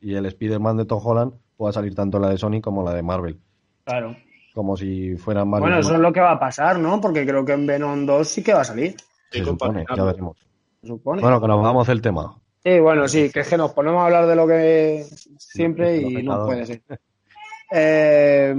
y 0.01 0.15
el 0.15 0.27
Spider-Man 0.27 0.77
de 0.77 0.85
Tom 0.85 1.01
Holland 1.05 1.33
pueda 1.57 1.73
salir 1.73 1.95
tanto 1.95 2.19
la 2.19 2.29
de 2.29 2.37
Sony 2.39 2.61
como 2.63 2.85
la 2.85 2.93
de 2.95 3.03
Marvel, 3.03 3.41
claro. 3.85 4.15
como 4.55 4.77
si 4.77 5.17
fueran 5.17 5.51
varios. 5.51 5.65
Bueno, 5.69 5.81
eso 5.81 5.95
es 5.95 6.01
lo 6.01 6.13
que 6.13 6.21
va 6.21 6.33
a 6.33 6.39
pasar, 6.39 6.79
¿no? 6.79 7.01
Porque 7.01 7.27
creo 7.27 7.45
que 7.45 7.53
en 7.55 7.67
Venom 7.67 8.05
2 8.07 8.29
sí 8.29 8.43
que 8.45 8.53
va 8.55 8.61
a 8.61 8.65
salir, 8.65 8.95
se 9.31 9.43
supone, 9.43 9.85
ya 9.97 10.05
veremos. 10.05 10.37
se 10.81 10.87
supone. 10.87 11.23
Bueno, 11.23 11.41
que 11.41 11.49
nos 11.49 11.63
vamos 11.63 11.87
del 11.89 12.03
tema. 12.03 12.37
Sí, 12.63 12.79
bueno, 12.79 13.09
sí, 13.09 13.31
que 13.31 13.41
es 13.41 13.49
que 13.49 13.57
nos 13.57 13.73
ponemos 13.73 14.03
a 14.03 14.05
hablar 14.07 14.27
de 14.27 14.37
lo 14.37 14.47
que 14.47 15.05
siempre 15.39 15.99
Sí, 15.99 16.19
y 16.19 16.23
no 16.23 16.45
puede 16.47 16.67
ser. 16.67 16.83
Eh, 17.71 18.55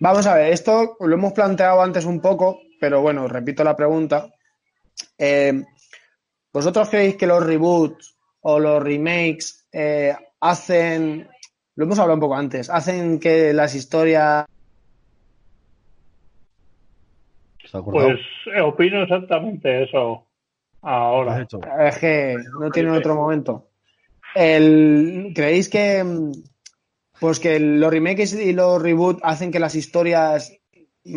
vamos 0.00 0.26
a 0.26 0.34
ver, 0.34 0.52
esto 0.52 0.96
lo 1.00 1.14
hemos 1.14 1.32
planteado 1.32 1.82
antes 1.82 2.04
un 2.04 2.20
poco, 2.20 2.60
pero 2.80 3.00
bueno, 3.00 3.28
repito 3.28 3.62
la 3.64 3.76
pregunta. 3.76 4.32
Eh, 5.18 5.62
¿Vosotros 6.52 6.88
creéis 6.90 7.16
que 7.16 7.26
los 7.26 7.44
reboots 7.44 8.16
o 8.42 8.58
los 8.58 8.82
remakes 8.82 9.66
eh, 9.72 10.14
hacen, 10.40 11.28
lo 11.76 11.84
hemos 11.84 11.98
hablado 11.98 12.14
un 12.14 12.20
poco 12.20 12.36
antes, 12.36 12.68
hacen 12.68 13.18
que 13.18 13.52
las 13.52 13.74
historias. 13.74 14.46
Pues 17.84 18.20
eh, 18.54 18.60
opino 18.60 19.02
exactamente 19.02 19.84
eso 19.84 20.26
¿Lo 20.82 20.88
has 20.88 20.94
ahora. 20.94 21.42
hecho? 21.42 21.60
Es 21.80 21.98
que 21.98 22.36
no 22.60 22.70
tiene 22.70 22.90
otro 22.90 23.14
momento. 23.14 23.68
El, 24.34 25.32
¿Creéis 25.34 25.70
que, 25.70 26.04
pues 27.22 27.38
que 27.38 27.60
los 27.60 27.88
remakes 27.88 28.32
y 28.32 28.52
los 28.52 28.82
reboot 28.82 29.20
hacen 29.22 29.52
que 29.52 29.60
las 29.60 29.76
historias 29.76 30.58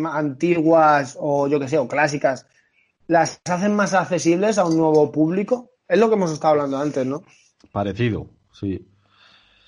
antiguas 0.04 1.16
o 1.18 1.48
yo 1.48 1.58
que 1.58 1.66
sé, 1.66 1.78
o 1.78 1.88
clásicas, 1.88 2.46
las 3.08 3.40
hacen 3.44 3.74
más 3.74 3.92
accesibles 3.92 4.56
a 4.58 4.66
un 4.66 4.76
nuevo 4.76 5.10
público? 5.10 5.72
Es 5.88 5.98
lo 5.98 6.08
que 6.08 6.14
hemos 6.14 6.30
estado 6.30 6.52
hablando 6.52 6.78
antes, 6.78 7.04
¿no? 7.04 7.24
Parecido, 7.72 8.28
sí. 8.52 8.86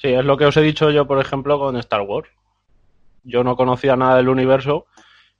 Sí, 0.00 0.10
es 0.10 0.24
lo 0.24 0.36
que 0.36 0.44
os 0.44 0.56
he 0.56 0.62
dicho 0.62 0.92
yo, 0.92 1.08
por 1.08 1.20
ejemplo, 1.20 1.58
con 1.58 1.76
Star 1.76 2.02
Wars. 2.02 2.28
Yo 3.24 3.42
no 3.42 3.56
conocía 3.56 3.96
nada 3.96 4.18
del 4.18 4.28
universo 4.28 4.86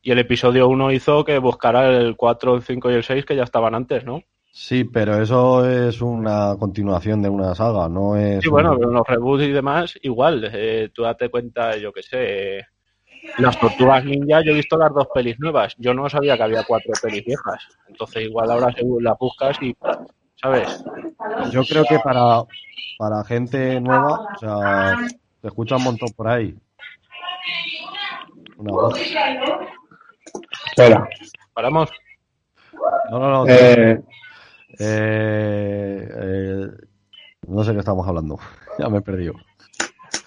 y 0.03 0.11
el 0.11 0.19
episodio 0.19 0.67
1 0.67 0.91
hizo 0.91 1.25
que 1.25 1.39
buscara 1.39 1.97
el 1.97 2.17
4, 2.17 2.57
el 2.57 2.63
5 2.65 2.91
y 2.91 2.95
el 2.95 3.05
6 3.05 3.25
que 3.25 3.37
ya 3.37 3.45
estaban 3.45 3.77
antes, 3.77 4.05
¿no? 4.05 4.25
Sí, 4.61 4.83
pero 4.83 5.23
eso 5.23 5.65
es 5.71 6.01
una 6.03 6.57
continuación 6.59 7.23
de 7.23 7.29
una 7.29 7.55
saga, 7.55 7.89
no 7.89 8.17
es... 8.17 8.43
Sí, 8.43 8.49
un- 8.49 8.55
bueno, 8.55 8.77
pero 8.77 8.91
los 8.91 9.07
reboots 9.07 9.45
y 9.45 9.53
demás, 9.53 9.97
igual. 10.03 10.51
eh, 10.53 10.91
tú 10.93 11.03
date 11.05 11.31
cuenta, 11.31 11.77
yo 11.77 11.93
qué 11.93 12.03
sé. 12.03 12.67
las 13.39 13.59
tortugas 13.61 14.05
ninja, 14.05 14.43
yo 14.43 14.51
he 14.51 14.57
visto 14.57 14.77
las 14.77 14.93
dos 14.93 15.07
pelis 15.15 15.39
nuevas. 15.39 15.75
Yo 15.79 15.95
no 15.95 16.09
sabía 16.09 16.37
que 16.37 16.43
había 16.43 16.65
cuatro 16.65 16.93
pelis 17.01 17.25
viejas. 17.25 17.69
Entonces, 17.89 18.25
igual 18.25 18.51
ahora 18.51 18.73
según 18.73 19.05
las 19.05 19.17
buscas 19.17 19.57
y. 19.63 19.77
¿Sabes? 20.43 20.85
Yo 21.53 21.63
creo 21.63 21.85
que 21.89 22.01
para, 22.01 22.43
para 22.99 23.25
gente 23.25 23.81
nueva, 23.81 24.27
o 24.35 24.39
sea, 24.39 24.97
se 25.41 25.47
escucha 25.47 25.77
un 25.77 25.85
montón 25.85 26.09
por 26.17 26.29
ahí. 26.29 26.53
Una 28.57 28.73
voz. 28.73 28.99
Espera. 30.67 31.09
Paramos. 31.55 31.91
No, 33.11 33.19
no, 33.21 33.31
no. 33.31 33.45
Eh, 33.49 34.01
Eh, 34.79 36.09
eh, 36.11 36.67
no 37.49 37.65
sé 37.65 37.73
qué 37.73 37.79
estamos 37.81 38.07
hablando. 38.07 38.39
Ya 38.79 38.89
me 38.89 38.99
he 38.99 39.03
perdido. 39.03 39.35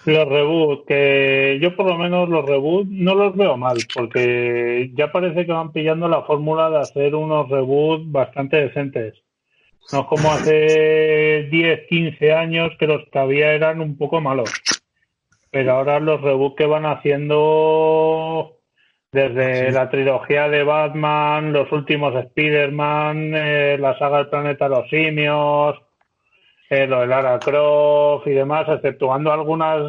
Los 0.04 0.28
reboots, 0.28 0.84
que 0.86 1.58
yo 1.62 1.74
por 1.74 1.86
lo 1.86 1.96
menos 1.96 2.28
los 2.28 2.44
reboots 2.44 2.90
no 2.90 3.14
los 3.14 3.34
veo 3.34 3.56
mal, 3.56 3.78
porque 3.94 4.90
ya 4.94 5.10
parece 5.10 5.46
que 5.46 5.52
van 5.52 5.72
pillando 5.72 6.06
la 6.06 6.22
fórmula 6.24 6.68
de 6.68 6.80
hacer 6.80 7.14
unos 7.14 7.48
reboots 7.48 8.12
bastante 8.12 8.58
decentes. 8.58 9.14
No 9.90 10.00
es 10.00 10.06
como 10.06 10.30
hace 10.32 11.48
10, 11.50 11.86
15 11.88 12.32
años 12.34 12.72
que 12.78 12.86
los 12.86 13.08
que 13.10 13.18
había 13.18 13.54
eran 13.54 13.80
un 13.80 13.96
poco 13.96 14.20
malos. 14.20 14.52
Pero 15.50 15.72
ahora 15.72 15.98
los 15.98 16.20
reboots 16.20 16.56
que 16.56 16.66
van 16.66 16.84
haciendo 16.84 18.58
desde 19.12 19.70
la 19.72 19.90
trilogía 19.90 20.48
de 20.48 20.62
Batman, 20.64 21.52
los 21.52 21.70
últimos 21.70 22.14
Spider-Man, 22.14 23.32
eh, 23.34 23.76
la 23.78 23.98
saga 23.98 24.18
del 24.18 24.28
planeta 24.28 24.68
los 24.68 24.88
simios, 24.88 25.76
eh, 26.70 26.86
lo 26.86 27.00
de 27.00 27.06
Lara 27.08 27.38
Croft 27.38 28.26
y 28.26 28.30
demás, 28.30 28.66
exceptuando 28.68 29.30
algunas 29.30 29.82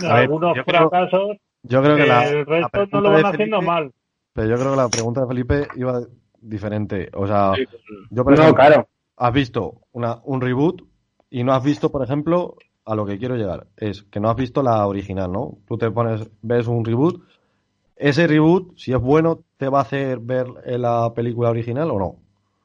ver, 0.00 0.10
algunos 0.10 0.56
yo 0.56 0.64
creo- 0.64 0.90
fracasos, 0.90 1.36
Yo 1.62 1.82
creo 1.82 1.96
que 1.96 2.06
la, 2.06 2.28
el 2.28 2.38
la 2.38 2.68
resto 2.70 2.86
no 2.92 3.00
lo 3.00 3.12
van 3.12 3.26
haciendo 3.26 3.62
mal. 3.62 3.92
Pero 4.32 4.48
yo 4.48 4.56
creo 4.56 4.70
que 4.72 4.76
la 4.76 4.88
pregunta 4.88 5.20
de 5.22 5.26
Felipe 5.28 5.68
iba 5.76 6.00
diferente. 6.40 7.08
O 7.14 7.26
sea, 7.26 7.52
Sí, 7.54 7.64
yo 8.10 8.24
por 8.24 8.34
no, 8.36 8.42
ejemplo, 8.42 8.64
claro. 8.64 8.88
has 9.16 9.32
visto 9.32 9.80
una, 9.92 10.18
un 10.24 10.40
reboot 10.40 10.82
y 11.30 11.44
no 11.44 11.52
has 11.52 11.62
visto, 11.62 11.90
por 11.90 12.02
ejemplo, 12.02 12.56
a 12.88 12.94
lo 12.94 13.04
que 13.04 13.18
quiero 13.18 13.36
llegar. 13.36 13.66
Es 13.76 14.02
que 14.04 14.18
no 14.18 14.30
has 14.30 14.36
visto 14.36 14.62
la 14.62 14.86
original, 14.86 15.30
¿no? 15.30 15.58
Tú 15.66 15.76
te 15.76 15.90
pones, 15.90 16.26
ves 16.40 16.66
un 16.66 16.84
reboot. 16.84 17.22
Ese 17.94 18.26
reboot, 18.26 18.78
si 18.78 18.92
es 18.92 19.00
bueno, 19.00 19.40
¿te 19.58 19.68
va 19.68 19.80
a 19.80 19.82
hacer 19.82 20.18
ver 20.18 20.46
la 20.64 21.12
película 21.14 21.50
original 21.50 21.90
o 21.90 21.98
no? 21.98 22.16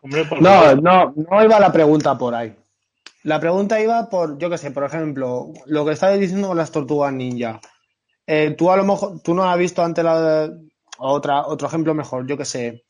Hombre, 0.02 0.26
por 0.26 0.42
No, 0.42 0.76
no, 0.76 1.14
no 1.16 1.44
iba 1.44 1.60
la 1.60 1.74
pregunta 1.74 2.18
por 2.18 2.34
ahí. 2.36 2.56
La 3.24 3.40
pregunta 3.40 3.82
iba 3.82 4.10
por, 4.10 4.38
yo 4.38 4.50
qué 4.50 4.58
sé, 4.58 4.72
por 4.72 4.86
ejemplo, 4.86 5.52
lo 5.66 5.86
que 5.86 5.92
estabas 5.92 6.20
diciendo 6.20 6.50
con 6.50 6.58
las 6.58 6.72
tortugas 6.72 7.12
ninja. 7.12 7.60
Eh, 8.26 8.56
tú 8.58 8.72
a 8.72 8.78
lo 8.78 8.86
mejor, 8.86 9.20
tú 9.22 9.34
no 9.34 9.44
has 9.44 9.58
visto 9.58 9.84
antes 9.84 10.04
la 10.04 10.52
otra, 11.00 11.48
otro 11.48 11.68
ejemplo 11.68 11.94
mejor, 11.94 12.26
yo 12.28 12.38
qué 12.38 12.46
sé. 12.46 12.84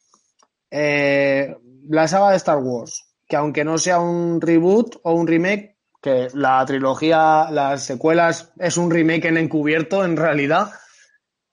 Eh, 0.69 1.55
la 1.89 2.07
saga 2.07 2.31
de 2.31 2.37
Star 2.37 2.59
Wars, 2.59 3.07
que 3.27 3.35
aunque 3.35 3.63
no 3.63 3.77
sea 3.79 3.99
un 3.99 4.39
reboot 4.39 4.97
o 5.03 5.13
un 5.13 5.25
remake, 5.25 5.72
que 6.03 6.27
la 6.33 6.63
trilogía, 6.65 7.47
las 7.49 7.83
secuelas 7.83 8.51
es 8.59 8.75
un 8.75 8.91
remake 8.91 9.25
en 9.25 9.37
encubierto 9.37 10.03
en 10.03 10.17
realidad 10.17 10.69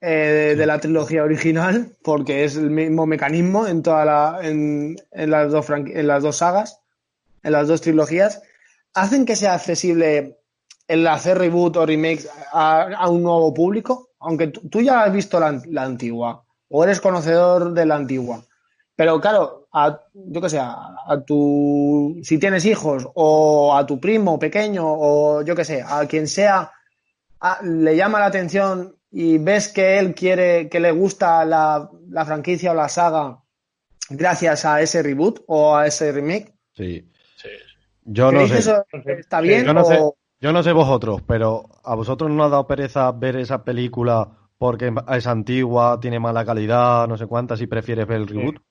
eh, 0.01 0.57
de 0.59 0.67
la 0.67 0.81
trilogía 0.81 1.23
original, 1.23 1.97
porque 2.03 2.43
es 2.43 2.57
el 2.57 2.69
mismo 2.69 3.07
mecanismo 3.07 3.69
en 3.69 3.83
toda 3.83 4.05
la, 4.05 4.41
en, 4.43 4.97
las 5.13 5.53
dos 5.53 5.71
en 5.71 6.07
las 6.07 6.25
dos 6.25 6.39
sagas, 6.39 6.81
en 7.45 7.53
las 7.53 7.69
dos 7.69 7.81
trilogías, 7.81 8.43
hacen 8.93 9.25
que 9.25 9.37
sea 9.37 9.55
accesible 9.55 10.41
el 10.89 11.07
hacer 11.07 11.39
reboot 11.39 11.77
o 11.77 11.87
remake 11.87 12.27
a, 12.53 12.89
a 12.93 13.09
un 13.09 13.23
nuevo 13.23 13.55
público, 13.55 14.09
aunque 14.19 14.49
tú 14.49 14.81
ya 14.81 15.05
has 15.05 15.13
visto 15.13 15.39
la, 15.39 15.63
la 15.67 15.85
antigua 15.85 16.45
o 16.69 16.83
eres 16.83 17.01
conocedor 17.01 17.73
de 17.73 17.87
la 17.87 17.95
antigua. 17.95 18.45
Pero 18.97 19.21
claro, 19.21 19.60
a, 19.73 20.01
yo 20.15 20.41
que 20.41 20.49
sé, 20.49 20.59
a, 20.59 20.97
a 21.07 21.21
tu, 21.25 22.19
si 22.23 22.39
tienes 22.39 22.65
hijos 22.67 23.09
o 23.15 23.75
a 23.77 23.87
tu 23.87 24.01
primo 24.01 24.39
pequeño 24.39 24.85
o 24.87 25.43
yo 25.43 25.55
que 25.55 25.65
sé, 25.65 25.83
a 25.87 26.07
quien 26.07 26.27
sea, 26.27 26.73
a- 27.41 27.61
le 27.63 27.97
llama 27.97 28.21
la 28.21 28.27
atención 28.27 28.97
y 29.11 29.39
ves 29.39 29.69
que 29.69 29.99
él 29.99 30.15
quiere, 30.15 30.69
que 30.69 30.81
le 30.81 30.91
gusta 30.93 31.45
la, 31.45 31.91
la 32.09 32.25
franquicia 32.25 32.73
o 32.73 32.75
la 32.75 32.89
saga 32.89 33.39
gracias 34.09 34.65
a 34.65 34.81
ese 34.81 35.03
reboot 35.03 35.41
o 35.47 35.77
a 35.77 35.87
ese 35.87 36.13
remake. 36.13 36.55
Sí. 36.73 37.09
Sí. 37.37 37.49
Yo 38.05 38.27
no 38.33 38.39
¿Creéis 38.39 38.53
que 38.53 38.63
sé. 38.63 38.71
eso 38.71 38.85
está 39.19 39.41
bien 39.41 39.65
Yo 39.67 39.75
no 39.75 39.85
sé, 39.85 39.99
o 40.01 40.17
yo 40.41 40.53
no 40.53 40.63
sé 40.63 40.73
vosotros, 40.73 41.23
pero 41.27 41.65
¿a 41.85 41.95
vosotros 41.95 42.31
no 42.31 42.43
os 42.43 42.47
ha 42.49 42.51
dado 42.51 42.67
pereza 42.67 43.13
ver 43.13 43.37
esa 43.37 43.63
película 43.63 44.29
porque 44.59 44.93
es 45.13 45.27
antigua, 45.27 45.99
tiene 46.01 46.19
mala 46.19 46.45
calidad, 46.45 47.07
no 47.09 47.17
sé 47.17 47.27
cuántas, 47.27 47.61
y 47.61 47.67
prefieres 47.67 48.07
ver 48.07 48.19
el 48.23 48.27
reboot? 48.29 48.57
Sí. 48.57 48.63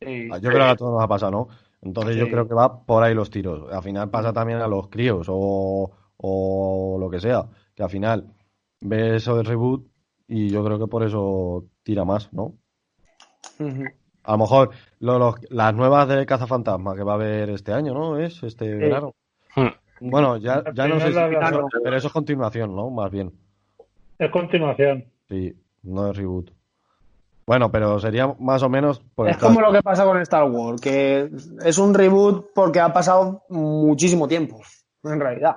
Ah, 0.00 0.38
Yo 0.38 0.50
creo 0.50 0.64
que 0.64 0.70
a 0.70 0.76
todos 0.76 0.92
nos 0.94 1.02
ha 1.02 1.08
pasado, 1.08 1.32
¿no? 1.32 1.48
Entonces 1.82 2.16
yo 2.16 2.24
Sí. 2.26 2.30
creo 2.30 2.46
que 2.48 2.54
va 2.54 2.84
por 2.84 3.02
ahí 3.02 3.14
los 3.14 3.30
tiros. 3.30 3.72
Al 3.72 3.82
final 3.82 4.10
pasa 4.10 4.32
también 4.32 4.58
a 4.60 4.66
los 4.68 4.88
críos 4.88 5.26
o, 5.30 5.90
o 6.16 6.96
lo 6.98 7.10
que 7.10 7.20
sea, 7.20 7.44
que 7.74 7.82
al 7.82 7.90
final 7.90 8.32
ve 8.80 9.16
eso 9.16 9.36
del 9.36 9.46
reboot 9.46 9.86
y 10.28 10.50
yo 10.50 10.64
creo 10.64 10.78
que 10.78 10.86
por 10.86 11.02
eso 11.02 11.64
tira 11.82 12.04
más, 12.04 12.32
¿no? 12.32 12.54
A 14.24 14.32
lo 14.32 14.38
mejor 14.38 14.70
lo- 15.00 15.18
los- 15.18 15.36
las 15.50 15.74
nuevas 15.74 16.08
de 16.08 16.26
Cazafantasma 16.26 16.94
que 16.94 17.02
va 17.02 17.12
a 17.12 17.14
haber 17.16 17.50
este 17.50 17.72
año, 17.72 17.94
¿no? 17.94 18.18
Es 18.18 18.42
este 18.42 18.74
verano. 18.74 19.14
Hmm. 19.56 19.68
Bueno, 20.00 20.36
ya, 20.36 20.62
ya 20.74 20.86
no 20.86 21.00
sé 21.00 21.12
si, 21.12 21.18
pero 21.82 21.96
eso 21.96 22.06
es 22.08 22.12
continuación, 22.12 22.74
¿no? 22.76 22.90
Más 22.90 23.10
bien. 23.10 23.32
Es 24.18 24.30
continuación. 24.30 25.06
Sí, 25.28 25.54
no 25.82 26.10
es 26.10 26.16
reboot. 26.16 26.50
Bueno, 27.48 27.72
pero 27.72 27.98
sería 27.98 28.26
más 28.40 28.62
o 28.62 28.68
menos 28.68 29.00
por 29.14 29.26
Es 29.26 29.38
como 29.38 29.56
caso. 29.56 29.66
lo 29.68 29.72
que 29.72 29.82
pasa 29.82 30.04
con 30.04 30.20
Star 30.20 30.44
Wars, 30.50 30.82
que 30.82 31.30
es 31.64 31.78
un 31.78 31.94
reboot 31.94 32.48
porque 32.54 32.78
ha 32.78 32.92
pasado 32.92 33.44
muchísimo 33.48 34.28
tiempo, 34.28 34.60
en 35.02 35.18
realidad. 35.18 35.56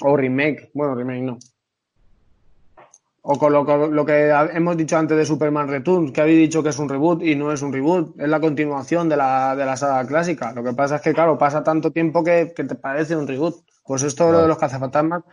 O 0.00 0.16
remake, 0.16 0.70
bueno, 0.72 0.94
remake 0.94 1.20
no. 1.20 1.38
O 3.20 3.38
con 3.38 3.52
lo, 3.52 3.66
con 3.66 3.94
lo 3.94 4.06
que 4.06 4.30
hemos 4.54 4.74
dicho 4.78 4.96
antes 4.96 5.18
de 5.18 5.26
Superman 5.26 5.68
Returns, 5.68 6.12
que 6.12 6.22
habéis 6.22 6.38
dicho 6.38 6.62
que 6.62 6.70
es 6.70 6.78
un 6.78 6.88
reboot 6.88 7.22
y 7.22 7.34
no 7.36 7.52
es 7.52 7.60
un 7.60 7.70
reboot, 7.70 8.18
es 8.18 8.28
la 8.30 8.40
continuación 8.40 9.06
de 9.10 9.18
la, 9.18 9.54
de 9.54 9.66
la 9.66 9.76
saga 9.76 10.06
clásica. 10.06 10.52
Lo 10.54 10.64
que 10.64 10.72
pasa 10.72 10.96
es 10.96 11.02
que, 11.02 11.12
claro, 11.12 11.36
pasa 11.36 11.62
tanto 11.62 11.90
tiempo 11.90 12.24
que, 12.24 12.54
que 12.56 12.64
te 12.64 12.74
parece 12.74 13.14
un 13.14 13.28
reboot. 13.28 13.54
Pues 13.84 14.02
esto 14.02 14.32
lo 14.32 14.40
de 14.40 14.48
los 14.48 14.56
cazafantasmas 14.56 15.24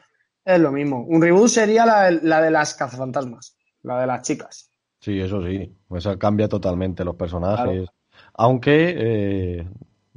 es 0.43 0.59
lo 0.59 0.73
mismo. 0.73 1.05
Un 1.07 1.21
reboot 1.21 1.47
sería 1.47 1.85
la, 1.85 2.11
la 2.11 2.41
de 2.41 2.51
las 2.51 2.73
cazafantasmas, 2.73 3.55
la 3.81 4.01
de 4.01 4.07
las 4.07 4.21
chicas. 4.23 4.71
Sí, 4.99 5.19
eso 5.19 5.45
sí. 5.45 5.71
Eso 5.91 6.17
cambia 6.17 6.47
totalmente 6.47 7.03
los 7.05 7.15
personajes. 7.15 7.87
Aunque 8.33 8.95
eh, 8.97 9.67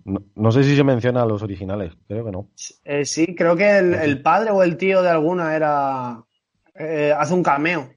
no, 0.05 0.23
no 0.35 0.53
sé 0.53 0.65
si 0.65 0.77
se 0.77 0.85
menciona 0.85 1.23
a 1.23 1.27
los 1.27 1.43
originales, 1.43 1.93
creo 2.07 2.25
que 2.25 2.33
no. 2.33 2.49
Eh, 2.85 3.05
sí, 3.05 3.35
creo 3.35 3.57
que 3.57 3.79
el, 3.79 3.95
el 3.95 4.23
padre 4.23 4.51
o 4.51 4.63
el 4.63 4.77
tío 4.77 5.03
de 5.03 5.11
alguna 5.11 5.55
era. 5.55 6.25
eh, 6.75 7.13
hace 7.17 7.35
un 7.35 7.43
cameo. 7.43 7.91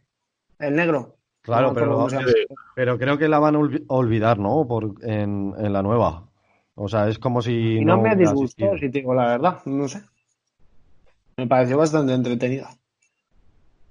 El 0.59 0.75
negro. 0.75 1.15
Claro, 1.41 1.69
No 1.69 1.73
pero, 1.73 2.07
pero 2.75 2.97
creo 2.99 3.17
que 3.17 3.27
la 3.27 3.39
van 3.39 3.55
a 3.55 3.59
olvi- 3.59 3.83
olvidar, 3.87 4.37
¿no? 4.37 4.67
Por, 4.67 4.93
en, 5.03 5.53
en 5.57 5.73
la 5.73 5.81
nueva. 5.81 6.27
O 6.75 6.87
sea, 6.87 7.07
es 7.09 7.17
como 7.17 7.41
si 7.41 7.79
Y 7.79 7.85
no, 7.85 7.97
me 8.01 8.15
disgustó, 8.15 8.77
si 8.77 8.89
digo 8.89 9.13
la 9.15 9.25
verdad. 9.27 9.59
No 9.65 9.87
sé. 9.87 10.01
Me 11.37 11.47
pareció 11.47 11.77
bastante 11.77 12.13
entretenida. 12.13 12.69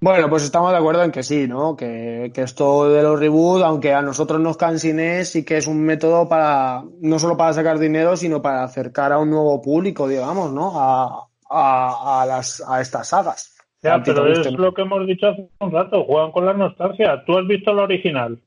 Bueno, 0.03 0.29
pues 0.29 0.43
estamos 0.43 0.71
de 0.71 0.77
acuerdo 0.79 1.03
en 1.03 1.11
que 1.11 1.21
sí, 1.21 1.47
¿no? 1.47 1.75
Que, 1.75 2.31
que 2.33 2.41
esto 2.41 2.89
de 2.89 3.03
los 3.03 3.19
reboots, 3.19 3.63
aunque 3.63 3.93
a 3.93 4.01
nosotros 4.01 4.41
nos 4.41 4.57
cansine, 4.57 5.23
sí 5.25 5.45
que 5.45 5.57
es 5.57 5.67
un 5.67 5.79
método 5.83 6.27
para, 6.27 6.81
no 7.01 7.19
solo 7.19 7.37
para 7.37 7.53
sacar 7.53 7.77
dinero, 7.77 8.17
sino 8.17 8.41
para 8.41 8.63
acercar 8.63 9.11
a 9.11 9.19
un 9.19 9.29
nuevo 9.29 9.61
público, 9.61 10.07
digamos, 10.07 10.51
¿no? 10.51 10.71
A, 10.73 11.27
a, 11.51 12.21
a 12.23 12.25
las, 12.25 12.67
a 12.67 12.81
estas 12.81 13.09
sagas. 13.09 13.55
Ya, 13.83 14.01
pero 14.03 14.25
es 14.25 14.51
lo 14.51 14.73
que 14.73 14.81
hemos 14.81 15.05
dicho 15.05 15.27
hace 15.27 15.47
un 15.59 15.71
rato, 15.71 16.03
juegan 16.05 16.31
con 16.31 16.47
la 16.47 16.53
nostalgia. 16.53 17.23
¿Tú 17.23 17.37
has 17.37 17.45
visto 17.45 17.71
la 17.71 17.83
original? 17.83 18.39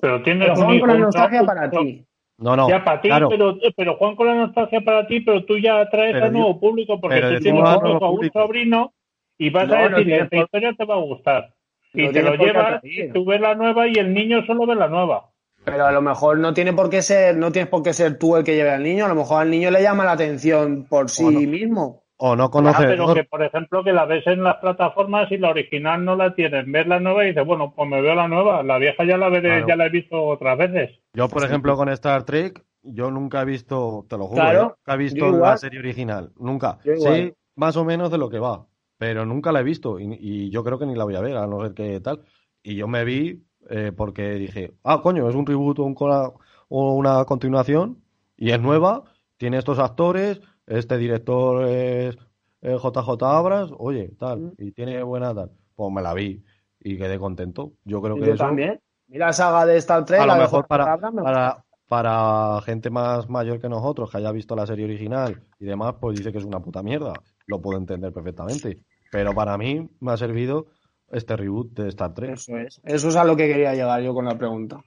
Pero 0.00 0.22
tienes 0.22 0.48
Pero 0.48 0.60
un 0.60 0.64
juegan 0.64 0.76
hijo, 0.76 0.86
con 0.86 0.94
la 0.94 1.04
nostalgia 1.04 1.44
para 1.44 1.66
no, 1.66 1.80
ti. 1.80 2.06
No, 2.38 2.56
no. 2.56 2.68
Ya 2.70 2.82
para 2.82 3.00
ti, 3.02 3.08
claro, 3.08 3.28
pero, 3.28 3.58
pero 3.76 3.96
Juan 3.96 4.16
con 4.16 4.28
la 4.28 4.34
nostalgia 4.34 4.80
para 4.80 5.06
ti, 5.06 5.20
pero 5.20 5.44
tú 5.44 5.58
ya 5.58 5.78
atraes 5.78 6.14
Pero 6.14 6.24
a 6.24 6.30
nuevo 6.30 6.58
público 6.58 6.98
porque 6.98 7.20
tú 7.20 7.40
tienes 7.40 7.64
a 7.64 7.78
un 8.08 8.30
sobrino 8.32 8.94
y 9.38 9.50
vas 9.50 9.68
No, 9.68 9.74
a 9.74 9.88
no 9.88 9.96
decir 9.98 10.04
tiene 10.06 10.22
esta 10.24 10.36
historia 10.36 10.72
te 10.76 10.84
va 10.84 10.94
a 10.94 10.98
gustar. 10.98 11.54
Y 11.92 12.06
No 12.06 12.12
te 12.12 12.22
lo 12.22 12.34
llevas 12.34 12.80
y 12.84 13.08
tú 13.10 13.24
ves 13.24 13.40
la 13.40 13.54
nueva 13.54 13.86
y 13.88 13.94
el 13.94 14.12
niño 14.12 14.44
solo 14.46 14.66
ve 14.66 14.74
la 14.74 14.88
nueva. 14.88 15.30
Pero 15.64 15.84
a 15.86 15.90
lo 15.92 16.00
mejor 16.02 16.38
no 16.38 16.54
tiene 16.54 16.72
por 16.72 16.90
qué 16.90 17.02
ser, 17.02 17.36
no 17.36 17.50
tienes 17.50 17.68
por 17.70 17.82
qué 17.82 17.92
ser 17.92 18.18
tú 18.18 18.36
el 18.36 18.44
que 18.44 18.54
lleve 18.54 18.70
al 18.70 18.82
niño, 18.82 19.06
a 19.06 19.08
lo 19.08 19.14
mejor 19.16 19.42
al 19.42 19.50
niño 19.50 19.70
le 19.70 19.82
llama 19.82 20.04
la 20.04 20.12
atención 20.12 20.86
por 20.88 21.08
sí 21.10 21.24
O 21.24 21.30
no. 21.30 21.40
mismo. 21.40 22.02
o 22.18 22.34
no 22.34 22.44
Ah, 22.44 22.50
conoce. 22.50 22.84
pero 22.86 23.06
no- 23.08 23.14
que, 23.14 23.24
por 23.24 23.42
ejemplo, 23.42 23.84
que 23.84 23.92
la 23.92 24.06
ves 24.06 24.26
en 24.26 24.42
las 24.42 24.56
plataformas 24.56 25.30
y 25.30 25.36
la 25.36 25.50
original 25.50 26.02
no 26.02 26.16
la 26.16 26.34
tienes. 26.34 26.64
Ves 26.66 26.86
la 26.86 26.98
nueva 26.98 27.24
y 27.24 27.28
dices, 27.28 27.44
bueno, 27.44 27.74
pues 27.76 27.86
me 27.90 28.00
veo 28.00 28.14
la 28.14 28.26
nueva. 28.26 28.62
La 28.62 28.78
vieja 28.78 29.04
ya 29.04 29.18
la 29.18 29.28
veré, 29.28 29.48
Claro. 29.50 29.66
ya 29.68 29.76
la 29.76 29.86
he 29.86 29.90
visto 29.90 30.22
otras 30.22 30.56
veces. 30.56 30.98
Yo, 31.12 31.28
por 31.28 31.44
ejemplo, 31.44 31.76
con 31.76 31.90
Star 31.90 32.22
Trek, 32.24 32.62
yo 32.82 33.10
nunca 33.10 33.42
he 33.42 33.44
visto, 33.44 34.06
te 34.08 34.16
lo 34.16 34.28
juro, 34.28 34.40
Claro, 34.40 34.58
¿eh? 34.60 34.62
nunca 34.78 34.94
he 34.94 34.96
visto 34.96 35.30
la 35.30 35.56
serie 35.58 35.78
original. 35.78 36.30
Nunca. 36.38 36.78
Sé 36.84 37.34
más 37.54 37.76
o 37.76 37.84
menos 37.84 38.10
de 38.10 38.16
lo 38.16 38.30
que 38.30 38.38
va, 38.38 38.64
pero 38.98 39.24
nunca 39.26 39.52
la 39.52 39.60
he 39.60 39.64
visto 39.64 39.98
y, 40.00 40.16
y 40.20 40.50
yo 40.50 40.64
creo 40.64 40.78
que 40.78 40.86
ni 40.86 40.94
la 40.94 41.04
voy 41.04 41.16
a 41.16 41.20
ver, 41.20 41.36
a 41.36 41.46
no 41.46 41.62
ser 41.62 41.74
que 41.74 42.00
tal. 42.00 42.22
Y 42.62 42.74
yo 42.76 42.88
me 42.88 43.04
vi 43.04 43.44
eh, 43.70 43.92
porque 43.96 44.34
dije, 44.34 44.74
ah, 44.84 45.00
coño, 45.02 45.28
es 45.28 45.34
un 45.34 45.46
reboot 45.46 45.78
o, 45.80 45.84
un 45.84 45.94
cola- 45.94 46.32
o 46.68 46.94
una 46.94 47.24
continuación 47.24 48.02
y 48.36 48.50
es 48.50 48.60
nueva, 48.60 49.04
tiene 49.36 49.58
estos 49.58 49.78
actores, 49.78 50.40
este 50.66 50.98
director 50.98 51.64
es 51.68 52.16
eh, 52.62 52.76
JJ 52.82 53.22
Abras, 53.22 53.70
oye, 53.78 54.08
tal, 54.18 54.40
Mm. 54.40 54.52
y 54.58 54.72
tiene 54.72 55.02
buena 55.02 55.34
tal. 55.34 55.52
Pues 55.74 55.92
me 55.92 56.02
la 56.02 56.14
vi 56.14 56.42
y 56.80 56.96
quedé 56.96 57.18
contento. 57.18 57.72
Yo 57.84 58.00
creo 58.02 58.16
Y 58.16 58.20
que 58.20 58.26
yo 58.28 58.34
eso 58.34 58.44
también. 58.44 58.80
Mira 59.08 59.26
la 59.26 59.32
saga 59.32 59.66
de 59.66 59.76
Star 59.76 60.04
Trek, 60.04 60.20
a 60.20 60.26
la 60.26 60.34
lo 60.34 60.38
de 60.40 60.44
mejor 60.46 60.66
para, 60.66 60.96
me 61.12 61.22
para, 61.22 61.64
para 61.86 62.60
gente 62.62 62.90
más 62.90 63.28
mayor 63.28 63.60
que 63.60 63.68
nosotros, 63.68 64.10
que 64.10 64.16
haya 64.16 64.32
visto 64.32 64.56
la 64.56 64.66
serie 64.66 64.84
original 64.84 65.40
y 65.60 65.64
demás, 65.64 65.94
pues 66.00 66.16
dice 66.18 66.32
que 66.32 66.38
es 66.38 66.44
una 66.44 66.58
puta 66.60 66.82
mierda. 66.82 67.12
Lo 67.46 67.60
puedo 67.60 67.78
entender 67.78 68.12
perfectamente. 68.12 68.78
Pero 69.10 69.34
para 69.34 69.56
mí 69.56 69.88
me 70.00 70.12
ha 70.12 70.16
servido 70.16 70.66
este 71.10 71.36
reboot 71.36 71.72
de 71.72 71.88
Star 71.88 72.14
Trek. 72.14 72.30
Eso 72.30 72.56
es. 72.58 72.80
Eso 72.84 73.08
es 73.08 73.16
a 73.16 73.24
lo 73.24 73.36
que 73.36 73.46
quería 73.46 73.74
llegar 73.74 74.02
yo 74.02 74.14
con 74.14 74.24
la 74.24 74.36
pregunta. 74.36 74.80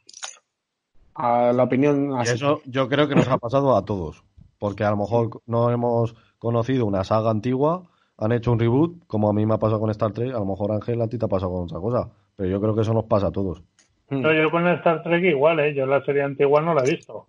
A 1.15 1.51
la 1.53 1.63
opinión 1.63 2.15
así. 2.17 2.35
eso 2.35 2.61
yo 2.65 2.87
creo 2.87 3.07
que 3.07 3.15
nos 3.15 3.27
ha 3.27 3.37
pasado 3.37 3.75
a 3.75 3.85
todos. 3.85 4.23
Porque 4.57 4.83
a 4.83 4.91
lo 4.91 4.97
mejor 4.97 5.41
no 5.45 5.71
hemos 5.71 6.15
conocido 6.37 6.85
una 6.85 7.03
saga 7.03 7.29
antigua, 7.29 7.83
han 8.17 8.33
hecho 8.33 8.51
un 8.51 8.59
reboot, 8.59 9.05
como 9.07 9.29
a 9.29 9.33
mí 9.33 9.45
me 9.45 9.53
ha 9.53 9.57
pasado 9.57 9.79
con 9.79 9.89
Star 9.89 10.11
Trek, 10.11 10.33
a 10.33 10.39
lo 10.39 10.45
mejor 10.45 10.71
Ángel 10.71 11.01
a 11.01 11.07
ti 11.07 11.17
te 11.17 11.25
ha 11.25 11.29
pasado 11.29 11.53
con 11.53 11.63
otra 11.63 11.79
cosa. 11.79 12.09
Pero 12.35 12.49
yo 12.49 12.61
creo 12.61 12.75
que 12.75 12.81
eso 12.81 12.93
nos 12.93 13.05
pasa 13.05 13.27
a 13.27 13.31
todos. 13.31 13.61
Mm. 14.09 14.21
Pero 14.21 14.33
yo 14.33 14.51
con 14.51 14.67
Star 14.67 15.03
Trek 15.03 15.23
igual, 15.23 15.59
¿eh? 15.59 15.73
Yo 15.73 15.85
la 15.85 16.03
serie 16.03 16.23
antigua 16.23 16.61
no 16.61 16.73
la 16.73 16.83
he 16.83 16.91
visto. 16.91 17.27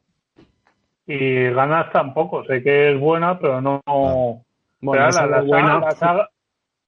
Y 1.07 1.51
ganas 1.51 1.93
tampoco. 1.93 2.45
Sé 2.45 2.63
que 2.63 2.93
es 2.93 3.01
buena, 3.01 3.39
pero 3.39 3.61
no... 3.61 3.81
Bueno, 4.81 5.03
Pero 5.03 5.11
esa 5.11 5.27
la- 5.27 5.37
la 5.37 5.43
es 5.43 5.47
buena. 5.49 5.69
saga- 5.69 5.81
la 5.87 5.91
saga- 5.93 6.29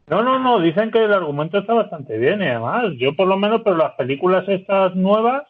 No, 0.09 0.23
no, 0.23 0.39
no. 0.39 0.59
Dicen 0.61 0.91
que 0.91 1.05
el 1.05 1.13
argumento 1.13 1.59
está 1.59 1.75
bastante 1.75 2.19
bien 2.19 2.43
y 2.43 2.47
además, 2.47 2.93
yo 2.99 3.15
por 3.15 3.29
lo 3.29 3.37
menos, 3.37 3.63
pero 3.63 3.77
las 3.77 3.93
películas 3.93 4.47
estas 4.49 4.95
nuevas, 4.97 5.45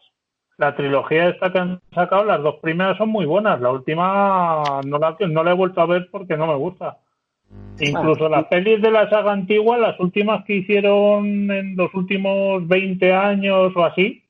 la 0.57 0.75
trilogía 0.75 1.29
esta 1.29 1.51
que 1.51 1.59
han 1.59 1.79
sacado, 1.93 2.23
las 2.23 2.41
dos 2.43 2.55
primeras 2.61 2.97
son 2.97 3.09
muy 3.09 3.25
buenas. 3.25 3.59
La 3.59 3.71
última 3.71 4.61
no 4.85 4.99
la, 4.99 5.15
no 5.27 5.43
la 5.43 5.51
he 5.51 5.55
vuelto 5.55 5.81
a 5.81 5.85
ver 5.87 6.07
porque 6.11 6.37
no 6.37 6.45
me 6.47 6.55
gusta. 6.55 6.97
Incluso 7.79 8.29
las 8.29 8.45
pelis 8.45 8.81
de 8.81 8.91
la 8.91 9.09
saga 9.09 9.31
antigua, 9.31 9.77
las 9.79 9.99
últimas 9.99 10.45
que 10.45 10.55
hicieron 10.57 11.49
en 11.51 11.75
los 11.75 11.93
últimos 11.95 12.65
20 12.67 13.11
años 13.13 13.71
o 13.75 13.83
así, 13.83 14.23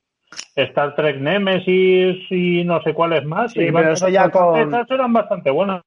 Star 0.55 0.95
Trek 0.95 1.17
Nemesis 1.19 2.17
y 2.31 2.63
no 2.63 2.81
sé 2.81 2.93
cuáles 2.93 3.25
más, 3.25 3.51
Sí, 3.51 3.59
pero 3.71 3.91
eso 3.91 4.07
ya 4.07 4.29
con- 4.29 4.57
esas 4.59 4.89
eran 4.89 5.11
bastante 5.13 5.51
buenas. 5.51 5.81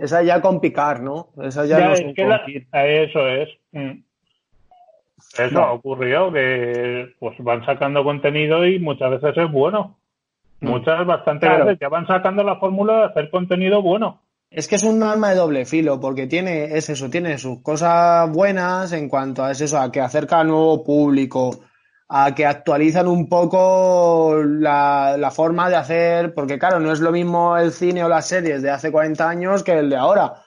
Esa 0.00 0.22
ya 0.22 0.40
con 0.40 0.60
picar, 0.60 1.02
¿no? 1.02 1.28
Esa 1.42 1.66
ya, 1.66 1.78
Ya, 1.78 1.86
no 1.88 1.92
es 1.92 2.14
que 2.14 2.24
la- 2.24 2.86
eso 2.86 3.28
es. 3.28 3.48
Mm. 3.72 4.02
Eso 5.38 5.50
No. 5.54 5.60
ha 5.60 5.72
ocurrido 5.72 6.32
que 6.32 7.14
pues 7.18 7.36
van 7.40 7.64
sacando 7.66 8.02
contenido 8.02 8.66
y 8.66 8.78
muchas 8.78 9.10
veces 9.10 9.36
es 9.36 9.52
bueno. 9.52 9.98
Mm. 10.60 10.68
Muchas, 10.68 11.06
bastantes 11.06 11.48
Pero- 11.50 11.66
veces 11.66 11.78
ya 11.80 11.88
van 11.88 12.06
sacando 12.06 12.42
la 12.42 12.56
fórmula 12.56 12.98
de 12.98 13.04
hacer 13.04 13.30
contenido 13.30 13.82
bueno. 13.82 14.22
Es 14.50 14.66
que 14.66 14.74
es 14.76 14.82
un 14.82 15.02
arma 15.02 15.30
de 15.30 15.36
doble 15.36 15.64
filo, 15.64 16.00
porque 16.00 16.26
tiene, 16.26 16.64
es 16.76 16.88
eso, 16.90 17.08
tiene 17.08 17.38
sus 17.38 17.62
cosas 17.62 18.28
buenas 18.32 18.92
en 18.92 19.08
cuanto 19.08 19.44
a 19.44 19.52
es 19.52 19.60
eso, 19.60 19.78
a 19.78 19.92
que 19.92 20.00
acerca 20.00 20.40
a 20.40 20.44
nuevo 20.44 20.82
público, 20.82 21.60
a 22.12 22.34
que 22.34 22.44
actualizan 22.44 23.06
un 23.06 23.28
poco 23.28 24.42
la, 24.44 25.30
forma 25.32 25.70
de 25.70 25.76
hacer, 25.76 26.34
porque 26.34 26.58
claro, 26.58 26.80
no 26.80 26.92
es 26.92 26.98
lo 26.98 27.12
mismo 27.12 27.56
el 27.56 27.72
cine 27.72 28.02
o 28.02 28.08
las 28.08 28.26
series 28.26 28.62
de 28.62 28.70
hace 28.70 28.90
40 28.90 29.28
años 29.28 29.62
que 29.62 29.78
el 29.78 29.88
de 29.88 29.96
ahora. 29.96 30.42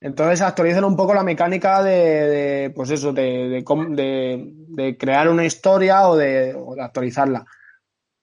Entonces 0.00 0.40
actualizan 0.40 0.82
un 0.84 0.96
poco 0.96 1.14
la 1.14 1.22
mecánica 1.22 1.84
de, 1.84 1.92
de, 1.92 2.70
pues 2.70 2.90
eso, 2.90 3.12
de, 3.12 3.64
crear 4.98 5.28
una 5.28 5.44
historia 5.44 6.08
o 6.08 6.16
de, 6.16 6.52
o 6.52 6.74
de 6.74 6.82
actualizarla. 6.82 7.46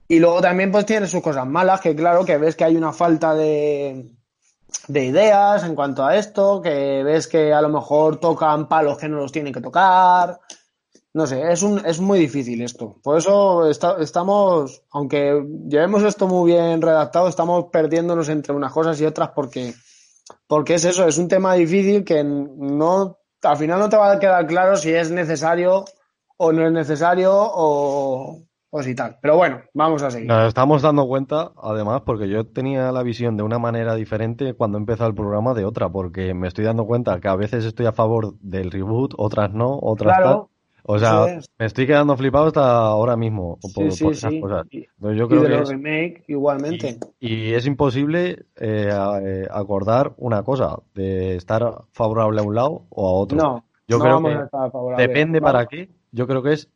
Y 0.09 0.19
luego 0.19 0.41
también 0.41 0.69
pues 0.69 0.85
tiene 0.85 1.07
sus 1.07 1.21
cosas 1.21 1.47
malas, 1.47 1.79
que 1.79 1.95
claro, 1.95 2.25
que 2.25 2.37
ves 2.37 2.57
que 2.57 2.65
hay 2.65 2.75
una 2.75 2.91
falta 2.91 3.33
de, 3.33 4.05
de 4.89 5.05
ideas 5.05 5.63
en 5.63 5.75
cuanto 5.75 6.05
a 6.05 6.17
esto, 6.17 6.61
que 6.61 7.03
ves 7.03 7.29
que 7.29 7.53
a 7.53 7.61
lo 7.61 7.69
mejor 7.69 8.19
tocan 8.19 8.67
palos 8.67 8.97
que 8.97 9.07
no 9.07 9.15
los 9.15 9.31
tienen 9.31 9.53
que 9.53 9.61
tocar. 9.61 10.41
No 11.13 11.27
sé, 11.27 11.51
es, 11.51 11.61
un, 11.61 11.85
es 11.85 11.99
muy 11.99 12.19
difícil 12.19 12.61
esto. 12.61 12.95
Por 13.03 13.17
eso 13.17 13.67
está- 13.67 13.97
estamos, 13.99 14.83
aunque 14.91 15.43
llevemos 15.67 16.03
esto 16.03 16.27
muy 16.27 16.51
bien 16.53 16.81
redactado, 16.81 17.27
estamos 17.27 17.65
perdiéndonos 17.71 18.29
entre 18.29 18.53
unas 18.53 18.71
cosas 18.71 18.99
y 19.01 19.05
otras 19.05 19.31
porque, 19.35 19.73
porque 20.47 20.75
es 20.75 20.85
eso, 20.85 21.05
es 21.05 21.17
un 21.17 21.27
tema 21.27 21.53
difícil 21.55 22.05
que 22.05 22.23
no, 22.23 23.17
al 23.43 23.57
final 23.57 23.79
no 23.79 23.89
te 23.89 23.97
va 23.97 24.13
a 24.13 24.19
quedar 24.19 24.47
claro 24.47 24.77
si 24.77 24.93
es 24.93 25.11
necesario 25.11 25.83
o 26.37 26.53
no 26.53 26.65
es 26.65 26.71
necesario 26.71 27.33
o, 27.35 28.37
o 28.69 28.81
si 28.83 28.95
tal. 28.95 29.17
Pero 29.21 29.35
bueno, 29.35 29.59
vamos 29.73 30.01
a 30.03 30.11
seguir. 30.11 30.29
Nos 30.29 30.47
estamos 30.47 30.81
dando 30.81 31.05
cuenta, 31.07 31.51
además, 31.61 32.03
porque 32.05 32.29
yo 32.29 32.47
tenía 32.47 32.89
la 32.93 33.03
visión 33.03 33.35
de 33.35 33.43
una 33.43 33.59
manera 33.59 33.95
diferente 33.95 34.53
cuando 34.53 34.77
empezó 34.77 35.05
el 35.07 35.13
programa 35.13 35.53
de 35.53 35.65
otra, 35.65 35.89
porque 35.89 36.33
me 36.33 36.47
estoy 36.47 36.63
dando 36.63 36.85
cuenta 36.85 37.19
que 37.19 37.27
a 37.27 37.35
veces 37.35 37.65
estoy 37.65 37.85
a 37.85 37.91
favor 37.91 38.35
del 38.39 38.71
reboot, 38.71 39.13
otras 39.17 39.51
no, 39.51 39.77
otras 39.81 40.17
Claro, 40.17 40.29
tal. 40.29 40.50
O 40.83 40.97
sea, 40.99 41.39
me 41.59 41.65
estoy 41.65 41.85
quedando 41.87 42.15
flipado 42.17 42.47
hasta 42.47 42.77
ahora 42.77 43.15
mismo 43.15 43.57
por, 43.61 43.71
Sí, 43.71 43.91
sí, 43.91 44.03
por 44.03 44.13
esas 44.13 44.31
sí. 44.31 44.41
cosas. 44.41 44.65
Y, 44.71 44.77
Entonces 44.95 45.19
yo 45.19 45.25
y 45.25 45.29
creo 45.29 45.43
de 45.43 45.47
que 45.49 45.55
los 45.55 45.61
es, 45.63 45.69
remake 45.69 46.23
igualmente. 46.27 46.99
y 47.19 47.53
es 47.53 47.65
imposible 47.65 48.45
eh, 48.55 48.89
eh, 49.23 49.47
acordar 49.51 50.13
una 50.17 50.43
cosa, 50.43 50.79
de 50.93 51.35
estar 51.35 51.83
favorable 51.91 52.39
a 52.39 52.43
un 52.43 52.55
lado 52.55 52.85
o 52.89 53.07
a 53.07 53.11
otro. 53.13 53.37
No, 53.37 53.63
yo 53.87 53.97
no 53.97 54.03
creo 54.03 54.15
vamos 54.15 54.31
que 54.31 54.37
a 54.37 54.43
estar 54.45 54.71
favorables. 54.71 55.07
depende 55.07 55.41
para 55.41 55.65
qué. 55.65 55.89
Yo 56.11 56.27
creo 56.27 56.41
que 56.43 56.53
es 56.53 56.69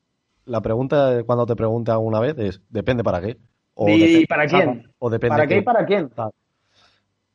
la 0.45 0.61
pregunta 0.61 1.23
cuando 1.25 1.45
te 1.45 1.55
pregunte 1.55 1.91
alguna 1.91 2.19
vez 2.19 2.37
es 2.37 2.61
depende 2.69 3.03
para 3.03 3.21
qué. 3.21 3.37
O 3.73 3.87
¿Y 3.87 3.99
depende- 3.99 4.27
para 4.27 4.47
quién? 4.47 4.91
O 4.99 5.09
depende 5.09 5.35
¿Para 5.35 5.47
qué 5.47 5.57
y 5.57 5.61
para 5.61 5.85
quién? 5.85 6.09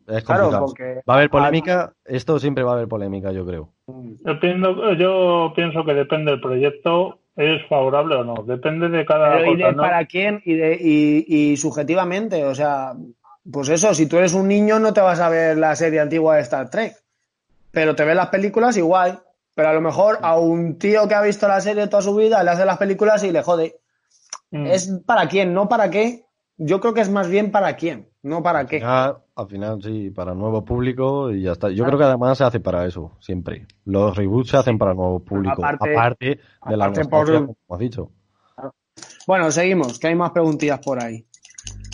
Es 0.07 0.25
Claro, 0.25 0.51
porque 0.59 1.03
Va 1.09 1.15
a 1.15 1.17
haber 1.19 1.31
polémica, 1.31 1.93
esto 2.05 2.39
siempre 2.39 2.65
va 2.65 2.73
a 2.73 2.75
haber 2.75 2.89
polémica, 2.89 3.33
yo 3.33 3.47
creo. 3.47 3.73
Yo 4.25 4.41
pienso, 4.41 4.93
yo 4.95 5.53
pienso 5.55 5.85
que 5.85 5.95
depende 5.95 6.33
del 6.33 6.41
proyecto, 6.41 7.19
es 7.37 7.67
favorable 7.69 8.17
o 8.17 8.25
no. 8.25 8.35
Depende 8.45 8.89
de 8.89 9.05
cada 9.05 9.33
Pero 9.33 9.53
¿y 9.53 9.57
cosa. 9.57 9.67
de 9.67 9.73
¿no? 9.73 9.83
para 9.83 10.05
quién? 10.07 10.43
Y, 10.45 10.55
de, 10.55 10.79
y, 10.81 11.25
y 11.29 11.57
subjetivamente, 11.57 12.45
o 12.45 12.55
sea, 12.55 12.95
pues 13.51 13.69
eso, 13.69 13.95
si 13.95 14.07
tú 14.07 14.19
eres 14.19 14.35
un 14.35 14.49
niño 14.49 14.79
no 14.79 14.93
te 14.93 15.01
vas 15.01 15.21
a 15.21 15.29
ver 15.29 15.57
la 15.57 15.75
serie 15.77 16.01
antigua 16.01 16.37
de 16.37 16.43
Star 16.43 16.71
Trek, 16.71 16.95
pero 17.71 17.95
te 17.95 18.05
ves 18.05 18.17
las 18.17 18.29
películas 18.29 18.77
igual. 18.77 19.23
Pero 19.55 19.69
a 19.69 19.73
lo 19.75 19.81
mejor 19.81 20.19
a 20.23 20.39
un 20.39 20.79
tío 20.79 21.09
que 21.09 21.15
ha 21.15 21.23
visto 21.23 21.49
la 21.49 21.61
serie 21.61 21.87
toda 21.89 22.03
su 22.03 22.15
vida 22.15 22.43
le 22.43 22.51
hace 22.51 22.65
las 22.65 22.79
películas 22.79 23.23
y 23.25 23.33
le 23.33 23.43
jode. 23.43 23.81
Mm. 24.51 24.67
Es 24.67 24.89
para 25.05 25.29
quién, 25.29 25.53
no 25.53 25.69
para 25.69 25.91
qué. 25.91 26.25
Yo 26.57 26.81
creo 26.81 26.95
que 26.95 27.01
es 27.01 27.11
más 27.11 27.29
bien 27.29 27.51
para 27.51 27.77
quién, 27.77 28.10
no 28.23 28.43
para 28.43 28.67
qué. 28.67 28.77
Al 28.77 28.81
final, 28.83 29.17
al 29.37 29.47
final, 29.49 29.83
sí, 29.83 30.11
para 30.11 30.35
nuevo 30.35 30.65
público 30.65 31.31
y 31.31 31.43
ya 31.43 31.53
está. 31.53 31.71
Yo 31.71 31.85
creo 31.85 31.99
que 31.99 32.05
además 32.05 32.39
se 32.39 32.45
hace 32.45 32.61
para 32.61 32.87
eso, 32.87 33.17
siempre. 33.21 33.67
Los 33.85 34.17
reboots 34.17 34.51
se 34.51 34.57
hacen 34.59 34.79
para 34.79 34.95
nuevo 34.95 35.21
público, 35.21 35.63
aparte- 35.65 35.93
aparte, 35.95 36.27
de 36.27 36.77
la 36.77 36.85
aparte 36.87 37.01
nostalgia, 37.01 37.39
por- 37.47 37.57
como 37.57 37.75
has 37.75 37.79
dicho. 37.79 38.11
Bueno, 39.27 39.51
seguimos, 39.51 39.99
que 39.99 40.09
hay 40.09 40.15
más 40.15 40.31
preguntillas 40.33 40.81
por 40.81 40.99
ahí. 40.99 41.25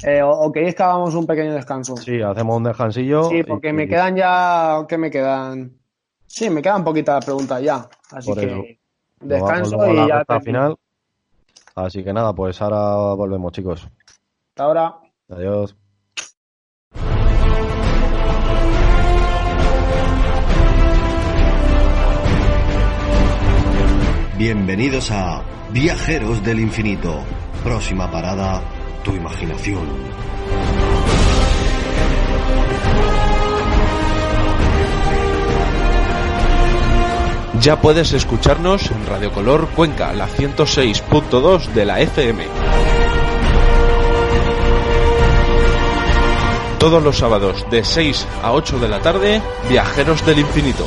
Eh, 0.03 0.23
o, 0.23 0.51
queréis 0.53 0.75
que 0.75 0.83
hagamos 0.83 1.15
un 1.15 1.27
pequeño 1.27 1.53
descanso? 1.55 1.97
Sí, 1.97 2.21
hacemos 2.21 2.57
un 2.57 2.65
descansillo. 2.65 3.25
Sí, 3.31 3.43
porque 3.45 3.71
y- 3.71 3.73
me 3.73 3.89
quedan 3.89 4.15
ya, 4.17 4.85
que 4.89 4.99
me 4.99 5.11
quedan? 5.11 5.73
Sí, 6.27 6.51
me 6.51 6.61
quedan 6.63 6.85
poquitas 6.85 7.25
preguntas 7.25 7.63
ya, 7.63 7.89
así 8.11 8.29
Por 8.31 8.41
que 8.41 8.47
eso. 8.47 8.63
descanso 9.21 9.87
y 9.93 10.09
ya 10.09 10.25
termino. 10.25 10.45
final. 10.45 10.77
Así 11.75 12.03
que 12.03 12.13
nada, 12.13 12.35
pues 12.35 12.61
ahora 12.63 13.15
volvemos, 13.15 13.53
chicos. 13.53 13.87
Hasta 14.51 14.65
ahora. 14.65 14.97
Adiós. 15.29 15.77
Bienvenidos 24.39 25.11
a 25.13 25.43
Viajeros 25.71 26.45
del 26.45 26.61
Infinito. 26.61 27.25
Próxima 27.65 28.11
parada, 28.11 28.61
tu 29.03 29.15
imaginación. 29.15 29.89
Ya 37.63 37.81
puedes 37.81 38.13
escucharnos 38.13 38.91
en 38.91 39.07
Radio 39.07 39.33
Color 39.33 39.69
Cuenca, 39.69 40.13
la 40.13 40.29
106.2 40.29 41.69
de 41.69 41.85
la 41.87 42.01
FM. 42.01 42.45
Todos 46.79 47.03
los 47.03 47.17
sábados 47.17 47.65
de 47.71 47.83
6 47.83 48.27
a 48.43 48.53
8 48.53 48.81
de 48.81 48.89
la 48.89 49.01
tarde, 49.01 49.41
Viajeros 49.71 50.27
del 50.27 50.41
Infinito. 50.41 50.87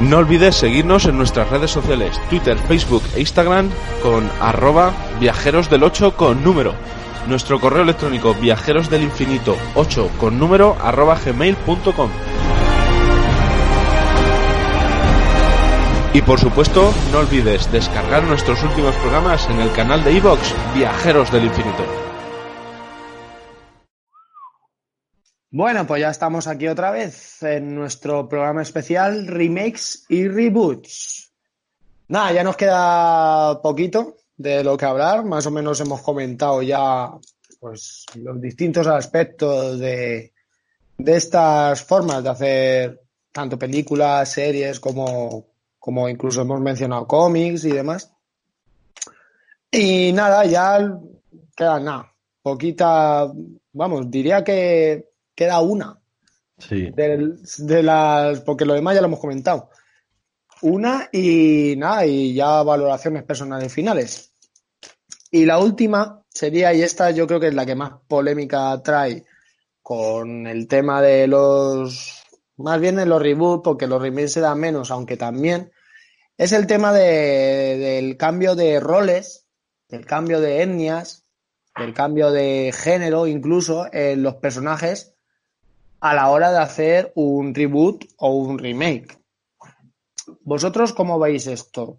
No 0.00 0.16
olvides 0.16 0.56
seguirnos 0.56 1.04
en 1.04 1.18
nuestras 1.18 1.50
redes 1.50 1.70
sociales, 1.70 2.18
Twitter, 2.30 2.56
Facebook 2.56 3.02
e 3.14 3.20
Instagram 3.20 3.68
con 4.02 4.30
arroba 4.40 4.92
viajeros 5.20 5.68
del 5.68 5.82
8 5.82 6.16
con 6.16 6.42
número. 6.42 6.74
Nuestro 7.28 7.60
correo 7.60 7.82
electrónico 7.82 8.34
viajeros 8.34 8.88
del 8.88 9.02
infinito 9.02 9.58
8 9.74 10.10
con 10.18 10.38
número 10.38 10.74
arroba 10.82 11.18
gmail.com. 11.22 12.10
Y 16.14 16.22
por 16.22 16.40
supuesto, 16.40 16.92
no 17.12 17.18
olvides 17.18 17.70
descargar 17.70 18.24
nuestros 18.24 18.62
últimos 18.62 18.94
programas 18.96 19.48
en 19.50 19.60
el 19.60 19.70
canal 19.70 20.02
de 20.02 20.12
iVox 20.14 20.54
Viajeros 20.74 21.30
del 21.30 21.44
Infinito. 21.44 21.99
Bueno, 25.52 25.84
pues 25.84 26.00
ya 26.00 26.10
estamos 26.10 26.46
aquí 26.46 26.68
otra 26.68 26.92
vez 26.92 27.42
en 27.42 27.74
nuestro 27.74 28.28
programa 28.28 28.62
especial 28.62 29.26
Remakes 29.26 30.04
y 30.08 30.28
Reboots. 30.28 31.32
Nada, 32.06 32.32
ya 32.32 32.44
nos 32.44 32.56
queda 32.56 33.60
poquito 33.60 34.16
de 34.36 34.62
lo 34.62 34.76
que 34.76 34.84
hablar. 34.84 35.24
Más 35.24 35.46
o 35.46 35.50
menos 35.50 35.80
hemos 35.80 36.02
comentado 36.02 36.62
ya 36.62 37.10
pues, 37.58 38.06
los 38.14 38.40
distintos 38.40 38.86
aspectos 38.86 39.80
de, 39.80 40.32
de 40.96 41.16
estas 41.16 41.82
formas 41.82 42.22
de 42.22 42.30
hacer 42.30 43.00
tanto 43.32 43.58
películas, 43.58 44.30
series 44.30 44.78
como, 44.78 45.48
como 45.80 46.08
incluso 46.08 46.42
hemos 46.42 46.60
mencionado 46.60 47.08
cómics 47.08 47.64
y 47.64 47.72
demás. 47.72 48.12
Y 49.68 50.12
nada, 50.12 50.44
ya 50.44 50.96
queda 51.56 51.80
nada, 51.80 52.14
poquita, 52.40 53.32
vamos, 53.72 54.08
diría 54.08 54.44
que 54.44 55.09
queda 55.40 55.60
una. 55.60 55.98
Sí. 56.58 56.90
Del- 56.90 57.40
de 57.56 57.82
las, 57.82 58.40
porque 58.40 58.66
lo 58.66 58.74
demás 58.74 58.94
ya 58.94 59.00
lo 59.00 59.06
hemos 59.06 59.20
comentado. 59.20 59.70
Una 60.60 61.08
y 61.10 61.74
nada, 61.78 62.04
y 62.04 62.34
ya 62.34 62.62
valoraciones 62.62 63.22
personales 63.22 63.72
finales. 63.72 64.34
Y 65.30 65.46
la 65.46 65.58
última 65.58 66.22
sería, 66.28 66.74
y 66.74 66.82
esta 66.82 67.10
yo 67.12 67.26
creo 67.26 67.40
que 67.40 67.48
es 67.48 67.54
la 67.54 67.64
que 67.64 67.74
más 67.74 67.92
polémica 68.06 68.78
trae 68.82 69.24
con 69.82 70.46
el 70.46 70.68
tema 70.68 71.00
de 71.00 71.26
los, 71.26 72.22
más 72.58 72.78
bien 72.78 72.98
en 72.98 73.08
los 73.08 73.22
reboots, 73.22 73.62
porque 73.64 73.86
los 73.86 74.02
remakes 74.02 74.32
se 74.34 74.40
dan 74.40 74.60
menos, 74.60 74.90
aunque 74.90 75.16
también, 75.16 75.72
es 76.36 76.52
el 76.52 76.66
tema 76.66 76.92
de- 76.92 77.78
del 77.78 78.18
cambio 78.18 78.54
de 78.54 78.78
roles, 78.80 79.46
del 79.88 80.04
cambio 80.04 80.40
de 80.42 80.60
etnias, 80.62 81.24
del 81.74 81.94
cambio 81.94 82.30
de 82.30 82.74
género 82.76 83.26
incluso 83.26 83.86
en 83.90 84.22
los 84.22 84.34
personajes 84.34 85.09
a 86.00 86.14
la 86.14 86.30
hora 86.30 86.50
de 86.50 86.58
hacer 86.58 87.12
un 87.14 87.54
reboot 87.54 88.04
o 88.18 88.34
un 88.34 88.58
remake. 88.58 89.18
¿Vosotros 90.42 90.92
cómo 90.92 91.18
veis 91.18 91.46
esto? 91.46 91.98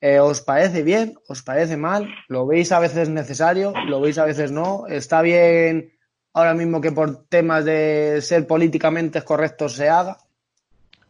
Eh, 0.00 0.20
¿Os 0.20 0.40
parece 0.40 0.82
bien? 0.82 1.14
¿Os 1.28 1.42
parece 1.42 1.76
mal? 1.76 2.08
¿Lo 2.28 2.46
veis 2.46 2.70
a 2.72 2.78
veces 2.78 3.08
necesario? 3.08 3.72
¿Lo 3.88 4.00
veis 4.00 4.18
a 4.18 4.24
veces 4.24 4.52
no? 4.52 4.86
¿Está 4.86 5.22
bien 5.22 5.92
ahora 6.32 6.54
mismo 6.54 6.80
que 6.80 6.92
por 6.92 7.24
temas 7.26 7.64
de 7.64 8.20
ser 8.22 8.46
políticamente 8.46 9.22
correctos 9.22 9.72
se 9.74 9.88
haga? 9.88 10.18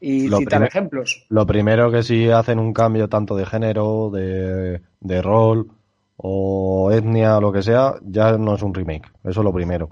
Y 0.00 0.28
Lo 0.28 0.38
citar 0.38 0.58
primer- 0.60 0.68
ejemplos. 0.68 1.26
Lo 1.28 1.46
primero 1.46 1.90
que 1.90 2.02
si 2.02 2.30
hacen 2.30 2.58
un 2.58 2.72
cambio 2.72 3.08
tanto 3.08 3.36
de 3.36 3.44
género, 3.46 4.10
de, 4.10 4.80
de 5.00 5.22
rol 5.22 5.70
o 6.16 6.90
etnia 6.92 7.40
lo 7.40 7.52
que 7.52 7.62
sea, 7.62 7.94
ya 8.02 8.38
no 8.38 8.54
es 8.54 8.62
un 8.62 8.74
remake. 8.74 9.08
Eso 9.24 9.40
es 9.40 9.44
lo 9.44 9.52
primero. 9.52 9.90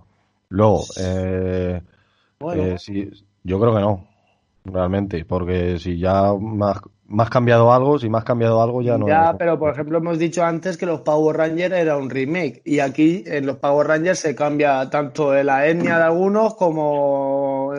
Luego, 0.48 0.84
eh, 0.98 1.82
Bueno, 2.40 2.64
eh, 2.64 3.10
yo 3.44 3.60
creo 3.60 3.74
que 3.74 3.80
no, 3.80 4.06
realmente, 4.64 5.24
porque 5.24 5.78
si 5.78 5.98
ya 5.98 6.32
más, 6.34 6.80
más 7.06 7.30
cambiado 7.30 7.72
algo, 7.72 7.98
si 7.98 8.08
más 8.08 8.24
cambiado 8.24 8.60
algo 8.60 8.82
ya 8.82 8.98
no 8.98 9.06
ya, 9.06 9.34
pero 9.38 9.58
por 9.58 9.72
ejemplo 9.72 9.98
hemos 9.98 10.18
dicho 10.18 10.44
antes 10.44 10.76
que 10.76 10.86
los 10.86 11.00
Power 11.00 11.36
Rangers 11.36 11.74
era 11.74 11.96
un 11.96 12.10
remake 12.10 12.62
y 12.64 12.80
aquí 12.80 13.22
en 13.26 13.46
los 13.46 13.56
Power 13.56 13.86
Rangers 13.86 14.18
se 14.18 14.34
cambia 14.34 14.88
tanto 14.90 15.30
de 15.30 15.44
la 15.44 15.66
etnia 15.66 15.98
de 15.98 16.04
algunos 16.04 16.54
como 16.54 17.72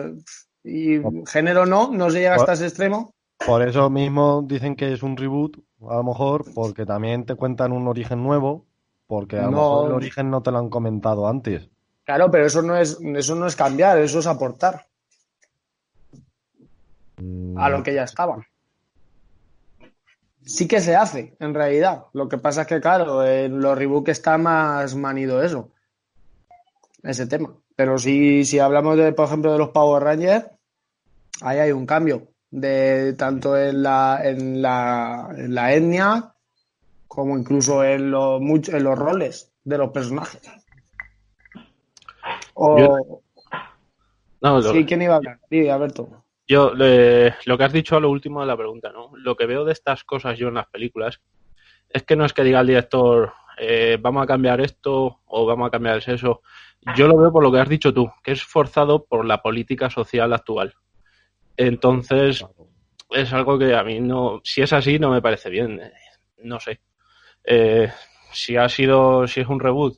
y 0.64 1.00
género 1.26 1.66
no, 1.66 1.90
no 1.92 2.10
se 2.10 2.20
llega 2.20 2.34
hasta 2.34 2.54
ese 2.54 2.66
extremo. 2.66 3.12
Por 3.46 3.62
eso 3.62 3.88
mismo 3.88 4.42
dicen 4.42 4.76
que 4.76 4.92
es 4.92 5.02
un 5.02 5.16
reboot, 5.16 5.56
a 5.88 5.96
lo 5.96 6.04
mejor, 6.04 6.44
porque 6.54 6.84
también 6.84 7.24
te 7.24 7.34
cuentan 7.34 7.72
un 7.72 7.88
origen 7.88 8.22
nuevo, 8.22 8.66
porque 9.06 9.38
a 9.38 9.44
lo 9.44 9.52
No. 9.52 9.56
mejor 9.56 9.86
el 9.86 9.92
origen 9.94 10.30
no 10.30 10.42
te 10.42 10.50
lo 10.50 10.58
han 10.58 10.68
comentado 10.68 11.26
antes. 11.28 11.70
Claro, 12.08 12.30
pero 12.30 12.46
eso 12.46 12.62
no 12.62 12.74
es 12.74 12.98
eso 13.16 13.34
no 13.34 13.46
es 13.46 13.54
cambiar, 13.54 13.98
eso 13.98 14.20
es 14.20 14.26
aportar 14.26 14.86
a 17.54 17.68
lo 17.68 17.82
que 17.82 17.92
ya 17.92 18.04
estaba. 18.04 18.46
Sí 20.40 20.66
que 20.66 20.80
se 20.80 20.96
hace, 20.96 21.36
en 21.38 21.52
realidad. 21.52 22.06
Lo 22.14 22.26
que 22.26 22.38
pasa 22.38 22.62
es 22.62 22.66
que, 22.66 22.80
claro, 22.80 23.26
en 23.26 23.60
los 23.60 23.76
rebooks 23.76 24.08
está 24.08 24.38
más 24.38 24.94
manido 24.94 25.42
eso, 25.42 25.70
ese 27.02 27.26
tema. 27.26 27.54
Pero 27.76 27.98
si, 27.98 28.42
si 28.46 28.58
hablamos 28.58 28.96
de, 28.96 29.12
por 29.12 29.26
ejemplo, 29.26 29.52
de 29.52 29.58
los 29.58 29.68
Power 29.68 30.02
Rangers, 30.02 30.46
ahí 31.42 31.58
hay 31.58 31.72
un 31.72 31.84
cambio 31.84 32.28
de 32.50 33.12
tanto 33.18 33.54
en 33.58 33.82
la, 33.82 34.22
en 34.24 34.62
la, 34.62 35.28
en 35.36 35.54
la 35.54 35.74
etnia 35.74 36.32
como 37.06 37.36
incluso 37.36 37.84
en 37.84 38.04
en 38.04 38.84
los 38.84 38.98
roles 38.98 39.52
de 39.62 39.76
los 39.76 39.90
personajes. 39.90 40.40
O, 42.60 42.78
Yo- 42.78 43.20
No, 44.40 44.60
lo, 44.60 44.72
sí, 44.72 44.84
¿quién 44.84 45.02
iba 45.02 45.14
a 45.14 45.16
hablar? 45.18 45.38
Sí, 45.48 45.68
Alberto. 45.68 46.24
yo, 46.46 46.72
eh, 46.80 47.32
lo 47.46 47.56
que 47.56 47.64
has 47.64 47.72
dicho 47.72 47.96
a 47.96 48.00
lo 48.00 48.10
último 48.10 48.40
de 48.40 48.46
la 48.48 48.56
pregunta, 48.56 48.90
¿no? 48.92 49.10
Lo 49.16 49.36
que 49.36 49.46
veo 49.46 49.64
de 49.64 49.72
estas 49.72 50.02
cosas 50.04 50.36
yo 50.38 50.48
en 50.48 50.54
las 50.54 50.66
películas 50.68 51.20
es 51.88 52.02
que 52.02 52.16
no 52.16 52.24
es 52.24 52.32
que 52.32 52.42
diga 52.42 52.60
el 52.60 52.66
director, 52.66 53.32
eh, 53.58 53.96
vamos 54.00 54.24
a 54.24 54.26
cambiar 54.26 54.60
esto 54.60 55.20
o 55.24 55.46
vamos 55.46 55.68
a 55.68 55.70
cambiar 55.70 55.96
el 55.96 56.02
sexo. 56.02 56.42
Yo 56.96 57.06
lo 57.06 57.16
veo 57.16 57.32
por 57.32 57.42
lo 57.44 57.52
que 57.52 57.60
has 57.60 57.68
dicho 57.68 57.92
tú, 57.94 58.10
que 58.24 58.32
es 58.32 58.42
forzado 58.42 59.04
por 59.04 59.24
la 59.24 59.40
política 59.40 59.88
social 59.90 60.32
actual. 60.32 60.74
Entonces, 61.56 62.44
es 63.10 63.32
algo 63.32 63.58
que 63.58 63.74
a 63.74 63.82
mí 63.84 64.00
no, 64.00 64.40
si 64.44 64.62
es 64.62 64.72
así, 64.72 64.98
no 64.98 65.10
me 65.10 65.22
parece 65.22 65.48
bien. 65.50 65.80
Eh, 65.80 65.92
No 66.42 66.58
sé. 66.60 66.80
Eh, 67.44 67.88
si 68.32 68.56
ha 68.56 68.68
sido, 68.68 69.26
si 69.26 69.40
es 69.40 69.48
un 69.48 69.58
reboot 69.60 69.96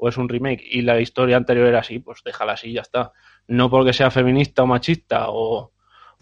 o 0.00 0.08
es 0.08 0.16
un 0.16 0.28
remake 0.28 0.62
y 0.70 0.82
la 0.82 0.98
historia 1.00 1.36
anterior 1.36 1.66
era 1.66 1.80
así, 1.80 1.98
pues 1.98 2.20
déjala 2.24 2.52
así 2.54 2.68
y 2.68 2.72
ya 2.74 2.80
está. 2.82 3.12
No 3.48 3.68
porque 3.68 3.92
sea 3.92 4.10
feminista 4.10 4.62
o 4.62 4.66
machista 4.66 5.26
o, 5.28 5.72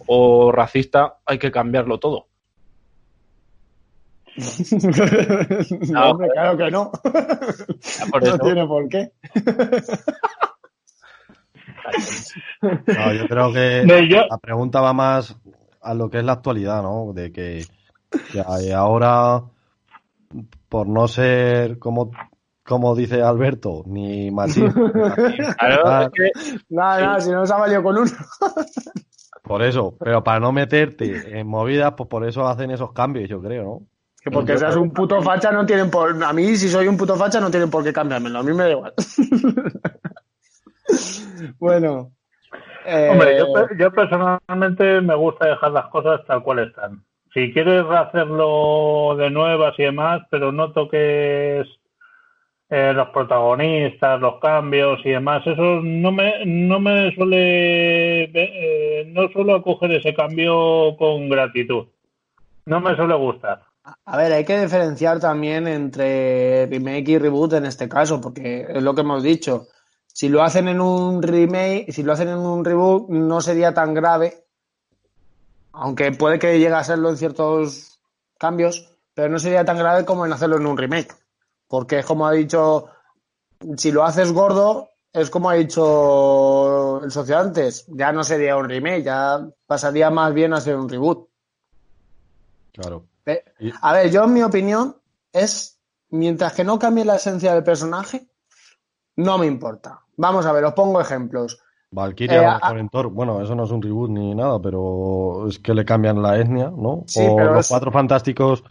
o 0.07 0.53
racista, 0.53 1.19
hay 1.25 1.39
que 1.39 1.51
cambiarlo 1.53 1.99
todo. 1.99 2.27
No, 5.91 6.11
hombre, 6.11 6.29
claro 6.33 6.57
que 6.57 6.71
no. 6.71 6.91
Por 8.11 8.25
No 8.25 8.39
tiene 8.39 8.67
por 8.67 8.89
qué. 8.89 9.11
No, 12.63 13.13
yo 13.15 13.29
creo 13.29 13.53
que 13.53 13.83
No, 13.87 13.99
yo- 14.01 14.27
la 14.29 14.39
pregunta 14.39 14.81
va 14.81 14.93
más 14.93 15.37
a 15.81 15.95
lo 15.95 16.11
que 16.11 16.19
es 16.19 16.25
la 16.25 16.33
actualidad, 16.33 16.83
¿no? 16.83 17.13
De 17.13 17.33
que, 17.33 17.65
que 18.33 18.73
ahora, 18.73 19.43
por 20.69 20.89
no 20.89 21.09
ser 21.09 21.79
como, 21.79 22.11
como 22.69 22.95
dice 22.95 23.23
Alberto, 23.23 23.82
ni 23.86 24.31
racista, 24.31 24.73
claro, 25.59 26.03
es 26.03 26.11
que 26.11 26.31
Nada, 26.69 27.01
nada, 27.01 27.20
si 27.20 27.31
no 27.31 27.47
se 27.47 27.55
ha 27.55 27.57
valido 27.57 27.82
con 27.82 27.97
uno. 27.97 28.11
por 29.43 29.62
eso, 29.62 29.97
pero 29.99 30.23
para 30.23 30.39
no 30.39 30.53
meterte 30.53 31.40
en 31.40 31.47
movidas, 31.47 31.95
pues 31.97 32.11
por 32.11 32.27
eso 32.27 32.47
hacen 32.47 32.70
esos 32.70 32.93
cambios, 32.93 33.28
yo 33.28 33.40
creo, 33.40 33.62
¿no? 33.62 33.81
Que 34.23 34.31
porque 34.31 34.59
seas 34.59 34.77
un 34.77 34.90
puto 34.90 35.23
facha 35.23 35.51
no 35.51 35.65
tienen 35.65 35.90
por... 35.90 36.23
A 36.23 36.32
mí, 36.32 36.57
si 36.57 36.69
soy 36.69 36.89
un 36.89 36.97
puto 36.97 37.16
facha, 37.16 37.40
no 37.40 37.51
tienen 37.51 37.70
por 37.70 37.85
qué 37.85 37.93
cambiármelo. 37.93 38.40
A 38.40 38.43
mí 38.43 38.53
me 38.53 38.65
da 38.65 38.70
igual. 38.70 38.93
bueno. 41.59 42.11
eh, 42.85 43.09
Hombre, 43.12 43.39
yo, 43.39 43.47
yo 43.78 43.93
personalmente 43.93 45.01
me 45.01 45.15
gusta 45.15 45.47
dejar 45.47 45.70
las 45.70 45.86
cosas 45.86 46.20
tal 46.27 46.43
cual 46.43 46.59
están. 46.59 47.05
Si 47.32 47.53
quieres 47.53 47.85
hacerlo 47.89 49.15
de 49.16 49.31
nuevas 49.31 49.74
y 49.78 49.85
demás, 49.85 50.23
pero 50.31 50.51
no 50.51 50.73
toques 50.73 51.69
eh, 52.70 52.93
los 52.93 53.09
protagonistas, 53.09 54.20
los 54.20 54.39
cambios 54.40 55.01
y 55.05 55.11
demás, 55.11 55.47
eso 55.47 55.81
no 55.82 56.12
me, 56.12 56.45
no 56.45 56.78
me 56.78 57.15
suele, 57.15 58.24
eh, 58.24 59.05
no 59.07 59.28
suelo 59.28 59.55
acoger 59.55 59.93
ese 59.93 60.15
cambio 60.15 60.95
con 60.99 61.28
gratitud. 61.28 61.86
No 62.66 62.81
me 62.81 62.95
suele 62.95 63.15
gustar. 63.15 63.62
A 64.05 64.16
ver, 64.19 64.32
hay 64.32 64.45
que 64.45 64.61
diferenciar 64.61 65.19
también 65.19 65.66
entre 65.66 66.66
remake 66.66 67.09
y 67.09 67.19
reboot 67.19 67.55
en 67.55 67.65
este 67.65 67.89
caso, 67.89 68.20
porque 68.20 68.66
es 68.69 68.82
lo 68.82 68.95
que 68.95 69.01
hemos 69.01 69.23
dicho. 69.23 69.69
Si 70.07 70.28
lo 70.28 70.43
hacen 70.43 70.69
en 70.69 70.81
un 70.81 71.23
remake, 71.23 71.90
si 71.90 72.03
lo 72.03 72.12
hacen 72.12 72.28
en 72.28 72.39
un 72.39 72.65
reboot, 72.65 73.09
no 73.09 73.40
sería 73.40 73.73
tan 73.73 73.95
grave, 73.95 74.45
aunque 75.73 76.12
puede 76.12 76.39
que 76.39 76.59
llegue 76.59 76.74
a 76.74 76.85
serlo 76.85 77.09
en 77.09 77.16
ciertos 77.16 78.03
cambios, 78.39 78.99
pero 79.15 79.31
no 79.31 79.39
sería 79.39 79.65
tan 79.65 79.78
grave 79.78 80.05
como 80.05 80.27
en 80.27 80.32
hacerlo 80.32 80.57
en 80.57 80.66
un 80.66 80.77
remake. 80.77 81.15
Porque 81.69 81.99
es 82.01 82.07
como 82.07 82.27
ha 82.27 82.32
dicho, 82.32 82.86
si 83.77 83.93
lo 83.93 84.05
haces 84.05 84.32
gordo, 84.32 84.89
es 85.12 85.31
como 85.31 85.51
ha 85.51 85.55
dicho 85.55 87.03
el 87.05 87.11
socio 87.11 87.39
antes, 87.39 87.86
ya 87.89 88.11
no 88.12 88.24
sería 88.24 88.57
un 88.57 88.69
remake, 88.69 89.03
ya 89.05 89.47
pasaría 89.66 90.11
más 90.11 90.32
bien 90.32 90.53
a 90.55 90.61
ser 90.61 90.77
un 90.77 90.89
reboot. 90.89 91.28
Claro. 92.73 93.05
A 93.82 93.93
ver, 93.93 94.11
yo 94.11 94.24
en 94.24 94.32
mi 94.32 94.43
opinión 94.43 94.97
es, 95.32 95.78
mientras 96.11 96.55
que 96.55 96.65
no 96.65 96.78
cambie 96.78 97.05
la 97.05 97.16
esencia 97.16 97.53
del 97.55 97.65
personaje, 97.65 98.28
no 99.16 99.36
me 99.36 99.47
importa. 99.47 100.01
Vamos 100.16 100.47
a 100.47 100.53
ver, 100.53 100.65
os 100.65 100.73
pongo 100.74 101.01
ejemplos. 101.01 101.61
Valkyria 101.90 102.61
Eh, 102.70 102.89
bueno, 103.11 103.43
eso 103.43 103.55
no 103.55 103.65
es 103.65 103.70
un 103.70 103.82
reboot 103.82 104.11
ni 104.11 104.35
nada, 104.35 104.61
pero 104.61 105.49
es 105.49 105.59
que 105.59 105.74
le 105.74 105.85
cambian 105.85 106.23
la 106.23 106.39
etnia, 106.39 106.70
¿no? 106.74 107.05
Sí, 107.07 107.27
o 107.27 107.39
los 107.39 107.61
es- 107.61 107.69
cuatro 107.69 107.90
fantásticos 107.90 108.62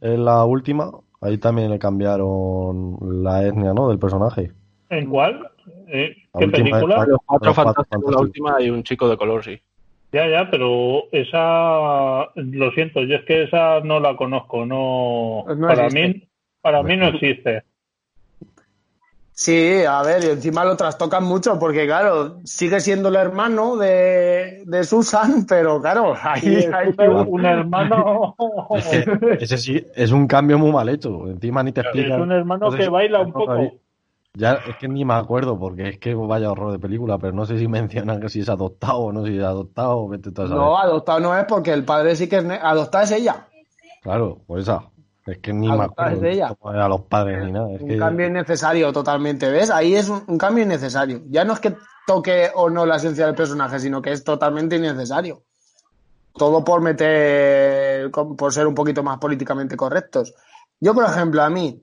en 0.00 0.24
la 0.24 0.44
última, 0.44 0.90
ahí 1.22 1.38
también 1.38 1.70
le 1.70 1.78
cambiaron 1.78 2.98
la 3.22 3.46
etnia, 3.46 3.72
¿no? 3.72 3.88
Del 3.88 3.98
personaje. 3.98 4.52
¿En 4.90 5.08
cuál? 5.08 5.48
Eh, 5.88 6.14
¿Qué 6.38 6.44
última 6.44 6.70
película? 6.70 7.06
Los 7.06 7.18
cuatro 7.24 7.54
fantásticos, 7.54 8.14
la 8.14 8.20
última 8.20 8.60
y 8.60 8.70
un 8.70 8.82
chico 8.82 9.08
de 9.08 9.16
color, 9.16 9.44
sí. 9.44 9.60
Ya, 10.12 10.28
ya, 10.28 10.50
pero 10.50 11.04
esa, 11.12 12.28
lo 12.34 12.70
siento, 12.72 13.02
yo 13.02 13.16
es 13.16 13.24
que 13.24 13.44
esa 13.44 13.80
no 13.80 13.98
la 13.98 14.14
conozco, 14.14 14.66
no, 14.66 15.44
no 15.46 15.66
para 15.68 15.86
existe. 15.86 16.08
mí, 16.08 16.28
para 16.60 16.82
mí 16.82 16.96
no 16.98 17.06
existe. 17.06 17.62
Sí, 19.44 19.82
a 19.84 20.02
ver, 20.02 20.22
y 20.22 20.26
encima 20.28 20.64
lo 20.64 20.76
trastocan 20.76 21.24
mucho, 21.24 21.58
porque 21.58 21.84
claro, 21.84 22.38
sigue 22.44 22.78
siendo 22.80 23.08
el 23.08 23.16
hermano 23.16 23.76
de, 23.76 24.62
de 24.64 24.84
Susan, 24.84 25.46
pero 25.48 25.80
claro, 25.80 26.14
ahí, 26.22 26.58
Es 26.58 26.72
ahí- 26.72 26.94
un, 27.26 27.44
hermano, 27.44 28.36
Es 28.70 29.06
que 29.38 29.44
ese 29.44 29.58
sí, 29.58 29.84
es 29.96 30.12
un 30.12 30.28
cambio 30.28 30.58
muy 30.58 30.70
mal 30.70 30.88
hecho. 30.88 31.26
Encima 31.28 31.64
ni 31.64 31.72
te 31.72 31.80
es 31.80 31.86
explican. 31.86 32.20
un 32.22 32.30
hermano 32.30 32.66
no 32.66 32.70
sé 32.70 32.76
que 32.78 32.84
si- 32.84 32.88
baila 32.90 33.20
un 33.20 33.28
no 33.28 33.32
poco. 33.34 33.46
sabía. 33.46 33.72
Ya 34.34 34.52
es 34.64 34.76
que 34.76 34.86
ni 34.88 35.04
me 35.04 35.14
acuerdo, 35.14 35.58
porque 35.58 35.88
es 35.88 35.98
que 35.98 36.14
vaya 36.14 36.50
horror 36.52 36.70
de 36.70 36.78
película, 36.78 37.18
pero 37.18 37.32
no 37.32 37.44
sé 37.44 37.58
si 37.58 37.66
mencionan 37.68 38.20
que 38.20 38.28
si 38.28 38.40
es 38.40 38.48
adoptado 38.48 38.98
o 39.00 39.12
no 39.12 39.26
si 39.26 39.36
es 39.36 39.42
adoptado, 39.42 40.06
vete 40.06 40.30
a 40.30 40.34
saber. 40.36 40.50
no, 40.52 40.78
adoptado 40.78 41.18
no 41.18 41.36
es 41.36 41.44
porque 41.46 41.72
el 41.72 41.84
padre 41.84 42.14
sí 42.14 42.28
que 42.28 42.36
es, 42.36 42.44
ne- 42.44 42.60
adoptada 42.62 43.02
es 43.04 43.10
ella. 43.10 43.48
Claro, 44.02 44.38
pues 44.46 44.62
esa. 44.62 44.84
Es 45.26 45.38
que 45.38 45.52
ni 45.52 45.70
me 45.70 45.84
acuerdo 45.84 46.24
ella. 46.26 46.54
cómo 46.58 46.74
eran 46.74 46.90
los 46.90 47.02
padres 47.02 47.44
ni 47.44 47.52
nada. 47.52 47.70
Es 47.72 47.80
un 47.80 47.88
que 47.88 47.96
cambio 47.98 48.26
innecesario 48.26 48.92
totalmente, 48.92 49.48
¿ves? 49.50 49.70
Ahí 49.70 49.94
es 49.94 50.08
un, 50.08 50.24
un 50.26 50.36
cambio 50.36 50.64
innecesario. 50.64 51.22
Ya 51.28 51.44
no 51.44 51.52
es 51.52 51.60
que 51.60 51.76
toque 52.06 52.50
o 52.54 52.68
no 52.68 52.84
la 52.84 52.96
esencia 52.96 53.26
del 53.26 53.34
personaje, 53.36 53.78
sino 53.78 54.02
que 54.02 54.10
es 54.12 54.24
totalmente 54.24 54.76
innecesario. 54.76 55.44
Todo 56.34 56.64
por 56.64 56.80
meter, 56.80 58.10
por 58.10 58.52
ser 58.52 58.66
un 58.66 58.74
poquito 58.74 59.02
más 59.02 59.18
políticamente 59.18 59.76
correctos. 59.76 60.34
Yo, 60.80 60.94
por 60.94 61.04
ejemplo, 61.04 61.42
a 61.42 61.50
mí, 61.50 61.80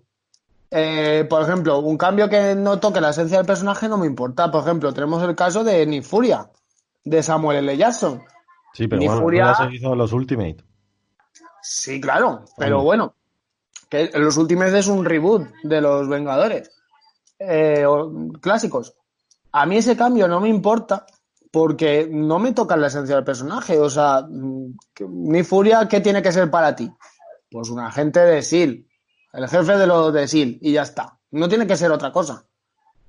eh, 0.71 1.25
por 1.29 1.41
ejemplo, 1.43 1.79
un 1.79 1.97
cambio 1.97 2.27
que 2.27 2.55
no 2.55 2.79
toque 2.79 2.99
la 2.99 3.11
esencia 3.11 3.37
del 3.37 3.45
personaje 3.47 3.87
no 3.87 3.97
me 3.97 4.07
importa. 4.07 4.51
Por 4.51 4.63
ejemplo, 4.63 4.93
tenemos 4.93 5.23
el 5.23 5.35
caso 5.35 5.63
de 5.63 5.85
Nick 5.85 6.03
Furia, 6.03 6.49
de 7.05 7.23
Samuel 7.23 7.59
L. 7.59 7.77
Jackson. 7.77 8.21
Sí, 8.73 8.87
pero 8.87 9.01
bueno, 9.03 9.21
Furia- 9.21 9.45
ya 9.57 9.69
se 9.69 9.75
hizo 9.75 9.95
los 9.95 10.11
Ultimate. 10.11 10.57
Sí, 11.61 12.01
claro, 12.01 12.43
pero 12.57 12.81
bueno, 12.81 13.15
que 13.89 14.11
los 14.13 14.37
últimos 14.37 14.71
es 14.73 14.87
un 14.87 15.03
reboot 15.03 15.47
de 15.63 15.81
los 15.81 16.07
Vengadores 16.07 16.71
eh, 17.39 17.85
clásicos. 18.41 18.95
A 19.51 19.65
mí 19.65 19.77
ese 19.77 19.97
cambio 19.97 20.27
no 20.27 20.39
me 20.39 20.49
importa 20.49 21.05
porque 21.51 22.07
no 22.11 22.37
me 22.37 22.53
toca 22.53 22.77
la 22.77 22.87
esencia 22.87 23.15
del 23.15 23.23
personaje. 23.23 23.79
O 23.79 23.89
sea, 23.89 24.21
mm, 24.21 24.73
mi 25.09 25.43
furia, 25.43 25.87
¿qué 25.87 26.01
tiene 26.01 26.21
que 26.21 26.31
ser 26.31 26.51
para 26.51 26.75
ti? 26.75 26.91
Pues 27.49 27.69
un 27.69 27.79
agente 27.79 28.19
de 28.19 28.41
SEAL, 28.43 28.85
el 29.33 29.47
jefe 29.47 29.77
de 29.77 29.87
los 29.87 30.13
de 30.13 30.27
SEAL, 30.27 30.59
y 30.61 30.73
ya 30.73 30.83
está. 30.83 31.17
No 31.31 31.49
tiene 31.49 31.65
que 31.65 31.77
ser 31.77 31.91
otra 31.91 32.11
cosa. 32.11 32.45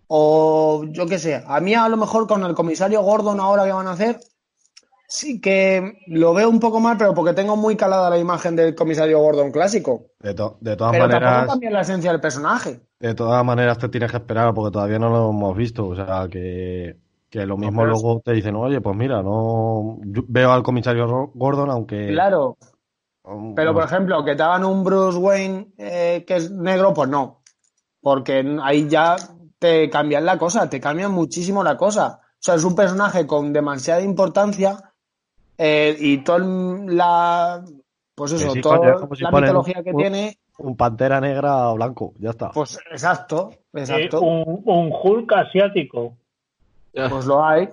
O 0.06 0.84
yo 0.88 1.06
qué 1.06 1.18
sé, 1.18 1.42
a 1.46 1.60
mí 1.60 1.74
a 1.74 1.88
lo 1.88 1.96
mejor 1.96 2.26
con 2.26 2.42
el 2.44 2.54
comisario 2.54 3.02
Gordon 3.02 3.38
ahora 3.38 3.64
que 3.64 3.72
van 3.72 3.86
a 3.86 3.92
hacer, 3.92 4.18
sí 5.10 5.40
que 5.40 5.98
lo 6.06 6.32
veo 6.34 6.48
un 6.48 6.60
poco 6.60 6.80
mal, 6.80 6.96
pero 6.96 7.14
porque 7.14 7.34
tengo 7.34 7.56
muy 7.56 7.76
calada 7.76 8.10
la 8.10 8.18
imagen 8.18 8.56
del 8.56 8.74
comisario 8.74 9.18
Gordon 9.20 9.52
clásico. 9.52 10.06
De, 10.20 10.34
to- 10.34 10.56
de 10.60 10.76
todas 10.76 10.92
Pero 10.92 11.04
maneras, 11.08 11.30
tampoco 11.32 11.52
cambia 11.52 11.70
la 11.70 11.80
esencia 11.82 12.10
del 12.12 12.20
personaje. 12.20 12.80
de 12.98 13.14
todas 13.14 13.44
maneras 13.44 13.78
te 13.78 13.88
tienes 13.88 14.10
que 14.10 14.18
esperar 14.18 14.52
porque 14.54 14.72
todavía 14.72 14.98
no 14.98 15.08
lo 15.10 15.30
hemos 15.30 15.56
visto. 15.56 15.86
O 15.88 15.94
sea, 15.96 16.28
que, 16.30 16.96
que 17.30 17.46
lo 17.46 17.56
mismo 17.56 17.84
luego 17.84 18.20
te 18.24 18.32
dicen, 18.32 18.54
oye, 18.56 18.80
pues 18.80 18.96
mira, 18.96 19.22
no 19.22 19.98
yo 20.04 20.22
veo 20.28 20.52
al 20.52 20.62
comisario 20.62 21.30
Gordon, 21.34 21.70
aunque 21.70 22.08
Claro, 22.08 22.58
um, 23.24 23.54
pero 23.54 23.72
por 23.74 23.84
ejemplo, 23.84 24.24
que 24.24 24.36
te 24.36 24.42
hagan 24.42 24.64
un 24.64 24.84
Bruce 24.84 25.18
Wayne 25.18 25.72
eh, 25.78 26.24
que 26.26 26.36
es 26.36 26.50
negro, 26.50 26.92
pues 26.94 27.08
no. 27.08 27.42
Porque 28.00 28.44
ahí 28.62 28.88
ya 28.88 29.16
te 29.58 29.90
cambian 29.90 30.24
la 30.24 30.38
cosa, 30.38 30.68
te 30.70 30.80
cambian 30.80 31.12
muchísimo 31.12 31.62
la 31.62 31.76
cosa. 31.76 32.20
O 32.22 32.42
sea, 32.42 32.54
es 32.54 32.64
un 32.64 32.74
personaje 32.74 33.26
con 33.26 33.52
demasiada 33.52 34.00
importancia 34.02 34.89
eh, 35.62 35.94
y 35.98 36.18
toda 36.24 36.38
la. 36.38 37.62
Pues 38.14 38.32
eso, 38.32 38.50
sí, 38.50 38.60
toda 38.62 38.78
coño, 38.78 38.90
es 38.94 39.00
como 39.00 39.14
si 39.14 39.22
la 39.24 39.30
mitología 39.30 39.82
que 39.82 39.90
un- 39.90 39.96
tiene. 39.98 40.38
un 40.58 40.76
pantera 40.76 41.20
negra 41.20 41.70
blanco, 41.72 42.12
ya 42.18 42.30
está. 42.30 42.50
Pues 42.50 42.78
exacto, 42.90 43.50
Eh, 43.74 43.80
exacto. 43.80 44.20
un, 44.20 44.62
un 44.64 44.90
Hulk 44.92 45.32
asiático. 45.32 46.16
Pues 46.92 47.24
lo 47.26 47.44
hay. 47.44 47.68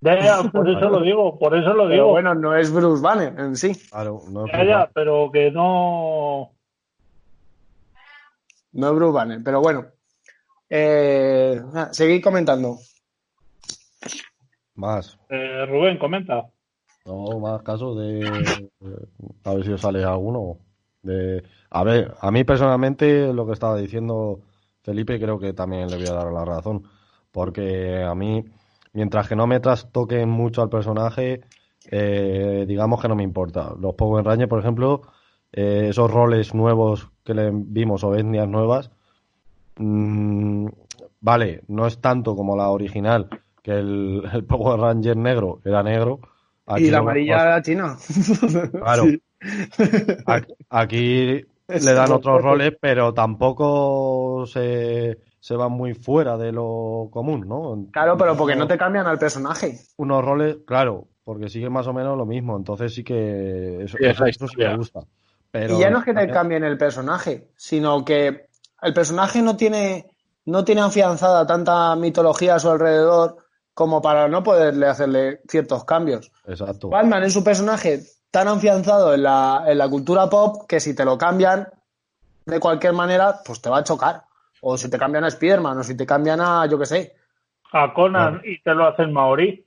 Ya, 0.00 0.20
ya, 0.20 0.42
por 0.50 0.68
eso 0.68 0.88
lo 0.88 1.00
digo, 1.00 1.38
por 1.38 1.56
eso 1.56 1.68
lo 1.74 1.84
Pero 1.84 1.88
digo. 1.94 2.08
bueno, 2.10 2.34
no 2.34 2.56
es 2.56 2.72
Bruce 2.72 3.00
Banner 3.02 3.38
en 3.38 3.54
sí. 3.56 3.72
Claro, 3.90 4.22
no 4.30 4.46
es 4.46 4.52
Ya, 4.52 4.64
ya, 4.64 4.90
pero 4.92 5.30
que 5.32 5.50
no. 5.52 6.50
No 8.72 8.88
es 8.88 8.94
Bruce 8.94 9.12
Banner, 9.14 9.40
pero 9.44 9.60
bueno. 9.60 9.86
Eh, 10.68 11.60
seguid 11.92 12.22
comentando. 12.22 12.78
más. 14.74 15.18
Eh, 15.28 15.66
Rubén, 15.66 15.98
comenta. 15.98 16.46
No, 17.04 17.38
más 17.40 17.62
casos 17.62 17.96
de. 17.98 18.70
A 19.44 19.54
ver 19.54 19.64
si 19.64 19.72
os 19.72 19.80
sale 19.80 20.04
alguno. 20.04 20.58
De, 21.02 21.42
a 21.70 21.82
ver, 21.84 22.14
a 22.20 22.30
mí 22.30 22.44
personalmente 22.44 23.32
lo 23.32 23.44
que 23.46 23.52
estaba 23.54 23.76
diciendo 23.76 24.40
Felipe 24.82 25.18
creo 25.18 25.38
que 25.38 25.52
también 25.52 25.90
le 25.90 25.96
voy 25.96 26.06
a 26.06 26.12
dar 26.12 26.32
la 26.32 26.44
razón. 26.44 26.84
Porque 27.32 28.02
a 28.04 28.14
mí, 28.14 28.44
mientras 28.92 29.28
que 29.28 29.36
no 29.36 29.46
me 29.46 29.60
trastoquen 29.60 30.28
mucho 30.28 30.62
al 30.62 30.68
personaje, 30.68 31.40
eh, 31.90 32.64
digamos 32.68 33.00
que 33.00 33.08
no 33.08 33.16
me 33.16 33.24
importa. 33.24 33.74
Los 33.78 33.94
Power 33.94 34.24
Rangers, 34.24 34.48
por 34.48 34.60
ejemplo, 34.60 35.02
eh, 35.52 35.86
esos 35.90 36.10
roles 36.10 36.54
nuevos 36.54 37.10
que 37.24 37.34
le 37.34 37.50
vimos 37.52 38.04
o 38.04 38.14
etnias 38.14 38.48
nuevas, 38.48 38.90
mm, 39.76 40.66
vale, 41.20 41.62
no 41.68 41.86
es 41.86 42.00
tanto 42.00 42.36
como 42.36 42.56
la 42.56 42.70
original, 42.70 43.28
que 43.62 43.72
el, 43.72 44.22
el 44.32 44.44
Power 44.44 44.80
Ranger 44.80 45.16
negro 45.16 45.60
era 45.64 45.82
negro. 45.82 46.20
Aquí 46.66 46.84
y 46.84 46.90
la 46.90 46.98
amarilla 46.98 47.42
era 47.42 47.62
china. 47.62 47.96
Claro. 48.72 49.04
Sí. 49.04 49.22
Aquí, 50.70 51.44
le 51.68 51.92
dan 51.94 52.12
otros 52.12 52.42
roles, 52.42 52.74
pero 52.80 53.12
tampoco 53.14 54.44
se, 54.46 55.18
se 55.40 55.54
van 55.56 55.72
muy 55.72 55.94
fuera 55.94 56.36
de 56.36 56.52
lo 56.52 57.08
común, 57.10 57.46
¿no? 57.48 57.86
Claro, 57.92 58.16
pero 58.16 58.36
porque 58.36 58.56
no 58.56 58.66
te 58.66 58.78
cambian 58.78 59.06
al 59.06 59.18
personaje. 59.18 59.78
Unos 59.96 60.24
roles, 60.24 60.58
claro, 60.66 61.08
porque 61.24 61.48
siguen 61.48 61.72
más 61.72 61.86
o 61.86 61.92
menos 61.92 62.16
lo 62.16 62.26
mismo, 62.26 62.56
entonces 62.56 62.94
sí 62.94 63.02
que 63.04 63.82
eso, 63.84 63.96
Sí, 63.98 64.04
es 64.04 64.12
eso- 64.12 64.26
eso 64.26 64.48
sí 64.48 64.56
me 64.58 64.76
gusta. 64.76 65.00
Pero 65.50 65.76
y 65.76 65.80
ya 65.80 65.90
no 65.90 65.98
es 65.98 66.04
que 66.04 66.14
te 66.14 66.28
cambien 66.28 66.64
el 66.64 66.78
personaje, 66.78 67.48
sino 67.56 68.04
que 68.04 68.46
el 68.80 68.94
personaje 68.94 69.42
no 69.42 69.56
tiene, 69.56 70.06
no 70.46 70.64
tiene 70.64 70.80
afianzada 70.80 71.46
tanta 71.46 71.94
mitología 71.96 72.54
a 72.54 72.58
su 72.58 72.70
alrededor 72.70 73.36
como 73.74 74.02
para 74.02 74.28
no 74.28 74.42
poderle 74.42 74.86
hacerle 74.86 75.40
ciertos 75.48 75.84
cambios. 75.84 76.30
Exacto. 76.46 76.88
Batman 76.88 77.24
es 77.24 77.36
un 77.36 77.44
personaje 77.44 78.00
tan 78.30 78.48
afianzado 78.48 79.14
en 79.14 79.22
la, 79.22 79.64
en 79.66 79.78
la 79.78 79.88
cultura 79.88 80.28
pop 80.28 80.66
que 80.68 80.80
si 80.80 80.94
te 80.94 81.04
lo 81.04 81.16
cambian 81.18 81.68
de 82.46 82.60
cualquier 82.60 82.92
manera, 82.92 83.36
pues 83.44 83.60
te 83.62 83.70
va 83.70 83.78
a 83.78 83.84
chocar. 83.84 84.22
O 84.60 84.76
si 84.76 84.88
te 84.90 84.98
cambian 84.98 85.24
a 85.24 85.30
Spiderman, 85.30 85.78
o 85.78 85.82
si 85.82 85.96
te 85.96 86.06
cambian 86.06 86.40
a, 86.40 86.66
yo 86.66 86.78
qué 86.78 86.86
sé. 86.86 87.16
A 87.72 87.92
Conan 87.94 88.40
y 88.44 88.60
te 88.62 88.74
lo 88.74 88.86
hacen 88.86 89.12
maorí. 89.12 89.64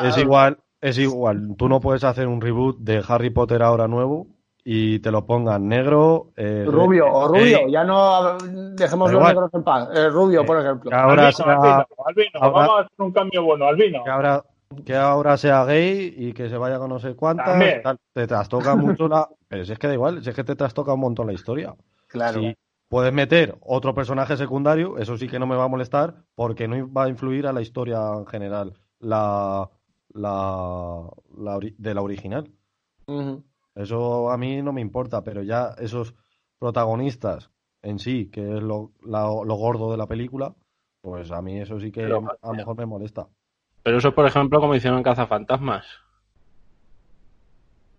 Es 0.00 0.16
a- 0.16 0.20
igual, 0.20 0.58
es 0.80 0.98
igual. 0.98 1.54
Tú 1.56 1.68
no 1.68 1.80
puedes 1.80 2.04
hacer 2.04 2.28
un 2.28 2.40
reboot 2.40 2.78
de 2.78 3.02
Harry 3.08 3.30
Potter 3.30 3.62
ahora 3.62 3.88
nuevo 3.88 4.26
y 4.70 4.98
te 4.98 5.10
lo 5.10 5.24
pongan 5.24 5.66
negro. 5.66 6.32
eh, 6.36 6.66
Rubio, 6.68 7.06
o 7.06 7.24
eh, 7.34 7.38
rubio, 7.40 7.68
ya 7.68 7.84
no 7.84 8.36
dejemos 8.74 9.10
los 9.10 9.22
negros 9.24 9.50
en 9.54 9.62
paz. 9.64 9.88
Eh, 9.94 10.10
rubio, 10.10 10.44
por 10.44 10.60
ejemplo. 10.60 10.90
que 10.90 10.94
ahora 10.96 11.28
albino, 11.28 11.32
sea- 11.32 11.54
albino, 11.54 11.86
albino. 12.04 12.30
ahora- 12.34 12.50
Vamos 12.66 12.70
a 12.76 12.80
hacer 12.80 12.92
un 12.98 13.12
cambio 13.12 13.42
bueno, 13.44 13.64
albino. 13.64 14.04
que 14.04 14.10
ahora, 14.10 14.44
que 14.84 14.94
ahora 14.94 15.36
sea 15.38 15.64
gay 15.64 16.12
y 16.14 16.34
que 16.34 16.50
se 16.50 16.58
vaya 16.58 16.78
con 16.78 16.90
no 16.90 16.98
sé 16.98 17.14
cuántas. 17.16 17.58
Tal. 17.82 17.98
Te 18.12 18.26
trastoca 18.26 18.76
mucho 18.76 19.08
la. 19.08 19.26
Pero 19.48 19.64
si 19.64 19.72
es 19.72 19.78
que 19.78 19.86
da 19.88 19.94
igual, 19.94 20.22
si 20.22 20.28
es 20.28 20.36
que 20.36 20.44
te 20.44 20.54
trastoca 20.54 20.92
un 20.92 21.00
montón 21.00 21.26
la 21.28 21.32
historia. 21.32 21.74
Claro. 22.06 22.38
Si 22.40 22.54
puedes 22.90 23.12
meter 23.14 23.56
otro 23.62 23.94
personaje 23.94 24.36
secundario, 24.36 24.98
eso 24.98 25.16
sí 25.16 25.28
que 25.28 25.38
no 25.38 25.46
me 25.46 25.56
va 25.56 25.64
a 25.64 25.68
molestar 25.68 26.16
porque 26.34 26.68
no 26.68 26.92
va 26.92 27.04
a 27.04 27.08
influir 27.08 27.46
a 27.46 27.54
la 27.54 27.62
historia 27.62 28.00
en 28.18 28.26
general, 28.26 28.74
la, 29.00 29.66
la, 30.12 31.04
de 31.78 31.94
la 31.94 32.02
original. 32.02 32.50
Ujú. 33.06 33.42
Eso 33.78 34.30
a 34.30 34.36
mí 34.36 34.60
no 34.60 34.72
me 34.72 34.80
importa, 34.80 35.22
pero 35.22 35.42
ya 35.42 35.74
esos 35.78 36.14
protagonistas 36.58 37.50
en 37.82 38.00
sí, 38.00 38.28
que 38.28 38.40
es 38.56 38.62
lo, 38.62 38.90
la- 39.02 39.28
lo 39.44 39.54
gordo 39.54 39.90
de 39.92 39.96
la 39.96 40.06
película, 40.08 40.52
pues 41.00 41.30
a 41.30 41.40
mí 41.40 41.60
eso 41.60 41.78
sí 41.78 41.92
que 41.92 42.02
Pero, 42.02 42.24
a 42.42 42.48
lo 42.48 42.54
mejor 42.54 42.76
me 42.76 42.86
molesta. 42.86 43.28
Pero 43.84 43.98
eso, 43.98 44.12
por 44.14 44.26
ejemplo, 44.26 44.58
como 44.60 44.74
hicieron 44.74 44.98
en 44.98 45.04
Cazafantasmas, 45.04 45.86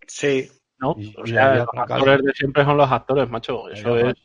Sí. 0.06 0.50
¿no? 0.80 0.96
Y- 0.98 1.16
o 1.18 1.26
sea, 1.26 1.56
los 1.56 1.68
actores 1.74 2.06
cara. 2.06 2.18
de 2.24 2.34
siempre 2.34 2.66
son 2.66 2.78
los 2.78 2.92
actores, 2.92 3.30
macho. 3.30 3.70
Eso 3.70 3.96
es. 3.98 4.16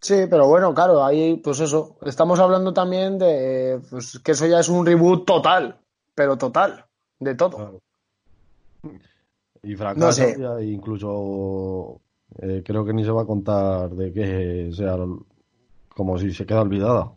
Sí, 0.00 0.26
pero 0.28 0.48
bueno, 0.48 0.74
claro, 0.74 1.04
ahí, 1.04 1.36
pues 1.36 1.60
eso. 1.60 1.96
Estamos 2.02 2.38
hablando 2.40 2.72
también 2.74 3.18
de 3.18 3.80
pues, 3.90 4.18
que 4.18 4.32
eso 4.32 4.46
ya 4.46 4.60
es 4.60 4.68
un 4.68 4.84
reboot 4.84 5.24
total, 5.26 5.78
pero 6.14 6.36
total, 6.36 6.84
de 7.20 7.34
todo. 7.34 7.56
Claro. 7.56 7.80
Y 9.64 9.76
fracaso, 9.76 10.06
No 10.06 10.12
sé. 10.12 10.36
ya 10.38 10.60
incluso 10.60 12.00
eh, 12.40 12.62
creo 12.64 12.84
que 12.84 12.92
ni 12.92 13.04
se 13.04 13.10
va 13.10 13.22
a 13.22 13.26
contar 13.26 13.90
de 13.90 14.12
que 14.12 14.70
sea 14.72 14.96
como 15.94 16.18
si 16.18 16.32
se 16.32 16.44
queda 16.46 16.62
olvidada. 16.62 17.10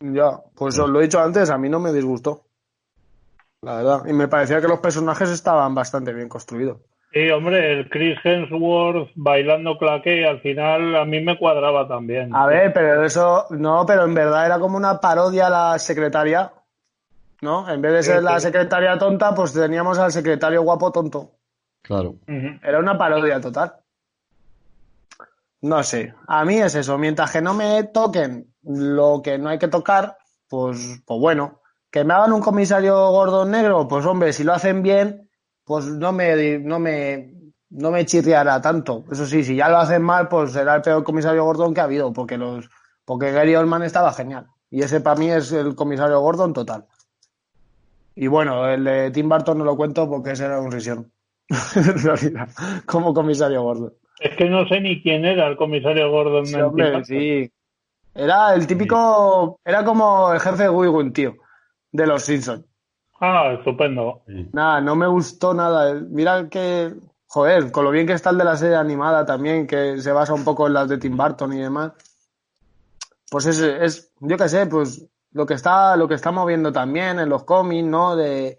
Ya, 0.00 0.38
pues 0.54 0.78
os 0.78 0.88
lo 0.88 1.00
he 1.00 1.04
dicho 1.04 1.18
antes, 1.20 1.50
a 1.50 1.58
mí 1.58 1.68
no 1.68 1.80
me 1.80 1.92
disgustó. 1.92 2.42
La 3.62 3.76
verdad. 3.76 4.02
Y 4.06 4.12
me 4.12 4.28
parecía 4.28 4.60
que 4.60 4.68
los 4.68 4.78
personajes 4.78 5.30
estaban 5.30 5.74
bastante 5.74 6.12
bien 6.12 6.28
construidos. 6.28 6.78
Sí, 7.12 7.28
hombre, 7.30 7.72
el 7.72 7.88
Chris 7.88 8.18
Hemsworth 8.22 9.10
bailando 9.16 9.78
claqué 9.78 10.26
al 10.26 10.40
final 10.40 10.94
a 10.94 11.04
mí 11.06 11.20
me 11.22 11.38
cuadraba 11.38 11.88
también. 11.88 12.34
A 12.36 12.46
ver, 12.46 12.72
pero 12.72 13.02
eso, 13.02 13.46
no, 13.50 13.84
pero 13.86 14.04
en 14.04 14.14
verdad 14.14 14.44
era 14.46 14.60
como 14.60 14.76
una 14.76 15.00
parodia 15.00 15.46
a 15.46 15.50
la 15.72 15.78
secretaria, 15.78 16.52
¿no? 17.40 17.68
En 17.68 17.80
vez 17.80 17.92
de 17.94 18.02
ser 18.02 18.18
Sí, 18.18 18.24
la 18.24 18.38
sí. 18.38 18.46
secretaria 18.46 18.98
tonta, 18.98 19.34
pues 19.34 19.54
teníamos 19.54 19.98
al 19.98 20.12
secretario 20.12 20.62
guapo 20.62 20.92
tonto. 20.92 21.30
Claro. 21.88 22.16
Era 22.26 22.80
una 22.80 22.98
parodia 22.98 23.40
total. 23.40 23.76
No 25.62 25.82
sé, 25.82 26.14
a 26.26 26.44
mí 26.44 26.58
es 26.58 26.74
eso, 26.74 26.98
mientras 26.98 27.32
que 27.32 27.40
no 27.40 27.54
me 27.54 27.82
toquen 27.84 28.52
lo 28.62 29.22
que 29.24 29.38
no 29.38 29.48
hay 29.48 29.58
que 29.58 29.68
tocar, 29.68 30.18
pues, 30.48 31.00
pues 31.06 31.18
bueno, 31.18 31.62
que 31.90 32.04
me 32.04 32.12
hagan 32.12 32.34
un 32.34 32.42
comisario 32.42 32.94
gordo 33.10 33.46
negro, 33.46 33.88
pues 33.88 34.04
hombre, 34.04 34.34
si 34.34 34.44
lo 34.44 34.52
hacen 34.52 34.82
bien, 34.82 35.30
pues 35.64 35.86
no 35.86 36.12
me, 36.12 36.58
no 36.58 36.78
me, 36.78 37.32
no 37.70 37.90
me 37.90 38.04
chirriará 38.04 38.60
tanto. 38.60 39.04
Eso 39.10 39.24
sí, 39.24 39.42
si 39.42 39.56
ya 39.56 39.70
lo 39.70 39.78
hacen 39.78 40.02
mal, 40.02 40.28
pues 40.28 40.52
será 40.52 40.74
el 40.74 40.82
peor 40.82 41.02
comisario 41.02 41.42
Gordon 41.42 41.72
que 41.72 41.80
ha 41.80 41.84
habido, 41.84 42.12
porque 42.12 42.36
los, 42.36 42.68
porque 43.06 43.32
Gary 43.32 43.56
Oldman 43.56 43.82
estaba 43.82 44.12
genial. 44.12 44.46
Y 44.68 44.82
ese 44.82 45.00
para 45.00 45.18
mí 45.18 45.30
es 45.30 45.52
el 45.52 45.74
comisario 45.74 46.20
Gordon 46.20 46.52
total. 46.52 46.84
Y 48.14 48.26
bueno, 48.26 48.68
el 48.68 48.84
de 48.84 49.10
Tim 49.10 49.30
Burton 49.30 49.56
no 49.56 49.64
lo 49.64 49.76
cuento 49.76 50.06
porque 50.06 50.32
ese 50.32 50.44
era 50.44 50.60
un 50.60 50.70
risión. 50.70 51.10
en 51.76 52.02
realidad, 52.02 52.48
como 52.86 53.14
comisario 53.14 53.62
Gordon. 53.62 53.92
Es 54.20 54.36
que 54.36 54.48
no 54.48 54.66
sé 54.68 54.80
ni 54.80 55.00
quién 55.00 55.24
era 55.24 55.46
el 55.46 55.56
comisario 55.56 56.10
Gordon. 56.10 56.46
Sí, 56.46 56.56
hombre, 56.56 57.04
sí. 57.04 57.50
Era 58.14 58.54
el 58.54 58.66
típico, 58.66 59.60
era 59.64 59.84
como 59.84 60.32
el 60.32 60.40
jefe 60.40 60.64
de 60.64 60.70
Wiggum, 60.70 61.12
tío, 61.12 61.36
de 61.92 62.06
los 62.06 62.22
Simpsons. 62.22 62.64
Ah, 63.20 63.52
estupendo. 63.56 64.22
Nada, 64.52 64.80
no 64.80 64.94
me 64.96 65.06
gustó 65.06 65.54
nada. 65.54 65.94
Mira 65.94 66.48
que, 66.48 66.92
joder, 67.26 67.70
con 67.70 67.84
lo 67.84 67.90
bien 67.90 68.06
que 68.06 68.12
está 68.12 68.30
el 68.30 68.38
de 68.38 68.44
la 68.44 68.56
serie 68.56 68.76
animada 68.76 69.24
también, 69.24 69.66
que 69.66 69.98
se 70.00 70.12
basa 70.12 70.34
un 70.34 70.44
poco 70.44 70.66
en 70.66 70.74
las 70.74 70.88
de 70.88 70.98
Tim 70.98 71.16
Burton 71.16 71.52
y 71.52 71.58
demás. 71.58 71.92
Pues 73.30 73.46
es, 73.46 73.60
es 73.60 74.12
yo 74.20 74.36
qué 74.36 74.48
sé, 74.48 74.66
pues 74.66 75.06
lo 75.32 75.46
que 75.46 75.54
está, 75.54 75.96
lo 75.96 76.08
que 76.08 76.14
está 76.14 76.30
moviendo 76.30 76.72
también 76.72 77.18
en 77.18 77.28
los 77.28 77.44
cómics, 77.44 77.86
¿no? 77.86 78.16
De, 78.16 78.58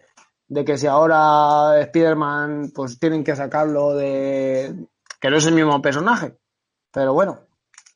de 0.49 0.65
que 0.65 0.77
si 0.77 0.87
ahora 0.87 1.79
Spider-Man, 1.79 2.71
pues 2.73 2.99
tienen 2.99 3.23
que 3.23 3.35
sacarlo 3.35 3.95
de, 3.95 4.75
que 5.21 5.29
no 5.29 5.37
es 5.37 5.45
el 5.45 5.53
mismo 5.53 5.81
personaje. 5.81 6.37
Pero 6.91 7.13
bueno, 7.13 7.39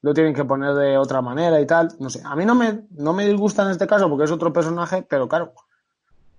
lo 0.01 0.13
tienen 0.13 0.35
que 0.35 0.45
poner 0.45 0.75
de 0.75 0.97
otra 0.97 1.21
manera 1.21 1.59
y 1.59 1.65
tal. 1.65 1.89
No 1.99 2.09
sé, 2.09 2.21
a 2.23 2.35
mí 2.35 2.45
no 2.45 2.53
me, 2.53 2.85
no 2.91 3.13
me 3.13 3.27
disgusta 3.27 3.63
en 3.63 3.71
este 3.71 3.87
caso 3.87 4.07
porque 4.07 4.25
es 4.25 4.31
otro 4.31 4.53
personaje, 4.53 5.01
pero 5.01 5.27
claro, 5.27 5.53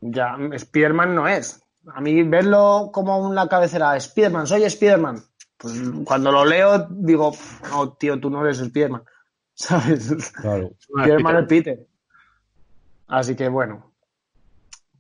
ya 0.01 0.37
Spider-Man 0.53 1.15
no 1.15 1.27
es. 1.27 1.61
A 1.93 2.01
mí 2.01 2.23
verlo 2.23 2.91
como 2.93 3.19
una 3.19 3.49
cabecera, 3.49 3.97
Spider-Man, 3.97 4.47
soy 4.47 4.63
Spider-Man. 4.63 5.21
Pues 5.59 5.75
cuando 6.05 6.31
lo 6.31 6.45
leo 6.45 6.87
digo, 6.91 7.33
no, 7.71 7.93
tío, 7.95 8.21
tú 8.21 8.31
no 8.31 8.45
eres 8.45 8.61
Spider-Man. 8.61 9.03
¿Sabes? 9.55 10.33
Claro. 10.33 10.71
Spider-Man 10.79 11.37
es 11.39 11.47
Peter. 11.49 11.87
Así 13.09 13.35
que 13.35 13.49
bueno, 13.49 13.94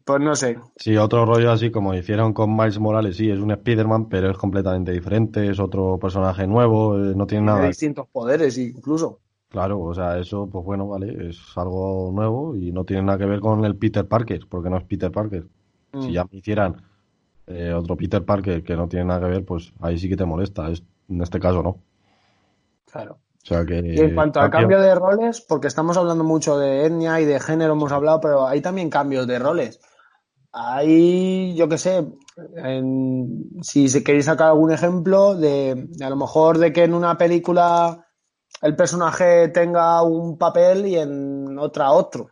pues 0.04 0.20
no 0.20 0.36
sé. 0.36 0.58
Sí, 0.76 0.96
otro 0.96 1.24
rollo 1.24 1.50
así 1.50 1.70
como 1.70 1.94
hicieron 1.94 2.32
con 2.32 2.54
Miles 2.54 2.78
Morales, 2.78 3.16
sí, 3.16 3.30
es 3.30 3.38
un 3.38 3.50
Spider-Man, 3.50 4.08
pero 4.08 4.30
es 4.30 4.36
completamente 4.36 4.92
diferente, 4.92 5.50
es 5.50 5.58
otro 5.58 5.98
personaje 5.98 6.46
nuevo, 6.46 6.98
eh, 6.98 7.14
no 7.16 7.26
tiene 7.26 7.46
nada. 7.46 7.66
distintos 7.66 8.06
poderes 8.08 8.58
incluso. 8.58 9.20
Claro, 9.48 9.80
o 9.80 9.94
sea, 9.94 10.18
eso, 10.18 10.48
pues 10.50 10.64
bueno, 10.64 10.88
vale, 10.88 11.28
es 11.28 11.40
algo 11.56 12.10
nuevo 12.12 12.56
y 12.56 12.72
no 12.72 12.84
tiene 12.84 13.02
nada 13.02 13.18
que 13.18 13.26
ver 13.26 13.40
con 13.40 13.64
el 13.64 13.76
Peter 13.76 14.06
Parker, 14.06 14.40
porque 14.48 14.68
no 14.68 14.76
es 14.76 14.84
Peter 14.84 15.10
Parker. 15.10 15.46
Mm. 15.92 16.02
Si 16.02 16.12
ya 16.12 16.24
me 16.24 16.38
hicieran 16.38 16.82
eh, 17.46 17.72
otro 17.72 17.96
Peter 17.96 18.24
Parker 18.24 18.62
que 18.64 18.76
no 18.76 18.88
tiene 18.88 19.06
nada 19.06 19.20
que 19.20 19.26
ver, 19.26 19.44
pues 19.44 19.72
ahí 19.80 19.96
sí 19.98 20.08
que 20.08 20.16
te 20.16 20.24
molesta. 20.24 20.70
Es, 20.70 20.82
en 21.08 21.22
este 21.22 21.38
caso 21.38 21.62
no. 21.62 21.78
Claro. 22.90 23.18
O 23.42 23.46
sea 23.46 23.64
que. 23.64 23.78
Y 23.78 24.00
en 24.00 24.14
cuanto 24.14 24.40
al 24.40 24.50
cambio 24.50 24.80
de 24.80 24.94
roles, 24.94 25.40
porque 25.40 25.68
estamos 25.68 25.96
hablando 25.96 26.24
mucho 26.24 26.58
de 26.58 26.86
etnia 26.86 27.20
y 27.20 27.24
de 27.24 27.38
género, 27.38 27.74
hemos 27.74 27.92
hablado, 27.92 28.20
pero 28.20 28.46
hay 28.46 28.60
también 28.60 28.90
cambios 28.90 29.26
de 29.26 29.38
roles. 29.38 29.80
Hay, 30.56 31.54
yo 31.56 31.68
qué 31.68 31.78
sé, 31.78 32.06
en- 32.56 33.50
si 33.62 33.88
queréis 34.04 34.26
sacar 34.26 34.48
algún 34.48 34.70
ejemplo 34.72 35.34
de, 35.34 35.88
a 36.00 36.08
lo 36.10 36.16
mejor 36.16 36.58
de 36.58 36.72
que 36.72 36.84
en 36.84 36.94
una 36.94 37.18
película 37.18 38.06
el 38.62 38.76
personaje 38.76 39.48
tenga 39.48 40.00
un 40.02 40.38
papel 40.38 40.86
y 40.86 40.96
en 40.96 41.58
otra 41.58 41.90
otro. 41.90 42.28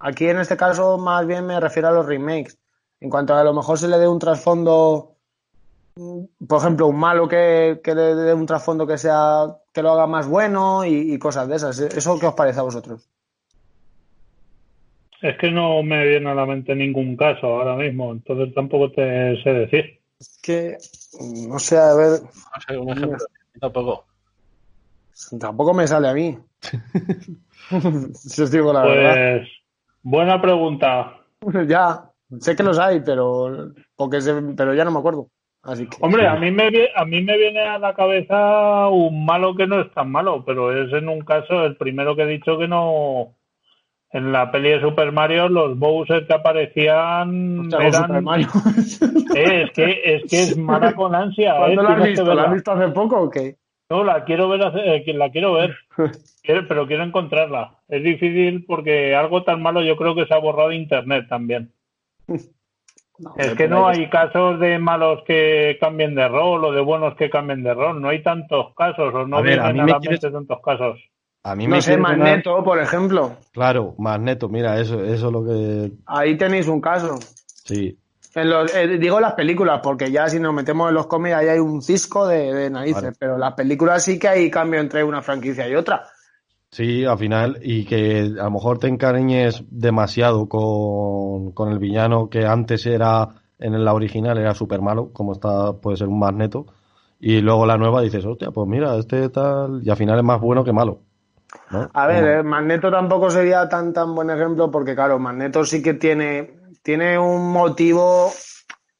Aquí 0.00 0.26
en 0.28 0.38
este 0.40 0.56
caso 0.56 0.98
más 0.98 1.24
bien 1.26 1.46
me 1.46 1.60
refiero 1.60 1.88
a 1.88 1.92
los 1.92 2.06
remakes. 2.06 2.58
En 3.00 3.08
cuanto 3.08 3.34
a, 3.34 3.40
a 3.40 3.44
lo 3.44 3.54
mejor 3.54 3.78
se 3.78 3.86
le 3.88 3.98
dé 3.98 4.08
un 4.08 4.18
trasfondo 4.18 5.12
por 6.48 6.58
ejemplo, 6.58 6.88
un 6.88 6.96
malo 6.96 7.28
que, 7.28 7.80
que 7.84 7.94
le 7.94 8.16
dé 8.16 8.34
un 8.34 8.46
trasfondo 8.46 8.84
que 8.84 8.98
sea 8.98 9.56
que 9.72 9.80
lo 9.80 9.92
haga 9.92 10.08
más 10.08 10.26
bueno 10.26 10.84
y, 10.84 11.14
y 11.14 11.18
cosas 11.20 11.46
de 11.46 11.54
esas. 11.54 11.78
¿Eso 11.78 12.18
qué 12.18 12.26
os 12.26 12.34
parece 12.34 12.58
a 12.58 12.64
vosotros? 12.64 13.08
Es 15.24 15.38
que 15.38 15.50
no 15.50 15.82
me 15.82 16.06
viene 16.06 16.28
a 16.28 16.34
la 16.34 16.44
mente 16.44 16.74
ningún 16.74 17.16
caso 17.16 17.46
ahora 17.46 17.76
mismo, 17.76 18.12
entonces 18.12 18.54
tampoco 18.54 18.90
te 18.92 19.42
sé 19.42 19.50
decir. 19.54 19.98
Es 20.20 20.38
que, 20.42 20.76
no 21.48 21.58
sé, 21.58 21.78
a 21.78 21.94
ver, 21.94 22.20
No 22.20 22.60
sé, 22.68 22.76
un 22.76 22.90
ejemplo. 22.90 23.18
Tampoco. 23.58 24.04
tampoco 25.40 25.72
me 25.72 25.86
sale 25.86 26.08
a 26.08 26.12
mí. 26.12 26.36
si 28.12 28.42
os 28.42 28.50
digo 28.50 28.70
la 28.74 28.84
verdad. 28.84 29.14
Pues, 29.38 29.48
buena 30.02 30.42
pregunta. 30.42 31.16
Ya, 31.68 32.10
sé 32.40 32.54
que 32.54 32.62
los 32.62 32.78
hay, 32.78 33.00
pero, 33.00 33.72
porque 33.96 34.20
se- 34.20 34.52
pero 34.54 34.74
ya 34.74 34.84
no 34.84 34.90
me 34.90 34.98
acuerdo. 34.98 35.28
Así 35.62 35.86
que, 35.88 35.96
Hombre, 36.02 36.26
a 36.26 36.36
mí, 36.36 36.50
me, 36.50 36.68
a 36.94 37.04
mí 37.06 37.22
me 37.22 37.38
viene 37.38 37.60
a 37.60 37.78
la 37.78 37.94
cabeza 37.94 38.88
un 38.88 39.24
malo 39.24 39.54
que 39.56 39.66
no 39.66 39.80
es 39.80 39.90
tan 39.94 40.10
malo, 40.12 40.44
pero 40.44 40.70
es 40.84 40.92
en 40.92 41.08
un 41.08 41.20
caso 41.22 41.64
el 41.64 41.78
primero 41.78 42.14
que 42.14 42.24
he 42.24 42.26
dicho 42.26 42.58
que 42.58 42.68
no. 42.68 43.34
En 44.14 44.30
la 44.32 44.50
peli 44.50 44.70
de 44.70 44.80
Super 44.80 45.10
Mario, 45.12 45.48
los 45.48 45.76
Bowser 45.78 46.26
que 46.26 46.32
aparecían 46.34 47.58
Hostia, 47.60 47.78
eran. 47.80 48.02
Super 48.06 48.22
Mario. 48.22 48.48
Eh, 49.36 49.62
es, 49.64 49.70
que, 49.72 50.00
es 50.04 50.22
que 50.30 50.42
es 50.44 50.56
mala 50.56 50.94
con 50.94 51.12
ansia. 51.14 51.54
eh, 51.54 51.58
¿Cuándo 51.58 51.82
la 51.82 51.88
has 51.96 52.04
visto? 52.04 52.34
¿La 52.34 52.42
has 52.44 52.52
visto 52.54 52.70
hace 52.70 52.88
poco 52.92 53.20
o 53.22 53.28
qué? 53.30 53.56
No, 53.90 54.04
la 54.04 54.24
quiero 54.24 54.48
ver, 54.48 54.60
eh, 54.76 55.04
la 55.14 55.30
quiero 55.30 55.54
ver, 55.54 55.74
Quiero- 56.42 56.66
pero 56.68 56.86
quiero 56.86 57.02
encontrarla. 57.02 57.74
Es 57.88 58.02
difícil 58.04 58.64
porque 58.64 59.14
algo 59.16 59.42
tan 59.42 59.60
malo 59.60 59.82
yo 59.82 59.96
creo 59.96 60.14
que 60.14 60.24
se 60.26 60.32
ha 60.34 60.38
borrado 60.38 60.68
de 60.68 60.76
internet 60.76 61.26
también. 61.28 61.72
No, 63.18 63.34
Es 63.36 63.54
que 63.54 63.66
no 63.68 63.88
ahí 63.88 64.00
hay 64.02 64.10
casos 64.10 64.58
de 64.60 64.78
malos 64.78 65.22
que 65.26 65.76
cambien 65.80 66.14
de 66.14 66.26
rol 66.28 66.64
o 66.64 66.72
de 66.72 66.80
buenos 66.80 67.14
que 67.16 67.30
cambien 67.30 67.62
de 67.62 67.74
rol. 67.74 68.00
No 68.00 68.08
hay 68.08 68.22
tantos 68.22 68.74
casos 68.74 69.12
o 69.14 69.26
no 69.26 69.38
A 69.38 69.40
ver, 69.42 69.60
a 69.60 69.72
vienen 69.72 69.74
mí 69.74 69.80
a 69.80 69.84
me 69.84 69.92
la 69.92 69.98
quieres- 70.00 70.22
mente 70.22 70.36
tantos 70.36 70.60
casos. 70.62 71.00
A 71.46 71.54
mí 71.54 71.66
No 71.66 71.76
me 71.76 71.82
sé, 71.82 71.98
Magneto, 71.98 72.64
por 72.64 72.80
ejemplo. 72.80 73.36
Claro, 73.52 73.94
Magneto, 73.98 74.48
mira, 74.48 74.80
eso, 74.80 75.04
eso 75.04 75.26
es 75.26 75.32
lo 75.32 75.44
que. 75.44 75.92
Ahí 76.06 76.38
tenéis 76.38 76.68
un 76.68 76.80
caso. 76.80 77.18
Sí, 77.44 77.98
En 78.34 78.48
los, 78.50 78.74
eh, 78.74 78.98
digo 78.98 79.20
las 79.20 79.34
películas, 79.34 79.80
porque 79.82 80.10
ya 80.10 80.28
si 80.28 80.40
nos 80.40 80.54
metemos 80.54 80.88
en 80.88 80.94
los 80.94 81.06
cómics 81.06 81.36
ahí 81.36 81.48
hay 81.48 81.58
un 81.58 81.82
cisco 81.82 82.26
de, 82.26 82.52
de 82.52 82.70
narices, 82.70 83.02
Vale. 83.02 83.16
pero 83.18 83.38
las 83.38 83.52
películas 83.54 84.02
sí 84.02 84.18
que 84.18 84.28
hay 84.28 84.50
cambio 84.50 84.80
entre 84.80 85.04
una 85.04 85.20
franquicia 85.22 85.68
y 85.68 85.74
otra. 85.74 86.04
Sí, 86.70 87.04
al 87.04 87.18
final, 87.18 87.58
y 87.62 87.84
que 87.84 88.20
a 88.40 88.44
lo 88.44 88.50
mejor 88.50 88.78
te 88.78 88.88
encariñes 88.88 89.62
demasiado 89.70 90.48
con, 90.48 91.52
con 91.52 91.70
el 91.70 91.78
villano 91.78 92.28
que 92.28 92.46
antes 92.46 92.84
era, 92.86 93.28
en 93.58 93.84
la 93.84 93.92
original 93.94 94.38
era 94.38 94.54
súper 94.54 94.80
malo, 94.80 95.10
como 95.12 95.32
está, 95.34 95.74
puede 95.74 95.98
ser 95.98 96.08
un 96.08 96.18
magneto, 96.18 96.66
y 97.20 97.40
luego 97.42 97.64
la 97.66 97.76
nueva 97.76 98.00
dices, 98.02 98.24
hostia, 98.24 98.50
pues 98.50 98.66
mira, 98.66 98.96
este 98.96 99.28
tal, 99.28 99.82
y 99.84 99.90
al 99.90 99.96
final 99.96 100.18
es 100.18 100.24
más 100.24 100.40
bueno 100.40 100.64
que 100.64 100.72
malo. 100.72 101.00
¿No? 101.70 101.90
A 101.92 102.06
ver, 102.06 102.24
eh, 102.24 102.42
Magneto 102.42 102.90
tampoco 102.90 103.30
sería 103.30 103.68
tan 103.68 103.92
tan 103.92 104.14
buen 104.14 104.30
ejemplo 104.30 104.70
porque, 104.70 104.94
claro, 104.94 105.18
Magneto 105.18 105.64
sí 105.64 105.82
que 105.82 105.94
tiene, 105.94 106.58
tiene 106.82 107.18
un 107.18 107.52
motivo 107.52 108.30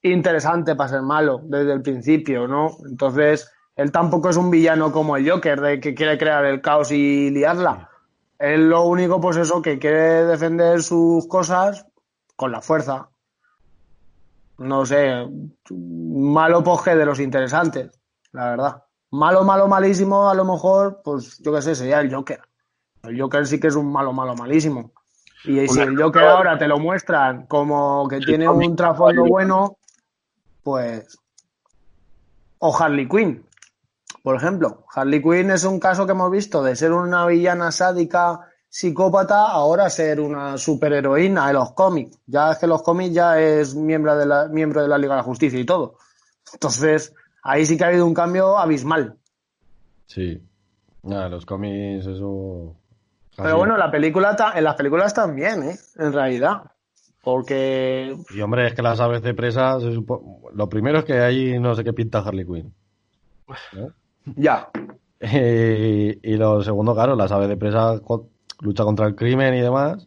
interesante 0.03 0.77
para 0.77 0.91
ser 0.91 1.03
malo 1.03 1.41
desde 1.45 1.73
el 1.73 1.83
principio, 1.83 2.47
¿no? 2.47 2.77
Entonces, 2.89 3.51
él 3.77 3.91
tampoco 3.91 4.29
es 4.29 4.37
un 4.37 4.51
villano 4.51 4.93
como 4.93 5.17
el 5.17 5.29
Joker, 5.29 5.61
de 5.61 5.81
que 5.81 5.95
quiere 5.95 6.19
crear 6.19 6.45
el 6.45 6.61
caos 6.61 6.93
y 6.93 7.31
liarla. 7.31 7.89
Él 8.39 8.69
lo 8.69 8.83
único, 8.85 9.21
pues 9.21 9.37
eso, 9.37 9.63
que 9.63 9.79
quiere 9.79 10.25
defender 10.25 10.83
sus 10.83 11.27
cosas 11.27 11.87
con 12.37 12.53
la 12.53 12.61
fuerza. 12.61 13.09
No 14.59 14.87
sé, 14.87 15.27
malo 15.71 16.63
poje 16.63 16.95
de 16.95 17.07
los 17.07 17.19
interesantes, 17.19 17.99
la 18.33 18.51
verdad. 18.51 18.84
Malo, 19.15 19.45
malo, 19.45 19.69
malísimo, 19.69 20.29
a 20.29 20.35
lo 20.35 20.45
mejor, 20.45 21.01
pues 21.05 21.39
yo 21.39 21.53
qué 21.53 21.63
sé, 21.63 21.77
sería 21.77 22.01
el 22.01 22.13
Joker. 22.13 22.41
El 23.05 23.21
Joker 23.21 23.47
sí 23.47 23.61
que 23.61 23.69
es 23.69 23.77
un 23.77 23.93
malo, 23.93 24.13
malo, 24.13 24.35
malísimo. 24.35 24.91
Y 25.45 25.69
si 25.69 25.81
el 25.81 25.97
Joker 25.97 26.25
ahora 26.25 26.59
te 26.59 26.67
lo 26.67 26.81
muestran 26.81 27.47
como 27.47 28.09
que 28.09 28.19
tiene 28.19 28.49
un 28.49 28.75
trasfondo 28.75 29.25
bueno, 29.25 29.79
pues. 30.65 31.17
O 32.59 32.77
Harley 32.77 33.09
Quinn, 33.09 33.47
por 34.25 34.35
ejemplo. 34.35 34.85
Harley 34.93 35.23
Quinn 35.23 35.53
es 35.53 35.63
un 35.63 35.79
caso 35.79 36.07
que 36.07 36.13
hemos 36.13 36.33
visto 36.33 36.61
de 36.65 36.75
ser 36.75 36.91
una 36.91 37.25
villana 37.25 37.71
sádica, 37.71 38.41
psicópata, 38.69 39.47
ahora 39.47 39.91
ser 39.91 40.19
una 40.19 40.59
superheroína 40.59 41.51
en 41.51 41.55
los 41.55 41.71
cómics. 41.71 42.19
Ya 42.27 42.51
es 42.51 42.59
que 42.59 42.67
los 42.67 42.83
cómics 42.83 43.15
ya 43.15 43.39
es 43.39 43.77
miembro 43.77 44.17
de 44.17 44.27
la, 44.27 44.49
miembro 44.49 44.83
de 44.83 44.89
la 44.89 44.99
Liga 44.99 45.15
de 45.15 45.19
la 45.19 45.25
Justicia 45.25 45.61
y 45.61 45.65
todo. 45.65 45.99
Entonces, 46.53 47.15
ahí 47.45 47.65
sí 47.65 47.77
que 47.77 47.85
ha 47.85 47.89
habido 47.89 48.07
un 48.07 48.15
cambio 48.15 48.59
abismal. 48.59 49.17
Sí. 50.07 50.43
Nada, 51.05 51.29
los 51.29 51.47
cómics, 51.47 52.07
eso. 52.07 52.75
Pero 53.37 53.59
bueno, 53.59 53.77
la 53.77 53.91
película 53.91 54.35
ta- 54.35 54.57
en 54.59 54.65
las 54.65 54.75
películas 54.75 55.13
también, 55.15 55.63
¿eh? 55.63 55.77
En 55.97 56.13
realidad. 56.13 56.63
Porque 57.23 58.17
Y 58.35 58.41
hombre, 58.41 58.67
es 58.67 58.75
que 58.75 58.83
las 58.83 59.01
aves 59.01 59.23
de 59.23 59.35
presa, 59.35 59.79
se 59.81 59.93
supo- 59.93 60.43
lo 60.53 60.69
primero 60.69 60.99
es 60.99 61.05
que 61.05 61.15
ahí 61.21 61.59
no 61.59 61.75
sé 61.75 61.83
qué 61.85 61.93
pinta 61.93 62.19
Harley 62.19 62.45
Quinn. 62.45 62.73
¿no? 63.73 63.89
ya, 64.37 64.69
Eh, 65.21 66.19
y 66.23 66.37
lo 66.37 66.63
segundo, 66.63 66.95
claro, 66.95 67.15
las 67.17 67.33
aves 67.33 67.49
de 67.49 67.57
presa 67.57 67.99
co- 68.05 68.29
lucha 68.61 68.85
contra 68.85 69.07
el 69.07 69.15
crimen 69.15 69.55
y 69.55 69.61
demás. 69.61 70.07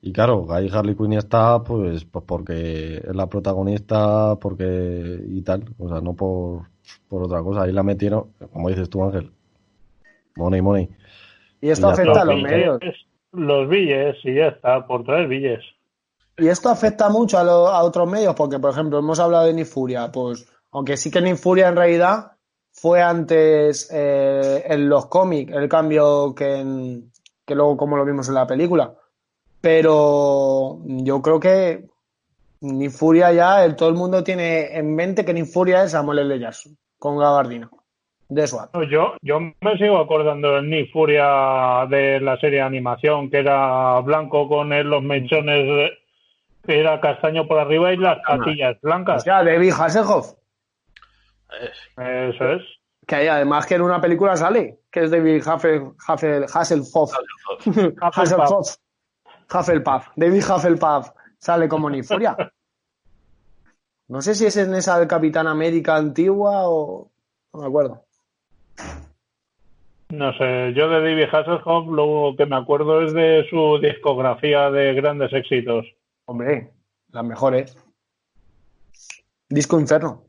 Y 0.00 0.12
claro, 0.12 0.46
ahí 0.50 0.68
Harley 0.72 0.94
Quinn 0.96 1.12
está, 1.14 1.62
pues, 1.62 2.04
pues 2.04 2.24
porque 2.26 2.96
es 2.98 3.14
la 3.14 3.28
protagonista, 3.28 4.36
porque 4.40 5.20
y 5.28 5.42
tal, 5.42 5.64
o 5.78 5.88
sea, 5.88 6.00
no 6.00 6.14
por, 6.14 6.68
por 7.08 7.22
otra 7.22 7.42
cosa. 7.42 7.62
Ahí 7.62 7.72
la 7.72 7.82
metieron, 7.82 8.32
como 8.52 8.68
dices 8.68 8.88
tú, 8.90 9.02
Ángel. 9.04 9.30
Money, 10.36 10.62
money. 10.62 10.88
y 11.60 11.68
esto 11.70 11.88
Y 11.88 11.90
afecta 11.92 12.22
a 12.22 12.24
los 12.24 12.40
medios. 12.40 12.80
Los 13.32 13.68
billes, 13.68 14.16
y 14.24 14.34
ya 14.34 14.48
está, 14.48 14.86
por 14.86 15.04
tres 15.04 15.28
billes. 15.28 15.60
Y 16.38 16.48
esto 16.48 16.68
afecta 16.68 17.08
mucho 17.08 17.38
a, 17.38 17.44
lo- 17.44 17.68
a 17.68 17.82
otros 17.82 18.10
medios, 18.10 18.34
porque, 18.34 18.58
por 18.58 18.70
ejemplo, 18.70 18.98
hemos 18.98 19.18
hablado 19.20 19.46
de 19.46 19.54
Nifuria, 19.54 20.10
pues, 20.10 20.46
aunque 20.72 20.96
sí 20.96 21.10
que 21.10 21.20
Nifuria 21.20 21.68
en 21.68 21.76
realidad 21.76 22.32
fue 22.72 23.02
antes 23.02 23.88
eh, 23.92 24.64
en 24.66 24.88
los 24.88 25.06
cómics, 25.06 25.52
el 25.54 25.68
cambio 25.68 26.34
que, 26.34 26.56
en- 26.60 27.12
que 27.46 27.54
luego 27.54 27.76
como 27.76 27.96
lo 27.96 28.04
vimos 28.04 28.28
en 28.28 28.34
la 28.34 28.46
película. 28.46 28.94
Pero 29.60 30.80
yo 30.84 31.22
creo 31.22 31.38
que 31.38 31.88
Nifuria 32.62 33.32
ya, 33.32 33.64
el- 33.64 33.76
todo 33.76 33.88
el 33.88 33.94
mundo 33.96 34.22
tiene 34.24 34.76
en 34.76 34.94
mente 34.94 35.24
que 35.24 35.34
Nifuria 35.34 35.82
es 35.84 35.90
Samuel 35.92 36.20
L. 36.20 36.38
Jackson, 36.38 36.76
con 36.98 37.18
gabardina, 37.18 37.68
de 38.28 38.46
SWAT. 38.46 38.70
No, 38.74 38.82
Yo, 38.84 39.14
yo 39.20 39.40
me 39.40 39.76
sigo 39.78 39.98
acordando 39.98 40.52
del 40.52 40.70
Nick 40.70 40.92
Furia 40.92 41.86
de 41.90 42.20
la 42.20 42.36
serie 42.38 42.58
de 42.60 42.64
animación, 42.64 43.30
que 43.30 43.38
era 43.40 43.98
blanco 44.00 44.48
con 44.48 44.72
él, 44.72 44.88
los 44.88 45.02
mechones, 45.02 45.66
eh, 45.68 45.90
que 46.64 46.78
era 46.80 47.00
castaño 47.00 47.46
por 47.48 47.58
arriba 47.58 47.92
y 47.92 47.96
las 47.96 48.18
patillas 48.26 48.76
O 48.76 48.86
blancas. 48.86 49.24
sea, 49.24 49.42
David 49.42 49.72
Hasselhoff, 49.76 50.34
Eso 51.98 52.52
es. 52.52 52.62
que 53.06 53.14
hay, 53.16 53.26
además 53.26 53.66
que 53.66 53.74
en 53.74 53.82
una 53.82 54.00
película 54.00 54.36
sale, 54.36 54.78
que 54.90 55.00
es 55.04 55.10
David 55.10 55.42
Hassel, 55.46 55.82
Hassel- 56.06 56.46
Hasselhoff. 56.52 57.12
Hufflepuff. 57.66 58.76
Hufflepuff. 59.52 60.06
David 60.16 60.42
Hufflepuff 60.48 61.10
sale 61.42 61.68
como 61.68 61.90
Nifuria. 61.90 62.36
No 64.08 64.22
sé 64.22 64.34
si 64.34 64.46
es 64.46 64.56
en 64.56 64.74
esa 64.74 64.98
del 64.98 65.08
Capitán 65.08 65.48
América 65.48 65.96
antigua 65.96 66.68
o. 66.68 67.10
No 67.52 67.60
me 67.60 67.66
acuerdo. 67.66 68.04
No 70.10 70.32
sé, 70.34 70.74
yo 70.74 70.88
de 70.88 71.00
David 71.00 71.28
Hasselhoff 71.32 71.88
lo 71.88 72.34
que 72.36 72.46
me 72.46 72.56
acuerdo 72.56 73.02
es 73.02 73.12
de 73.14 73.46
su 73.48 73.78
discografía 73.80 74.70
de 74.70 74.94
grandes 74.94 75.32
éxitos. 75.32 75.86
Hombre, 76.26 76.70
las 77.10 77.24
mejores. 77.24 77.76
Disco 79.48 79.80
Inferno. 79.80 80.24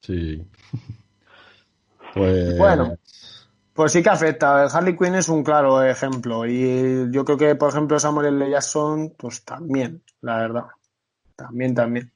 Sí. 0.00 0.42
Pues. 2.14 2.56
Bueno. 2.56 2.96
Pues 3.74 3.90
sí 3.92 4.02
que 4.02 4.08
afecta. 4.08 4.62
El 4.64 4.70
Harley 4.72 4.96
Quinn 4.96 5.16
es 5.16 5.28
un 5.28 5.42
claro 5.42 5.82
ejemplo. 5.82 6.46
Y 6.46 7.10
yo 7.10 7.24
creo 7.24 7.36
que, 7.36 7.54
por 7.56 7.70
ejemplo, 7.70 7.98
Samuel 7.98 8.40
L. 8.40 8.50
Jackson, 8.50 9.14
pues 9.18 9.44
también, 9.44 10.02
la 10.20 10.38
verdad. 10.38 10.66
También, 11.34 11.74
también. 11.74 12.12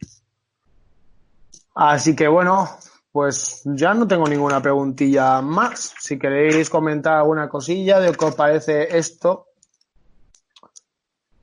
Así 1.74 2.14
que 2.16 2.28
bueno, 2.28 2.68
pues 3.12 3.62
ya 3.64 3.94
no 3.94 4.06
tengo 4.06 4.28
ninguna 4.28 4.62
preguntilla 4.62 5.40
más. 5.42 5.94
Si 5.98 6.18
queréis 6.18 6.70
comentar 6.70 7.14
alguna 7.14 7.48
cosilla 7.48 7.98
de 7.98 8.12
qué 8.12 8.24
os 8.24 8.34
parece 8.34 8.96
esto, 8.96 9.46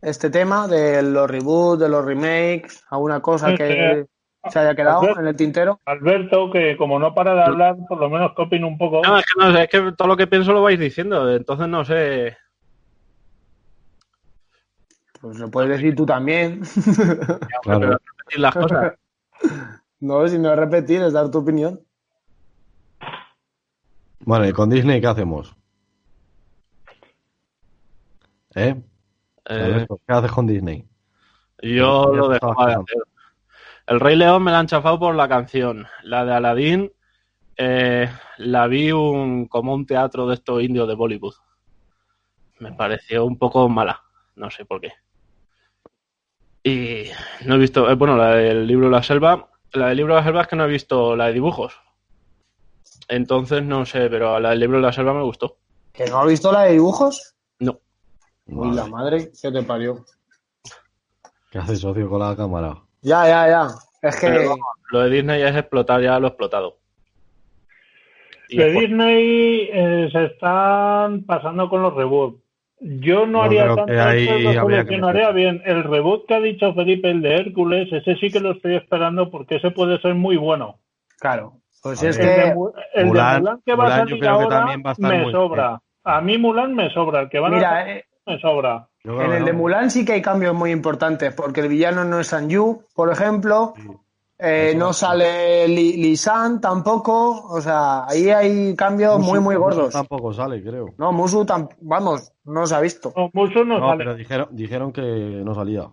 este 0.02 0.30
tema 0.30 0.68
de 0.68 1.02
los 1.02 1.30
reboots, 1.30 1.82
de 1.82 1.90
los 1.90 2.06
remakes, 2.06 2.84
alguna 2.90 3.22
cosa 3.22 3.56
que 3.56 4.08
se 4.50 4.60
haya 4.60 4.76
quedado 4.76 5.20
en 5.20 5.28
el 5.28 5.36
tintero. 5.36 5.80
Alberto, 5.86 6.52
que 6.52 6.78
como 6.78 7.00
no 7.00 7.14
para 7.14 7.34
de 7.34 7.44
hablar, 7.44 7.76
por 7.88 8.00
lo 8.00 8.10
menos 8.10 8.34
que 8.36 8.42
opine 8.42 8.66
un 8.66 8.78
poco. 8.78 9.02
No, 9.04 9.18
es 9.18 9.26
que 9.26 9.44
no 9.44 9.52
sé, 9.52 9.64
es 9.64 9.70
que 9.70 9.92
todo 9.94 10.08
lo 10.08 10.18
que 10.18 10.28
pienso 10.28 10.54
lo 10.54 10.62
vais 10.62 10.80
diciendo, 10.80 11.32
entonces 11.32 11.68
no 11.68 11.84
sé. 11.86 12.38
Pues 15.22 15.40
lo 15.40 15.50
puedes 15.50 15.70
decir 15.72 15.96
tú 15.96 16.06
también. 16.06 16.62
Claro. 17.64 17.98
las 18.38 18.54
cosas. 18.54 18.94
no, 20.00 20.28
si 20.28 20.38
no 20.38 20.52
es 20.52 20.60
repetir, 20.60 21.02
es 21.02 21.14
dar 21.14 21.32
tu 21.32 21.40
opinión. 21.40 21.82
Bueno, 24.20 24.48
¿y 24.48 24.54
con 24.54 24.70
Disney 24.70 25.02
qué 25.02 25.08
hacemos? 25.08 25.56
¿Eh? 28.56 28.76
Eh, 29.50 29.88
¿Qué 29.88 30.14
haces 30.14 30.32
con 30.32 30.48
Disney? 30.48 30.88
yo 31.62 32.14
lo 32.14 32.30
dejaba 32.30 32.68
de 32.68 32.74
hacer. 32.74 33.15
El 33.88 34.00
Rey 34.00 34.16
León 34.16 34.44
me 34.44 34.52
la 34.52 34.60
han 34.60 34.68
chafado 34.68 35.00
por 35.00 35.16
la 35.16 35.28
canción. 35.28 35.88
La 36.04 36.26
de 36.26 36.34
Aladdin 36.34 36.92
eh, 37.58 38.10
la 38.38 38.68
vi 38.68 38.92
un, 38.92 39.48
como 39.48 39.74
un 39.74 39.86
teatro 39.86 40.28
de 40.28 40.36
estos 40.36 40.64
indios 40.64 40.88
de 40.88 40.96
Bollywood. 40.96 41.36
Me 42.60 42.74
pareció 42.74 43.26
un 43.26 43.38
poco 43.38 43.70
mala. 43.70 44.02
No 44.36 44.50
sé 44.50 44.66
por 44.66 44.82
qué. 44.82 44.94
Y 46.64 47.10
no 47.46 47.56
he 47.56 47.58
visto, 47.60 47.90
eh, 47.90 47.96
bueno, 47.96 48.18
la 48.18 48.36
del 48.36 48.66
libro 48.66 48.88
de 48.88 48.92
la 48.92 49.04
selva. 49.04 49.50
La 49.74 49.90
del 49.90 49.98
libro 49.98 50.16
de 50.16 50.22
la 50.22 50.26
selva 50.26 50.42
es 50.42 50.48
que 50.48 50.56
no 50.56 50.66
he 50.66 50.70
visto 50.70 51.16
la 51.16 51.28
de 51.28 51.34
dibujos. 51.34 51.80
Entonces 53.08 53.64
no 53.64 53.86
sé, 53.86 54.10
pero 54.10 54.40
la 54.40 54.50
del 54.50 54.62
libro 54.62 54.78
de 54.78 54.84
la 54.84 54.94
selva 54.94 55.14
me 55.14 55.22
gustó. 55.22 55.58
¿Que 55.94 56.08
no 56.08 56.22
has 56.22 56.28
visto 56.28 56.52
la 56.52 56.64
de 56.64 56.74
dibujos? 56.74 57.36
No. 57.60 57.80
Uy, 58.48 58.76
la 58.76 58.88
madre 58.88 59.32
que 59.40 59.52
te 59.52 59.62
parió. 59.62 60.04
¿Qué 61.52 61.60
haces, 61.60 61.80
socio, 61.80 62.10
con 62.10 62.20
la 62.20 62.36
cámara? 62.36 62.85
Ya, 63.06 63.28
ya, 63.28 63.48
ya. 63.48 63.68
Es 64.02 64.20
que. 64.20 64.28
Pero 64.28 64.50
vamos, 64.50 64.66
lo 64.92 65.00
de 65.02 65.10
Disney 65.10 65.42
es 65.42 65.56
explotar 65.56 66.02
ya 66.02 66.20
lo 66.20 66.28
explotado. 66.28 66.78
Y 68.50 68.58
de 68.58 68.66
después- 68.66 68.88
Disney 68.90 69.70
eh, 69.72 70.10
se 70.12 70.26
están 70.26 71.24
pasando 71.24 71.70
con 71.70 71.82
los 71.82 71.94
reboots. 71.94 72.42
Yo 72.82 73.26
no 73.26 73.42
haría 73.44 73.68
tanto 73.68 73.86
que 73.86 74.00
ahí 74.00 74.24
esto, 74.28 74.54
lo 74.54 74.62
habría 74.62 74.80
que 74.84 74.90
solucionaría 74.98 75.32
bien. 75.32 75.62
El 75.66 75.84
reboot 75.86 76.28
que 76.28 76.34
ha 76.36 76.40
dicho 76.42 76.74
Felipe, 76.74 77.10
el 77.10 77.22
de 77.22 77.36
Hércules, 77.36 77.92
ese 77.92 78.16
sí 78.18 78.30
que 78.30 78.40
lo 78.42 78.52
estoy 78.52 78.76
esperando 78.76 79.32
porque 79.32 79.56
ese 79.56 79.72
puede 79.72 80.00
ser 80.02 80.14
muy 80.14 80.36
bueno. 80.38 80.78
Claro. 81.20 81.54
Pues 81.82 82.04
es 82.04 82.18
El 82.20 82.26
de, 82.26 82.34
el 82.34 82.50
de 82.50 82.56
Mulan- 83.12 83.40
Mulan 83.40 83.62
que 83.66 83.76
va 83.76 83.84
a 83.84 83.88
Mulan 83.88 84.00
salir 84.08 84.20
que 84.22 84.28
ahora 84.28 84.60
va 84.86 84.92
a 84.92 84.96
me 85.00 85.24
muy 85.24 85.32
sobra. 85.32 85.82
A 86.04 86.22
mí 86.22 86.38
Mulan 86.38 86.76
me 86.76 86.90
sobra. 86.92 87.22
El 87.22 87.30
que 87.30 87.40
van 87.40 87.54
a 87.54 87.56
Mira, 87.56 87.92
eh, 87.98 88.06
me 88.26 88.40
sobra. 88.40 88.88
Yo 89.04 89.16
creo 89.18 89.26
en 89.32 89.34
el 89.38 89.46
de. 89.46 89.54
Mulan 89.54 89.92
sí 89.92 90.04
que 90.06 90.14
hay 90.14 90.22
cambios 90.22 90.56
muy 90.56 90.72
importantes, 90.72 91.34
porque 91.34 91.62
el 91.62 91.68
villano 91.70 92.04
no 92.06 92.20
es 92.20 92.28
Sanju, 92.28 92.82
por 92.96 93.12
ejemplo. 93.12 93.74
Eh, 94.38 94.74
no 94.76 94.92
sale 94.92 95.68
Li- 95.68 95.96
Lisan 95.98 96.60
tampoco. 96.60 97.48
O 97.48 97.62
sea, 97.62 98.06
ahí 98.06 98.30
hay 98.30 98.76
cambios 98.76 99.20
muy, 99.20 99.40
muy 99.40 99.56
gordos. 99.56 99.94
Tampoco 99.94 100.34
sale, 100.34 100.62
creo. 100.62 100.88
No, 100.98 101.12
Musu, 101.14 101.46
tam- 101.46 101.70
vamos, 101.82 102.34
no 102.44 102.66
se 102.68 102.76
ha 102.76 102.82
visto. 102.82 103.14
No, 103.16 103.30
Musu 103.34 103.64
no, 103.64 103.80
No, 103.80 103.90
sale. 103.90 103.98
pero 104.00 104.16
dijeron, 104.16 104.48
dijeron 104.52 104.92
que 104.92 105.02
no 105.02 105.56
salía. 105.56 105.88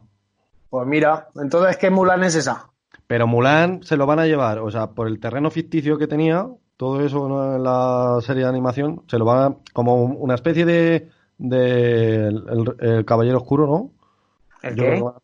Pues 0.70 0.86
mira, 0.88 1.28
entonces, 1.36 1.76
¿qué 1.76 1.90
Mulan 1.90 2.24
es 2.24 2.34
esa? 2.34 2.70
Pero 3.06 3.26
Mulan 3.26 3.82
se 3.82 3.96
lo 3.96 4.06
van 4.06 4.18
a 4.20 4.26
llevar, 4.26 4.58
o 4.58 4.70
sea, 4.70 4.88
por 4.88 5.06
el 5.06 5.20
terreno 5.20 5.50
ficticio 5.50 5.98
que 5.98 6.06
tenía, 6.06 6.46
todo 6.78 7.00
eso 7.04 7.26
en 7.56 7.62
la 7.62 8.16
serie 8.22 8.42
de 8.44 8.48
animación, 8.48 9.02
se 9.06 9.18
lo 9.18 9.24
van 9.26 9.52
a, 9.52 9.56
como 9.74 10.02
una 10.04 10.34
especie 10.34 10.64
de, 10.64 11.10
de 11.48 12.26
el, 12.28 12.44
el- 12.48 12.76
el 12.90 13.04
Caballero 13.04 13.38
Oscuro, 13.38 13.66
¿no? 13.66 13.90
¿El 14.62 14.76
Yo 14.76 14.84
qué? 14.84 14.90
creo 14.90 15.12
que 15.14 15.18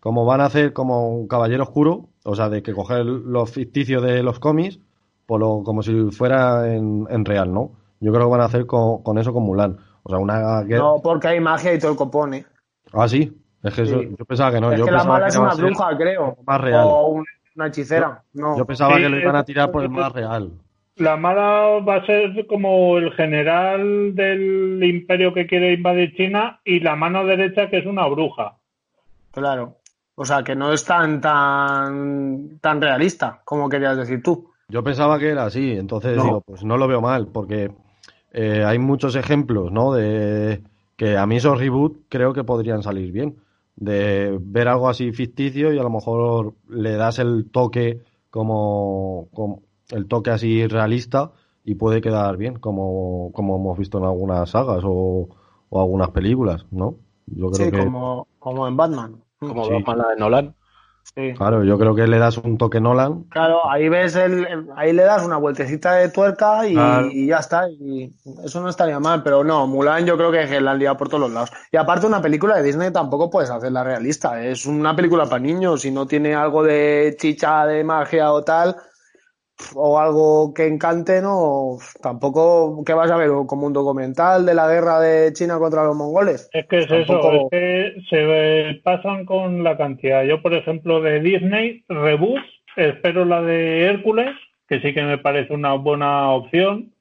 como 0.00 0.24
van 0.26 0.40
a 0.42 0.46
hacer 0.46 0.72
como 0.72 1.08
un 1.08 1.26
Caballero 1.28 1.62
Oscuro, 1.64 2.08
o 2.24 2.34
sea, 2.36 2.48
de 2.50 2.62
que 2.62 2.72
coger 2.74 3.04
los 3.06 3.50
ficticios 3.50 4.02
de 4.02 4.22
los 4.22 4.38
cómics, 4.38 4.78
por 5.26 5.40
lo, 5.40 5.62
como 5.64 5.82
si 5.82 6.10
fuera 6.10 6.72
en, 6.74 7.06
en 7.08 7.24
real, 7.24 7.52
¿no? 7.52 7.72
Yo 8.00 8.12
creo 8.12 8.26
que 8.26 8.30
van 8.32 8.42
a 8.42 8.44
hacer 8.44 8.66
con, 8.66 9.02
con 9.02 9.16
eso 9.18 9.32
con 9.32 9.44
Mulan. 9.44 9.78
O 10.02 10.10
sea, 10.10 10.18
una. 10.18 10.62
No, 10.64 11.00
porque 11.02 11.28
hay 11.28 11.40
magia 11.40 11.72
y 11.72 11.78
todo 11.78 11.92
el 11.92 11.96
copón, 11.96 12.34
¿eh? 12.34 12.44
Ah, 12.92 13.08
sí. 13.08 13.32
Es 13.62 13.72
que 13.72 13.82
eso- 13.82 14.02
yo 14.02 14.24
pensaba 14.26 14.52
que 14.52 14.60
no. 14.60 14.70
es 14.72 14.78
yo 14.78 14.84
que 14.84 14.90
la 14.90 15.04
mala 15.04 15.24
que 15.24 15.30
es 15.30 15.36
una 15.38 15.54
bruja, 15.54 15.96
creo. 15.96 16.36
más 16.46 16.60
real. 16.60 16.84
O 16.86 17.06
un- 17.08 17.24
una 17.56 17.66
hechicera. 17.68 18.22
No. 18.34 18.58
Yo 18.58 18.66
pensaba 18.66 18.96
Sí, 18.96 19.02
que 19.02 19.08
lo 19.08 19.18
iban 19.18 19.36
a 19.36 19.44
tirar 19.44 19.70
por 19.72 19.82
el 19.82 19.88
más 19.88 20.12
real. 20.12 20.52
La 20.96 21.16
mala 21.16 21.80
va 21.80 21.96
a 21.96 22.06
ser 22.06 22.46
como 22.46 22.98
el 22.98 23.12
general 23.12 24.14
del 24.14 24.80
imperio 24.84 25.34
que 25.34 25.46
quiere 25.46 25.72
invadir 25.72 26.14
China 26.16 26.60
y 26.64 26.80
la 26.80 26.94
mano 26.94 27.24
derecha 27.24 27.68
que 27.68 27.78
es 27.78 27.86
una 27.86 28.06
bruja. 28.06 28.58
Claro. 29.32 29.78
O 30.14 30.24
sea, 30.24 30.44
que 30.44 30.54
no 30.54 30.72
es 30.72 30.84
tan, 30.84 31.20
tan, 31.20 32.58
tan 32.60 32.80
realista 32.80 33.40
como 33.44 33.68
querías 33.68 33.96
decir 33.96 34.22
tú. 34.22 34.50
Yo 34.68 34.84
pensaba 34.84 35.18
que 35.18 35.30
era 35.30 35.44
así, 35.46 35.72
entonces 35.72 36.16
No. 36.16 36.22
digo, 36.24 36.40
pues 36.42 36.64
no 36.64 36.76
lo 36.76 36.86
veo 36.86 37.00
mal, 37.00 37.26
porque 37.26 37.72
eh, 38.32 38.64
hay 38.64 38.78
muchos 38.78 39.16
ejemplos, 39.16 39.72
¿no? 39.72 39.92
De 39.92 40.62
que 40.96 41.16
a 41.16 41.26
mí 41.26 41.36
esos 41.36 41.58
reboot 41.58 42.02
creo 42.08 42.32
que 42.32 42.44
podrían 42.44 42.84
salir 42.84 43.10
bien. 43.10 43.36
De 43.74 44.38
ver 44.40 44.68
algo 44.68 44.88
así 44.88 45.10
ficticio 45.12 45.72
y 45.72 45.78
a 45.80 45.82
lo 45.82 45.90
mejor 45.90 46.54
le 46.68 46.92
das 46.92 47.18
el 47.18 47.50
toque 47.50 47.98
como, 48.30 49.26
como 49.34 49.62
el 49.90 50.06
toque 50.08 50.30
así 50.30 50.66
realista 50.66 51.32
y 51.64 51.74
puede 51.76 52.00
quedar 52.00 52.36
bien, 52.36 52.58
como, 52.58 53.30
como 53.32 53.56
hemos 53.56 53.78
visto 53.78 53.98
en 53.98 54.04
algunas 54.04 54.50
sagas 54.50 54.82
o, 54.84 55.28
o 55.70 55.80
algunas 55.80 56.10
películas, 56.10 56.66
¿no? 56.70 56.96
Yo 57.26 57.50
creo 57.50 57.66
Sí, 57.66 57.72
que 57.72 57.84
como, 57.84 58.26
como 58.38 58.68
en 58.68 58.76
Batman. 58.76 59.22
Como 59.38 59.64
Sí. 59.64 59.72
Batman 59.72 59.98
la 59.98 60.08
de 60.08 60.16
Nolan. 60.16 60.54
Sí. 61.14 61.34
claro, 61.36 61.62
yo 61.64 61.78
creo 61.78 61.94
que 61.94 62.06
le 62.06 62.18
das 62.18 62.38
un 62.38 62.56
toque 62.56 62.80
Nolan 62.80 63.24
Claro, 63.24 63.68
ahí 63.68 63.90
ves 63.90 64.16
el, 64.16 64.66
ahí 64.74 64.90
le 64.94 65.02
das 65.04 65.22
una 65.24 65.36
vueltecita 65.36 65.92
de 65.96 66.08
tuerca 66.08 66.66
y, 66.66 66.72
Claro. 66.72 67.08
y 67.10 67.26
ya 67.26 67.38
está. 67.38 67.68
Y 67.70 68.10
eso 68.42 68.60
no 68.62 68.70
estaría 68.70 68.98
mal, 69.00 69.22
pero 69.22 69.44
no, 69.44 69.66
Mulan 69.66 70.06
yo 70.06 70.16
creo 70.16 70.32
que 70.32 70.60
la 70.62 70.70
han 70.72 70.78
liado 70.78 70.96
por 70.96 71.08
todos 71.08 71.20
los 71.20 71.30
lados. 71.30 71.50
Y 71.70 71.76
aparte 71.76 72.06
una 72.06 72.22
película 72.22 72.56
de 72.56 72.62
Disney 72.62 72.90
tampoco 72.90 73.28
puedes 73.30 73.50
hacerla 73.50 73.84
realista. 73.84 74.42
Es 74.42 74.64
una 74.64 74.96
película 74.96 75.26
para 75.26 75.40
niños. 75.40 75.82
Si 75.82 75.90
no 75.90 76.06
tiene 76.06 76.34
algo 76.34 76.62
de 76.62 77.14
chicha, 77.18 77.66
de 77.66 77.84
magia 77.84 78.32
o 78.32 78.42
tal, 78.42 78.74
o 79.74 79.98
algo 79.98 80.52
que 80.52 80.66
encante, 80.66 81.22
no, 81.22 81.78
tampoco 82.02 82.82
que 82.84 82.92
vas 82.92 83.10
a 83.10 83.16
ver 83.16 83.30
como 83.46 83.66
un 83.66 83.72
documental 83.72 84.44
de 84.44 84.54
la 84.54 84.68
guerra 84.68 85.00
de 85.00 85.32
China 85.32 85.58
contra 85.58 85.84
los 85.84 85.96
mongoles. 85.96 86.48
Es 86.52 86.66
que 86.66 86.78
es 86.80 86.88
Tampoco- 86.88 87.30
eso, 87.30 87.48
es 87.50 87.50
que 87.50 88.00
se 88.10 88.80
pasan 88.82 89.24
con 89.24 89.62
la 89.62 89.76
cantidad. 89.76 90.24
Yo, 90.24 90.42
por 90.42 90.54
ejemplo, 90.54 91.00
de 91.00 91.20
Disney, 91.20 91.84
reboot, 91.88 92.42
espero 92.76 93.24
la 93.24 93.42
de 93.42 93.84
Hércules, 93.84 94.34
que 94.68 94.80
sí 94.80 94.92
que 94.92 95.02
me 95.02 95.18
parece 95.18 95.54
una 95.54 95.74
buena 95.74 96.30
opción. 96.32 96.92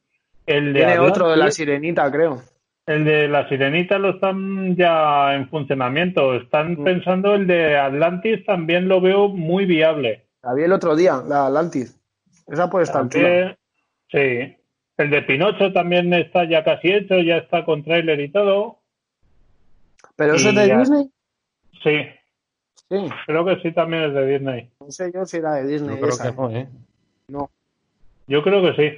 El 0.45 0.73
de 0.73 0.79
Tiene 0.79 0.99
otro 0.99 1.29
de 1.29 1.37
la 1.37 1.49
sirenita, 1.51 2.11
creo. 2.11 2.41
El 2.85 3.05
de 3.05 3.29
la 3.29 3.47
Sirenita 3.47 3.97
lo 3.97 4.09
están 4.09 4.75
ya 4.75 5.33
en 5.35 5.47
funcionamiento. 5.47 6.35
Están 6.35 6.73
Mm. 6.73 6.83
pensando 6.83 7.33
el 7.33 7.47
de 7.47 7.77
Atlantis, 7.77 8.43
también 8.45 8.89
lo 8.89 8.99
veo 8.99 9.29
muy 9.29 9.65
viable. 9.65 10.25
La 10.43 10.53
vi 10.53 10.63
el 10.63 10.73
otro 10.73 10.93
día, 10.93 11.21
la 11.25 11.45
Atlantis. 11.47 11.97
Esa 12.47 12.69
puede 12.69 12.83
estar. 12.85 13.07
También- 13.09 13.57
sí. 14.11 14.57
El 14.97 15.09
de 15.09 15.21
Pinocho 15.23 15.71
también 15.73 16.13
está 16.13 16.43
ya 16.47 16.63
casi 16.63 16.91
hecho, 16.91 17.19
ya 17.19 17.37
está 17.37 17.65
con 17.65 17.83
tráiler 17.83 18.19
y 18.19 18.29
todo. 18.31 18.79
¿Pero 20.15 20.35
eso 20.35 20.49
es 20.49 20.55
de 20.55 20.67
ya- 20.67 20.77
Disney? 20.79 21.09
Sí, 21.83 21.97
Sí. 22.89 23.09
creo 23.25 23.43
que 23.45 23.59
sí 23.61 23.71
también 23.71 24.03
es 24.03 24.13
de 24.13 24.25
Disney. 24.27 24.69
No 24.79 24.91
sé 24.91 25.11
yo 25.13 25.25
si 25.25 25.37
era 25.37 25.55
de 25.55 25.67
Disney. 25.67 25.95
yo 25.95 26.01
creo 26.01 26.09
esa. 26.13 26.29
que 26.29 26.35
no, 26.37 26.49
¿eh? 26.51 26.67
Yo 28.27 28.43
creo 28.43 28.61
que 28.61 28.73
sí. 28.75 28.97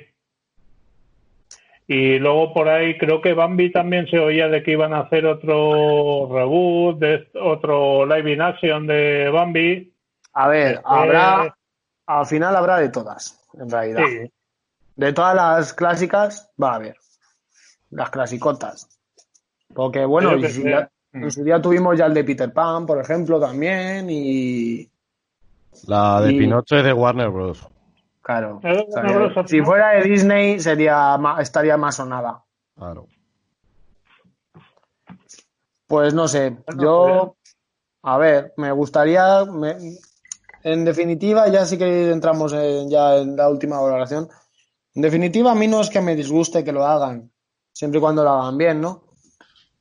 Y 1.88 2.18
luego 2.20 2.52
por 2.54 2.68
ahí 2.68 2.98
creo 2.98 3.22
que 3.22 3.34
Bambi 3.34 3.72
también 3.72 4.08
se 4.08 4.18
oía 4.20 4.48
de 4.48 4.64
que 4.64 4.72
iban 4.72 4.94
a 4.94 5.02
hacer 5.02 5.26
otro 5.26 6.28
reboot, 6.32 6.98
de 7.00 7.28
otro 7.40 8.06
live 8.08 8.34
in 8.34 8.42
action 8.42 8.88
de 8.88 9.30
Bambi. 9.30 9.94
A 10.34 10.48
ver, 10.48 10.76
Eh, 10.76 10.80
habrá. 10.84 11.56
Al 12.08 12.26
final 12.26 12.56
habrá 12.56 12.78
de 12.78 12.90
todas, 12.90 13.40
en 13.54 13.70
realidad. 13.70 14.04
Sí, 14.08 14.32
De 14.96 15.12
todas 15.14 15.36
las 15.36 15.74
clásicas, 15.74 16.50
va 16.62 16.74
a 16.74 16.76
haber. 16.76 16.96
Las 17.90 18.10
clasicotas. 18.10 18.88
Porque, 19.74 20.06
bueno, 20.06 20.36
y 20.38 20.48
si 20.50 20.64
ya- 20.64 20.90
en 21.12 21.32
su 21.32 21.44
día 21.44 21.62
tuvimos 21.62 21.98
ya 21.98 22.06
el 22.06 22.14
de 22.14 22.24
Peter 22.24 22.52
Pan, 22.54 22.86
por 22.86 23.00
ejemplo, 23.00 23.40
también. 23.40 24.08
Y. 24.10 24.90
La 25.88 26.22
de 26.22 26.34
Y- 26.34 26.40
Pinocho 26.40 26.78
es 26.78 26.84
de 26.84 26.94
Warner 26.94 27.30
Bros. 27.30 27.68
Claro. 28.22 28.60
O 28.64 29.32
sea, 29.32 29.48
si 29.48 29.62
fuera 29.62 29.90
de 29.92 30.04
Disney, 30.04 30.60
sería 30.60 31.18
estaría 31.40 31.78
más 31.78 31.96
sonada. 31.96 32.44
Claro. 32.78 33.08
Pues 35.88 36.14
no 36.14 36.28
sé, 36.28 36.58
yo, 36.80 37.36
a 38.02 38.18
ver, 38.18 38.54
me 38.58 38.72
gustaría, 38.72 39.46
me- 39.46 39.78
en 40.66 40.84
definitiva, 40.84 41.48
ya 41.48 41.64
sí 41.64 41.78
que 41.78 42.10
entramos 42.10 42.52
en, 42.54 42.90
ya 42.90 43.18
en 43.18 43.36
la 43.36 43.48
última 43.50 43.80
valoración. 43.80 44.28
En 44.96 45.02
definitiva, 45.04 45.52
a 45.52 45.56
mí 45.56 45.68
no 45.68 45.80
es 45.80 45.92
que 45.92 46.02
me 46.02 46.16
disguste 46.16 46.64
que 46.64 46.72
lo 46.72 46.84
hagan, 46.84 47.32
siempre 47.72 48.00
y 48.00 48.02
cuando 48.02 48.24
lo 48.24 48.32
hagan 48.32 48.58
bien, 48.58 48.82
¿no? 48.82 49.04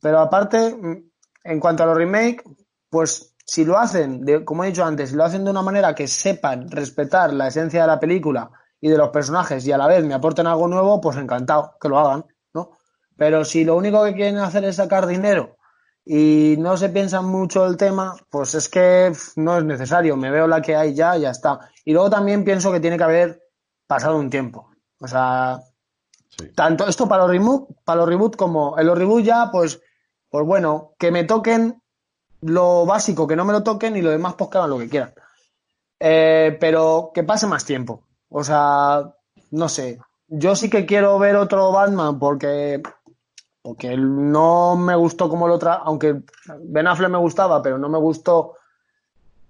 Pero 0.02 0.18
aparte, 0.20 0.74
mm, 0.74 1.10
en 1.44 1.58
cuanto 1.58 1.84
a 1.84 1.86
los 1.86 1.96
remake, 1.96 2.44
pues 2.90 3.34
si 3.46 3.64
lo 3.64 3.78
hacen, 3.78 4.26
de, 4.26 4.44
como 4.44 4.62
he 4.62 4.66
dicho 4.66 4.84
antes, 4.84 5.08
si 5.08 5.16
lo 5.16 5.24
hacen 5.24 5.42
de 5.44 5.52
una 5.52 5.62
manera 5.62 5.94
que 5.94 6.06
sepan 6.06 6.70
respetar 6.70 7.32
la 7.32 7.48
esencia 7.48 7.80
de 7.80 7.86
la 7.86 7.98
película 7.98 8.50
y 8.78 8.90
de 8.90 8.98
los 8.98 9.08
personajes 9.08 9.66
y 9.66 9.72
a 9.72 9.78
la 9.78 9.86
vez 9.86 10.04
me 10.04 10.12
aporten 10.12 10.46
algo 10.46 10.68
nuevo, 10.68 11.00
pues 11.00 11.16
encantado, 11.16 11.78
que 11.80 11.88
lo 11.88 11.98
hagan, 11.98 12.26
¿no? 12.52 12.72
Pero 13.16 13.46
si 13.46 13.64
lo 13.64 13.74
único 13.74 14.04
que 14.04 14.12
quieren 14.12 14.36
hacer 14.36 14.64
es 14.64 14.76
sacar 14.76 15.06
dinero 15.06 15.56
y 16.04 16.56
no 16.58 16.76
se 16.76 16.90
piensan 16.90 17.24
mucho 17.26 17.66
el 17.66 17.76
tema, 17.76 18.14
pues 18.30 18.54
es 18.54 18.68
que 18.68 19.12
no 19.36 19.58
es 19.58 19.64
necesario. 19.64 20.16
Me 20.16 20.30
veo 20.30 20.46
la 20.46 20.60
que 20.60 20.76
hay 20.76 20.94
ya, 20.94 21.16
ya 21.16 21.30
está. 21.30 21.60
Y 21.84 21.92
luego 21.92 22.10
también 22.10 22.44
pienso 22.44 22.70
que 22.70 22.80
tiene 22.80 22.98
que 22.98 23.04
haber 23.04 23.42
pasado 23.86 24.16
un 24.16 24.30
tiempo. 24.30 24.70
O 25.00 25.08
sea, 25.08 25.60
Sí. 26.36 26.50
tanto 26.52 26.88
esto 26.88 27.06
para 27.06 27.22
los 27.22 27.30
reboot, 27.30 27.68
para 27.84 28.00
los 28.00 28.08
reboot 28.08 28.34
como 28.34 28.76
en 28.76 28.86
los 28.86 28.98
reboot 28.98 29.22
ya, 29.22 29.50
pues, 29.52 29.80
pues 30.28 30.44
bueno, 30.44 30.94
que 30.98 31.12
me 31.12 31.22
toquen 31.24 31.80
lo 32.40 32.84
básico, 32.84 33.26
que 33.28 33.36
no 33.36 33.44
me 33.44 33.52
lo 33.52 33.62
toquen 33.62 33.96
y 33.96 34.02
lo 34.02 34.10
demás 34.10 34.34
pues 34.36 34.50
que 34.50 34.58
hagan 34.58 34.70
lo 34.70 34.78
que 34.78 34.88
quieran. 34.88 35.14
Eh, 36.00 36.56
pero 36.60 37.12
que 37.14 37.22
pase 37.22 37.46
más 37.46 37.64
tiempo. 37.64 38.02
O 38.28 38.42
sea, 38.42 39.14
no 39.52 39.68
sé. 39.68 40.00
Yo 40.26 40.56
sí 40.56 40.68
que 40.68 40.84
quiero 40.86 41.18
ver 41.20 41.36
otro 41.36 41.70
Batman 41.70 42.18
porque 42.18 42.82
porque 43.64 43.96
no 43.96 44.76
me 44.76 44.94
gustó 44.94 45.30
como 45.30 45.48
lo 45.48 45.54
otra, 45.54 45.76
aunque 45.76 46.22
Ben 46.64 46.86
Affleck 46.86 47.08
me 47.10 47.16
gustaba, 47.16 47.62
pero 47.62 47.78
no 47.78 47.88
me 47.88 47.96
gustó 47.96 48.58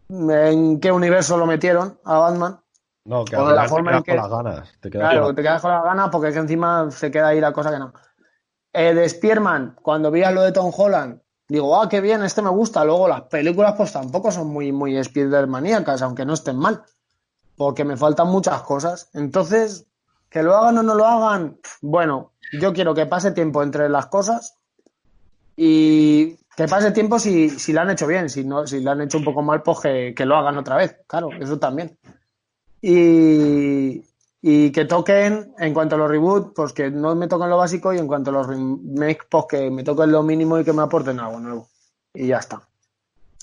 en 0.08 0.78
qué 0.78 0.92
universo 0.92 1.36
lo 1.36 1.46
metieron 1.46 1.98
a 2.04 2.18
Batman. 2.18 2.60
No, 3.06 3.24
que 3.24 3.34
O 3.36 3.40
al 3.40 3.48
de 3.48 3.54
la 3.56 3.68
final 3.68 3.74
te 3.74 3.82
quedas 3.82 3.96
en 3.96 4.02
que- 4.04 4.10
con 4.12 4.16
las 4.16 4.30
ganas. 4.30 4.68
Te 4.80 4.90
quedas 4.90 5.10
Claro, 5.10 5.26
con 5.26 5.34
te 5.34 5.42
quedas 5.42 5.62
con 5.62 5.70
las 5.72 5.82
ganas 5.84 6.08
porque 6.10 6.28
es 6.28 6.34
que 6.34 6.40
encima 6.40 6.90
se 6.92 7.10
queda 7.10 7.28
ahí 7.28 7.40
la 7.40 7.52
cosa 7.52 7.72
que 7.72 7.78
no. 7.80 7.92
Eh, 8.72 8.94
de 8.94 9.08
Spearman, 9.08 9.76
cuando 9.82 10.12
vi 10.12 10.22
a 10.22 10.30
lo 10.30 10.42
de 10.42 10.52
Tom 10.52 10.70
Holland, 10.76 11.20
digo, 11.48 11.80
ah, 11.80 11.88
qué 11.88 12.00
bien, 12.00 12.22
este 12.22 12.40
me 12.40 12.50
gusta. 12.50 12.84
Luego 12.84 13.08
las 13.08 13.22
películas 13.22 13.74
pues 13.76 13.92
tampoco 13.92 14.30
son 14.30 14.46
muy, 14.46 14.70
muy 14.70 14.96
Spider-maníacas, 14.96 16.02
aunque 16.02 16.24
no 16.24 16.34
estén 16.34 16.56
mal. 16.56 16.84
Porque 17.56 17.84
me 17.84 17.96
faltan 17.96 18.28
muchas 18.28 18.62
cosas. 18.62 19.10
Entonces, 19.12 19.86
que 20.30 20.42
lo 20.44 20.56
hagan 20.56 20.78
o 20.78 20.82
no 20.84 20.94
lo 20.94 21.04
hagan, 21.04 21.58
bueno, 21.82 22.32
yo 22.52 22.72
quiero 22.72 22.94
que 22.94 23.06
pase 23.06 23.32
tiempo 23.32 23.62
entre 23.62 23.88
las 23.88 24.06
cosas 24.06 24.56
y 25.56 26.36
que 26.56 26.68
pase 26.68 26.92
tiempo 26.92 27.18
si, 27.18 27.50
si 27.50 27.76
han 27.76 27.90
hecho 27.90 28.06
bien. 28.06 28.28
Si, 28.28 28.44
no, 28.44 28.66
si 28.66 28.80
lo 28.80 28.92
han 28.92 29.02
hecho 29.02 29.18
un 29.18 29.24
poco 29.24 29.42
mal, 29.42 29.62
pues 29.62 29.80
que, 29.80 30.24
lo 30.24 30.36
hagan 30.36 30.58
otra 30.58 30.76
vez. 30.76 30.96
Claro, 31.06 31.30
eso 31.40 31.58
también. 31.58 31.96
Y, 32.80 34.04
y 34.42 34.70
que 34.70 34.84
toquen, 34.84 35.54
en 35.58 35.74
cuanto 35.74 35.96
a 35.96 35.98
los 35.98 36.10
reboot, 36.10 36.54
pues 36.54 36.72
que 36.72 36.90
no 36.90 37.14
me 37.14 37.28
toquen 37.28 37.50
lo 37.50 37.56
básico 37.56 37.92
y 37.92 37.98
en 37.98 38.06
cuanto 38.06 38.30
a 38.30 38.34
los 38.34 38.46
remakes, 38.46 39.26
pues 39.28 39.44
que 39.48 39.70
me 39.70 39.82
toquen 39.82 40.12
lo 40.12 40.22
mínimo 40.22 40.58
y 40.58 40.64
que 40.64 40.72
me 40.72 40.82
aporten 40.82 41.18
algo 41.18 41.40
nuevo. 41.40 41.68
Y 42.12 42.28
ya 42.28 42.38
está. 42.38 42.62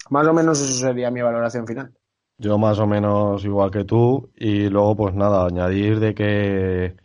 Más 0.09 0.27
o 0.27 0.33
menos 0.33 0.61
eso 0.61 0.73
sería 0.73 1.11
mi 1.11 1.21
valoración 1.21 1.65
final. 1.65 1.91
Yo 2.37 2.57
más 2.57 2.79
o 2.79 2.87
menos 2.87 3.45
igual 3.45 3.71
que 3.71 3.83
tú 3.83 4.31
y 4.35 4.67
luego 4.67 4.95
pues 4.95 5.13
nada, 5.13 5.45
añadir 5.45 5.99
de 5.99 6.15
que 6.15 6.95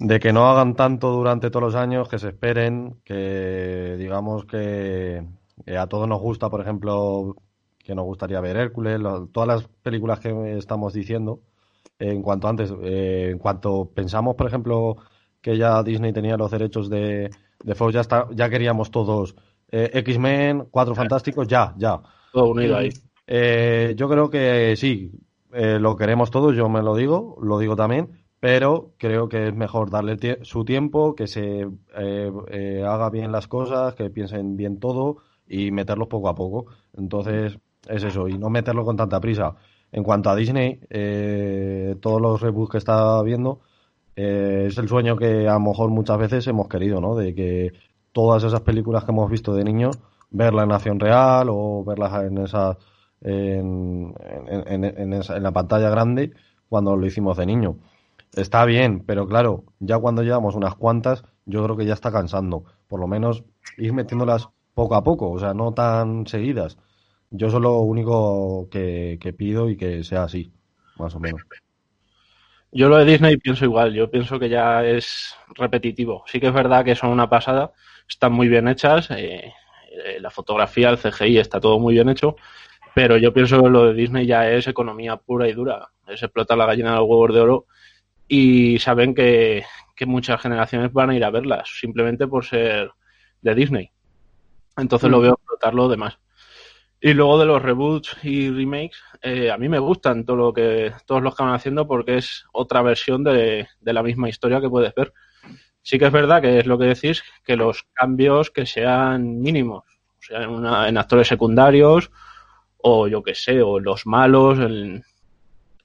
de 0.00 0.18
que 0.18 0.32
no 0.32 0.48
hagan 0.48 0.74
tanto 0.74 1.10
durante 1.10 1.50
todos 1.50 1.62
los 1.62 1.74
años, 1.74 2.08
que 2.08 2.18
se 2.18 2.28
esperen, 2.28 2.96
que 3.04 3.96
digamos 3.98 4.46
que, 4.46 5.22
a 5.78 5.86
todos 5.88 6.08
nos 6.08 6.20
gusta, 6.20 6.48
por 6.48 6.62
ejemplo, 6.62 7.36
que 7.78 7.94
nos 7.94 8.06
gustaría 8.06 8.40
ver 8.40 8.56
Hércules, 8.56 8.98
todas 9.30 9.46
las 9.46 9.68
películas 9.82 10.18
que 10.18 10.56
estamos 10.56 10.94
diciendo, 10.94 11.42
en 11.98 12.22
cuanto 12.22 12.48
antes, 12.48 12.72
eh, 12.82 13.28
en 13.32 13.38
cuanto 13.38 13.90
pensamos, 13.94 14.36
por 14.36 14.46
ejemplo, 14.46 14.96
que 15.42 15.58
ya 15.58 15.82
Disney 15.82 16.14
tenía 16.14 16.38
los 16.38 16.50
derechos 16.50 16.88
de, 16.88 17.30
de 17.62 17.74
Fox, 17.74 17.92
ya, 17.92 18.00
está, 18.00 18.26
ya 18.32 18.48
queríamos 18.48 18.90
todos 18.90 19.36
eh, 19.70 19.90
X-Men, 19.92 20.68
Cuatro 20.70 20.94
Fantásticos, 20.94 21.46
ya, 21.46 21.74
ya. 21.76 22.00
Todo 22.32 22.52
unido 22.52 22.78
ahí. 22.78 22.88
Eh, 23.26 23.92
yo 23.96 24.08
creo 24.08 24.30
que 24.30 24.76
sí, 24.76 25.12
eh, 25.52 25.78
lo 25.78 25.94
queremos 25.94 26.30
todos, 26.30 26.56
yo 26.56 26.70
me 26.70 26.80
lo 26.80 26.96
digo, 26.96 27.36
lo 27.42 27.58
digo 27.58 27.76
también, 27.76 28.19
pero 28.40 28.92
creo 28.98 29.28
que 29.28 29.48
es 29.48 29.54
mejor 29.54 29.90
darle 29.90 30.16
su 30.42 30.64
tiempo, 30.64 31.14
que 31.14 31.26
se 31.26 31.68
haga 32.84 33.10
bien 33.10 33.32
las 33.32 33.46
cosas, 33.46 33.94
que 33.94 34.10
piensen 34.10 34.56
bien 34.56 34.80
todo 34.80 35.18
y 35.46 35.70
meterlos 35.70 36.08
poco 36.08 36.28
a 36.28 36.34
poco. 36.34 36.66
Entonces, 36.96 37.58
es 37.88 38.04
eso, 38.04 38.28
y 38.28 38.38
no 38.38 38.50
meterlo 38.50 38.84
con 38.84 38.96
tanta 38.96 39.20
prisa. 39.20 39.56
En 39.92 40.02
cuanto 40.04 40.30
a 40.30 40.36
Disney, 40.36 40.80
todos 42.00 42.20
los 42.20 42.40
reboots 42.40 42.72
que 42.72 42.78
está 42.78 43.22
viendo, 43.22 43.60
es 44.16 44.76
el 44.78 44.88
sueño 44.88 45.16
que 45.16 45.48
a 45.48 45.54
lo 45.54 45.60
mejor 45.60 45.90
muchas 45.90 46.18
veces 46.18 46.46
hemos 46.46 46.68
querido, 46.68 47.00
¿no? 47.00 47.14
De 47.14 47.34
que 47.34 47.72
todas 48.12 48.42
esas 48.44 48.60
películas 48.62 49.04
que 49.04 49.12
hemos 49.12 49.30
visto 49.30 49.54
de 49.54 49.64
niños, 49.64 49.98
verlas 50.30 50.64
en 50.64 50.72
acción 50.72 51.00
real 51.00 51.48
o 51.50 51.84
verlas 51.84 52.24
en 52.24 52.38
esa 52.38 52.78
en, 53.22 54.14
en, 54.46 55.42
la 55.42 55.52
pantalla 55.52 55.90
grande 55.90 56.32
cuando 56.68 56.96
lo 56.96 57.06
hicimos 57.06 57.36
de 57.36 57.46
niño. 57.46 57.76
Está 58.34 58.64
bien, 58.64 59.04
pero 59.04 59.26
claro, 59.26 59.64
ya 59.80 59.98
cuando 59.98 60.22
llevamos 60.22 60.54
unas 60.54 60.76
cuantas, 60.76 61.24
yo 61.46 61.64
creo 61.64 61.76
que 61.76 61.86
ya 61.86 61.94
está 61.94 62.12
cansando. 62.12 62.64
Por 62.86 63.00
lo 63.00 63.08
menos 63.08 63.44
ir 63.76 63.92
metiéndolas 63.92 64.48
poco 64.74 64.94
a 64.94 65.02
poco, 65.02 65.30
o 65.30 65.38
sea, 65.38 65.52
no 65.52 65.72
tan 65.74 66.26
seguidas. 66.26 66.78
Yo 67.30 67.48
eso 67.48 67.56
es 67.56 67.62
lo 67.62 67.78
único 67.80 68.68
que, 68.70 69.18
que 69.20 69.32
pido 69.32 69.68
y 69.68 69.76
que 69.76 70.04
sea 70.04 70.24
así, 70.24 70.52
más 70.96 71.14
o 71.14 71.20
menos. 71.20 71.40
Yo 72.72 72.88
lo 72.88 72.98
de 72.98 73.04
Disney 73.04 73.36
pienso 73.36 73.64
igual, 73.64 73.92
yo 73.92 74.10
pienso 74.10 74.38
que 74.38 74.48
ya 74.48 74.84
es 74.84 75.34
repetitivo. 75.56 76.22
Sí 76.26 76.38
que 76.38 76.46
es 76.46 76.52
verdad 76.54 76.84
que 76.84 76.94
son 76.94 77.10
una 77.10 77.28
pasada, 77.28 77.72
están 78.08 78.32
muy 78.32 78.48
bien 78.48 78.68
hechas, 78.68 79.10
eh, 79.10 79.52
eh, 79.90 80.20
la 80.20 80.30
fotografía, 80.30 80.90
el 80.90 80.98
CGI, 80.98 81.38
está 81.38 81.60
todo 81.60 81.80
muy 81.80 81.94
bien 81.94 82.08
hecho, 82.08 82.36
pero 82.94 83.16
yo 83.16 83.32
pienso 83.32 83.60
que 83.60 83.68
lo 83.68 83.86
de 83.86 83.94
Disney 83.94 84.26
ya 84.26 84.48
es 84.48 84.68
economía 84.68 85.16
pura 85.16 85.48
y 85.48 85.52
dura, 85.52 85.88
es 86.06 86.22
explotar 86.22 86.56
la 86.58 86.66
gallina 86.66 86.92
de 86.92 86.96
los 86.98 87.08
huevos 87.08 87.34
de 87.34 87.40
oro 87.40 87.66
y 88.32 88.78
saben 88.78 89.12
que, 89.12 89.64
muchas 90.06 90.40
generaciones 90.40 90.94
van 90.94 91.10
a 91.10 91.16
ir 91.16 91.22
a 91.24 91.30
verlas, 91.30 91.68
simplemente 91.78 92.26
por 92.26 92.46
ser 92.46 92.90
de 93.42 93.54
Disney. 93.54 93.90
Entonces 94.78 95.10
lo 95.10 95.18
mm. 95.18 95.22
veo 95.22 95.32
explotar 95.34 95.74
lo 95.74 95.90
demás. 95.90 96.18
Y 97.02 97.12
luego 97.12 97.38
de 97.38 97.44
los 97.44 97.60
reboots 97.60 98.16
y 98.22 98.48
remakes, 98.48 98.96
eh, 99.20 99.50
a 99.50 99.58
mí 99.58 99.68
me 99.68 99.78
gustan 99.78 100.24
todo 100.24 100.36
lo 100.36 100.52
que, 100.54 100.90
todos 101.04 101.22
los 101.22 101.36
que 101.36 101.42
van 101.42 101.52
haciendo 101.52 101.86
porque 101.86 102.16
es 102.16 102.46
otra 102.52 102.80
versión 102.80 103.24
de, 103.24 103.68
de 103.78 103.92
la 103.92 104.02
misma 104.02 104.30
historia 104.30 104.62
que 104.62 104.70
puedes 104.70 104.94
ver. 104.94 105.12
Sí 105.82 105.98
que 105.98 106.06
es 106.06 106.12
verdad 106.12 106.40
que 106.40 106.60
es 106.60 106.64
lo 106.64 106.78
que 106.78 106.86
decís, 106.86 107.22
que 107.44 107.56
los 107.56 107.82
cambios 107.92 108.50
que 108.50 108.64
sean 108.64 109.40
mínimos, 109.42 109.84
o 110.18 110.22
sea, 110.22 110.44
en, 110.88 110.96
actores 110.96 111.28
secundarios 111.28 112.10
o 112.78 113.06
yo 113.06 113.22
que 113.22 113.34
sé, 113.34 113.60
o 113.60 113.80
los 113.80 114.06
malos, 114.06 114.58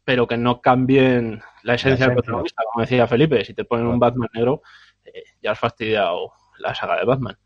pero 0.06 0.28
que 0.28 0.38
no 0.38 0.62
cambien 0.62 1.42
la 1.64 1.74
esencia 1.74 2.06
del 2.06 2.16
protagonista, 2.16 2.64
como 2.72 2.84
decía 2.84 3.08
Felipe, 3.08 3.44
si 3.44 3.54
te 3.54 3.66
ponen 3.66 3.88
un 3.88 4.00
Batman 4.00 4.30
negro, 4.34 4.62
eh, 5.04 5.24
ya 5.42 5.52
has 5.52 5.60
fastidiado 5.60 6.32
la 6.60 6.74
saga 6.76 6.98
de 6.98 7.06
Batman. 7.06 7.38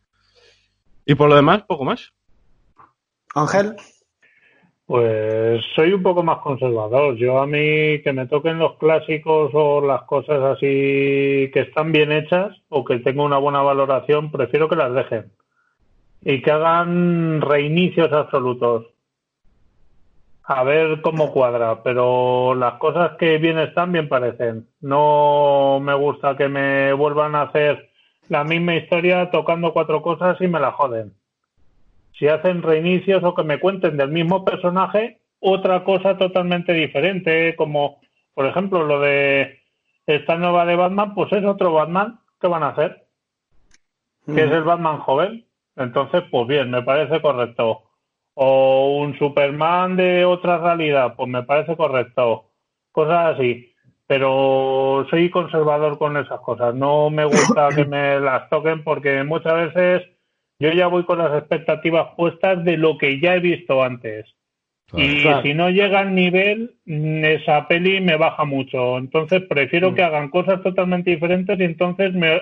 Y 1.06 1.16
por 1.16 1.30
lo 1.30 1.36
demás, 1.36 1.64
poco 1.64 1.86
más. 1.86 2.14
Ángel. 3.34 3.76
Pues 4.86 5.64
soy 5.76 5.94
un 5.94 6.04
poco 6.04 6.24
más 6.24 6.40
conservador. 6.40 7.16
Yo 7.16 7.40
a 7.40 7.48
mí 7.48 8.02
que 8.02 8.12
me 8.12 8.28
toquen 8.28 8.60
los 8.60 8.78
clásicos 8.78 9.52
o 9.54 9.86
las 9.86 10.04
cosas 10.04 10.42
así 10.42 11.50
que 11.54 11.62
están 11.68 11.92
bien 11.92 12.12
hechas 12.12 12.58
o 12.70 12.84
que 12.84 13.00
tengo 13.00 13.24
una 13.24 13.38
buena 13.38 13.62
valoración, 13.62 14.32
prefiero 14.32 14.68
que 14.68 14.76
las 14.76 14.94
dejen 14.94 15.32
y 16.22 16.42
que 16.42 16.52
hagan 16.52 17.42
reinicios 17.42 18.12
absolutos. 18.12 18.88
A 20.50 20.64
ver 20.64 21.02
cómo 21.02 21.32
cuadra, 21.32 21.84
pero 21.84 22.56
las 22.56 22.74
cosas 22.76 23.18
que 23.18 23.38
bien 23.38 23.60
están 23.60 23.92
bien 23.92 24.10
parecen. 24.10 24.68
No 24.82 25.80
me 25.82 25.94
gusta 25.94 26.36
que 26.36 26.48
me 26.50 26.92
vuelvan 26.94 27.36
a 27.36 27.44
hacer 27.44 27.90
la 28.30 28.44
misma 28.44 28.76
historia 28.76 29.30
tocando 29.32 29.74
cuatro 29.74 30.02
cosas 30.02 30.40
y 30.42 30.48
me 30.48 30.60
la 30.60 30.72
joden 30.72 31.14
si 32.20 32.28
hacen 32.28 32.62
reinicios 32.62 33.24
o 33.24 33.34
que 33.34 33.44
me 33.44 33.60
cuenten 33.60 33.96
del 33.96 34.10
mismo 34.10 34.44
personaje 34.44 35.22
otra 35.40 35.86
cosa 35.86 36.18
totalmente 36.18 36.74
diferente, 36.74 37.56
como 37.56 38.02
por 38.34 38.46
ejemplo 38.46 38.84
lo 38.84 39.00
de 39.00 39.62
esta 40.06 40.36
nueva 40.36 40.66
de 40.66 40.76
Batman, 40.76 41.16
pues 41.16 41.32
es 41.32 41.46
otro 41.46 41.72
Batman, 41.72 42.20
¿qué 42.42 42.48
van 42.48 42.64
a 42.64 42.70
hacer? 42.70 43.06
Que 44.26 44.44
es 44.44 44.52
el 44.52 44.64
Batman 44.64 45.00
joven. 45.00 45.46
Entonces, 45.78 46.24
pues 46.30 46.46
bien, 46.48 46.70
me 46.70 46.82
parece 46.82 47.22
correcto. 47.22 47.84
O 48.42 49.00
un 49.02 49.20
Superman 49.20 49.98
de 49.98 50.24
otra 50.24 50.60
realidad, 50.60 51.14
pues 51.18 51.28
me 51.28 51.44
parece 51.44 51.76
correcto. 51.76 52.46
Cosas 52.90 53.36
así. 53.36 53.74
Pero 54.08 55.06
soy 55.10 55.30
conservador 55.30 55.98
con 55.98 56.16
esas 56.16 56.40
cosas. 56.40 56.74
No 56.74 57.10
me 57.10 57.26
gusta 57.26 57.68
que 57.76 57.84
me 57.84 58.18
las 58.22 58.50
toquen 58.50 58.86
porque 58.86 59.26
muchas 59.26 59.74
veces 59.74 60.08
yo 60.58 60.72
ya 60.72 60.88
voy 60.88 61.04
con 61.04 61.18
las 61.18 61.38
expectativas 61.38 62.16
puestas 62.16 62.64
de 62.64 62.78
lo 62.78 62.98
que 62.98 63.20
ya 63.20 63.36
he 63.36 63.42
visto 63.42 63.84
antes. 63.84 64.26
y 64.94 65.22
si 65.44 65.54
no 65.54 65.70
llega 65.70 66.00
al 66.00 66.16
nivel, 66.16 66.76
mm, 66.86 67.26
esa 67.26 67.68
peli 67.68 68.00
me 68.00 68.16
baja 68.16 68.46
mucho. 68.46 69.00
Entonces 69.00 69.44
prefiero 69.50 69.92
mm. 69.92 69.96
que 69.96 70.04
hagan 70.04 70.30
cosas 70.30 70.64
totalmente 70.64 71.12
diferentes 71.12 71.60
y 71.60 71.64
entonces 71.64 72.14
me 72.14 72.40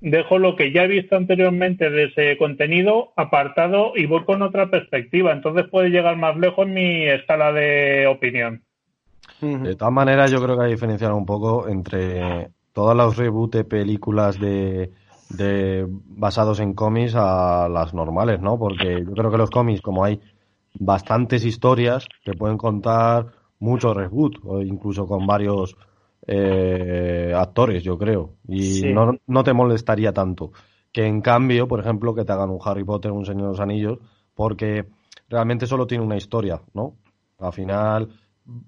dejo 0.00 0.38
lo 0.38 0.56
que 0.56 0.72
ya 0.72 0.84
he 0.84 0.88
visto 0.88 1.16
anteriormente 1.16 1.90
de 1.90 2.04
ese 2.04 2.36
contenido 2.38 3.12
apartado 3.16 3.92
y 3.94 4.06
voy 4.06 4.24
con 4.24 4.42
otra 4.42 4.70
perspectiva. 4.70 5.32
Entonces 5.32 5.66
puede 5.68 5.90
llegar 5.90 6.16
más 6.16 6.36
lejos 6.36 6.66
en 6.66 6.74
mi 6.74 7.06
escala 7.06 7.52
de 7.52 8.06
opinión. 8.06 8.62
De 9.40 9.74
todas 9.74 9.92
maneras, 9.92 10.30
yo 10.30 10.42
creo 10.42 10.56
que 10.56 10.64
hay 10.64 10.68
que 10.68 10.74
diferenciar 10.74 11.12
un 11.12 11.24
poco 11.24 11.68
entre 11.68 12.50
todas 12.72 12.96
las 12.96 13.16
reboot 13.16 13.54
de 13.54 13.64
películas 13.64 14.38
de, 14.38 14.90
de 15.30 15.86
basados 15.88 16.60
en 16.60 16.74
cómics 16.74 17.14
a 17.14 17.68
las 17.68 17.94
normales, 17.94 18.40
¿no? 18.40 18.58
Porque 18.58 19.02
yo 19.06 19.12
creo 19.12 19.30
que 19.30 19.38
los 19.38 19.50
cómics, 19.50 19.80
como 19.80 20.04
hay 20.04 20.20
bastantes 20.74 21.44
historias, 21.44 22.06
que 22.22 22.34
pueden 22.34 22.58
contar 22.58 23.26
mucho 23.58 23.94
reboot, 23.94 24.38
o 24.44 24.60
incluso 24.60 25.06
con 25.06 25.26
varios 25.26 25.76
eh, 26.26 27.32
actores, 27.36 27.82
yo 27.82 27.98
creo. 27.98 28.36
Y 28.48 28.92
no, 28.92 29.18
no 29.26 29.44
te 29.44 29.52
molestaría 29.52 30.12
tanto. 30.12 30.52
Que 30.92 31.06
en 31.06 31.20
cambio, 31.20 31.68
por 31.68 31.80
ejemplo, 31.80 32.14
que 32.14 32.24
te 32.24 32.32
hagan 32.32 32.50
un 32.50 32.58
Harry 32.64 32.84
Potter, 32.84 33.12
un 33.12 33.24
Señor 33.24 33.42
de 33.42 33.48
los 33.48 33.60
Anillos, 33.60 33.98
porque 34.34 34.86
realmente 35.28 35.66
solo 35.66 35.86
tiene 35.86 36.04
una 36.04 36.16
historia, 36.16 36.60
¿no? 36.74 36.96
Al 37.38 37.52
final 37.52 38.08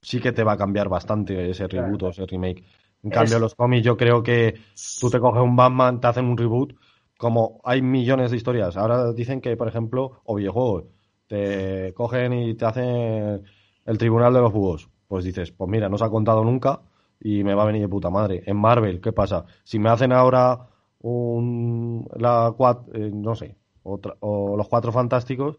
sí 0.00 0.20
que 0.20 0.32
te 0.32 0.44
va 0.44 0.52
a 0.52 0.56
cambiar 0.56 0.88
bastante 0.88 1.50
ese 1.50 1.66
reboot 1.66 2.02
o 2.04 2.08
ese 2.10 2.26
remake. 2.26 2.64
En 3.02 3.10
cambio, 3.10 3.40
los 3.40 3.56
cómics 3.56 3.84
yo 3.84 3.96
creo 3.96 4.22
que 4.22 4.54
tú 5.00 5.10
te 5.10 5.18
coges 5.18 5.42
un 5.42 5.56
Batman, 5.56 6.00
te 6.00 6.06
hacen 6.06 6.26
un 6.26 6.36
reboot, 6.36 6.74
como 7.18 7.60
hay 7.64 7.82
millones 7.82 8.30
de 8.30 8.36
historias. 8.36 8.76
Ahora 8.76 9.12
dicen 9.12 9.40
que, 9.40 9.56
por 9.56 9.66
ejemplo, 9.66 10.20
o 10.24 10.36
videojuegos, 10.36 10.84
te 11.26 11.92
cogen 11.94 12.32
y 12.32 12.54
te 12.54 12.64
hacen 12.64 13.42
el 13.84 13.98
Tribunal 13.98 14.32
de 14.32 14.40
los 14.40 14.52
Búhos. 14.52 14.88
Pues 15.08 15.24
dices, 15.24 15.50
pues 15.50 15.68
mira, 15.68 15.88
no 15.88 15.98
se 15.98 16.04
ha 16.04 16.10
contado 16.10 16.44
nunca 16.44 16.82
y 17.24 17.44
me 17.44 17.54
va 17.54 17.62
a 17.62 17.66
venir 17.66 17.82
de 17.82 17.88
puta 17.88 18.10
madre. 18.10 18.42
En 18.46 18.56
Marvel, 18.56 19.00
¿qué 19.00 19.12
pasa? 19.12 19.44
Si 19.64 19.78
me 19.78 19.90
hacen 19.90 20.12
ahora 20.12 20.68
un, 21.00 22.08
la 22.16 22.54
eh, 22.94 23.10
no 23.12 23.34
sé, 23.34 23.56
otra, 23.82 24.14
o 24.20 24.56
los 24.56 24.68
Cuatro 24.68 24.92
Fantásticos, 24.92 25.58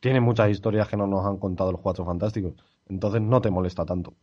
tienen 0.00 0.22
muchas 0.22 0.50
historias 0.50 0.88
que 0.88 0.96
no 0.96 1.06
nos 1.06 1.24
han 1.24 1.38
contado 1.38 1.72
los 1.72 1.80
Cuatro 1.80 2.04
Fantásticos. 2.04 2.54
Entonces 2.88 3.22
no 3.22 3.40
te 3.40 3.50
molesta 3.50 3.84
tanto. 3.84 4.14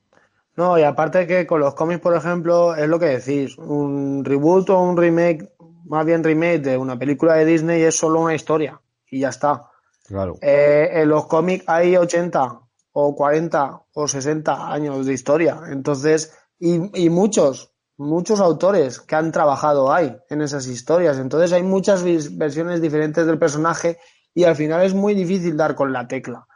No, 0.56 0.78
y 0.78 0.84
aparte 0.84 1.26
que 1.28 1.48
con 1.48 1.62
los 1.62 1.74
cómics, 1.76 2.02
por 2.02 2.16
ejemplo, 2.16 2.76
es 2.76 2.88
lo 2.88 3.00
que 3.00 3.06
decís, 3.06 3.58
un 3.58 4.24
reboot 4.26 4.70
o 4.70 4.82
un 4.82 4.98
remake, 4.98 5.50
más 5.86 6.06
bien 6.06 6.24
remake 6.24 6.60
de 6.60 6.78
una 6.78 7.00
película 7.00 7.36
de 7.36 7.46
Disney 7.46 7.82
es 7.82 7.96
solo 7.96 8.20
una 8.20 8.36
historia 8.36 8.82
y 9.10 9.22
ya 9.22 9.30
está. 9.30 9.70
Claro. 10.06 10.36
Eh, 10.42 10.90
en 10.94 11.10
los 11.10 11.26
cómics 11.28 11.64
hay 11.68 11.96
80 11.96 12.60
o 12.94 13.16
40 13.16 13.84
o 13.94 14.08
60 14.08 14.74
años 14.74 15.06
de 15.06 15.14
historia, 15.14 15.62
entonces, 15.70 16.38
y, 16.62 17.06
y 17.06 17.10
muchos, 17.10 17.72
muchos 17.98 18.40
autores 18.40 19.02
que 19.02 19.16
han 19.16 19.32
trabajado 19.34 19.92
ahí 19.92 20.16
en 20.30 20.42
esas 20.42 20.68
historias, 20.68 21.18
entonces 21.18 21.52
hay 21.52 21.64
muchas 21.64 22.04
versiones 22.38 22.82
diferentes 22.82 23.26
del 23.26 23.38
personaje 23.38 23.98
y 24.34 24.46
al 24.46 24.56
final 24.56 24.82
es 24.86 24.94
muy 24.94 25.14
difícil 25.14 25.58
dar 25.58 25.76
con 25.76 25.92
la 25.92 26.08
tecla. 26.08 26.48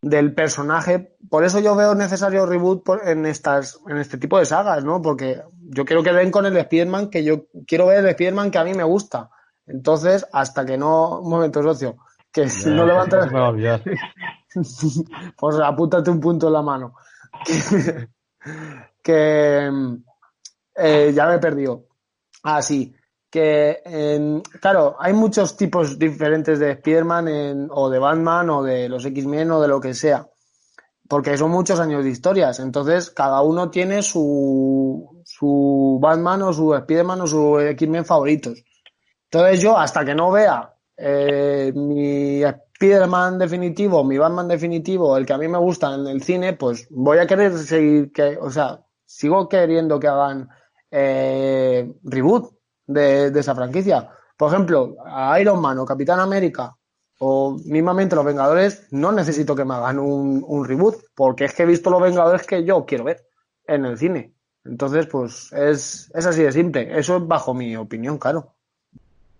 del 0.00 0.32
personaje. 0.32 1.16
Por 1.28 1.42
eso 1.42 1.58
yo 1.58 1.74
veo 1.74 1.92
necesario 1.96 2.46
reboot 2.46 2.84
por- 2.84 3.08
en 3.08 3.26
estas, 3.26 3.80
en 3.88 3.96
este 3.98 4.16
tipo 4.16 4.38
de 4.38 4.44
sagas, 4.46 4.84
¿no? 4.84 5.02
Porque 5.02 5.42
yo 5.70 5.84
quiero 5.84 6.04
que 6.04 6.12
den 6.12 6.30
con 6.30 6.46
el 6.46 6.56
Spider-Man 6.56 7.10
que 7.10 7.24
yo 7.24 7.46
quiero 7.66 7.86
ver 7.88 7.98
el 7.98 8.06
Spider-Man 8.10 8.52
que 8.52 8.58
a 8.58 8.64
mí 8.64 8.74
me 8.74 8.84
gusta. 8.84 9.28
Entonces, 9.66 10.24
hasta 10.32 10.64
que 10.64 10.78
no, 10.78 11.18
un 11.18 11.28
momento, 11.28 11.64
socio, 11.64 11.96
que 12.30 12.48
si 12.48 12.68
no 12.70 12.86
levantas, 12.86 13.26
olvidar. 13.32 13.82
pues 15.36 15.56
apúntate 15.64 16.10
un 16.10 16.20
punto 16.20 16.46
en 16.46 16.52
la 16.52 16.62
mano. 16.62 16.94
Que, 19.02 19.70
eh, 20.76 21.12
ya 21.14 21.26
me 21.26 21.34
he 21.34 21.38
perdido. 21.38 21.86
Ah. 22.44 22.60
Que, 23.30 23.82
en- 23.84 24.40
claro, 24.60 24.96
hay 24.98 25.12
muchos 25.12 25.56
tipos 25.56 25.98
diferentes 25.98 26.58
de 26.58 26.72
Spider-Man 26.72 27.28
en- 27.28 27.68
o 27.70 27.90
de 27.90 27.98
Batman 27.98 28.48
o 28.50 28.62
de 28.62 28.88
los 28.88 29.04
X-Men 29.04 29.50
o 29.50 29.60
de 29.60 29.68
lo 29.68 29.80
que 29.80 29.92
sea. 29.94 30.26
Porque 31.06 31.36
son 31.36 31.50
muchos 31.50 31.80
años 31.80 32.04
de 32.04 32.10
historias. 32.10 32.58
Entonces, 32.60 33.10
cada 33.10 33.42
uno 33.42 33.70
tiene 33.70 34.02
su, 34.02 35.22
su 35.24 35.98
Batman 36.00 36.42
o 36.42 36.52
su 36.52 36.74
Spider-Man 36.74 37.22
o 37.22 37.26
su 37.26 37.58
X-Men 37.60 38.04
favoritos. 38.04 38.62
Entonces 39.30 39.60
yo, 39.60 39.76
hasta 39.76 40.04
que 40.04 40.14
no 40.14 40.30
vea 40.30 40.74
eh, 40.96 41.72
mi 41.74 42.42
Spider-Man 42.80 43.38
definitivo, 43.38 44.04
mi 44.04 44.18
Batman 44.18 44.46
definitivo, 44.46 45.16
el 45.16 45.26
que 45.26 45.32
a 45.32 45.38
mí 45.38 45.48
me 45.48 45.58
gusta 45.58 45.92
en 45.96 46.06
el 46.06 46.22
cine, 46.22 46.52
pues 46.52 46.86
voy 46.90 47.18
a 47.18 47.26
querer 47.26 47.58
seguir, 47.58 48.12
que, 48.12 48.38
o 48.40 48.50
sea, 48.50 48.84
sigo 49.04 49.48
queriendo 49.48 49.98
que 49.98 50.06
hagan 50.06 50.48
eh, 50.88 51.92
reboot 52.04 52.52
de, 52.86 53.36
esa 53.36 53.56
franquicia. 53.56 54.08
Por 54.36 54.52
ejemplo, 54.52 54.94
a 55.04 55.40
Iron 55.40 55.60
Man 55.60 55.80
o 55.80 55.84
Capitán 55.84 56.20
América 56.20 56.76
o 57.18 57.58
mismamente 57.64 58.14
Los 58.14 58.24
Vengadores, 58.24 58.86
no 58.92 59.10
necesito 59.10 59.56
que 59.56 59.64
me 59.64 59.74
hagan 59.74 59.98
un, 59.98 60.64
reboot, 60.64 60.98
porque 61.16 61.46
es 61.46 61.54
que 61.54 61.64
he 61.64 61.66
visto 61.66 61.90
Los 61.90 62.00
Vengadores 62.00 62.46
que 62.46 62.62
yo 62.64 62.86
quiero 62.86 63.02
ver 63.02 63.26
en 63.66 63.86
el 63.86 63.98
cine. 63.98 64.34
Entonces, 64.64 65.08
pues 65.08 65.52
es, 65.52 66.12
es 66.14 66.26
así 66.26 66.44
de 66.44 66.52
simple. 66.52 66.96
Eso 66.96 67.16
es 67.16 67.26
bajo 67.26 67.54
mi 67.54 67.74
opinión, 67.74 68.18
claro. 68.18 68.54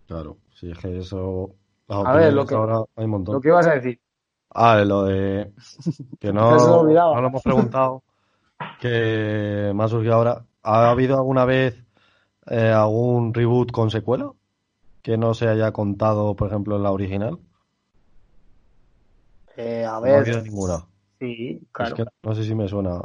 Claro, 0.09 0.39
sí, 0.59 0.73
es 0.73 0.78
que 0.78 0.98
eso. 0.98 1.55
Las 1.89 2.06
A 2.06 2.12
ver, 2.12 2.32
lo 2.32 2.47
que- 2.47 2.55
ahora 2.55 2.82
hay 2.97 3.05
un 3.05 3.10
montón. 3.10 3.35
Lo 3.35 3.40
que 3.40 3.48
ibas 3.48 3.66
a 3.66 3.74
decir. 3.74 4.01
Ah, 4.51 4.77
lo 4.85 5.05
de. 5.05 5.52
Que 6.20 6.32
no, 6.32 6.51
no 6.51 6.85
lo 7.20 7.27
hemos 7.27 7.43
preguntado. 7.43 8.02
Que 8.81 9.73
me 9.74 9.85
ha 9.85 9.89
surgido 9.89 10.15
ahora. 10.15 10.44
¿Ha 10.62 10.90
habido 10.90 11.16
alguna 11.16 11.44
vez 11.44 11.82
eh, 12.47 12.70
algún 12.70 13.32
reboot 13.32 13.70
con 13.73 13.90
secuela? 13.90 14.32
Que 15.02 15.16
no 15.16 15.32
se 15.35 15.48
haya 15.48 15.73
contado, 15.73 16.35
por 16.35 16.48
ejemplo, 16.48 16.77
en 16.77 16.82
la 16.82 16.90
original. 16.90 17.39
Eh, 19.56 19.85
a 19.85 19.93
No 19.93 19.97
ha 19.97 20.01
ver, 20.01 20.15
habido 20.20 20.43
ninguna. 20.43 20.86
sí, 21.19 21.60
Es 21.62 21.69
claro. 21.73 21.97
que 21.97 22.05
no 22.23 22.35
sé 22.35 22.44
si 22.44 22.55
me 22.55 22.69
suena. 22.69 23.01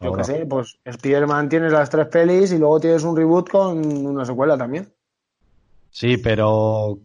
Yo 0.00 0.12
qué 0.14 0.24
sé, 0.24 0.46
pues 0.46 0.78
Spider-Man 0.84 1.48
tienes 1.50 1.72
las 1.72 1.90
tres 1.90 2.06
pelis 2.06 2.52
y 2.52 2.58
luego 2.58 2.80
tienes 2.80 3.04
un 3.04 3.14
reboot 3.16 3.50
con 3.50 3.84
una 4.06 4.24
secuela 4.24 4.56
también. 4.56 4.90
Sí, 5.90 6.16
pero 6.16 6.98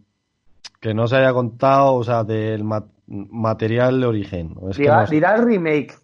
que 0.86 0.94
no 0.94 1.08
se 1.08 1.16
haya 1.16 1.32
contado, 1.32 1.94
o 1.94 2.04
sea, 2.04 2.22
del 2.22 2.62
ma- 2.62 2.86
material 3.08 4.00
de 4.00 4.06
origen. 4.06 4.54
Es 4.70 4.76
que 4.76 4.82
Dirá, 4.84 5.00
no 5.00 5.06
sé. 5.08 5.14
dirás 5.16 5.44
remake. 5.44 5.94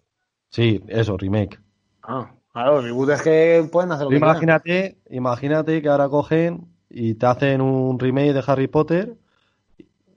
Sí, 0.49 0.83
eso, 0.89 1.15
remake. 1.15 1.57
Ah, 2.01 2.29
claro, 2.51 2.81
reboot 2.81 3.11
es 3.11 3.21
que 3.21 3.65
pueden 3.71 3.93
hacer 3.93 4.03
lo 4.03 4.09
que 4.09 4.17
quieran. 4.17 4.31
Imagínate, 4.31 4.97
imagínate 5.09 5.81
que 5.81 5.87
ahora 5.87 6.09
cogen 6.09 6.67
y 6.89 7.13
te 7.13 7.25
hacen 7.25 7.61
un 7.61 7.97
remake 7.97 8.33
de 8.33 8.43
Harry 8.45 8.67
Potter 8.67 9.15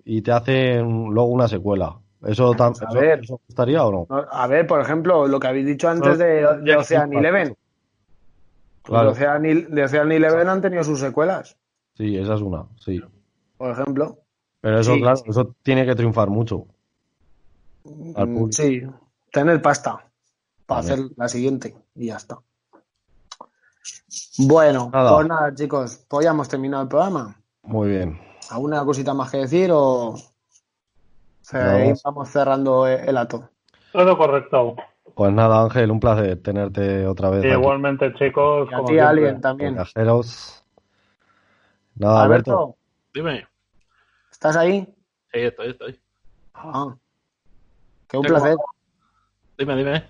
y 0.04 0.22
te 0.22 0.32
hacen 0.32 1.10
luego 1.10 1.26
una 1.28 1.46
secuela. 1.46 1.98
¿Eso, 2.26 2.52
Pues 2.56 2.60
a 2.82 2.86
eso- 2.88 2.98
ver. 3.00 3.20
eso 3.20 3.40
gustaría 3.46 3.84
o 3.84 3.92
no? 4.08 4.24
A 4.32 4.48
ver, 4.48 4.66
por 4.66 4.80
ejemplo, 4.80 5.28
lo 5.28 5.38
que 5.38 5.46
habéis 5.46 5.66
dicho 5.66 5.88
antes 5.88 6.18
de, 6.18 6.44
de 6.62 6.76
Ocean. 6.76 7.12
Eleven. 7.12 7.56
Claro. 8.82 9.06
De, 9.06 9.12
Ocean, 9.12 9.44
Il- 9.44 9.68
de 9.68 9.84
Ocean 9.84 10.10
Eleven 10.10 10.48
han 10.48 10.60
tenido 10.60 10.82
sus 10.82 10.98
secuelas, 10.98 11.56
Sí, 11.94 12.16
esa 12.18 12.34
es 12.34 12.40
una, 12.40 12.64
sí. 12.80 13.00
por 13.56 13.70
ejemplo. 13.70 14.18
Pero 14.60 14.80
eso, 14.80 14.94
Sí, 14.94 15.00
claro, 15.00 15.16
sí. 15.16 15.24
eso 15.28 15.54
tiene 15.62 15.84
que 15.86 15.94
triunfar 15.94 16.28
mucho. 16.28 16.66
Al 18.14 18.26
Mm, 18.28 18.34
público. 18.34 18.52
Sí, 18.52 18.82
tener 19.32 19.62
pasta 19.62 20.04
para 20.66 20.80
Vale. 20.82 20.92
hacer 20.94 21.06
la 21.16 21.28
siguiente 21.28 21.76
y 21.94 22.06
ya 22.06 22.16
está. 22.16 22.38
Bueno, 24.38 24.90
Nada. 24.92 25.14
pues 25.14 25.26
nada, 25.28 25.54
chicos, 25.54 26.04
pues 26.08 26.24
ya 26.24 26.30
hemos 26.30 26.48
terminado 26.48 26.82
el 26.82 26.88
programa. 26.88 27.36
Muy 27.62 27.88
bien. 27.90 28.20
¿Alguna 28.50 28.84
cosita 28.84 29.14
más 29.14 29.30
que 29.30 29.38
decir 29.38 29.70
o 29.72 30.14
No. 31.52 31.94
vamos 32.04 32.28
cerrando 32.28 32.86
el 32.86 33.08
el 33.08 33.16
ato? 33.16 33.48
Todo 33.92 34.16
correcto. 34.18 34.76
Pues 35.14 35.32
nada, 35.32 35.62
Ángel, 35.62 35.90
un 35.90 36.00
placer 36.00 36.42
tenerte 36.42 37.06
otra 37.06 37.30
vez. 37.30 37.44
Igualmente, 37.44 38.12
chicos. 38.14 38.68
Y 38.70 38.74
a 38.74 38.76
como 38.78 38.88
ti, 38.88 38.98
alguien 38.98 39.40
también. 39.40 39.74
Nada, 41.94 42.22
Alberto. 42.24 42.52
Alberto, 42.52 42.76
Dime. 43.14 43.46
¿Estás 44.36 44.56
ahí? 44.56 44.82
Sí, 45.32 45.40
estoy, 45.40 45.70
estoy. 45.70 45.98
Ah, 46.54 46.94
que 48.06 48.16
un 48.18 48.22
Tengo- 48.22 48.36
placer, 48.38 48.56
Dime, 49.58 49.76
dime. 49.76 50.04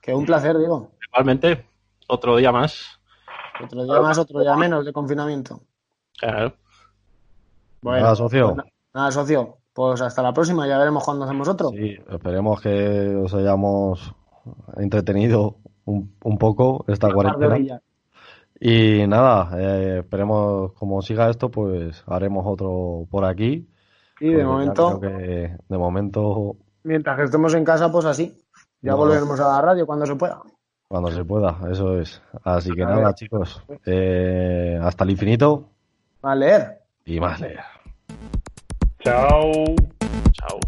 que 0.00 0.14
un 0.14 0.24
placer, 0.24 0.56
digo. 0.56 0.92
Igualmente, 1.08 1.66
otro 2.08 2.36
día 2.36 2.52
más. 2.52 3.00
Otro 3.62 3.84
día 3.84 4.00
más, 4.00 4.18
otro 4.18 4.40
día 4.40 4.54
menos 4.56 4.84
de 4.84 4.92
confinamiento. 4.92 5.60
Claro. 6.18 6.54
Bueno, 7.82 8.02
Nada, 8.02 8.14
socio. 8.16 8.46
pues 8.54 8.56
na- 8.58 8.72
nada, 8.94 9.10
socio. 9.10 9.58
Pues 9.72 10.00
hasta 10.00 10.22
la 10.22 10.32
próxima, 10.32 10.66
ya 10.68 10.78
veremos 10.78 11.04
cuándo 11.04 11.24
hacemos 11.24 11.48
otro. 11.48 11.70
Sí, 11.70 11.96
esperemos 12.08 12.60
que 12.60 13.14
os 13.16 13.34
hayamos 13.34 14.14
entretenido 14.76 15.56
un, 15.84 16.14
un 16.22 16.38
poco 16.38 16.84
esta 16.88 17.12
cuarentena. 17.12 17.80
Y 18.60 19.06
nada, 19.06 19.50
eh, 19.58 19.98
esperemos 20.00 20.72
como 20.72 21.02
siga 21.02 21.28
esto, 21.28 21.50
pues 21.50 22.02
haremos 22.06 22.44
otro 22.46 23.06
por 23.10 23.24
aquí. 23.24 23.68
Y 24.20 24.30
de 24.30 24.44
momento, 24.44 24.98
que 25.00 25.56
de 25.68 25.78
momento, 25.78 26.56
mientras 26.84 27.16
que 27.18 27.24
estemos 27.24 27.52
en 27.54 27.64
casa, 27.64 27.92
pues 27.92 28.06
así. 28.06 28.42
Ya 28.80 28.92
No. 28.92 28.98
volveremos 28.98 29.38
a 29.40 29.48
la 29.48 29.60
radio 29.62 29.86
cuando 29.86 30.06
se 30.06 30.14
pueda. 30.16 30.40
cuando 30.88 31.10
se 31.10 31.24
pueda, 31.24 31.58
eso 31.70 31.98
es. 32.00 32.22
Así 32.44 32.70
que 32.72 32.82
A 32.84 32.86
nada, 32.86 33.06
ver. 33.06 33.14
chicos, 33.14 33.62
eh, 33.84 34.78
hasta 34.80 35.04
el 35.04 35.10
infinito 35.10 35.68
A 36.22 36.34
leer. 36.34 36.78
y 37.04 37.18
más 37.20 37.40
leer. 37.40 37.60
Chao. 39.00 39.52
Chao. 40.32 40.60